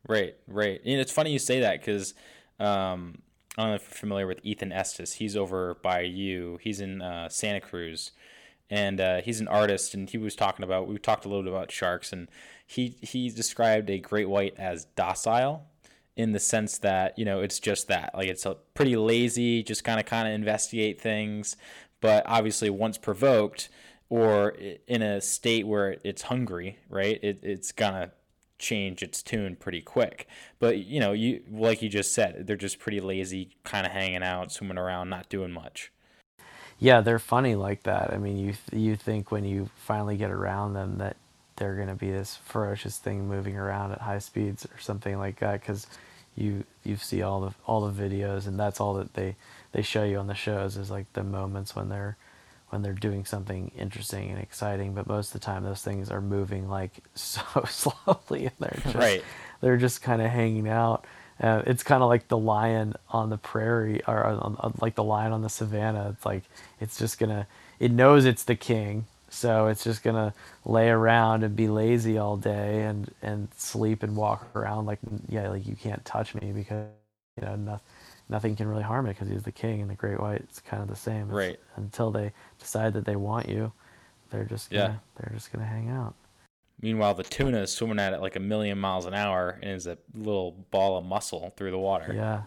Right, 0.09 0.37
right. 0.47 0.81
And 0.85 1.01
it's 1.01 1.13
funny 1.13 1.33
you 1.33 1.39
say 1.39 1.61
that 1.61 1.81
because 1.81 2.15
um, 2.61 3.23
I 3.57 3.63
don't 3.63 3.71
know 3.71 3.75
if 3.77 3.83
you're 3.83 3.99
familiar 3.99 4.27
with 4.27 4.41
Ethan 4.43 4.73
Estes. 4.73 5.15
He's 5.15 5.37
over 5.37 5.75
by 5.83 6.01
you. 6.03 6.59
He's 6.63 6.81
in 6.81 7.03
uh, 7.03 7.29
Santa 7.29 7.61
Cruz, 7.61 8.13
and 8.71 9.01
uh, 9.01 9.21
he's 9.21 9.41
an 9.41 9.49
artist. 9.49 9.95
And 9.95 10.09
he 10.09 10.19
was 10.19 10.37
talking 10.37 10.65
about 10.65 10.89
we 10.89 10.99
talked 10.99 11.25
a 11.25 11.29
little 11.29 11.43
bit 11.43 11.53
about 11.53 11.73
sharks, 11.73 12.13
and 12.13 12.29
he 12.67 12.97
he 13.01 13.31
described 13.31 13.91
a 13.91 13.99
great 13.99 14.29
white 14.29 14.55
as 14.59 14.85
docile 14.97 15.67
in 16.17 16.33
the 16.33 16.41
sense 16.41 16.79
that 16.79 17.19
you 17.19 17.25
know 17.25 17.41
it's 17.41 17.59
just 17.59 17.89
that 17.89 18.11
like 18.15 18.29
it's 18.29 18.47
a 18.47 18.57
pretty 18.75 18.97
lazy, 18.97 19.63
just 19.63 19.85
kind 19.85 19.99
of 19.99 20.07
kind 20.07 20.29
of 20.29 20.35
investigate 20.35 21.01
things, 21.01 21.57
but 22.01 22.23
obviously 22.27 22.71
once 22.71 22.99
provoked 22.99 23.69
or 24.09 24.51
in 24.87 25.03
a 25.03 25.21
state 25.21 25.67
where 25.67 25.97
it's 26.05 26.23
hungry, 26.23 26.79
right? 26.89 27.19
It, 27.23 27.41
it's 27.43 27.73
gonna 27.73 28.13
change 28.59 29.03
its 29.03 29.23
tune 29.23 29.57
pretty 29.57 29.81
quick. 29.81 30.27
But 30.59 30.79
you 30.79 31.01
know, 31.01 31.13
you 31.13 31.43
like 31.51 31.83
you 31.83 31.89
just 31.89 32.15
said, 32.15 32.47
they're 32.47 32.57
just 32.57 32.79
pretty 32.79 33.01
lazy, 33.01 33.51
kind 33.65 33.87
of 33.87 33.93
hanging 33.93 34.23
out, 34.23 34.53
swimming 34.53 34.79
around, 34.79 35.11
not 35.11 35.29
doing 35.29 35.53
much. 35.53 35.93
Yeah, 36.79 37.01
they're 37.01 37.19
funny 37.19 37.55
like 37.55 37.85
that. 37.85 38.13
I 38.13 38.19
mean, 38.19 38.37
you 38.39 38.55
you 38.73 38.97
think 38.97 39.31
when 39.31 39.45
you 39.45 39.71
finally 39.77 40.17
get 40.17 40.31
around 40.31 40.75
them 40.75 40.99
that 40.99 41.17
they're 41.57 41.77
gonna 41.77 41.95
be 41.95 42.11
this 42.11 42.37
ferocious 42.37 42.99
thing 42.99 43.29
moving 43.29 43.57
around 43.57 43.93
at 43.93 44.03
high 44.03 44.19
speeds 44.19 44.67
or 44.67 44.79
something 44.79 45.19
like 45.19 45.41
that 45.41 45.61
because 45.61 45.87
you 46.37 46.65
you 46.85 46.97
see 46.97 47.23
all 47.23 47.41
the 47.41 47.55
all 47.67 47.91
the 47.91 48.03
videos 48.03 48.47
and 48.47 48.61
that's 48.61 48.79
all 48.81 48.95
that 48.95 49.15
they 49.15 49.35
they 49.73 49.83
show 49.83 50.05
you 50.05 50.19
on 50.19 50.27
the 50.27 50.35
shows 50.35 50.77
is 50.77 50.91
like 50.91 51.11
the 51.15 51.25
moments 51.25 51.75
when 51.75 51.89
they're 51.89 52.17
when 52.71 52.83
they're 52.83 52.93
doing 52.93 53.25
something 53.25 53.71
interesting 53.79 54.31
and 54.31 54.39
exciting 54.41 54.95
but 54.95 55.07
most 55.07 55.29
of 55.29 55.41
the 55.41 55.45
time 55.47 55.63
those 55.65 55.83
things 55.83 56.11
are 56.11 56.21
moving 56.21 56.69
like 56.69 56.93
so 57.15 57.43
slowly 57.69 58.47
and 58.47 58.55
they're 58.61 58.83
just 58.87 59.19
Right. 59.19 59.25
they're 59.61 59.77
just 59.77 60.03
kind 60.03 60.23
of 60.23 60.31
hanging 60.31 60.69
out 60.69 61.05
uh, 61.41 61.63
it's 61.67 61.83
kind 61.83 62.03
of 62.03 62.09
like 62.09 62.29
the 62.29 62.39
lion 62.39 62.95
on 63.11 63.29
the 63.29 63.37
prairie 63.37 64.01
or 64.09 64.25
on, 64.25 64.57
on, 64.59 64.75
like 64.81 64.95
the 64.95 65.05
lion 65.05 65.33
on 65.33 65.43
the 65.43 65.49
savannah 65.51 66.11
it's 66.11 66.25
like 66.25 66.45
it's 66.81 66.99
just 66.99 67.19
gonna 67.19 67.47
it 67.79 67.91
knows 67.91 68.25
it's 68.25 68.45
the 68.45 68.57
king 68.57 69.05
so 69.29 69.67
it's 69.67 69.85
just 69.85 70.03
gonna 70.03 70.33
lay 70.65 70.89
around 70.89 71.43
and 71.45 71.55
be 71.57 71.69
lazy 71.69 72.17
all 72.19 72.37
day 72.37 72.83
and 72.83 73.13
and 73.23 73.49
sleep 73.57 74.03
and 74.03 74.17
walk 74.17 74.47
around 74.57 74.87
like 74.87 74.99
yeah 75.29 75.49
like 75.49 75.67
you 75.67 75.77
can't 75.77 76.05
touch 76.05 76.35
me 76.35 76.53
because 76.53 76.87
you 77.37 77.45
know 77.47 77.57
nothing 77.57 77.81
nothing 78.29 78.57
can 78.57 78.67
really 78.69 78.83
harm 78.83 79.07
it 79.07 79.11
because 79.11 79.29
he's 79.29 79.43
the 79.45 79.53
king 79.53 79.81
and 79.81 79.91
the 79.91 79.95
great 79.95 80.21
white 80.21 80.41
it's 80.41 80.61
kind 80.61 80.83
of 80.83 80.89
the 80.89 80.97
same 80.97 81.23
It's- 81.31 81.33
Right. 81.37 81.61
until 81.77 82.11
they 82.11 82.33
decide 82.59 82.93
that 82.95 83.05
they 83.05 83.17
want 83.17 83.49
you 83.49 83.73
they're 84.31 84.45
just 84.45 84.71
gonna, 84.71 84.83
Yeah. 84.83 84.95
they're 85.17 85.33
just 85.35 85.53
gonna 85.53 85.67
hang 85.67 85.89
out 85.91 86.15
Meanwhile, 86.83 87.15
the 87.15 87.23
tuna 87.23 87.61
is 87.63 87.73
swimming 87.73 87.99
at 87.99 88.13
it 88.13 88.21
like 88.21 88.37
a 88.37 88.41
million 88.41 88.79
miles 88.79 89.07
an 89.07 89.15
hour 89.15 89.59
and 89.63 89.71
is 89.71 89.87
a 89.87 89.97
little 90.13 90.53
ball 90.71 90.99
of 90.99 91.07
muscle 91.07 91.55
through 91.57 91.71
the 91.71 91.79
water. 91.79 92.13
yeah 92.13 92.43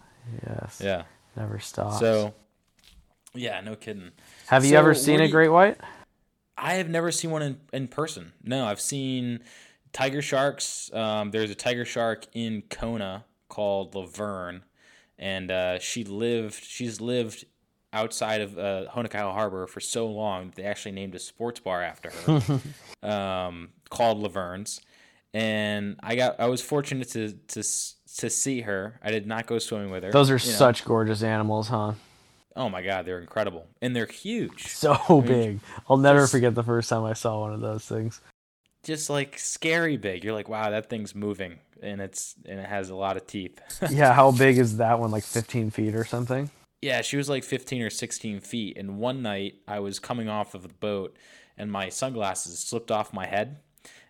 yes 0.46 0.80
Yeah. 0.84 1.04
never 1.36 1.58
stops 1.60 2.00
So, 2.00 2.34
yeah, 3.34 3.62
no 3.62 3.76
kidding. 3.76 4.12
have 4.48 4.64
you 4.66 4.72
so 4.72 4.78
ever 4.80 4.94
seen 4.94 5.18
do 5.18 5.24
a 5.24 5.26
you- 5.28 5.32
great 5.32 5.50
white 5.50 5.78
I 6.62 6.74
have 6.74 6.90
never 6.90 7.10
seen 7.10 7.32
one 7.32 7.42
in, 7.42 7.62
in 7.72 7.88
person. 7.88 8.34
No, 8.44 8.66
I've 8.66 8.82
seen 8.82 9.40
tiger 9.94 10.22
sharks. 10.22 10.94
Um, 10.94 11.32
there's 11.32 11.50
a 11.50 11.56
tiger 11.56 11.86
shark 11.86 12.26
in 12.34 12.64
Kona 12.64 13.24
called 13.48 13.96
Laverne, 13.96 14.64
and 15.20 15.52
uh, 15.52 15.78
she 15.80 16.04
lived. 16.04 16.64
She's 16.64 17.00
lived 17.00 17.46
outside 17.94 18.42
of 18.42 18.58
uh, 18.58 18.86
Honokohau 18.96 19.34
Harbor 19.34 19.68
for 19.68 19.80
so 19.80 20.08
long. 20.08 20.48
that 20.48 20.56
They 20.56 20.64
actually 20.64 20.94
named 20.94 21.14
a 21.16 21.20
sports 21.20 21.60
bar 21.60 21.84
after 21.84 22.10
her, 22.12 22.60
um, 23.08 23.70
called 23.90 24.20
Laverne's. 24.24 24.82
And 25.34 26.00
I 26.02 26.16
got. 26.16 26.40
I 26.40 26.48
was 26.48 26.62
fortunate 26.62 27.10
to 27.10 27.34
to 27.34 27.64
to 28.18 28.30
see 28.30 28.62
her. 28.62 29.00
I 29.04 29.12
did 29.12 29.28
not 29.28 29.46
go 29.46 29.60
swimming 29.60 29.92
with 29.92 30.04
her. 30.04 30.12
those 30.12 30.32
are 30.32 30.38
you 30.38 30.52
know. 30.52 30.58
such 30.58 30.84
gorgeous 30.86 31.22
animals 31.22 31.68
huh 31.68 31.94
Oh 32.56 32.68
my 32.68 32.82
god, 32.82 33.06
they're 33.06 33.20
incredible, 33.20 33.68
and 33.82 33.96
they're 33.96 34.08
huge. 34.08 34.66
so 34.68 35.22
big 35.26 35.60
i'll 35.88 35.98
never 35.98 36.22
just- 36.22 36.32
forget 36.32 36.56
the 36.56 36.64
first 36.64 36.90
time 36.90 37.04
i 37.04 37.14
saw 37.14 37.40
one 37.42 37.54
of 37.54 37.62
those 37.62 37.86
things 37.86 38.22
just 38.84 39.10
like 39.10 39.38
scary 39.38 39.98
big. 39.98 40.24
You're 40.24 40.34
like, 40.34 40.48
wow, 40.48 40.70
that 40.70 40.90
thing's 40.90 41.14
moving, 41.14 41.60
and 41.82 42.02
it's 42.02 42.36
and 42.46 42.60
it 42.60 42.66
has 42.66 42.90
a 42.90 42.96
lot 42.96 43.18
of 43.18 43.26
teeth. 43.28 43.60
yeah 43.90 44.14
how 44.14 44.32
big 44.32 44.58
is 44.58 44.78
that 44.78 45.00
one 45.00 45.12
like 45.12 45.24
15 45.24 45.72
feet 45.72 45.96
or 45.96 46.06
something 46.06 46.50
yeah, 46.82 47.02
she 47.02 47.18
was 47.18 47.30
like 47.30 47.44
15 47.44 47.82
or 47.82 47.90
16 47.90 48.40
feet. 48.40 48.78
And 48.78 48.98
one 48.98 49.22
night, 49.22 49.56
I 49.68 49.80
was 49.80 50.00
coming 50.00 50.30
off 50.30 50.56
of 50.56 50.64
the 50.64 50.70
boat, 50.70 51.18
and 51.58 51.72
my 51.72 51.90
sunglasses 51.90 52.60
slipped 52.60 52.92
off 52.92 53.14
my 53.14 53.26
head, 53.26 53.58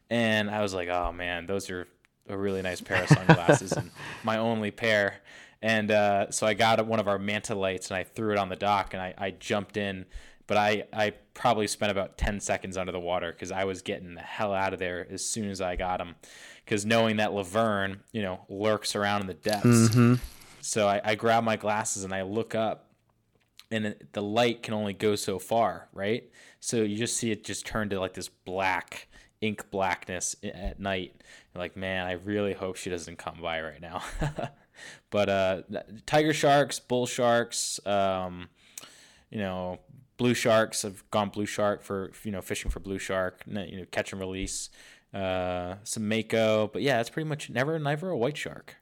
and 0.09 0.49
I 0.49 0.61
was 0.61 0.74
like, 0.74 0.89
oh 0.89 1.11
man, 1.11 1.47
those 1.47 1.70
are 1.70 1.88
a 2.28 2.38
really 2.38 2.61
nice 2.61 2.82
pair 2.82 3.03
of 3.03 3.09
sunglasses, 3.09 3.72
and 3.72 3.91
my 4.24 4.38
only 4.38 4.72
pair. 4.72 5.15
And 5.61 5.91
uh, 5.91 6.32
so 6.32 6.47
I 6.47 6.53
got 6.53 6.86
one 6.86 6.99
of 6.99 7.07
our 7.07 7.20
manta 7.20 7.55
lights, 7.55 7.89
and 7.89 7.97
I 7.97 8.03
threw 8.03 8.32
it 8.32 8.38
on 8.38 8.49
the 8.49 8.55
dock, 8.55 8.93
and 8.93 9.01
I, 9.01 9.13
I 9.17 9.32
jumped 9.32 9.76
in. 9.76 10.05
But 10.45 10.57
I, 10.57 10.86
I 10.91 11.13
probably 11.36 11.67
spent 11.67 11.91
about 11.91 12.17
10 12.17 12.39
seconds 12.39 12.76
under 12.76 12.91
the 12.91 12.99
water 12.99 13.32
because 13.32 13.51
I 13.51 13.65
was 13.65 13.84
getting 13.84 14.15
the 14.15 14.22
hell 14.22 14.51
out 14.51 14.74
of 14.74 14.80
there 14.80 15.05
as 15.11 15.24
soon 15.24 15.47
as 15.47 15.61
I 15.61 15.76
got 15.76 16.01
him. 16.01 16.15
Because 16.70 16.86
knowing 16.86 17.17
that 17.17 17.34
Laverne, 17.34 18.01
you 18.11 18.22
know, 18.22 18.41
lurks 18.47 18.95
around 18.95 19.22
in 19.22 19.28
the 19.28 19.34
depths. 19.34 19.89
So 20.61 20.88
I, 20.88 21.01
I 21.03 21.15
grab 21.15 21.43
my 21.43 21.55
glasses 21.55 22.03
and 22.03 22.13
I 22.13 22.22
look 22.22 22.53
up, 22.53 22.91
and 23.72 23.95
the 24.13 24.22
light 24.22 24.61
can 24.61 24.76
only 24.76 24.93
go 24.93 25.15
so 25.15 25.39
far, 25.39 25.88
right? 25.93 26.30
So 26.59 26.84
you 26.84 26.95
just 26.95 27.17
see 27.17 27.32
it 27.32 27.43
just 27.43 27.65
turn 27.65 27.89
to 27.89 27.99
like 27.99 28.13
this 28.13 28.30
black 28.30 29.07
ink 29.41 29.72
blackness 29.72 30.36
at 30.43 30.80
night. 30.80 31.15
You're 31.55 31.59
like, 31.59 31.76
man, 31.76 32.05
I 32.05 32.11
really 32.11 32.53
hope 32.53 32.76
she 32.76 32.91
doesn't 32.91 33.17
come 33.17 33.39
by 33.41 33.61
right 33.61 33.82
now. 33.82 34.03
but 35.09 35.28
uh, 35.28 35.61
tiger 36.05 36.36
sharks, 36.36 36.80
bull 36.80 37.07
sharks, 37.07 37.80
um, 37.88 38.47
you 39.32 39.39
know, 39.39 39.80
blue 40.17 40.36
sharks. 40.36 40.86
I've 40.86 41.03
gone 41.09 41.30
blue 41.30 41.47
shark 41.47 41.82
for 41.82 42.11
you 42.24 42.32
know 42.32 42.41
fishing 42.41 42.70
for 42.70 42.80
blue 42.80 42.99
shark, 42.99 43.43
you 43.47 43.80
know, 43.80 43.86
catch 43.89 44.11
and 44.11 44.22
release. 44.22 44.70
Uh, 45.14 45.76
some 45.84 46.07
mako, 46.07 46.68
but 46.72 46.82
yeah, 46.82 46.99
it's 46.99 47.10
pretty 47.10 47.28
much 47.28 47.49
never, 47.49 47.80
never 47.80 48.10
a 48.10 48.18
white 48.18 48.38
shark. 48.38 48.76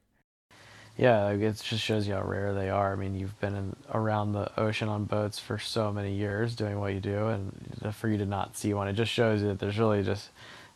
Yeah, 0.97 1.25
like, 1.25 1.41
it 1.41 1.61
just 1.63 1.83
shows 1.83 2.07
you 2.07 2.15
how 2.15 2.23
rare 2.23 2.53
they 2.55 2.69
are. 2.69 2.91
I 2.91 2.95
mean, 2.95 3.13
you've 3.15 3.39
been 3.39 3.55
in, 3.55 3.75
around 3.93 4.33
the 4.33 4.49
ocean 4.59 4.89
on 4.89 5.05
boats 5.05 5.37
for 5.37 5.59
so 5.59 5.91
many 5.93 6.15
years 6.15 6.55
doing 6.55 6.79
what 6.79 6.93
you 6.93 6.99
do, 6.99 7.27
and 7.27 7.93
for 7.95 8.07
you 8.09 8.17
to 8.17 8.25
not 8.25 8.57
see 8.57 8.73
one, 8.73 8.87
it 8.87 8.93
just 8.93 9.11
shows 9.11 9.41
you 9.41 9.49
that 9.49 9.59
there's 9.59 9.77
really 9.77 10.01
just 10.03 10.29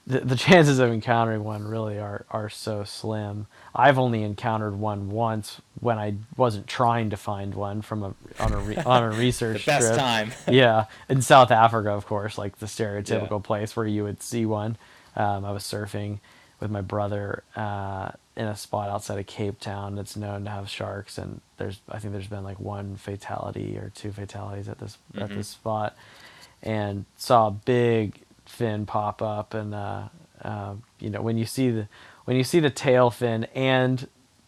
the, 0.05 0.19
the 0.19 0.35
chances 0.35 0.77
of 0.79 0.91
encountering 0.91 1.43
one 1.43 1.67
really 1.67 1.97
are, 1.99 2.25
are 2.29 2.49
so 2.49 2.83
slim. 2.83 3.47
I've 3.73 3.97
only 3.97 4.21
encountered 4.23 4.75
one 4.79 5.09
once 5.09 5.59
when 5.79 5.97
I 5.97 6.15
wasn't 6.37 6.67
trying 6.67 7.09
to 7.09 7.17
find 7.17 7.55
one 7.55 7.81
from 7.81 8.03
a 8.03 8.13
on 8.39 8.53
a 8.53 8.57
re, 8.57 8.75
on 8.85 9.03
a 9.03 9.09
research 9.09 9.65
the 9.65 9.71
best 9.71 9.87
trip. 9.87 9.99
time. 9.99 10.31
yeah, 10.47 10.85
in 11.09 11.21
South 11.23 11.49
Africa, 11.51 11.89
of 11.91 12.05
course, 12.05 12.37
like 12.37 12.59
the 12.59 12.67
stereotypical 12.67 13.31
Yeah. 13.31 13.39
place 13.47 13.75
where 13.75 13.87
you 13.87 14.03
would 14.03 14.21
see 14.21 14.45
one. 14.45 14.77
Um, 15.15 15.43
I 15.45 15.51
was 15.51 15.63
surfing 15.63 16.19
with 16.59 16.71
my 16.71 16.81
brother 16.81 17.43
uh, 17.55 18.11
in 18.35 18.45
a 18.45 18.55
spot 18.55 18.89
outside 18.89 19.19
of 19.19 19.25
Cape 19.27 19.59
Town 19.59 19.95
that's 19.95 20.15
known 20.15 20.43
to 20.45 20.49
have 20.51 20.69
sharks, 20.69 21.17
and 21.17 21.41
there's 21.57 21.79
I 21.89 21.99
think 21.99 22.13
there's 22.13 22.27
been 22.27 22.43
like 22.43 22.59
one 22.59 22.95
fatality 22.95 23.77
or 23.77 23.91
two 23.95 24.11
fatalities 24.11 24.67
at 24.69 24.79
this 24.79 24.97
at 25.17 25.29
Mhm. 25.29 25.35
this 25.35 25.47
spot, 25.49 25.95
and 26.63 27.05
saw 27.17 27.47
a 27.47 27.51
big 27.51 28.21
fin 28.45 28.85
pop 28.85 29.21
up, 29.21 29.53
and 29.53 29.73
uh, 29.73 30.03
uh, 30.43 30.73
you 30.99 31.09
know 31.09 31.21
when 31.21 31.37
you 31.37 31.45
see 31.45 31.71
the 31.71 31.87
when 32.25 32.37
you 32.37 32.43
see 32.43 32.59
the 32.59 32.69
tail 32.69 33.09
fin 33.09 33.45
and 33.55 34.07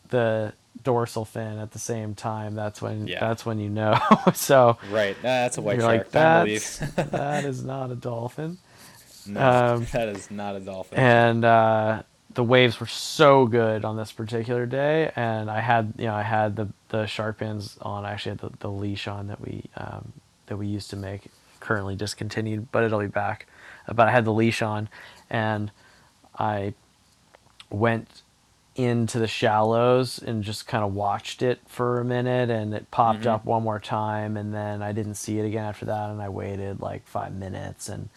the 0.10 0.54
dorsal 0.84 1.26
fin 1.26 1.58
at 1.60 1.72
the 1.72 1.80
same 1.80 2.14
time, 2.14 2.56
that's 2.56 2.82
when 2.82 3.08
Yeah. 3.08 3.20
that's 3.20 3.46
when 3.46 3.60
you 3.60 3.70
know. 3.70 3.98
so 4.34 4.78
Right. 4.92 5.16
That's 5.22 5.58
a 5.58 5.62
white 5.62 5.74
you're 5.78 5.82
shark. 5.82 5.98
like, 5.98 6.12
that's, 6.12 6.78
that 6.96 7.46
is 7.46 7.64
not 7.64 7.90
a 7.92 7.96
dolphin. 7.96 8.58
No, 9.28 9.42
um, 9.76 9.88
that 9.92 10.08
is 10.10 10.30
not 10.32 10.56
a 10.56 10.60
dolphin. 10.60 11.00
And 11.00 11.46
uh, 11.46 12.04
the 12.34 12.44
waves 12.44 12.80
were 12.80 12.88
so 12.88 13.46
good 13.46 13.86
on 13.86 13.96
this 13.98 14.12
particular 14.12 14.66
day, 14.66 15.12
and 15.16 15.50
I 15.50 15.60
had 15.62 15.94
you 15.98 16.06
know 16.06 16.16
I 16.16 16.24
had 16.24 16.56
the 16.56 16.70
the 16.90 17.06
shark 17.06 17.40
fins 17.40 17.78
on. 17.82 18.06
I 18.06 18.12
actually 18.12 18.32
had 18.32 18.40
the, 18.40 18.52
the 18.60 18.72
leash 18.72 19.08
on 19.08 19.28
that 19.28 19.40
we 19.42 19.66
um, 19.78 20.14
that 20.48 20.58
we 20.58 20.68
used 20.68 20.90
to 20.92 20.96
make, 20.96 21.28
currently 21.60 21.96
discontinued, 21.96 22.72
but 22.72 22.84
it'll 22.84 23.00
be 23.00 23.08
back. 23.08 23.48
But 23.88 24.08
I 24.08 24.12
had 24.12 24.26
the 24.26 24.34
leash 24.34 24.62
on, 24.62 24.90
and 25.30 25.72
I 26.38 26.74
went 27.70 28.22
into 28.76 29.20
the 29.20 29.28
shallows 29.28 30.18
and 30.18 30.44
just 30.44 30.66
kind 30.68 30.84
of 30.84 30.96
watched 30.96 31.44
it 31.44 31.60
for 31.68 32.00
a 32.00 32.06
minute 32.06 32.50
and 32.50 32.74
it 32.74 32.90
popped 32.90 33.22
Mhm. 33.22 33.28
up 33.28 33.46
one 33.46 33.62
more 33.62 33.80
time 33.80 34.36
and 34.36 34.52
then 34.52 34.82
I 34.82 34.92
didn't 34.94 35.14
see 35.14 35.38
it 35.38 35.46
again 35.46 35.64
after 35.66 35.86
that 35.86 36.10
and 36.10 36.20
I 36.20 36.30
waited 36.30 36.82
like 36.82 37.06
5 37.06 37.34
minutes 37.36 37.88
and 37.88 38.10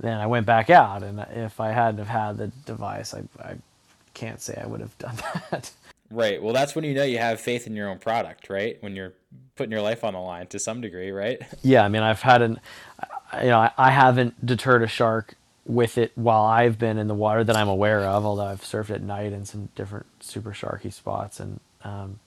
then 0.00 0.18
I 0.18 0.26
went 0.26 0.46
back 0.46 0.70
out 0.70 1.02
and 1.02 1.20
if 1.34 1.60
I 1.60 1.72
hadn't 1.72 1.98
have 1.98 2.08
had 2.08 2.36
the 2.38 2.48
device 2.64 3.14
I 3.14 3.22
I 3.42 3.56
can't 4.14 4.40
say 4.40 4.60
I 4.62 4.66
would 4.66 4.80
have 4.80 4.96
done 4.98 5.16
that. 5.50 5.70
Right. 6.10 6.40
Well, 6.42 6.54
that's 6.54 6.74
when 6.74 6.84
you 6.84 6.94
know 6.94 7.02
you 7.02 7.18
have 7.18 7.40
faith 7.40 7.66
in 7.66 7.74
your 7.74 7.88
own 7.88 7.98
product, 7.98 8.48
right? 8.48 8.80
When 8.80 8.94
you're 8.94 9.12
putting 9.56 9.72
your 9.72 9.82
life 9.82 10.04
on 10.04 10.14
the 10.14 10.20
line 10.20 10.46
to 10.48 10.58
some 10.58 10.80
degree, 10.80 11.10
right? 11.10 11.40
yeah, 11.62 11.84
I 11.84 11.88
mean 11.88 12.02
I've 12.02 12.22
had 12.22 12.42
an 12.42 12.60
you 13.40 13.48
know 13.48 13.70
I, 13.76 13.90
haven't 13.90 14.44
deterred 14.44 14.82
a 14.82 14.86
shark 14.86 15.34
with 15.64 15.98
it 15.98 16.12
while 16.14 16.44
I've 16.44 16.78
been 16.78 16.96
in 16.96 17.08
the 17.08 17.14
water 17.14 17.42
that 17.42 17.56
I'm 17.56 17.68
aware 17.68 18.04
of, 18.04 18.24
although 18.24 18.46
I've 18.46 18.62
surfed 18.62 18.90
at 18.90 19.02
night 19.02 19.32
in 19.32 19.44
some 19.44 19.68
different 19.74 20.06
super 20.20 20.52
sharky 20.52 20.92
spots 20.92 21.40
and 21.40 21.58
um, 21.82 22.20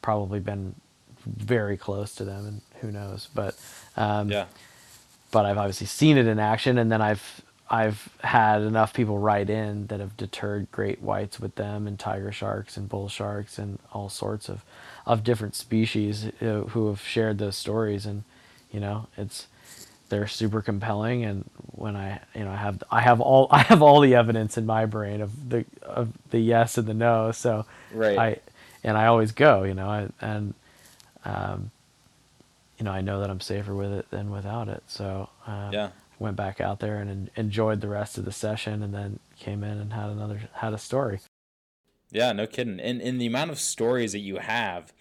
probably 0.00 0.40
been 0.40 0.74
very 1.26 1.76
close 1.76 2.14
to 2.16 2.24
them, 2.24 2.46
and 2.46 2.60
who 2.80 2.90
knows. 2.90 3.28
But 3.34 3.56
um, 3.96 4.30
Yeah. 4.30 4.46
But 5.34 5.46
I've 5.46 5.58
obviously 5.58 5.88
seen 5.88 6.18
it 6.18 6.28
in 6.28 6.40
action, 6.40 6.78
and 6.78 6.92
then 6.92 7.02
I've 7.02 7.42
I've 7.70 8.10
had 8.24 8.62
enough 8.62 8.94
people 8.94 9.18
write 9.18 9.50
in 9.50 9.88
that 9.88 10.00
have 10.00 10.16
deterred 10.16 10.72
great 10.72 11.02
whites 11.02 11.40
with 11.40 11.56
them, 11.56 11.88
and 11.88 11.98
tiger 12.00 12.32
sharks, 12.32 12.78
and 12.78 12.88
bull 12.88 13.10
sharks, 13.10 13.58
and 13.58 13.80
all 13.92 14.10
sorts 14.10 14.48
of 14.48 14.64
of 15.06 15.24
different 15.24 15.56
species 15.56 16.26
uh, 16.42 16.62
who 16.70 16.88
have 16.88 17.02
shared 17.02 17.38
those 17.38 17.56
stories, 17.58 18.06
and 18.06 18.24
you 18.72 18.80
know 18.80 19.08
it's 19.18 19.48
they're 20.10 20.28
super 20.28 20.62
compelling. 20.62 21.24
And 21.26 21.50
when 21.72 21.96
i 21.96 22.20
you 22.36 22.44
know 22.46 22.52
i 22.52 22.56
have 22.56 22.84
i 22.92 23.02
have 23.02 23.20
all 23.20 23.48
i 23.52 23.60
have 23.64 23.82
all 23.82 24.00
the 24.00 24.16
evidence 24.16 24.58
in 24.58 24.66
my 24.66 24.86
brain 24.86 25.22
of 25.22 25.50
the 25.50 25.66
of 25.82 26.10
the 26.30 26.40
yes 26.40 26.78
and 26.78 26.88
the 26.88 26.94
no. 26.94 27.32
So 27.32 27.66
Right. 27.90 28.24
i 28.24 28.38
and 28.84 28.98
i 28.98 29.06
always 29.06 29.32
go 29.32 29.64
you 29.64 29.74
know 29.74 29.88
I, 29.88 30.08
and 30.22 30.54
um 31.24 31.72
you 32.78 32.84
know 32.84 32.90
i 32.92 33.00
know 33.00 33.20
that 33.20 33.30
i'm 33.30 33.40
safer 33.40 33.74
with 33.74 33.92
it 33.92 34.10
than 34.10 34.30
without 34.30 34.68
it 34.68 34.82
so 34.86 35.28
um, 35.46 35.72
Yeah. 35.72 35.90
went 36.18 36.36
back 36.36 36.60
out 36.60 36.80
there 36.80 36.96
and 36.98 37.10
en- 37.10 37.30
enjoyed 37.36 37.80
the 37.80 37.88
rest 37.88 38.18
of 38.18 38.24
the 38.24 38.32
session 38.32 38.82
and 38.82 38.92
then 38.94 39.18
came 39.38 39.62
in 39.64 39.78
and 39.78 39.92
had 39.92 40.10
another 40.10 40.40
had 40.54 40.72
a 40.72 40.78
story 40.78 41.20
Yeah, 42.10 42.32
no 42.32 42.46
kidding. 42.46 42.78
And 42.80 43.00
in 43.00 43.18
the 43.18 43.26
amount 43.26 43.50
of 43.50 43.58
stories 43.58 44.12
that 44.12 44.20
you 44.20 44.36
have 44.38 44.92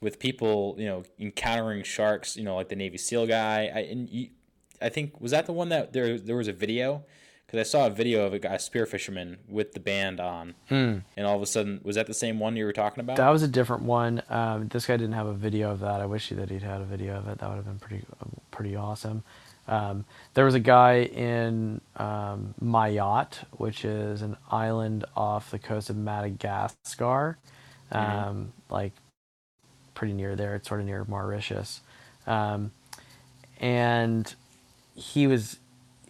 with 0.00 0.18
people, 0.18 0.74
you 0.78 0.86
know, 0.86 1.04
encountering 1.18 1.84
sharks, 1.84 2.36
you 2.36 2.42
know, 2.42 2.56
like 2.56 2.68
the 2.70 2.76
Navy 2.76 2.98
SEAL 2.98 3.26
guy. 3.28 3.70
I 3.72 3.80
and 3.92 4.10
you, 4.10 4.30
I 4.82 4.88
think 4.88 5.20
was 5.20 5.30
that 5.30 5.46
the 5.46 5.52
one 5.52 5.68
that 5.68 5.92
there 5.92 6.18
there 6.18 6.34
was 6.36 6.48
a 6.48 6.52
video 6.52 7.04
because 7.46 7.60
I 7.60 7.62
saw 7.70 7.86
a 7.86 7.90
video 7.90 8.26
of 8.26 8.32
a 8.34 8.38
guy, 8.38 8.54
a 8.54 8.58
spear 8.58 8.86
fisherman, 8.86 9.38
with 9.48 9.72
the 9.72 9.80
band 9.80 10.18
on, 10.20 10.54
and 10.68 11.02
all 11.18 11.36
of 11.36 11.42
a 11.42 11.46
sudden 11.46 11.80
was 11.84 11.94
that 11.96 12.06
the 12.06 12.14
same 12.14 12.38
one 12.40 12.56
you 12.56 12.64
were 12.64 12.72
talking 12.72 13.00
about? 13.00 13.16
That 13.16 13.30
was 13.30 13.42
a 13.42 13.48
different 13.48 13.84
one. 13.84 14.22
Um, 14.28 14.68
this 14.68 14.86
guy 14.86 14.96
didn't 14.96 15.14
have 15.14 15.26
a 15.26 15.34
video 15.34 15.70
of 15.70 15.80
that. 15.80 16.00
I 16.00 16.06
wish 16.06 16.28
that 16.30 16.50
he'd 16.50 16.62
had 16.62 16.80
a 16.80 16.84
video 16.84 17.16
of 17.16 17.28
it. 17.28 17.38
That 17.38 17.48
would 17.48 17.56
have 17.56 17.64
been 17.66 17.78
pretty 17.78 18.04
pretty 18.50 18.74
awesome. 18.76 19.22
Um, 19.68 20.04
there 20.34 20.44
was 20.44 20.54
a 20.54 20.60
guy 20.60 21.02
in 21.02 21.80
um, 21.96 22.54
Mayotte, 22.62 23.38
which 23.52 23.84
is 23.84 24.22
an 24.22 24.36
island 24.50 25.04
off 25.16 25.50
the 25.50 25.58
coast 25.58 25.90
of 25.90 25.96
Madagascar, 25.96 27.36
um, 27.90 28.00
Mhm. 28.00 28.46
like 28.70 28.92
pretty 29.94 30.12
near 30.14 30.36
there. 30.36 30.54
It's 30.54 30.68
sort 30.68 30.80
of 30.80 30.86
near 30.86 31.04
Mauritius, 31.04 31.80
um, 32.26 32.70
and 33.60 34.34
he 34.94 35.26
was 35.26 35.58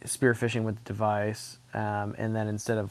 spearfishing 0.06 0.62
with 0.64 0.76
the 0.76 0.84
device, 0.84 1.58
um, 1.74 2.14
and 2.18 2.34
then 2.34 2.48
instead 2.48 2.78
of 2.78 2.90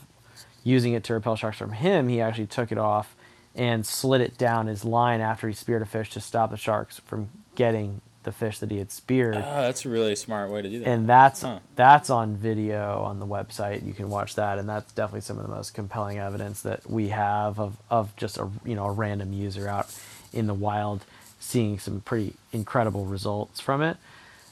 using 0.64 0.94
it 0.94 1.04
to 1.06 1.14
repel 1.14 1.36
sharks 1.36 1.58
from 1.58 1.72
him, 1.74 2.08
he 2.08 2.22
actually 2.22 2.48
took 2.48 2.72
it 2.72 2.78
off 2.78 3.16
and 3.56 3.86
slid 3.86 4.22
it 4.22 4.38
down 4.38 4.68
his 4.68 4.84
line 4.84 5.22
after 5.22 5.48
he 5.48 5.54
speared 5.54 5.82
a 5.82 5.86
fish 5.86 6.10
to 6.12 6.20
stop 6.20 6.52
the 6.52 6.58
sharks 6.58 7.00
from 7.06 7.30
getting 7.56 8.02
the 8.24 8.32
fish 8.32 8.58
that 8.60 8.72
he 8.72 8.80
had 8.80 8.92
speared. 8.92 9.36
Oh, 9.36 9.40
that's 9.62 9.86
a 9.86 9.90
really 9.90 10.16
smart 10.16 10.50
way 10.50 10.62
to 10.64 10.70
do 10.70 10.80
that. 10.80 10.88
and 10.88 11.08
that's 11.08 11.42
Huh. 11.44 11.60
that's 11.76 12.10
on 12.10 12.36
video 12.36 13.02
on 13.04 13.20
the 13.20 13.26
website. 13.28 13.86
You 13.86 13.94
can 13.94 14.10
watch 14.10 14.34
that, 14.36 14.58
and 14.58 14.68
that's 14.68 14.92
definitely 14.94 15.22
some 15.22 15.38
of 15.38 15.44
the 15.44 15.54
most 15.54 15.76
compelling 15.76 16.18
evidence 16.18 16.64
that 16.64 16.90
we 16.90 17.10
have 17.10 17.60
of, 17.60 17.78
of 17.90 18.16
just 18.18 18.38
a 18.38 18.50
you 18.66 18.74
know 18.76 18.86
a 18.86 18.92
random 18.92 19.32
user 19.32 19.68
out 19.70 19.94
in 20.34 20.48
the 20.48 20.54
wild 20.56 21.06
seeing 21.40 21.78
some 21.78 22.02
pretty 22.02 22.34
incredible 22.52 23.06
results 23.06 23.60
from 23.60 23.84
it. 23.84 23.98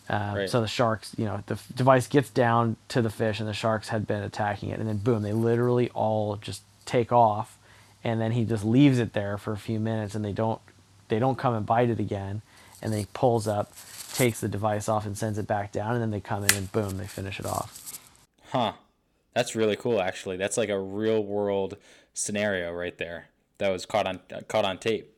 Um, 0.10 0.36
Right. 0.36 0.50
So 0.50 0.62
the 0.62 0.68
sharks, 0.68 1.16
you 1.18 1.26
know, 1.26 1.44
the 1.48 1.54
f- 1.56 1.68
device 1.76 2.08
gets 2.08 2.30
down 2.30 2.76
to 2.90 3.02
the 3.02 3.10
fish, 3.10 3.40
and 3.40 3.48
the 3.48 3.54
sharks 3.54 3.90
had 3.90 4.06
been 4.06 4.24
attacking 4.24 4.70
it, 4.70 4.80
and 4.80 4.88
then 4.88 4.98
boom, 4.98 5.22
they 5.24 5.34
literally 5.34 5.90
all 5.92 6.36
just 6.38 6.64
take 6.86 7.12
off, 7.12 7.58
and 8.04 8.20
then 8.20 8.32
he 8.34 8.44
just 8.44 8.66
leaves 8.66 9.00
it 9.00 9.14
there 9.14 9.38
for 9.38 9.54
a 9.54 9.58
few 9.58 9.80
minutes, 9.80 10.16
and 10.16 10.24
they 10.26 10.34
don't 10.34 10.62
they 11.08 11.20
don't 11.20 11.38
come 11.38 11.54
and 11.54 11.66
bite 11.66 11.90
it 11.90 12.00
again, 12.00 12.42
and 12.82 12.92
then 12.92 13.00
he 13.00 13.08
pulls 13.14 13.48
up, 13.48 13.74
takes 14.14 14.40
the 14.42 14.48
device 14.50 14.90
off, 14.90 15.06
and 15.06 15.18
sends 15.18 15.38
it 15.38 15.48
back 15.48 15.72
down, 15.72 15.94
and 15.94 16.02
then 16.02 16.12
they 16.12 16.20
come 16.20 16.44
in 16.44 16.54
and 16.54 16.72
boom, 16.72 16.98
they 16.98 17.08
finish 17.08 17.40
it 17.40 17.46
off. 17.46 18.00
Huh. 18.52 18.74
That's 19.34 19.56
really 19.56 19.76
cool 19.76 20.00
actually. 20.02 20.38
That's 20.38 20.58
like 20.58 20.70
a 20.70 20.80
real 20.80 21.24
world 21.24 21.78
scenario 22.14 22.72
right 22.72 22.98
there. 22.98 23.28
That 23.58 23.70
was 23.70 23.86
caught 23.86 24.06
on 24.06 24.20
caught 24.48 24.66
on 24.66 24.78
tape. 24.78 25.16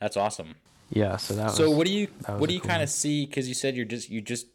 That's 0.00 0.16
awesome. 0.16 0.56
Yeah, 0.94 1.16
so 1.16 1.34
that 1.34 1.50
So 1.52 1.68
was, 1.68 1.78
what 1.78 1.86
do 1.86 1.92
you 1.92 2.06
what 2.38 2.48
do 2.48 2.54
you 2.54 2.60
cool 2.60 2.70
kind 2.70 2.82
of 2.82 2.88
see 2.88 3.26
cuz 3.26 3.48
you 3.48 3.54
said 3.54 3.76
you're 3.76 3.84
just 3.84 4.08
you 4.10 4.20
just 4.20 4.46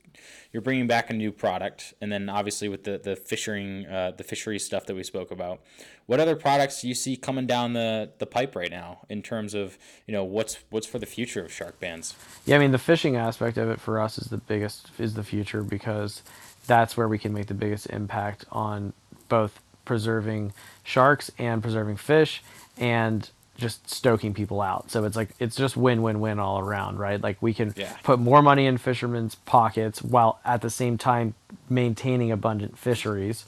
you're 0.52 0.62
bringing 0.62 0.88
back 0.88 1.10
a 1.10 1.14
new 1.14 1.32
product 1.32 1.94
and 2.02 2.12
then 2.12 2.30
obviously 2.30 2.68
with 2.70 2.84
the 2.84 2.98
the 2.98 3.16
fishing 3.16 3.86
uh, 3.86 4.12
the 4.18 4.24
fishery 4.24 4.58
stuff 4.60 4.86
that 4.88 4.96
we 4.96 5.04
spoke 5.04 5.32
about. 5.32 5.62
What 6.08 6.20
other 6.20 6.36
products 6.36 6.82
do 6.82 6.88
you 6.88 6.96
see 6.96 7.16
coming 7.16 7.46
down 7.46 7.74
the 7.74 8.12
the 8.18 8.26
pipe 8.26 8.56
right 8.56 8.72
now 8.72 9.02
in 9.10 9.22
terms 9.22 9.54
of, 9.54 9.78
you 10.08 10.14
know, 10.14 10.24
what's 10.24 10.58
what's 10.70 10.88
for 10.88 10.98
the 10.98 11.06
future 11.06 11.44
of 11.46 11.52
Sharkbanz? 11.52 12.16
Yeah, 12.46 12.56
I 12.56 12.60
mean 12.60 12.72
the 12.72 12.80
fishing 12.80 13.16
aspect 13.16 13.58
of 13.58 13.70
it 13.70 13.80
for 13.80 14.00
us 14.00 14.18
is 14.18 14.28
the 14.30 14.38
biggest 14.38 14.90
is 14.98 15.14
the 15.14 15.24
future 15.24 15.62
because 15.62 16.24
that's 16.66 16.98
where 16.98 17.08
we 17.08 17.20
can 17.20 17.34
make 17.34 17.48
the 17.48 17.54
biggest 17.54 17.88
impact 17.88 18.46
on 18.52 18.94
both 19.28 19.60
preserving 19.86 20.54
sharks 20.84 21.32
and 21.38 21.62
preserving 21.62 21.98
fish 21.98 22.44
and 22.78 23.30
just 23.60 23.90
stoking 23.90 24.34
people 24.34 24.62
out. 24.62 24.90
So 24.90 25.04
it's 25.04 25.16
like 25.16 25.30
it's 25.40 25.56
just 25.56 25.78
win 25.78 26.02
win 26.02 26.20
win 26.20 26.40
all 26.40 26.60
around, 26.60 26.98
right? 26.98 27.22
Like 27.22 27.38
we 27.42 27.54
can 27.54 27.74
Yeah. 27.76 27.94
put 28.04 28.20
more 28.20 28.42
money 28.42 28.66
in 28.66 28.78
fishermen's 28.78 29.36
pockets 29.36 30.02
while 30.02 30.40
at 30.46 30.62
the 30.62 30.70
same 30.70 30.98
time 30.98 31.36
maintaining 31.70 32.32
abundant 32.32 32.78
fisheries 32.78 33.46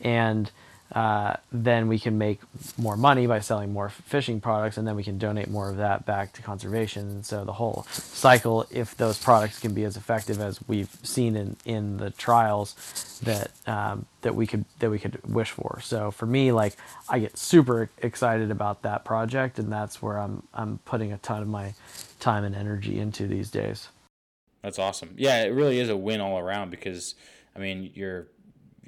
and 0.00 0.50
uh, 0.92 1.36
then 1.52 1.86
we 1.88 1.98
can 1.98 2.16
make 2.16 2.40
more 2.78 2.96
money 2.96 3.26
by 3.26 3.40
selling 3.40 3.72
more 3.72 3.90
fishing 3.90 4.40
products, 4.40 4.78
and 4.78 4.88
then 4.88 4.96
we 4.96 5.04
can 5.04 5.18
donate 5.18 5.48
more 5.48 5.68
of 5.68 5.76
that 5.76 6.06
back 6.06 6.32
to 6.34 6.42
conservation. 6.42 7.22
So 7.22 7.44
the 7.44 7.52
whole 7.52 7.86
cycle, 7.90 8.66
if 8.70 8.96
those 8.96 9.18
products 9.18 9.58
can 9.58 9.74
be 9.74 9.84
as 9.84 9.96
effective 9.96 10.40
as 10.40 10.60
we've 10.66 10.96
seen 11.02 11.36
in, 11.36 11.56
in 11.66 11.98
the 11.98 12.10
trials, 12.10 13.20
that 13.24 13.50
um, 13.66 14.06
that 14.22 14.34
we 14.34 14.46
could 14.46 14.64
that 14.78 14.90
we 14.90 14.98
could 14.98 15.22
wish 15.26 15.50
for. 15.50 15.80
So 15.82 16.10
for 16.10 16.26
me, 16.26 16.52
like 16.52 16.76
I 17.08 17.18
get 17.18 17.36
super 17.36 17.90
excited 17.98 18.50
about 18.50 18.82
that 18.82 19.04
project, 19.04 19.58
and 19.58 19.70
that's 19.70 20.00
where 20.00 20.18
I'm 20.18 20.42
I'm 20.54 20.78
putting 20.86 21.12
a 21.12 21.18
ton 21.18 21.42
of 21.42 21.48
my 21.48 21.74
time 22.18 22.44
and 22.44 22.54
energy 22.54 22.98
into 22.98 23.26
these 23.26 23.50
days. 23.50 23.88
That's 24.62 24.78
awesome. 24.78 25.14
Yeah, 25.16 25.44
it 25.44 25.48
really 25.48 25.78
is 25.78 25.88
a 25.88 25.96
win 25.96 26.20
all 26.20 26.38
around 26.38 26.70
because 26.70 27.14
I 27.54 27.60
mean, 27.60 27.90
you're 27.94 28.28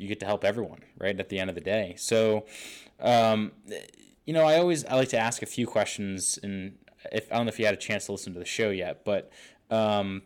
you 0.01 0.09
get 0.09 0.21
to 0.21 0.27
help 0.27 0.45
everyone, 0.45 0.81
right? 0.99 1.19
At 1.19 1.29
the 1.29 1.39
end 1.39 1.51
of 1.51 1.55
the 1.55 1.61
day. 1.61 1.95
So, 1.99 2.47
um, 3.01 3.53
you 4.25 4.33
know, 4.33 4.45
I 4.45 4.59
always 4.59 4.85
I 4.85 4.95
like 4.95 5.09
to 5.11 5.19
ask 5.19 5.43
a 5.43 5.47
few 5.47 5.67
questions, 5.67 6.39
and 6.43 6.79
if 7.13 7.31
I 7.33 7.37
don't 7.37 7.47
know 7.47 7.51
if 7.51 7.59
you 7.59 7.67
had 7.67 7.75
a 7.75 7.79
chance 7.79 8.07
to 8.07 8.13
listen 8.13 8.33
to 8.33 8.39
the 8.39 8.45
show 8.45 8.71
yet, 8.71 9.05
but 9.05 9.31
um, 9.71 10.23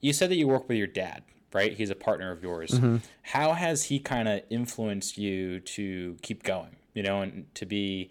you 0.00 0.12
said 0.12 0.30
that 0.30 0.36
you 0.36 0.48
work 0.48 0.68
with 0.68 0.78
your 0.78 0.86
dad, 0.86 1.22
right? 1.52 1.72
He's 1.72 1.90
a 1.90 1.94
partner 1.94 2.32
of 2.32 2.42
yours. 2.42 2.70
Mm-hmm. 2.70 2.96
How 3.22 3.52
has 3.52 3.84
he 3.84 3.98
kind 3.98 4.28
of 4.28 4.42
influenced 4.50 5.18
you 5.18 5.60
to 5.60 6.16
keep 6.22 6.42
going, 6.42 6.76
you 6.94 7.02
know, 7.02 7.22
and 7.22 7.52
to 7.54 7.66
be 7.66 8.10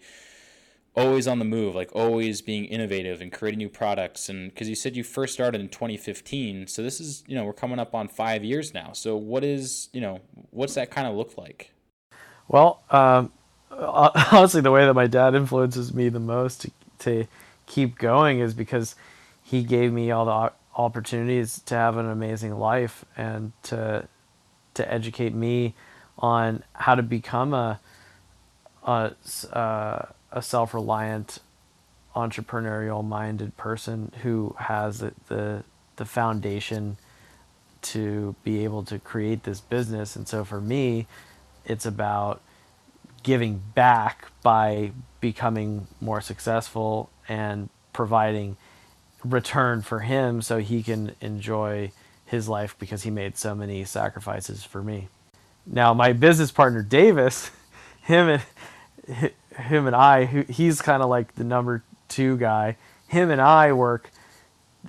always 0.94 1.26
on 1.26 1.38
the 1.38 1.44
move, 1.44 1.74
like 1.74 1.94
always 1.94 2.42
being 2.42 2.64
innovative 2.64 3.20
and 3.20 3.32
creating 3.32 3.58
new 3.58 3.68
products? 3.68 4.28
And 4.28 4.52
because 4.52 4.68
you 4.68 4.74
said 4.74 4.96
you 4.96 5.04
first 5.04 5.34
started 5.34 5.60
in 5.60 5.68
2015, 5.68 6.66
so 6.66 6.82
this 6.82 7.00
is, 7.00 7.24
you 7.26 7.34
know, 7.34 7.44
we're 7.44 7.52
coming 7.52 7.78
up 7.78 7.94
on 7.94 8.08
five 8.08 8.44
years 8.44 8.74
now. 8.74 8.92
So 8.92 9.16
what 9.16 9.44
is, 9.44 9.88
you 9.92 10.00
know, 10.00 10.20
what's 10.50 10.74
that 10.74 10.90
kind 10.90 11.06
of 11.06 11.14
look 11.14 11.36
like? 11.36 11.72
Well, 12.48 12.82
um, 12.90 13.32
honestly, 13.70 14.60
the 14.60 14.70
way 14.70 14.84
that 14.84 14.94
my 14.94 15.06
dad 15.06 15.34
influences 15.34 15.94
me 15.94 16.08
the 16.08 16.20
most 16.20 16.62
to, 16.62 16.70
to 17.00 17.26
keep 17.66 17.98
going 17.98 18.40
is 18.40 18.54
because 18.54 18.94
he 19.42 19.62
gave 19.62 19.92
me 19.92 20.10
all 20.10 20.24
the 20.24 20.52
opportunities 20.76 21.60
to 21.66 21.74
have 21.74 21.96
an 21.96 22.08
amazing 22.08 22.58
life 22.58 23.04
and 23.16 23.52
to 23.62 24.08
to 24.74 24.90
educate 24.90 25.34
me 25.34 25.74
on 26.18 26.62
how 26.72 26.94
to 26.94 27.02
become 27.02 27.52
a 27.52 27.80
a, 28.84 29.12
uh, 29.52 30.06
a 30.32 30.42
self-reliant 30.42 31.38
entrepreneurial 32.16 33.04
minded 33.04 33.56
person 33.56 34.12
who 34.22 34.54
has 34.58 34.98
the, 34.98 35.12
the 35.28 35.64
the 35.96 36.04
foundation 36.04 36.96
to 37.80 38.34
be 38.44 38.64
able 38.64 38.82
to 38.82 38.98
create 38.98 39.44
this 39.44 39.60
business 39.60 40.16
and 40.16 40.28
so 40.28 40.44
for 40.44 40.60
me 40.60 41.06
it's 41.64 41.86
about 41.86 42.40
giving 43.22 43.62
back 43.74 44.26
by 44.42 44.92
becoming 45.20 45.86
more 46.00 46.20
successful 46.20 47.10
and 47.28 47.68
providing 47.92 48.56
return 49.24 49.82
for 49.82 50.00
him 50.00 50.42
so 50.42 50.58
he 50.58 50.82
can 50.82 51.14
enjoy 51.20 51.90
his 52.26 52.48
life 52.48 52.74
because 52.78 53.02
he 53.02 53.10
made 53.10 53.36
so 53.36 53.54
many 53.54 53.84
sacrifices 53.84 54.64
for 54.64 54.82
me. 54.82 55.08
Now, 55.66 55.94
my 55.94 56.12
business 56.12 56.50
partner 56.50 56.82
Davis, 56.82 57.50
him 58.02 58.28
and 58.28 58.42
him 59.56 59.86
and 59.86 59.96
I, 59.96 60.24
he's 60.24 60.80
kind 60.82 61.02
of 61.02 61.08
like 61.08 61.34
the 61.34 61.44
number 61.44 61.82
two 62.08 62.36
guy. 62.36 62.76
Him 63.08 63.30
and 63.30 63.40
I 63.40 63.72
work 63.72 64.10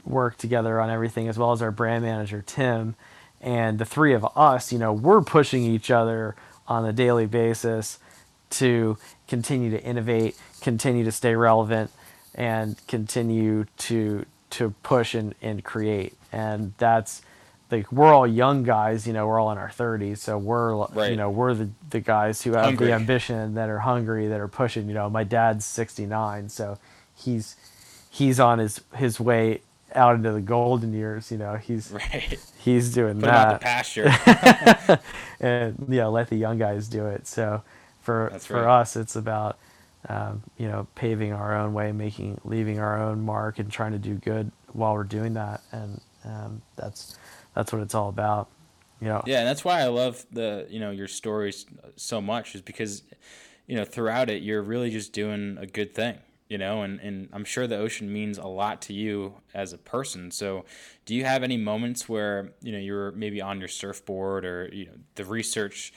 work 0.06 0.38
together 0.38 0.82
on 0.82 0.90
everything, 0.90 1.28
as 1.28 1.38
well 1.38 1.52
as 1.52 1.62
our 1.62 1.72
brand 1.72 2.04
manager 2.04 2.44
Tim. 2.46 2.96
And 3.42 3.78
the 3.78 3.86
three 3.86 4.14
of 4.14 4.26
us, 4.36 4.72
you 4.72 4.80
know, 4.80 4.94
we're 4.94 5.22
pushing 5.22 5.64
each 5.64 5.92
other 5.92 6.36
on 6.68 6.86
a 6.86 6.94
daily 6.94 7.26
basis 7.26 8.00
to 8.52 8.98
continue 9.28 9.70
to 9.72 9.84
innovate, 9.84 10.38
continue 10.62 11.04
to 11.04 11.12
stay 11.12 11.36
relevant, 11.36 11.92
and 12.34 12.76
continue 12.88 13.66
to 13.78 14.26
to 14.52 14.74
push 14.84 15.16
and, 15.16 15.34
and 15.42 15.64
create. 15.64 16.14
And 16.32 16.74
that's 16.78 17.22
like 17.72 17.92
we're 17.92 18.14
all 18.14 18.28
young 18.28 18.64
guys, 18.64 19.08
you 19.08 19.14
know, 19.14 19.28
we're 19.28 19.40
all 19.40 19.52
in 19.52 19.58
our 19.58 19.70
30s, 19.70 20.20
so 20.20 20.38
we're 20.38 20.76
right. 20.88 21.12
you 21.12 21.18
know, 21.18 21.30
we're 21.30 21.54
the, 21.54 21.70
the 21.90 22.00
guys 22.00 22.42
who 22.42 22.54
have 22.54 22.66
hungry. 22.66 22.88
the 22.88 22.94
ambition 22.94 23.56
that 23.56 23.70
are 23.70 23.80
hungry, 23.80 24.28
that 24.28 24.40
are 24.40 24.48
pushing, 24.48 24.88
you 24.88 24.94
know, 24.94 25.10
my 25.10 25.24
dad's 25.24 25.66
69, 25.66 26.50
so 26.50 26.78
he's 27.16 27.56
he's 28.10 28.40
on 28.40 28.60
his 28.60 28.82
his 28.96 29.20
way 29.20 29.62
out 29.96 30.16
into 30.16 30.32
the 30.32 30.42
golden 30.42 30.94
years, 30.94 31.32
you 31.32 31.38
know. 31.38 31.56
He's 31.56 31.92
right. 31.92 32.40
he's 32.58 32.94
doing 32.94 33.16
Put 33.16 33.26
that. 33.28 33.60
the 33.60 33.64
pasture. 33.64 35.00
and 35.40 35.86
yeah, 35.90 36.08
let 36.08 36.30
the 36.30 36.36
young 36.36 36.58
guys 36.58 36.88
do 36.88 37.08
it. 37.08 37.28
So 37.28 37.64
for 38.02 38.30
That's 38.32 38.46
for 38.46 38.64
right. 38.64 38.82
us 38.82 38.96
it's 38.96 39.16
about 39.16 39.58
um, 40.10 40.44
you 40.58 40.68
know, 40.68 40.88
paving 40.96 41.32
our 41.34 41.56
own 41.56 41.74
way, 41.74 41.92
making, 41.92 42.42
leaving 42.44 42.80
our 42.80 43.02
own 43.02 43.22
mark, 43.22 43.60
and 43.60 43.72
trying 43.72 43.94
to 43.94 43.98
do 43.98 44.16
good 44.16 44.52
while 44.74 44.94
we're 44.94 45.04
doing 45.04 45.34
that. 45.36 45.62
And 45.72 46.02
um, 46.26 46.62
that's 46.76 47.18
that's 47.54 47.72
what 47.72 47.82
it's 47.82 47.96
all 47.96 48.10
about. 48.10 48.50
You 49.02 49.10
know. 49.10 49.24
Yeah, 49.26 49.40
and 49.40 49.48
that's 49.48 49.66
why 49.66 49.82
I 49.82 49.88
love 49.88 50.26
the 50.32 50.66
you 50.70 50.80
know 50.80 50.92
your 50.92 51.08
stories 51.08 51.66
so 51.96 52.22
much 52.22 52.56
is 52.56 52.62
because 52.62 53.04
you 53.68 53.76
know 53.76 53.86
throughout 53.86 54.30
it 54.30 54.44
you're 54.44 54.62
really 54.62 54.90
just 54.90 55.14
doing 55.14 55.58
a 55.60 55.66
good 55.66 55.94
thing. 55.94 56.20
You 56.50 56.58
know, 56.60 56.84
and, 56.84 57.00
and 57.00 57.30
I'm 57.34 57.46
sure 57.46 57.66
the 57.66 57.78
ocean 57.78 58.14
means 58.14 58.38
a 58.38 58.46
lot 58.46 58.82
to 58.84 58.94
you 58.94 59.36
as 59.56 59.74
a 59.74 59.78
person. 59.78 60.30
So, 60.30 60.66
do 61.06 61.16
you 61.16 61.26
have 61.26 61.42
any 61.42 61.58
moments 61.58 62.08
where 62.08 62.52
you 62.62 62.72
know 62.72 62.78
you're 62.78 63.12
maybe 63.14 63.42
on 63.42 63.60
your 63.60 63.70
surfboard 63.70 64.46
or 64.46 64.70
you 64.72 64.86
know 64.86 64.94
the 65.16 65.26
research 65.26 65.94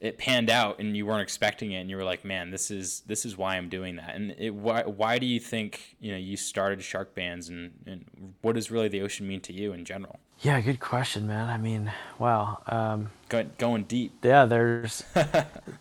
it 0.00 0.16
panned 0.16 0.48
out 0.48 0.78
and 0.78 0.96
you 0.96 1.04
weren't 1.06 1.22
expecting 1.22 1.72
it 1.72 1.80
and 1.80 1.90
you 1.90 1.96
were 1.96 2.04
like 2.04 2.24
man 2.24 2.50
this 2.50 2.70
is 2.70 3.00
this 3.06 3.24
is 3.24 3.36
why 3.36 3.56
i'm 3.56 3.68
doing 3.68 3.96
that 3.96 4.14
and 4.14 4.34
it, 4.38 4.54
why, 4.54 4.82
why 4.82 5.18
do 5.18 5.26
you 5.26 5.40
think 5.40 5.96
you 6.00 6.12
know 6.12 6.16
you 6.16 6.36
started 6.36 6.78
Sharkbanz 6.78 7.48
and, 7.48 7.72
and 7.86 8.34
what 8.42 8.54
does 8.54 8.70
really 8.70 8.88
the 8.88 9.00
ocean 9.00 9.26
mean 9.26 9.40
to 9.40 9.52
you 9.52 9.72
in 9.72 9.84
general 9.84 10.20
yeah 10.40 10.60
good 10.60 10.80
question 10.80 11.26
man 11.26 11.48
i 11.48 11.56
mean 11.56 11.92
wow 12.18 12.60
um, 12.66 13.10
going, 13.28 13.50
going 13.58 13.82
deep 13.84 14.12
yeah 14.22 14.44
there's 14.44 15.02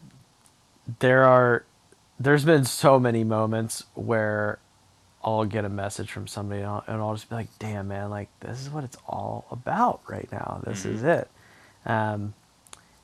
there 1.00 1.24
are 1.24 1.64
there's 2.20 2.46
been 2.46 2.66
so 2.66 3.00
many 3.00 3.24
moments 3.24 3.84
where 3.94 4.60
I'll 5.24 5.46
get 5.46 5.66
a 5.66 5.70
message 5.70 6.12
from 6.12 6.28
somebody 6.28 6.62
and 6.62 6.70
I'll, 6.70 6.84
and 6.88 7.02
I'll, 7.02 7.14
just 7.14 7.30
be 7.30 7.36
like, 7.36 7.50
damn, 7.60 7.90
man, 7.90 8.10
like, 8.10 8.30
this 8.40 8.62
is 8.62 8.70
what 8.70 8.84
it's 8.84 8.98
all 9.08 9.46
about 9.52 10.02
right 10.08 10.28
now. 10.32 10.62
This 10.66 10.84
mm-hmm. 10.84 10.96
is 10.96 11.04
it. 11.04 11.30
Um, 11.86 12.34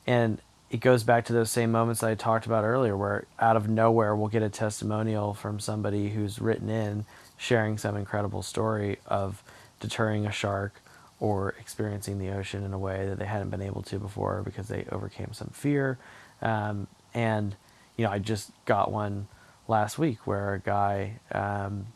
and 0.08 0.42
it 0.72 0.80
goes 0.80 1.04
back 1.04 1.26
to 1.26 1.34
those 1.34 1.52
same 1.52 1.72
moments 1.72 2.02
I 2.02 2.16
talked 2.16 2.46
about 2.46 2.64
earlier, 2.64 2.98
where 2.98 3.26
out 3.40 3.56
of 3.56 3.70
nowhere 3.70 4.16
we'll 4.16 4.30
get 4.30 4.42
a 4.42 4.50
testimonial 4.50 5.34
from 5.34 5.60
somebody 5.60 6.10
who's 6.10 6.40
written 6.40 6.70
in 6.70 7.06
sharing 7.38 7.78
some 7.78 7.96
incredible 7.96 8.42
story 8.42 9.00
of 9.06 9.44
deterring 9.80 10.26
a 10.26 10.32
shark 10.32 10.82
or 11.20 11.56
experiencing 11.60 12.20
the 12.20 12.30
ocean 12.30 12.64
in 12.64 12.74
a 12.74 12.78
way 12.78 13.08
that 13.08 13.20
they 13.20 13.26
hadn't 13.26 13.50
been 13.50 13.62
able 13.62 13.82
to 13.84 14.00
before 14.00 14.42
because 14.44 14.68
they 14.68 14.86
overcame 14.92 15.32
some 15.34 15.50
fear. 15.50 15.98
Um, 16.42 16.88
and, 17.14 17.56
you 17.98 18.06
know, 18.06 18.12
I 18.12 18.20
just 18.20 18.52
got 18.66 18.92
one 18.92 19.28
last 19.68 19.98
week 19.98 20.26
where 20.28 20.54
a 20.54 20.60
guy, 20.60 21.20
um, 21.32 21.88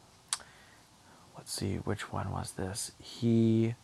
let's 1.35 1.51
see, 1.51 1.75
which 1.77 2.11
one 2.13 2.31
was 2.31 2.51
this? 2.51 2.91
He 3.01 3.75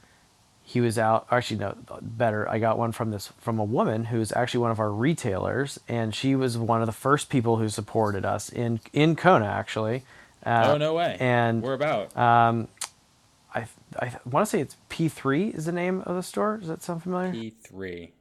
he 0.64 0.80
was 0.80 0.98
out 0.98 1.28
actually 1.30 1.58
no 1.60 1.76
better 2.02 2.50
i 2.50 2.58
got 2.58 2.78
one 2.78 2.92
from 2.92 3.12
this 3.12 3.28
from 3.38 3.60
a 3.60 3.64
woman 3.64 4.06
who's 4.06 4.32
actually 4.32 4.62
one 4.62 4.72
of 4.72 4.80
our 4.80 4.92
retailers 4.92 5.80
and 5.88 6.16
she 6.16 6.36
was 6.36 6.58
one 6.58 6.82
of 6.82 6.86
the 6.86 6.94
first 6.94 7.30
people 7.30 7.58
who 7.58 7.68
supported 7.68 8.26
us 8.26 8.50
in 8.50 8.80
in 8.94 9.16
kona 9.16 9.46
actually 9.46 10.04
uh, 10.46 10.72
oh 10.74 10.78
no 10.78 10.94
way 10.94 11.18
and 11.20 11.62
we're 11.62 11.74
about 11.74 12.16
um 12.18 12.68
i 13.54 13.66
i 14.00 14.12
want 14.26 14.46
to 14.46 14.50
say 14.50 14.60
it's 14.60 14.78
p3 14.90 15.54
is 15.56 15.66
the 15.66 15.72
name 15.72 16.02
of 16.02 16.16
the 16.16 16.24
store 16.24 16.58
does 16.58 16.68
that 16.68 16.82
sound 16.82 17.04
familiar 17.04 17.32
p3 17.32 18.12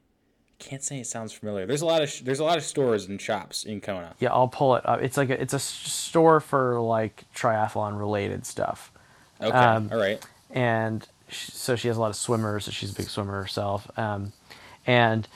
can't 0.62 0.82
say 0.82 1.00
it 1.00 1.06
sounds 1.06 1.32
familiar. 1.32 1.66
There's 1.66 1.82
a 1.82 1.86
lot 1.86 2.02
of 2.02 2.08
sh- 2.08 2.20
there's 2.20 2.38
a 2.38 2.44
lot 2.44 2.56
of 2.56 2.62
stores 2.62 3.06
and 3.06 3.20
shops 3.20 3.64
in 3.64 3.80
Kona. 3.80 4.14
Yeah, 4.20 4.32
I'll 4.32 4.48
pull 4.48 4.76
it 4.76 4.86
up. 4.88 5.02
It's 5.02 5.16
like 5.16 5.28
a, 5.28 5.40
it's 5.40 5.52
a 5.52 5.58
store 5.58 6.40
for 6.40 6.80
like 6.80 7.24
triathlon 7.34 7.98
related 7.98 8.46
stuff. 8.46 8.92
Okay, 9.40 9.50
um, 9.50 9.90
all 9.92 9.98
right. 9.98 10.24
And 10.50 11.06
so 11.30 11.74
she 11.74 11.88
has 11.88 11.96
a 11.96 12.00
lot 12.00 12.10
of 12.10 12.16
swimmers. 12.16 12.66
So 12.66 12.70
she's 12.70 12.92
a 12.92 12.94
big 12.94 13.08
swimmer 13.08 13.32
herself, 13.32 13.90
um, 13.98 14.32
and 14.86 15.26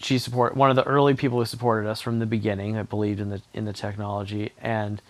she 0.00 0.18
support 0.18 0.56
one 0.56 0.70
of 0.70 0.76
the 0.76 0.84
early 0.84 1.14
people 1.14 1.38
who 1.38 1.44
supported 1.44 1.88
us 1.88 2.00
from 2.00 2.18
the 2.18 2.26
beginning 2.26 2.74
that 2.74 2.88
believed 2.88 3.20
in 3.20 3.28
the 3.28 3.42
in 3.52 3.66
the 3.66 3.74
technology, 3.74 4.52
and 4.60 5.02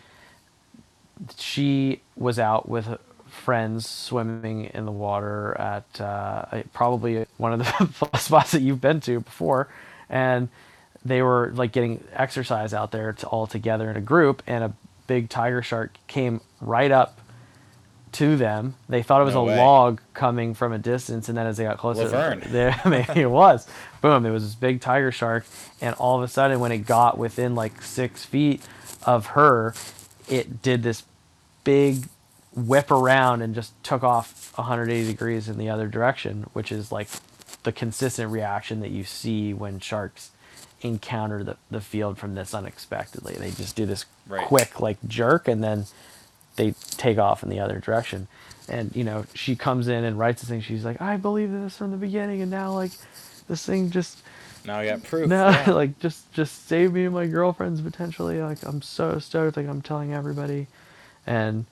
she 1.38 2.02
was 2.16 2.40
out 2.40 2.68
with 2.68 2.98
friends 3.36 3.88
swimming 3.88 4.70
in 4.74 4.84
the 4.84 4.92
water 4.92 5.56
at 5.58 6.00
uh, 6.00 6.62
probably 6.72 7.26
one 7.36 7.52
of 7.52 7.58
the 7.60 8.18
spots 8.18 8.52
that 8.52 8.62
you've 8.62 8.80
been 8.80 9.00
to 9.00 9.20
before, 9.20 9.68
and 10.08 10.48
they 11.04 11.22
were 11.22 11.52
like 11.54 11.72
getting 11.72 12.02
exercise 12.12 12.74
out 12.74 12.90
there 12.90 13.12
to, 13.12 13.26
all 13.26 13.46
together 13.46 13.90
in 13.90 13.96
a 13.96 14.00
group, 14.00 14.42
and 14.46 14.64
a 14.64 14.72
big 15.06 15.28
tiger 15.28 15.62
shark 15.62 15.96
came 16.06 16.40
right 16.60 16.90
up 16.90 17.20
to 18.12 18.36
them. 18.36 18.74
They 18.88 19.02
thought 19.02 19.20
it 19.20 19.24
was 19.24 19.34
no 19.34 19.42
a 19.42 19.44
way. 19.44 19.56
log 19.58 20.00
coming 20.14 20.54
from 20.54 20.72
a 20.72 20.78
distance, 20.78 21.28
and 21.28 21.36
then 21.36 21.46
as 21.46 21.58
they 21.58 21.64
got 21.64 21.78
closer, 21.78 22.08
there 22.48 22.80
maybe 22.84 23.20
it 23.20 23.30
was. 23.30 23.68
Boom! 24.00 24.26
It 24.26 24.30
was 24.30 24.42
this 24.42 24.54
big 24.54 24.80
tiger 24.80 25.12
shark, 25.12 25.46
and 25.80 25.94
all 25.96 26.16
of 26.16 26.22
a 26.22 26.28
sudden, 26.28 26.58
when 26.58 26.72
it 26.72 26.78
got 26.78 27.18
within 27.18 27.54
like 27.54 27.82
six 27.82 28.24
feet 28.24 28.62
of 29.04 29.26
her, 29.26 29.74
it 30.28 30.62
did 30.62 30.82
this 30.82 31.04
big 31.62 32.08
whip 32.56 32.90
around 32.90 33.42
and 33.42 33.54
just 33.54 33.72
took 33.84 34.02
off 34.02 34.52
180 34.56 35.06
degrees 35.06 35.48
in 35.48 35.58
the 35.58 35.68
other 35.68 35.86
direction, 35.86 36.46
which 36.54 36.72
is 36.72 36.90
like 36.90 37.08
the 37.62 37.72
consistent 37.72 38.32
reaction 38.32 38.80
that 38.80 38.90
you 38.90 39.04
see 39.04 39.52
when 39.52 39.78
sharks 39.78 40.30
encounter 40.82 41.44
the, 41.44 41.56
the 41.70 41.80
field 41.80 42.18
from 42.18 42.34
this 42.34 42.54
unexpectedly. 42.54 43.34
They 43.34 43.50
just 43.50 43.76
do 43.76 43.86
this 43.86 44.06
right. 44.26 44.46
quick 44.46 44.80
like 44.80 44.98
jerk 45.06 45.48
and 45.48 45.62
then 45.62 45.84
they 46.56 46.72
take 46.92 47.18
off 47.18 47.42
in 47.42 47.50
the 47.50 47.60
other 47.60 47.78
direction. 47.78 48.28
And 48.68 48.94
you 48.96 49.04
know, 49.04 49.26
she 49.34 49.54
comes 49.54 49.86
in 49.88 50.04
and 50.04 50.18
writes 50.18 50.40
the 50.40 50.48
thing. 50.48 50.60
She's 50.60 50.84
like, 50.84 51.00
"I 51.00 51.16
believe 51.18 51.52
this 51.52 51.76
from 51.76 51.92
the 51.92 51.96
beginning, 51.96 52.42
and 52.42 52.50
now 52.50 52.72
like 52.72 52.90
this 53.46 53.64
thing 53.64 53.90
just 53.90 54.22
now 54.64 54.78
I 54.78 54.86
got 54.86 55.04
proof. 55.04 55.28
now 55.28 55.50
yeah. 55.50 55.70
like 55.72 55.98
just 56.00 56.32
just 56.32 56.66
save 56.66 56.92
me 56.92 57.04
and 57.04 57.14
my 57.14 57.26
girlfriends 57.26 57.80
potentially. 57.80 58.42
Like 58.42 58.64
I'm 58.64 58.82
so 58.82 59.20
stoked. 59.20 59.56
Like 59.56 59.68
I'm 59.68 59.82
telling 59.82 60.12
everybody, 60.12 60.66
and 61.26 61.66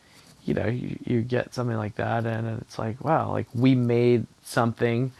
you 0.44 0.54
know 0.54 0.66
you, 0.66 0.98
you 1.04 1.22
get 1.22 1.54
something 1.54 1.76
like 1.76 1.96
that, 1.96 2.26
and 2.26 2.60
it's 2.60 2.78
like 2.78 3.02
wow, 3.04 3.30
like 3.30 3.46
we 3.54 3.74
made 3.74 4.26
something 4.42 5.12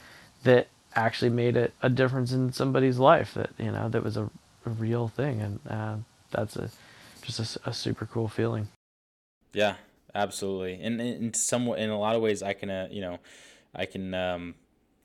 that 0.44 0.68
actually 0.94 1.30
made 1.30 1.56
it 1.56 1.72
a 1.82 1.88
difference 1.88 2.32
in 2.32 2.52
somebody's 2.52 2.98
life. 2.98 3.34
That 3.34 3.50
you 3.58 3.70
know 3.70 3.88
that 3.88 4.02
was 4.02 4.16
a, 4.16 4.30
a 4.66 4.70
real 4.70 5.08
thing, 5.08 5.40
and 5.40 5.60
uh, 5.68 5.96
that's 6.30 6.56
a 6.56 6.70
just 7.22 7.56
a, 7.56 7.70
a 7.70 7.72
super 7.72 8.06
cool 8.06 8.28
feeling. 8.28 8.68
Yeah, 9.52 9.76
absolutely. 10.14 10.80
And 10.82 11.00
in 11.00 11.34
some 11.34 11.68
in 11.68 11.90
a 11.90 11.98
lot 11.98 12.16
of 12.16 12.22
ways, 12.22 12.42
I 12.42 12.52
can 12.52 12.70
uh, 12.70 12.88
you 12.90 13.00
know, 13.00 13.18
I 13.74 13.86
can 13.86 14.14
um, 14.14 14.54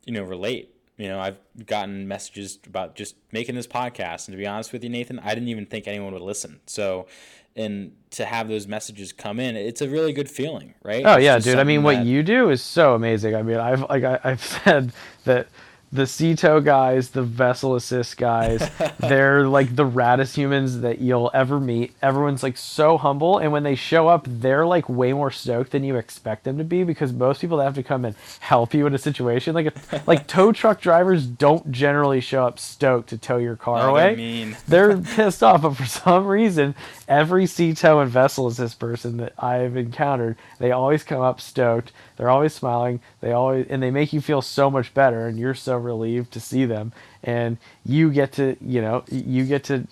you 0.05 0.13
know 0.13 0.23
relate. 0.23 0.75
You 0.99 1.07
know, 1.07 1.17
I've 1.19 1.37
gotten 1.65 2.09
messages 2.09 2.59
about 2.67 2.95
just 2.95 3.15
making 3.31 3.55
this 3.55 3.67
podcast, 3.67 4.27
and 4.27 4.33
to 4.33 4.37
be 4.37 4.45
honest 4.45 4.73
with 4.73 4.83
you, 4.83 4.89
Nathan, 4.89 5.17
I 5.19 5.33
didn't 5.33 5.47
even 5.47 5.65
think 5.65 5.87
anyone 5.87 6.11
would 6.11 6.21
listen. 6.21 6.59
So, 6.65 7.07
and 7.55 7.93
to 8.11 8.25
have 8.25 8.49
those 8.49 8.67
messages 8.67 9.13
come 9.13 9.39
in, 9.39 9.55
it's 9.55 9.81
a 9.81 9.87
really 9.87 10.11
good 10.11 10.29
feeling, 10.29 10.73
right? 10.83 11.03
Oh 11.05 11.15
yeah, 11.17 11.39
dude. 11.39 11.57
I 11.57 11.63
mean, 11.63 11.83
what 11.83 11.95
that- 11.95 12.05
you 12.05 12.21
do 12.21 12.49
is 12.49 12.61
so 12.61 12.95
amazing. 12.95 13.33
I 13.33 13.43
mean, 13.43 13.57
I've 13.57 13.81
like 13.89 14.03
I, 14.03 14.19
I've 14.25 14.43
said 14.63 14.91
that 15.23 15.47
the 15.91 16.05
Sea 16.05 16.35
Tow 16.35 16.59
guys, 16.59 17.09
the 17.09 17.23
vessel 17.23 17.75
assist 17.75 18.17
guys, 18.17 18.69
they're 18.99 19.47
like 19.47 19.75
the 19.75 19.85
raddest 19.85 20.35
humans 20.35 20.81
that 20.81 20.99
you'll 20.99 21.31
ever 21.33 21.59
meet. 21.59 21.93
Everyone's 22.01 22.43
like 22.43 22.57
so 22.57 22.97
humble, 22.97 23.39
and 23.39 23.51
when 23.51 23.63
they 23.63 23.75
show 23.75 24.07
up, 24.07 24.25
they're 24.27 24.65
like 24.65 24.87
way 24.87 25.13
more 25.13 25.31
stoked 25.31 25.71
than 25.71 25.83
you 25.83 25.95
expect 25.95 26.43
them 26.43 26.57
to 26.57 26.63
be 26.63 26.83
because 26.83 27.11
most 27.11 27.41
people 27.41 27.57
that 27.57 27.63
have 27.63 27.75
to 27.75 27.83
come 27.83 28.05
and 28.05 28.15
help 28.39 28.73
you 28.73 28.85
in 28.85 28.93
a 28.93 28.99
situation, 28.99 29.55
like 29.55 29.73
like 30.07 30.27
tow 30.27 30.51
truck 30.51 30.79
drivers, 30.79 31.25
don't 31.25 31.71
generally 31.71 32.21
show 32.21 32.45
up 32.45 32.59
stoked 32.59 33.09
to 33.09 33.17
tow 33.17 33.37
your 33.37 33.55
car 33.55 33.89
Oh, 33.89 33.95
they're 33.95 34.15
mean. 34.15 34.57
they're 34.67 34.97
pissed 34.97 35.41
off, 35.41 35.63
but 35.63 35.73
for 35.73 35.85
some 35.85 36.27
reason, 36.27 36.75
every 37.07 37.45
sea 37.45 37.73
tow 37.73 37.99
and 37.99 38.11
vessel 38.11 38.47
assist 38.47 38.79
person 38.79 39.17
that 39.17 39.33
I've 39.39 39.75
encountered, 39.75 40.37
they 40.59 40.71
always 40.71 41.03
come 41.03 41.21
up 41.21 41.41
stoked. 41.41 41.91
They're 42.19 42.29
always 42.29 42.53
smiling. 42.53 42.99
They 43.21 43.31
always 43.31 43.67
and 43.69 43.81
they 43.81 43.91
make 43.91 44.11
you 44.11 44.19
feel 44.19 44.41
so 44.41 44.69
much 44.69 44.93
better, 44.93 45.25
and 45.25 45.39
you're 45.39 45.53
so 45.53 45.77
relieved 45.77 46.33
to 46.33 46.41
see 46.41 46.65
them. 46.65 46.91
And 47.23 47.57
you 47.85 48.11
get 48.11 48.33
to, 48.33 48.57
you 48.59 48.81
know, 48.81 49.05
you 49.09 49.45
get 49.45 49.63
to 49.65 49.87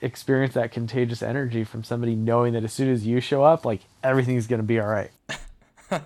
experience 0.00 0.54
that 0.54 0.72
contagious 0.72 1.22
energy 1.22 1.64
from 1.64 1.84
somebody 1.84 2.14
knowing 2.14 2.54
that 2.54 2.64
as 2.64 2.72
soon 2.72 2.88
as 2.88 3.06
you 3.06 3.20
show 3.20 3.44
up, 3.44 3.66
like 3.66 3.82
everything's 4.02 4.46
gonna 4.46 4.62
be 4.62 4.80
all 4.80 4.86
right. 4.86 5.10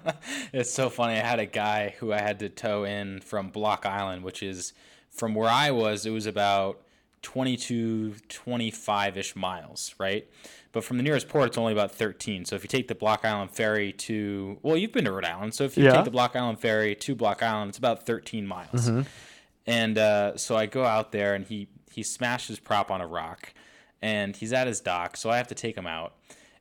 it's 0.53 0.73
so 0.73 0.91
funny. 0.91 1.15
I 1.15 1.25
had 1.25 1.39
a 1.39 1.47
guy 1.47 1.95
who 2.01 2.13
I 2.13 2.19
had 2.19 2.41
to 2.41 2.49
tow 2.49 2.83
in 2.83 3.21
from 3.21 3.51
Block 3.51 3.87
Island, 3.87 4.25
which 4.25 4.43
is 4.43 4.73
from 5.09 5.37
where 5.37 5.49
I 5.49 5.71
was, 5.71 6.05
it 6.05 6.11
was 6.11 6.27
about 6.27 6.81
22, 7.23 8.17
25 8.29 9.17
ish 9.19 9.37
miles, 9.37 9.95
right? 9.99 10.29
But 10.75 10.83
from 10.85 10.97
the 10.97 11.03
nearest 11.05 11.29
port, 11.29 11.47
it's 11.47 11.57
only 11.57 11.73
about 11.73 11.93
13. 11.93 12.45
So 12.45 12.57
if 12.57 12.65
you 12.65 12.69
take 12.69 12.89
the 12.89 12.97
Block 12.97 13.25
Island 13.25 13.53
ferry 13.53 13.93
to, 13.93 14.59
well, 14.63 14.77
you've 14.77 14.91
been 14.93 15.05
to 15.05 15.13
Rhode 15.13 15.25
Island. 15.25 15.55
So 15.55 15.63
if 15.65 15.79
you 15.79 15.85
Yeah. 15.85 15.93
take 15.93 16.05
the 16.05 16.11
Block 16.11 16.35
Island 16.35 16.59
ferry 16.61 16.97
to 16.97 17.15
Block 17.15 17.43
Island, 17.45 17.69
it's 17.71 17.79
about 17.79 18.05
13 18.05 18.45
miles. 18.47 18.91
And 19.67 19.97
uh, 19.97 20.37
so 20.37 20.57
I 20.57 20.67
go 20.67 20.85
out 20.85 21.13
there 21.13 21.35
and 21.35 21.47
he, 21.47 21.69
he 21.93 22.03
smashed 22.03 22.49
his 22.49 22.59
prop 22.59 22.91
on 22.91 23.01
a 23.01 23.07
rock 23.07 23.55
and 24.03 24.37
he's 24.37 24.53
at 24.53 24.67
his 24.67 24.81
dock. 24.81 25.17
So 25.17 25.31
I 25.31 25.37
have 25.37 25.47
to 25.49 25.55
take 25.55 25.77
him 25.77 25.87
out. 25.87 26.15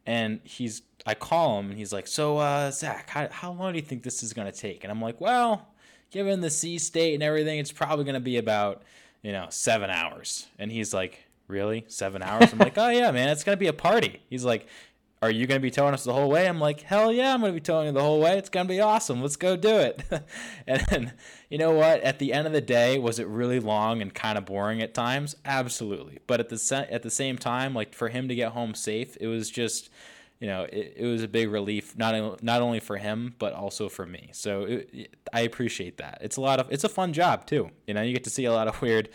And 0.06 0.41
he's, 0.44 0.84
I 1.07 1.15
call 1.15 1.60
him 1.60 1.69
and 1.72 1.77
he's 1.80 1.91
like, 1.91 2.07
So, 2.07 2.38
uh, 2.38 2.69
Zach, 2.72 3.10
how, 3.10 3.27
how 3.31 3.52
long 3.52 3.73
do 3.73 3.80
you 3.80 3.85
think 3.85 4.03
this 4.03 4.22
is 4.22 4.31
going 4.31 4.49
to 4.49 4.57
take? 4.57 4.84
And 4.84 4.91
I'm 4.91 5.02
like, 5.02 5.19
Well, 5.19 5.68
given 6.11 6.40
the 6.41 6.52
sea 6.52 6.77
state 6.77 7.15
and 7.15 7.23
everything, 7.23 7.57
it's 7.57 7.72
probably 7.72 8.06
going 8.06 8.14
to 8.14 8.19
be 8.22 8.38
about, 8.38 8.84
you 9.23 9.31
know, 9.31 9.48
seven 9.49 9.90
hours. 9.90 10.45
And 10.60 10.72
he's 10.72 10.94
like, 10.94 11.26
Really? 11.47 11.85
Seven 11.87 12.21
hours? 12.23 12.51
I'm 12.53 12.59
like, 12.59 12.73
Oh, 12.77 12.89
yeah, 12.89 13.11
man, 13.11 13.29
it's 13.29 13.43
going 13.43 13.55
to 13.55 13.59
be 13.59 13.67
a 13.67 13.73
party. 13.73 14.21
He's 14.29 14.45
like, 14.45 14.67
Are 15.21 15.29
you 15.31 15.45
going 15.45 15.59
to 15.59 15.63
be 15.63 15.71
towing 15.71 15.93
us 15.93 16.03
the 16.03 16.13
whole 16.13 16.29
way? 16.29 16.47
I'm 16.47 16.59
like, 16.59 16.81
Hell 16.81 17.11
yeah, 17.11 17.33
I'm 17.33 17.41
going 17.41 17.51
to 17.53 17.59
be 17.59 17.63
towing 17.63 17.87
you 17.87 17.91
the 17.91 18.01
whole 18.01 18.19
way. 18.21 18.37
It's 18.37 18.49
going 18.49 18.67
to 18.67 18.73
be 18.73 18.79
awesome. 18.79 19.21
Let's 19.21 19.35
go 19.35 19.55
do 19.55 19.77
it. 19.77 20.03
and 20.67 20.81
then, 20.89 21.13
you 21.49 21.57
know 21.57 21.71
what? 21.71 22.01
At 22.01 22.19
the 22.19 22.33
end 22.33 22.47
of 22.47 22.53
the 22.53 22.61
day, 22.61 22.97
was 22.97 23.19
it 23.19 23.27
really 23.27 23.59
long 23.59 24.01
and 24.01 24.13
kind 24.13 24.37
of 24.37 24.45
boring 24.45 24.81
at 24.81 24.93
times? 24.93 25.35
Absolutely. 25.45 26.19
But 26.27 26.39
at 26.39 26.49
the, 26.49 26.57
se- 26.57 26.87
at 26.89 27.03
the 27.03 27.11
same 27.11 27.37
time, 27.37 27.73
like 27.73 27.93
for 27.93 28.09
him 28.09 28.27
to 28.29 28.35
get 28.35 28.53
home 28.53 28.73
safe, 28.73 29.17
it 29.19 29.27
was 29.27 29.49
just 29.49 29.89
you 30.39 30.47
know, 30.49 30.63
it, 30.63 30.95
it 30.97 31.05
was 31.05 31.23
a 31.23 31.27
big 31.29 31.49
relief 31.49 31.97
not 31.97 32.43
not 32.43 32.61
only 32.61 32.81
for 32.81 32.97
him 32.97 33.33
but 33.39 33.53
also 33.53 33.87
for 33.87 34.05
me. 34.05 34.29
So 34.33 34.63
it, 34.63 34.89
it- 34.91 35.15
I 35.31 35.41
appreciate 35.41 35.97
that. 35.97 36.17
It's 36.21 36.35
a 36.35 36.41
lot 36.41 36.59
of 36.59 36.69
it's 36.69 36.83
a 36.83 36.89
fun 36.89 37.13
job 37.13 37.45
too. 37.45 37.69
You 37.87 37.93
know, 37.93 38.01
you 38.01 38.11
get 38.13 38.25
to 38.25 38.29
see 38.29 38.43
a 38.45 38.51
lot 38.51 38.67
of 38.67 38.81
weird 38.81 39.07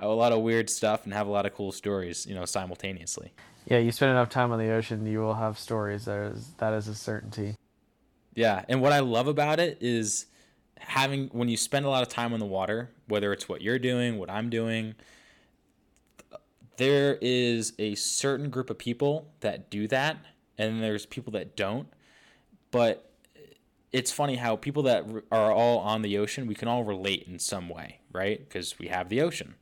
a 0.00 0.08
lot 0.08 0.32
of 0.32 0.40
weird 0.40 0.68
stuff 0.68 1.04
and 1.04 1.14
have 1.14 1.26
a 1.26 1.30
lot 1.30 1.46
of 1.46 1.54
cool 1.54 1.72
stories. 1.72 2.26
You 2.26 2.34
know, 2.34 2.44
simultaneously. 2.44 3.32
Yeah, 3.66 3.78
you 3.78 3.90
spend 3.90 4.12
enough 4.12 4.28
time 4.28 4.52
on 4.52 4.58
the 4.58 4.70
ocean, 4.70 5.06
you 5.06 5.18
will 5.18 5.34
have 5.34 5.58
stories. 5.58 6.04
That 6.04 6.32
is 6.32 6.52
that 6.58 6.72
is 6.72 6.88
a 6.88 6.94
certainty. 6.94 7.56
Yeah, 8.34 8.64
and 8.68 8.80
what 8.80 8.92
I 8.92 9.00
love 9.00 9.28
about 9.28 9.58
it 9.58 9.78
is 9.80 10.26
having 10.78 11.28
when 11.28 11.48
you 11.48 11.56
spend 11.56 11.86
a 11.86 11.88
lot 11.88 12.02
of 12.02 12.08
time 12.08 12.32
on 12.32 12.40
the 12.40 12.46
water, 12.46 12.90
whether 13.08 13.32
it's 13.32 13.48
what 13.48 13.62
you're 13.62 13.78
doing, 13.78 14.18
what 14.18 14.30
I'm 14.30 14.50
doing, 14.50 14.94
there 16.76 17.18
is 17.20 17.72
a 17.78 17.94
certain 17.94 18.50
group 18.50 18.70
of 18.70 18.78
people 18.78 19.32
that 19.40 19.70
do 19.70 19.88
that, 19.88 20.18
and 20.58 20.82
there's 20.82 21.06
people 21.06 21.32
that 21.32 21.56
don't. 21.56 21.88
But 22.70 23.10
it's 23.92 24.12
funny 24.12 24.36
how 24.36 24.56
people 24.56 24.82
that 24.84 25.06
are 25.32 25.52
all 25.52 25.78
on 25.78 26.02
the 26.02 26.18
ocean, 26.18 26.46
we 26.46 26.54
can 26.54 26.68
all 26.68 26.84
relate 26.84 27.24
in 27.26 27.38
some 27.38 27.68
way, 27.68 28.00
right? 28.16 28.38
Because 28.40 28.78
we 28.78 28.88
have 28.88 29.08
the 29.08 29.20
ocean. 29.20 29.54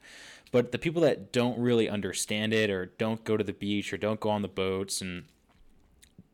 But 0.53 0.71
the 0.71 0.79
people 0.79 1.03
that 1.03 1.33
don't 1.33 1.59
really 1.59 1.89
understand 1.89 2.55
it 2.55 2.71
or 2.71 2.87
don't 2.97 3.25
go 3.25 3.37
to 3.37 3.43
the 3.43 3.53
beach 3.53 3.93
or 3.93 3.97
don't 3.97 4.21
go 4.21 4.31
on 4.31 4.43
the 4.43 4.49
boats 4.49 5.01
and 5.01 5.25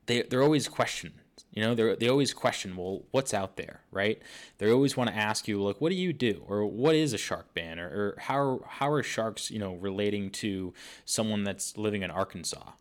they 0.07 0.23
they're 0.23 0.43
always 0.43 0.69
questioned. 0.69 1.15
You 1.53 1.63
know, 1.63 1.75
they 1.75 1.95
they 1.97 2.09
always 2.09 2.33
question, 2.35 2.77
well, 2.77 3.03
what's 3.11 3.33
out 3.33 3.57
there, 3.57 3.81
right? 3.91 4.21
They 4.59 4.71
always 4.71 4.97
want 4.97 5.11
to 5.11 5.17
ask 5.17 5.49
you, 5.49 5.63
like, 5.63 5.81
what 5.81 5.89
do 5.89 5.97
you 5.97 6.13
do, 6.13 6.45
or 6.47 6.65
what 6.67 6.95
is 6.95 7.13
a 7.13 7.19
shark 7.19 7.55
ban, 7.55 7.81
or, 7.81 7.89
or 7.89 8.17
how 8.19 8.61
how 8.67 8.91
are 8.91 9.03
sharks, 9.03 9.51
you 9.51 9.59
know, 9.59 9.75
relating 9.75 10.31
to 10.31 10.75
someone 11.05 11.43
that's 11.43 11.77
living 11.77 12.03
in 12.03 12.11
Arkansas? 12.11 12.73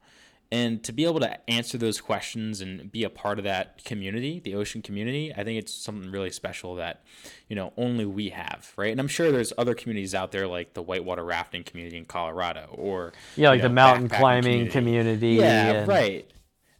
And 0.51 0.83
to 0.85 0.91
be 0.91 1.05
able 1.05 1.19
to 1.19 1.49
answer 1.49 1.77
those 1.77 2.01
questions 2.01 2.59
and 2.59 2.91
be 2.91 3.03
a 3.03 3.09
part 3.09 3.37
of 3.37 3.43
that 3.45 3.83
community, 3.85 4.39
the 4.39 4.55
ocean 4.55 4.81
community, 4.81 5.31
I 5.31 5.43
think 5.43 5.59
it's 5.59 5.71
something 5.71 6.09
really 6.09 6.31
special 6.31 6.73
that, 6.75 7.03
you 7.47 7.55
know, 7.55 7.71
only 7.77 8.05
we 8.05 8.29
have, 8.29 8.73
right? 8.75 8.91
And 8.91 8.99
I'm 8.99 9.07
sure 9.07 9.31
there's 9.31 9.53
other 9.59 9.75
communities 9.75 10.15
out 10.15 10.31
there 10.31 10.47
like 10.47 10.73
the 10.73 10.81
whitewater 10.81 11.23
rafting 11.23 11.63
community 11.63 11.97
in 11.97 12.05
Colorado, 12.05 12.67
or 12.71 13.13
Yeah, 13.35 13.49
like 13.49 13.57
you 13.57 13.61
the 13.63 13.69
mountain 13.69 14.09
climbing 14.09 14.69
community. 14.69 15.33
yeah, 15.35 15.71
and- 15.71 15.87
right. 15.87 16.27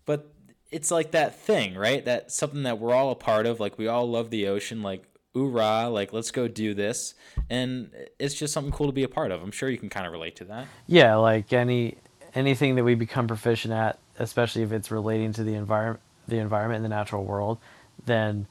But 0.06 0.34
it's 0.72 0.90
like 0.90 1.12
that 1.12 1.40
thing, 1.40 1.76
right? 1.76 2.04
That 2.06 2.32
something 2.32 2.64
that 2.64 2.80
we're 2.80 2.96
all 2.96 3.12
a 3.12 3.16
part 3.16 3.46
of. 3.46 3.60
Like 3.60 3.78
we 3.78 3.88
all 3.88 4.10
love 4.10 4.32
the 4.32 4.48
ocean. 4.48 4.82
Like 4.82 5.04
oorah, 5.36 5.94
like 5.94 6.12
let's 6.12 6.32
go 6.32 6.48
do 6.48 6.74
this, 6.74 7.14
and 7.52 7.92
it's 8.18 8.34
just 8.34 8.52
something 8.52 8.72
cool 8.74 8.88
to 8.88 8.94
be 8.94 9.04
a 9.04 9.08
part 9.08 9.32
of. 9.32 9.44
I'm 9.44 9.52
sure 9.52 9.70
you 9.70 9.78
can 9.78 9.90
kind 9.90 10.08
of 10.08 10.12
relate 10.12 10.36
to 10.38 10.46
that. 10.46 10.66
Yeah, 10.88 11.16
like 11.18 11.54
any 11.54 11.98
anything 12.36 12.76
that 12.76 12.84
we 12.84 12.96
become 12.96 13.28
proficient 13.28 13.74
at, 13.74 14.00
especially 14.18 14.64
if 14.64 14.72
it's 14.72 14.92
relating 14.92 15.34
to 15.34 15.44
the 15.44 15.56
environment, 15.56 16.02
the 16.28 16.38
environment 16.38 16.78
in 16.78 16.84
the 16.84 16.90
natural 16.90 17.24
world, 17.24 17.58
then 18.06 18.48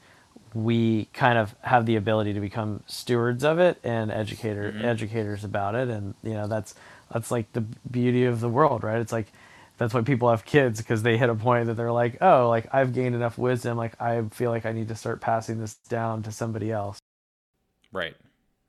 we 0.53 1.05
kind 1.13 1.37
of 1.37 1.55
have 1.61 1.85
the 1.85 1.95
ability 1.95 2.33
to 2.33 2.39
become 2.39 2.83
stewards 2.87 3.43
of 3.43 3.59
it 3.59 3.77
and 3.83 4.11
educator 4.11 4.71
mm-hmm. 4.71 4.85
educators 4.85 5.43
about 5.43 5.75
it, 5.75 5.87
and 5.89 6.15
you 6.23 6.33
know 6.33 6.47
that's 6.47 6.75
that's 7.11 7.31
like 7.31 7.51
the 7.53 7.61
beauty 7.61 8.25
of 8.25 8.39
the 8.39 8.49
world, 8.49 8.83
right? 8.83 8.99
It's 8.99 9.11
like 9.11 9.27
that's 9.77 9.93
why 9.93 10.01
people 10.01 10.29
have 10.29 10.45
kids 10.45 10.79
because 10.79 11.03
they 11.03 11.17
hit 11.17 11.29
a 11.29 11.35
point 11.35 11.67
that 11.67 11.75
they're 11.75 11.91
like, 11.91 12.17
oh, 12.21 12.49
like 12.49 12.67
I've 12.73 12.93
gained 12.93 13.15
enough 13.15 13.37
wisdom, 13.37 13.77
like 13.77 13.99
I 13.99 14.21
feel 14.31 14.51
like 14.51 14.65
I 14.65 14.73
need 14.73 14.89
to 14.89 14.95
start 14.95 15.21
passing 15.21 15.59
this 15.59 15.75
down 15.75 16.23
to 16.23 16.31
somebody 16.31 16.71
else. 16.71 16.99
Right. 17.91 18.15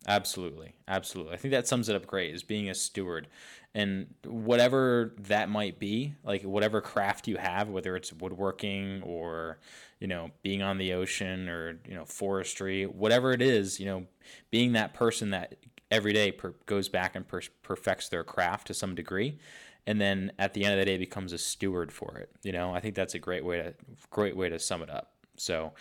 Absolutely. 0.06 0.74
Absolutely. 0.88 1.34
I 1.34 1.36
think 1.36 1.52
that 1.52 1.68
sums 1.68 1.88
it 1.88 1.96
up 1.96 2.06
great 2.06 2.34
is 2.34 2.42
being 2.42 2.70
a 2.70 2.74
steward 2.74 3.26
and 3.74 4.06
whatever 4.24 5.14
that 5.18 5.48
might 5.48 5.78
be, 5.78 6.14
like 6.24 6.42
whatever 6.42 6.80
craft 6.80 7.28
you 7.28 7.36
have, 7.36 7.68
whether 7.68 7.94
it's 7.96 8.12
woodworking 8.12 9.02
or, 9.02 9.58
you 10.00 10.06
know, 10.08 10.30
being 10.42 10.62
on 10.62 10.78
the 10.78 10.92
ocean 10.92 11.48
or, 11.48 11.78
you 11.86 11.94
know, 11.94 12.04
forestry, 12.04 12.84
whatever 12.84 13.32
it 13.32 13.40
is, 13.40 13.78
you 13.78 13.86
know, 13.86 14.06
being 14.50 14.72
that 14.72 14.92
person 14.92 15.30
that 15.30 15.56
every 15.90 16.12
day 16.12 16.32
per- 16.32 16.54
goes 16.66 16.88
back 16.88 17.14
and 17.14 17.28
per- 17.28 17.42
perfects 17.62 18.08
their 18.08 18.24
craft 18.24 18.66
to 18.66 18.74
some 18.74 18.94
degree 18.94 19.38
and 19.86 20.00
then 20.00 20.32
at 20.38 20.54
the 20.54 20.64
end 20.64 20.74
of 20.74 20.78
the 20.78 20.84
day 20.84 20.96
becomes 20.98 21.32
a 21.32 21.38
steward 21.38 21.92
for 21.92 22.16
it. 22.18 22.30
You 22.42 22.52
know, 22.52 22.74
I 22.74 22.80
think 22.80 22.94
that's 22.94 23.14
a 23.14 23.18
great 23.18 23.44
way 23.44 23.56
to 23.58 23.74
great 24.10 24.36
way 24.36 24.48
to 24.48 24.58
sum 24.58 24.82
it 24.82 24.90
up. 24.90 25.12
So, 25.36 25.72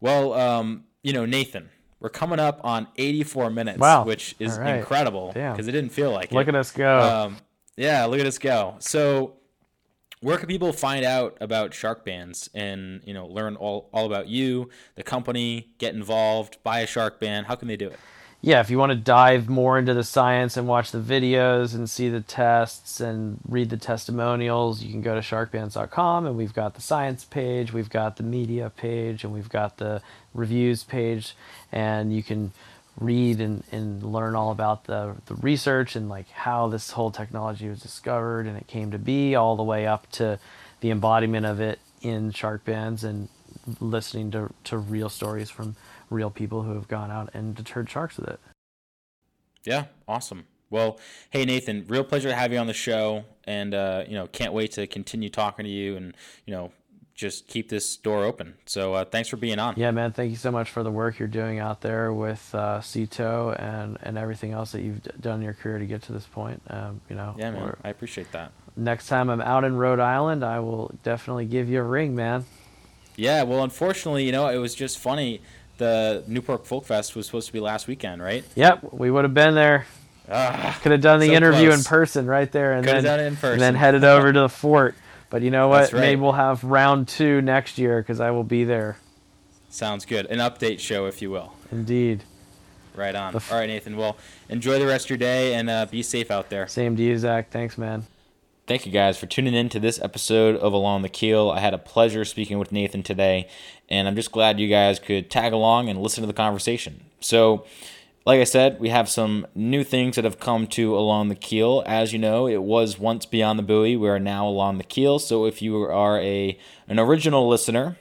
well, 0.00 0.32
um, 0.32 0.84
you 1.02 1.12
know, 1.12 1.26
Nathan, 1.26 1.70
we're 2.02 2.08
coming 2.08 2.38
up 2.40 2.60
on 2.64 2.88
84 2.96 3.50
minutes, 3.50 3.78
Wow. 3.78 4.04
which 4.04 4.34
is 4.38 4.58
right. 4.58 4.76
incredible 4.76 5.28
because 5.32 5.68
it 5.68 5.72
didn't 5.72 5.92
feel 5.92 6.10
like 6.10 6.32
Look 6.32 6.32
it. 6.32 6.34
Look 6.34 6.48
at 6.48 6.54
us 6.56 6.70
go. 6.72 7.00
Um, 7.00 7.36
yeah, 7.76 8.04
look 8.04 8.20
at 8.20 8.26
us 8.26 8.38
go. 8.38 8.74
So, 8.80 9.34
where 10.20 10.36
can 10.36 10.46
people 10.46 10.72
find 10.72 11.04
out 11.04 11.36
about 11.40 11.70
Sharkbanz 11.72 12.48
and 12.54 13.00
you 13.04 13.14
know 13.14 13.26
learn 13.26 13.56
all, 13.56 13.88
all 13.92 14.06
about 14.06 14.28
you, 14.28 14.68
the 14.96 15.02
company, 15.02 15.72
get 15.78 15.94
involved, 15.94 16.58
buy 16.62 16.80
a 16.80 16.86
shark 16.86 17.18
band? 17.20 17.46
How 17.46 17.54
can 17.54 17.68
they 17.68 17.76
do 17.76 17.88
it? 17.88 17.98
Yeah, 18.44 18.58
if 18.58 18.70
you 18.70 18.78
want 18.78 18.90
to 18.90 18.96
dive 18.96 19.48
more 19.48 19.78
into 19.78 19.94
the 19.94 20.02
science 20.02 20.56
and 20.56 20.66
watch 20.66 20.90
the 20.90 20.98
videos 20.98 21.76
and 21.76 21.88
see 21.88 22.08
the 22.08 22.20
tests 22.20 23.00
and 23.00 23.38
read 23.48 23.70
the 23.70 23.76
testimonials, 23.76 24.82
you 24.82 24.90
can 24.90 25.00
go 25.00 25.14
to 25.14 25.20
sharkbanz.com 25.20 26.26
and 26.26 26.36
we've 26.36 26.52
got 26.52 26.74
the 26.74 26.80
science 26.80 27.24
page, 27.24 27.72
we've 27.72 27.88
got 27.88 28.16
the 28.16 28.24
media 28.24 28.72
page, 28.76 29.22
and 29.22 29.32
we've 29.32 29.48
got 29.48 29.76
the 29.76 30.02
reviews 30.34 30.82
page, 30.82 31.36
and 31.70 32.12
you 32.12 32.24
can 32.24 32.50
read 32.98 33.40
and, 33.40 33.62
and 33.70 34.02
learn 34.02 34.34
all 34.34 34.50
about 34.50 34.86
the, 34.86 35.14
the 35.26 35.36
research 35.36 35.94
and 35.94 36.08
like 36.08 36.28
how 36.30 36.66
this 36.66 36.90
whole 36.90 37.12
technology 37.12 37.68
was 37.68 37.80
discovered 37.80 38.46
and 38.46 38.56
it 38.56 38.66
came 38.66 38.90
to 38.90 38.98
be 38.98 39.36
all 39.36 39.54
the 39.54 39.62
way 39.62 39.86
up 39.86 40.10
to 40.10 40.38
the 40.80 40.90
embodiment 40.90 41.46
of 41.46 41.60
it 41.60 41.78
in 42.02 42.32
Sharkbanz 42.32 43.04
and 43.04 43.28
listening 43.80 44.32
to, 44.32 44.52
to 44.64 44.76
real 44.76 45.08
stories 45.08 45.48
from 45.48 45.76
real 46.12 46.30
people 46.30 46.62
who 46.62 46.74
have 46.74 46.88
gone 46.88 47.10
out 47.10 47.30
and 47.34 47.54
deterred 47.54 47.88
sharks 47.90 48.16
with 48.16 48.28
it. 48.28 48.40
Yeah, 49.64 49.86
awesome. 50.06 50.44
Well, 50.70 50.98
hey 51.30 51.44
Nathan, 51.44 51.84
real 51.86 52.04
pleasure 52.04 52.30
to 52.30 52.34
have 52.34 52.52
you 52.52 52.58
on 52.58 52.66
the 52.66 52.72
show, 52.72 53.24
and 53.44 53.74
uh, 53.74 54.04
you 54.08 54.14
know, 54.14 54.26
can't 54.26 54.52
wait 54.52 54.72
to 54.72 54.86
continue 54.86 55.28
talking 55.28 55.64
to 55.64 55.70
you, 55.70 55.96
and 55.96 56.14
you 56.46 56.54
know, 56.54 56.72
just 57.14 57.46
keep 57.46 57.68
this 57.68 57.96
door 57.96 58.24
open. 58.24 58.54
So 58.64 58.94
uh, 58.94 59.04
thanks 59.04 59.28
for 59.28 59.36
being 59.36 59.58
on. 59.58 59.74
Yeah, 59.76 59.90
man. 59.90 60.12
Thank 60.12 60.30
you 60.30 60.36
so 60.36 60.50
much 60.50 60.70
for 60.70 60.82
the 60.82 60.90
work 60.90 61.18
you're 61.18 61.28
doing 61.28 61.58
out 61.58 61.82
there 61.82 62.12
with 62.12 62.54
uh, 62.54 62.80
Sea 62.80 63.06
Tow 63.06 63.54
and 63.58 63.98
and 64.02 64.16
everything 64.16 64.52
else 64.52 64.72
that 64.72 64.82
you've 64.82 65.02
done 65.20 65.36
in 65.36 65.42
your 65.42 65.52
career 65.52 65.78
to 65.78 65.86
get 65.86 66.02
to 66.02 66.12
this 66.12 66.26
point. 66.26 66.62
Um, 66.68 67.00
you 67.08 67.16
know. 67.16 67.34
Yeah, 67.38 67.50
man. 67.50 67.76
I 67.84 67.90
appreciate 67.90 68.32
that. 68.32 68.52
Next 68.74 69.08
time 69.08 69.28
I'm 69.28 69.42
out 69.42 69.64
in 69.64 69.76
Rhode 69.76 70.00
Island, 70.00 70.42
I 70.42 70.60
will 70.60 70.90
definitely 71.02 71.44
give 71.44 71.68
you 71.68 71.80
a 71.80 71.84
ring, 71.84 72.16
man. 72.16 72.46
Yeah. 73.16 73.42
Well, 73.42 73.62
unfortunately, 73.62 74.24
you 74.24 74.32
know, 74.32 74.48
it 74.48 74.56
was 74.56 74.74
just 74.74 74.98
funny. 74.98 75.42
The 75.82 76.22
Newport 76.28 76.64
Folk 76.64 76.84
Fest 76.84 77.16
was 77.16 77.26
supposed 77.26 77.48
to 77.48 77.52
be 77.52 77.58
last 77.58 77.88
weekend, 77.88 78.22
right? 78.22 78.44
Yep, 78.54 78.92
we 78.92 79.10
would 79.10 79.24
have 79.24 79.34
been 79.34 79.56
there. 79.56 79.84
Ah, 80.30 80.78
Could 80.80 80.92
have 80.92 81.00
done 81.00 81.18
the 81.18 81.26
so 81.26 81.32
interview 81.32 81.70
close. 81.70 81.78
in 81.80 81.84
person 81.84 82.26
right 82.28 82.50
there, 82.52 82.74
and 82.74 82.84
Could 82.86 82.94
have 82.94 83.02
then 83.02 83.18
done 83.18 83.24
it 83.24 83.28
in 83.28 83.34
person. 83.36 83.52
and 83.54 83.60
then 83.60 83.74
headed 83.74 84.04
over 84.04 84.32
to 84.32 84.40
the 84.42 84.48
fort. 84.48 84.94
But 85.28 85.42
you 85.42 85.50
know 85.50 85.66
what? 85.66 85.92
Right. 85.92 86.00
Maybe 86.00 86.20
we'll 86.20 86.32
have 86.32 86.62
round 86.62 87.08
two 87.08 87.42
next 87.42 87.78
year 87.78 88.00
because 88.00 88.20
I 88.20 88.30
will 88.30 88.44
be 88.44 88.62
there. 88.62 88.96
Sounds 89.70 90.04
good. 90.04 90.26
An 90.26 90.38
update 90.38 90.78
show, 90.78 91.06
if 91.06 91.20
you 91.20 91.30
will. 91.32 91.52
Indeed. 91.72 92.22
Right 92.94 93.14
on. 93.16 93.34
All 93.34 93.40
right, 93.50 93.66
Nathan. 93.66 93.96
Well, 93.96 94.16
enjoy 94.48 94.78
the 94.78 94.86
rest 94.86 95.06
of 95.06 95.10
your 95.10 95.16
day 95.18 95.54
and 95.54 95.68
uh, 95.68 95.86
be 95.86 96.02
safe 96.04 96.30
out 96.30 96.48
there. 96.50 96.68
Same 96.68 96.94
to 96.96 97.02
you, 97.02 97.18
Zach. 97.18 97.50
Thanks, 97.50 97.76
man. 97.76 98.04
Thank 98.64 98.86
you 98.86 98.92
guys 98.92 99.18
for 99.18 99.26
tuning 99.26 99.54
in 99.54 99.68
to 99.70 99.80
this 99.80 100.00
episode 100.00 100.54
of 100.54 100.72
Along 100.72 101.02
the 101.02 101.08
Keel. 101.08 101.50
I 101.50 101.58
had 101.58 101.74
a 101.74 101.78
pleasure 101.78 102.24
speaking 102.24 102.60
with 102.60 102.70
Nathan 102.70 103.02
today, 103.02 103.48
and 103.88 104.06
I'm 104.06 104.14
just 104.14 104.30
glad 104.30 104.60
you 104.60 104.68
guys 104.68 105.00
could 105.00 105.28
tag 105.32 105.52
along 105.52 105.88
and 105.88 106.00
listen 106.00 106.22
to 106.22 106.28
the 106.28 106.32
conversation. 106.32 107.02
So, 107.18 107.66
like 108.24 108.38
I 108.38 108.44
said, 108.44 108.78
we 108.78 108.90
have 108.90 109.08
some 109.08 109.48
new 109.56 109.82
things 109.82 110.14
that 110.14 110.24
have 110.24 110.38
come 110.38 110.68
to 110.68 110.96
Along 110.96 111.28
the 111.28 111.34
Keel. 111.34 111.82
As 111.86 112.12
you 112.12 112.20
know, 112.20 112.46
it 112.46 112.62
was 112.62 113.00
once 113.00 113.26
Beyond 113.26 113.58
the 113.58 113.64
Buoy. 113.64 113.96
We 113.96 114.08
are 114.08 114.20
now 114.20 114.46
Along 114.46 114.78
the 114.78 114.84
Keel. 114.84 115.18
So, 115.18 115.44
if 115.44 115.60
you 115.60 115.82
are 115.82 116.20
a 116.20 116.56
an 116.86 117.00
original 117.00 117.48
listener 117.48 117.96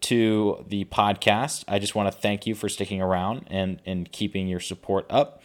to 0.00 0.64
the 0.68 0.84
podcast, 0.84 1.64
I 1.66 1.80
just 1.80 1.96
want 1.96 2.10
to 2.12 2.16
thank 2.16 2.46
you 2.46 2.54
for 2.54 2.68
sticking 2.68 3.02
around 3.02 3.46
and 3.50 3.82
and 3.84 4.10
keeping 4.12 4.46
your 4.46 4.60
support 4.60 5.06
up. 5.10 5.42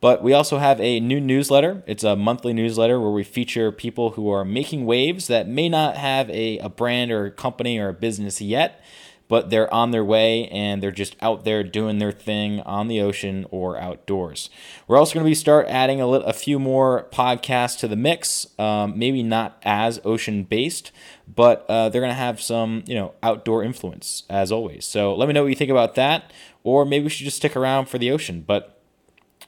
But 0.00 0.22
we 0.22 0.32
also 0.32 0.58
have 0.58 0.80
a 0.80 1.00
new 1.00 1.20
newsletter. 1.20 1.82
It's 1.86 2.04
a 2.04 2.16
monthly 2.16 2.52
newsletter 2.52 3.00
where 3.00 3.10
we 3.10 3.24
feature 3.24 3.72
people 3.72 4.10
who 4.10 4.28
are 4.30 4.44
making 4.44 4.84
waves 4.84 5.26
that 5.28 5.48
may 5.48 5.68
not 5.68 5.96
have 5.96 6.28
a, 6.30 6.58
a 6.58 6.68
brand 6.68 7.10
or 7.10 7.26
a 7.26 7.30
company 7.30 7.78
or 7.78 7.88
a 7.88 7.94
business 7.94 8.40
yet, 8.40 8.82
but 9.28 9.50
they're 9.50 9.72
on 9.72 9.90
their 9.90 10.04
way 10.04 10.48
and 10.48 10.82
they're 10.82 10.90
just 10.90 11.16
out 11.20 11.44
there 11.44 11.64
doing 11.64 11.98
their 11.98 12.12
thing 12.12 12.60
on 12.60 12.88
the 12.88 13.00
ocean 13.00 13.46
or 13.50 13.78
outdoors. 13.78 14.50
We're 14.86 14.98
also 14.98 15.14
going 15.14 15.24
to 15.24 15.30
be 15.30 15.34
start 15.34 15.66
adding 15.66 16.00
a, 16.00 16.06
lit- 16.06 16.22
a 16.26 16.32
few 16.32 16.58
more 16.58 17.08
podcasts 17.10 17.78
to 17.80 17.88
the 17.88 17.96
mix. 17.96 18.46
Um, 18.58 18.98
maybe 18.98 19.22
not 19.22 19.58
as 19.64 19.98
ocean 20.04 20.44
based, 20.44 20.92
but 21.26 21.64
uh, 21.68 21.88
they're 21.88 22.02
going 22.02 22.10
to 22.10 22.14
have 22.14 22.40
some 22.40 22.84
you 22.86 22.94
know 22.94 23.14
outdoor 23.22 23.64
influence 23.64 24.24
as 24.28 24.52
always. 24.52 24.84
So 24.84 25.14
let 25.14 25.26
me 25.26 25.32
know 25.32 25.42
what 25.42 25.48
you 25.48 25.56
think 25.56 25.70
about 25.70 25.94
that, 25.94 26.32
or 26.62 26.84
maybe 26.84 27.04
we 27.04 27.10
should 27.10 27.24
just 27.24 27.38
stick 27.38 27.56
around 27.56 27.88
for 27.88 27.98
the 27.98 28.10
ocean. 28.10 28.44
But 28.46 28.75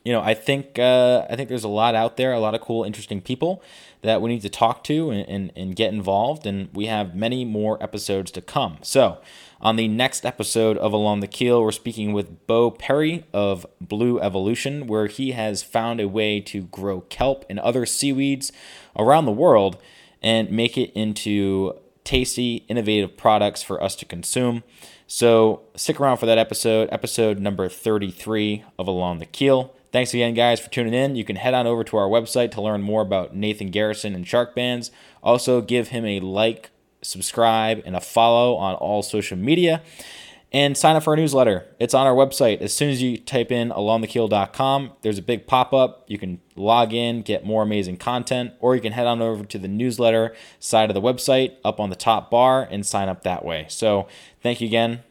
you 0.09 0.15
know, 0.15 0.23
I 0.23 0.33
think 0.33 0.79
uh, 0.79 1.27
I 1.29 1.37
think 1.37 1.51
there's 1.51 1.65
a 1.65 1.69
lot 1.69 1.95
out 1.95 2.17
there, 2.17 2.33
a 2.33 2.41
lot 2.41 2.55
of 2.55 2.63
cool, 2.63 2.83
interesting 2.83 3.21
people 3.21 3.63
that 4.01 4.23
we 4.23 4.31
need 4.31 4.41
to 4.41 4.49
talk 4.49 4.83
to 4.85 5.11
and, 5.11 5.29
and, 5.29 5.53
and 5.55 5.77
get 5.77 5.93
involved, 5.93 6.47
and 6.47 6.71
we 6.73 6.87
have 6.87 7.15
many 7.15 7.45
more 7.45 7.77
episodes 7.83 8.31
to 8.31 8.41
come. 8.41 8.79
So, 8.81 9.19
on 9.61 9.77
the 9.77 9.87
next 9.87 10.25
episode 10.25 10.79
of 10.79 10.95
Along 10.95 11.21
the 11.21 11.27
Keel, 11.27 11.63
we're 11.63 11.73
speaking 11.73 12.15
with 12.15 12.47
Beau 12.47 12.71
Perry 12.71 13.27
of 13.35 13.67
Blue 13.83 14.19
Evolution, 14.19 14.87
where 14.87 15.09
he 15.09 15.33
has 15.33 15.63
found 15.63 16.01
a 16.01 16.09
way 16.09 16.41
to 16.41 16.63
grow 16.63 17.03
kelp 17.03 17.45
and 17.51 17.59
other 17.59 17.85
seaweeds 17.85 18.51
around 18.97 19.27
the 19.27 19.31
world 19.31 19.77
and 20.23 20.51
make 20.51 20.79
it 20.79 20.91
into 20.95 21.75
tasty, 22.05 22.65
innovative 22.69 23.19
products 23.19 23.63
for 23.63 23.83
us 23.83 23.95
to 23.97 24.07
consume. 24.07 24.63
So 25.07 25.65
stick 25.75 26.01
around 26.01 26.17
for 26.17 26.25
that 26.25 26.39
episode, 26.39 26.89
episode 26.91 27.41
number 27.41 27.69
33 27.69 28.65
of 28.79 28.89
Along 28.89 29.19
the 29.19 29.27
Keel. 29.27 29.75
Thanks 29.91 30.13
again, 30.13 30.35
guys, 30.35 30.61
for 30.61 30.69
tuning 30.69 30.93
in. 30.93 31.17
You 31.17 31.25
can 31.25 31.37
head 31.37 31.55
on 31.55 31.67
over 31.67 31.83
to 31.85 31.97
our 31.97 32.09
website 32.09 32.51
to 32.53 32.63
learn 32.63 32.83
more 32.83 33.01
about 33.01 33.35
Nathan 33.35 33.71
Garrison 33.71 34.15
and 34.15 34.25
Sharkbanz. 34.25 34.91
Also, 35.23 35.63
give 35.63 35.89
him 35.89 36.05
a 36.05 36.21
like, 36.21 36.71
subscribe, 37.01 37.83
and 37.87 37.97
a 37.97 38.01
follow 38.01 38.57
on 38.57 38.75
all 38.75 39.03
social 39.03 39.39
media. 39.39 39.83
And 40.51 40.79
sign 40.79 40.97
up 40.97 41.03
for 41.03 41.11
our 41.11 41.17
newsletter. 41.17 41.67
It's 41.79 41.93
on 41.93 42.07
our 42.07 42.15
website. 42.15 42.63
As 42.63 42.73
soon 42.73 42.89
as 42.89 43.03
you 43.03 43.19
type 43.19 43.53
in 43.53 43.69
alongthekeel.com, 43.69 44.93
there's 45.03 45.19
a 45.19 45.23
big 45.23 45.47
pop 45.47 45.75
up. 45.75 46.05
You 46.07 46.17
can 46.17 46.41
log 46.57 46.95
in, 46.95 47.21
get 47.21 47.45
more 47.45 47.63
amazing 47.63 47.99
content, 47.99 48.55
or 48.59 48.75
you 48.75 48.81
can 48.81 48.93
head 48.93 49.07
on 49.07 49.21
over 49.21 49.45
to 49.45 49.59
the 49.59 49.69
newsletter 49.69 50.35
side 50.59 50.89
of 50.89 50.95
the 50.95 51.03
website 51.03 51.57
up 51.67 51.79
on 51.79 51.91
the 51.91 51.97
top 51.97 52.31
bar 52.31 52.67
and 52.71 52.87
sign 52.87 53.11
up 53.11 53.25
that 53.25 53.45
way. 53.45 53.67
So, 53.69 54.09
thank 54.43 54.63
you 54.63 54.67
again 54.69 55.03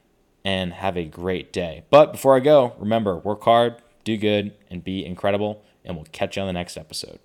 and 0.43 0.73
have 0.73 0.97
a 0.97 1.03
great 1.03 1.51
day. 1.51 1.83
But 1.89 2.13
before 2.13 2.35
I 2.35 2.39
go, 2.39 2.73
remember 2.79 3.17
work 3.17 3.43
hard, 3.43 3.75
do 4.07 4.17
good, 4.17 4.53
and 4.69 4.83
be 4.83 5.05
incredible. 5.05 5.63
And 5.83 5.95
we'll 5.95 6.05
catch 6.11 6.37
you 6.37 6.41
on 6.41 6.47
the 6.47 6.53
next 6.53 6.77
episode. 6.77 7.19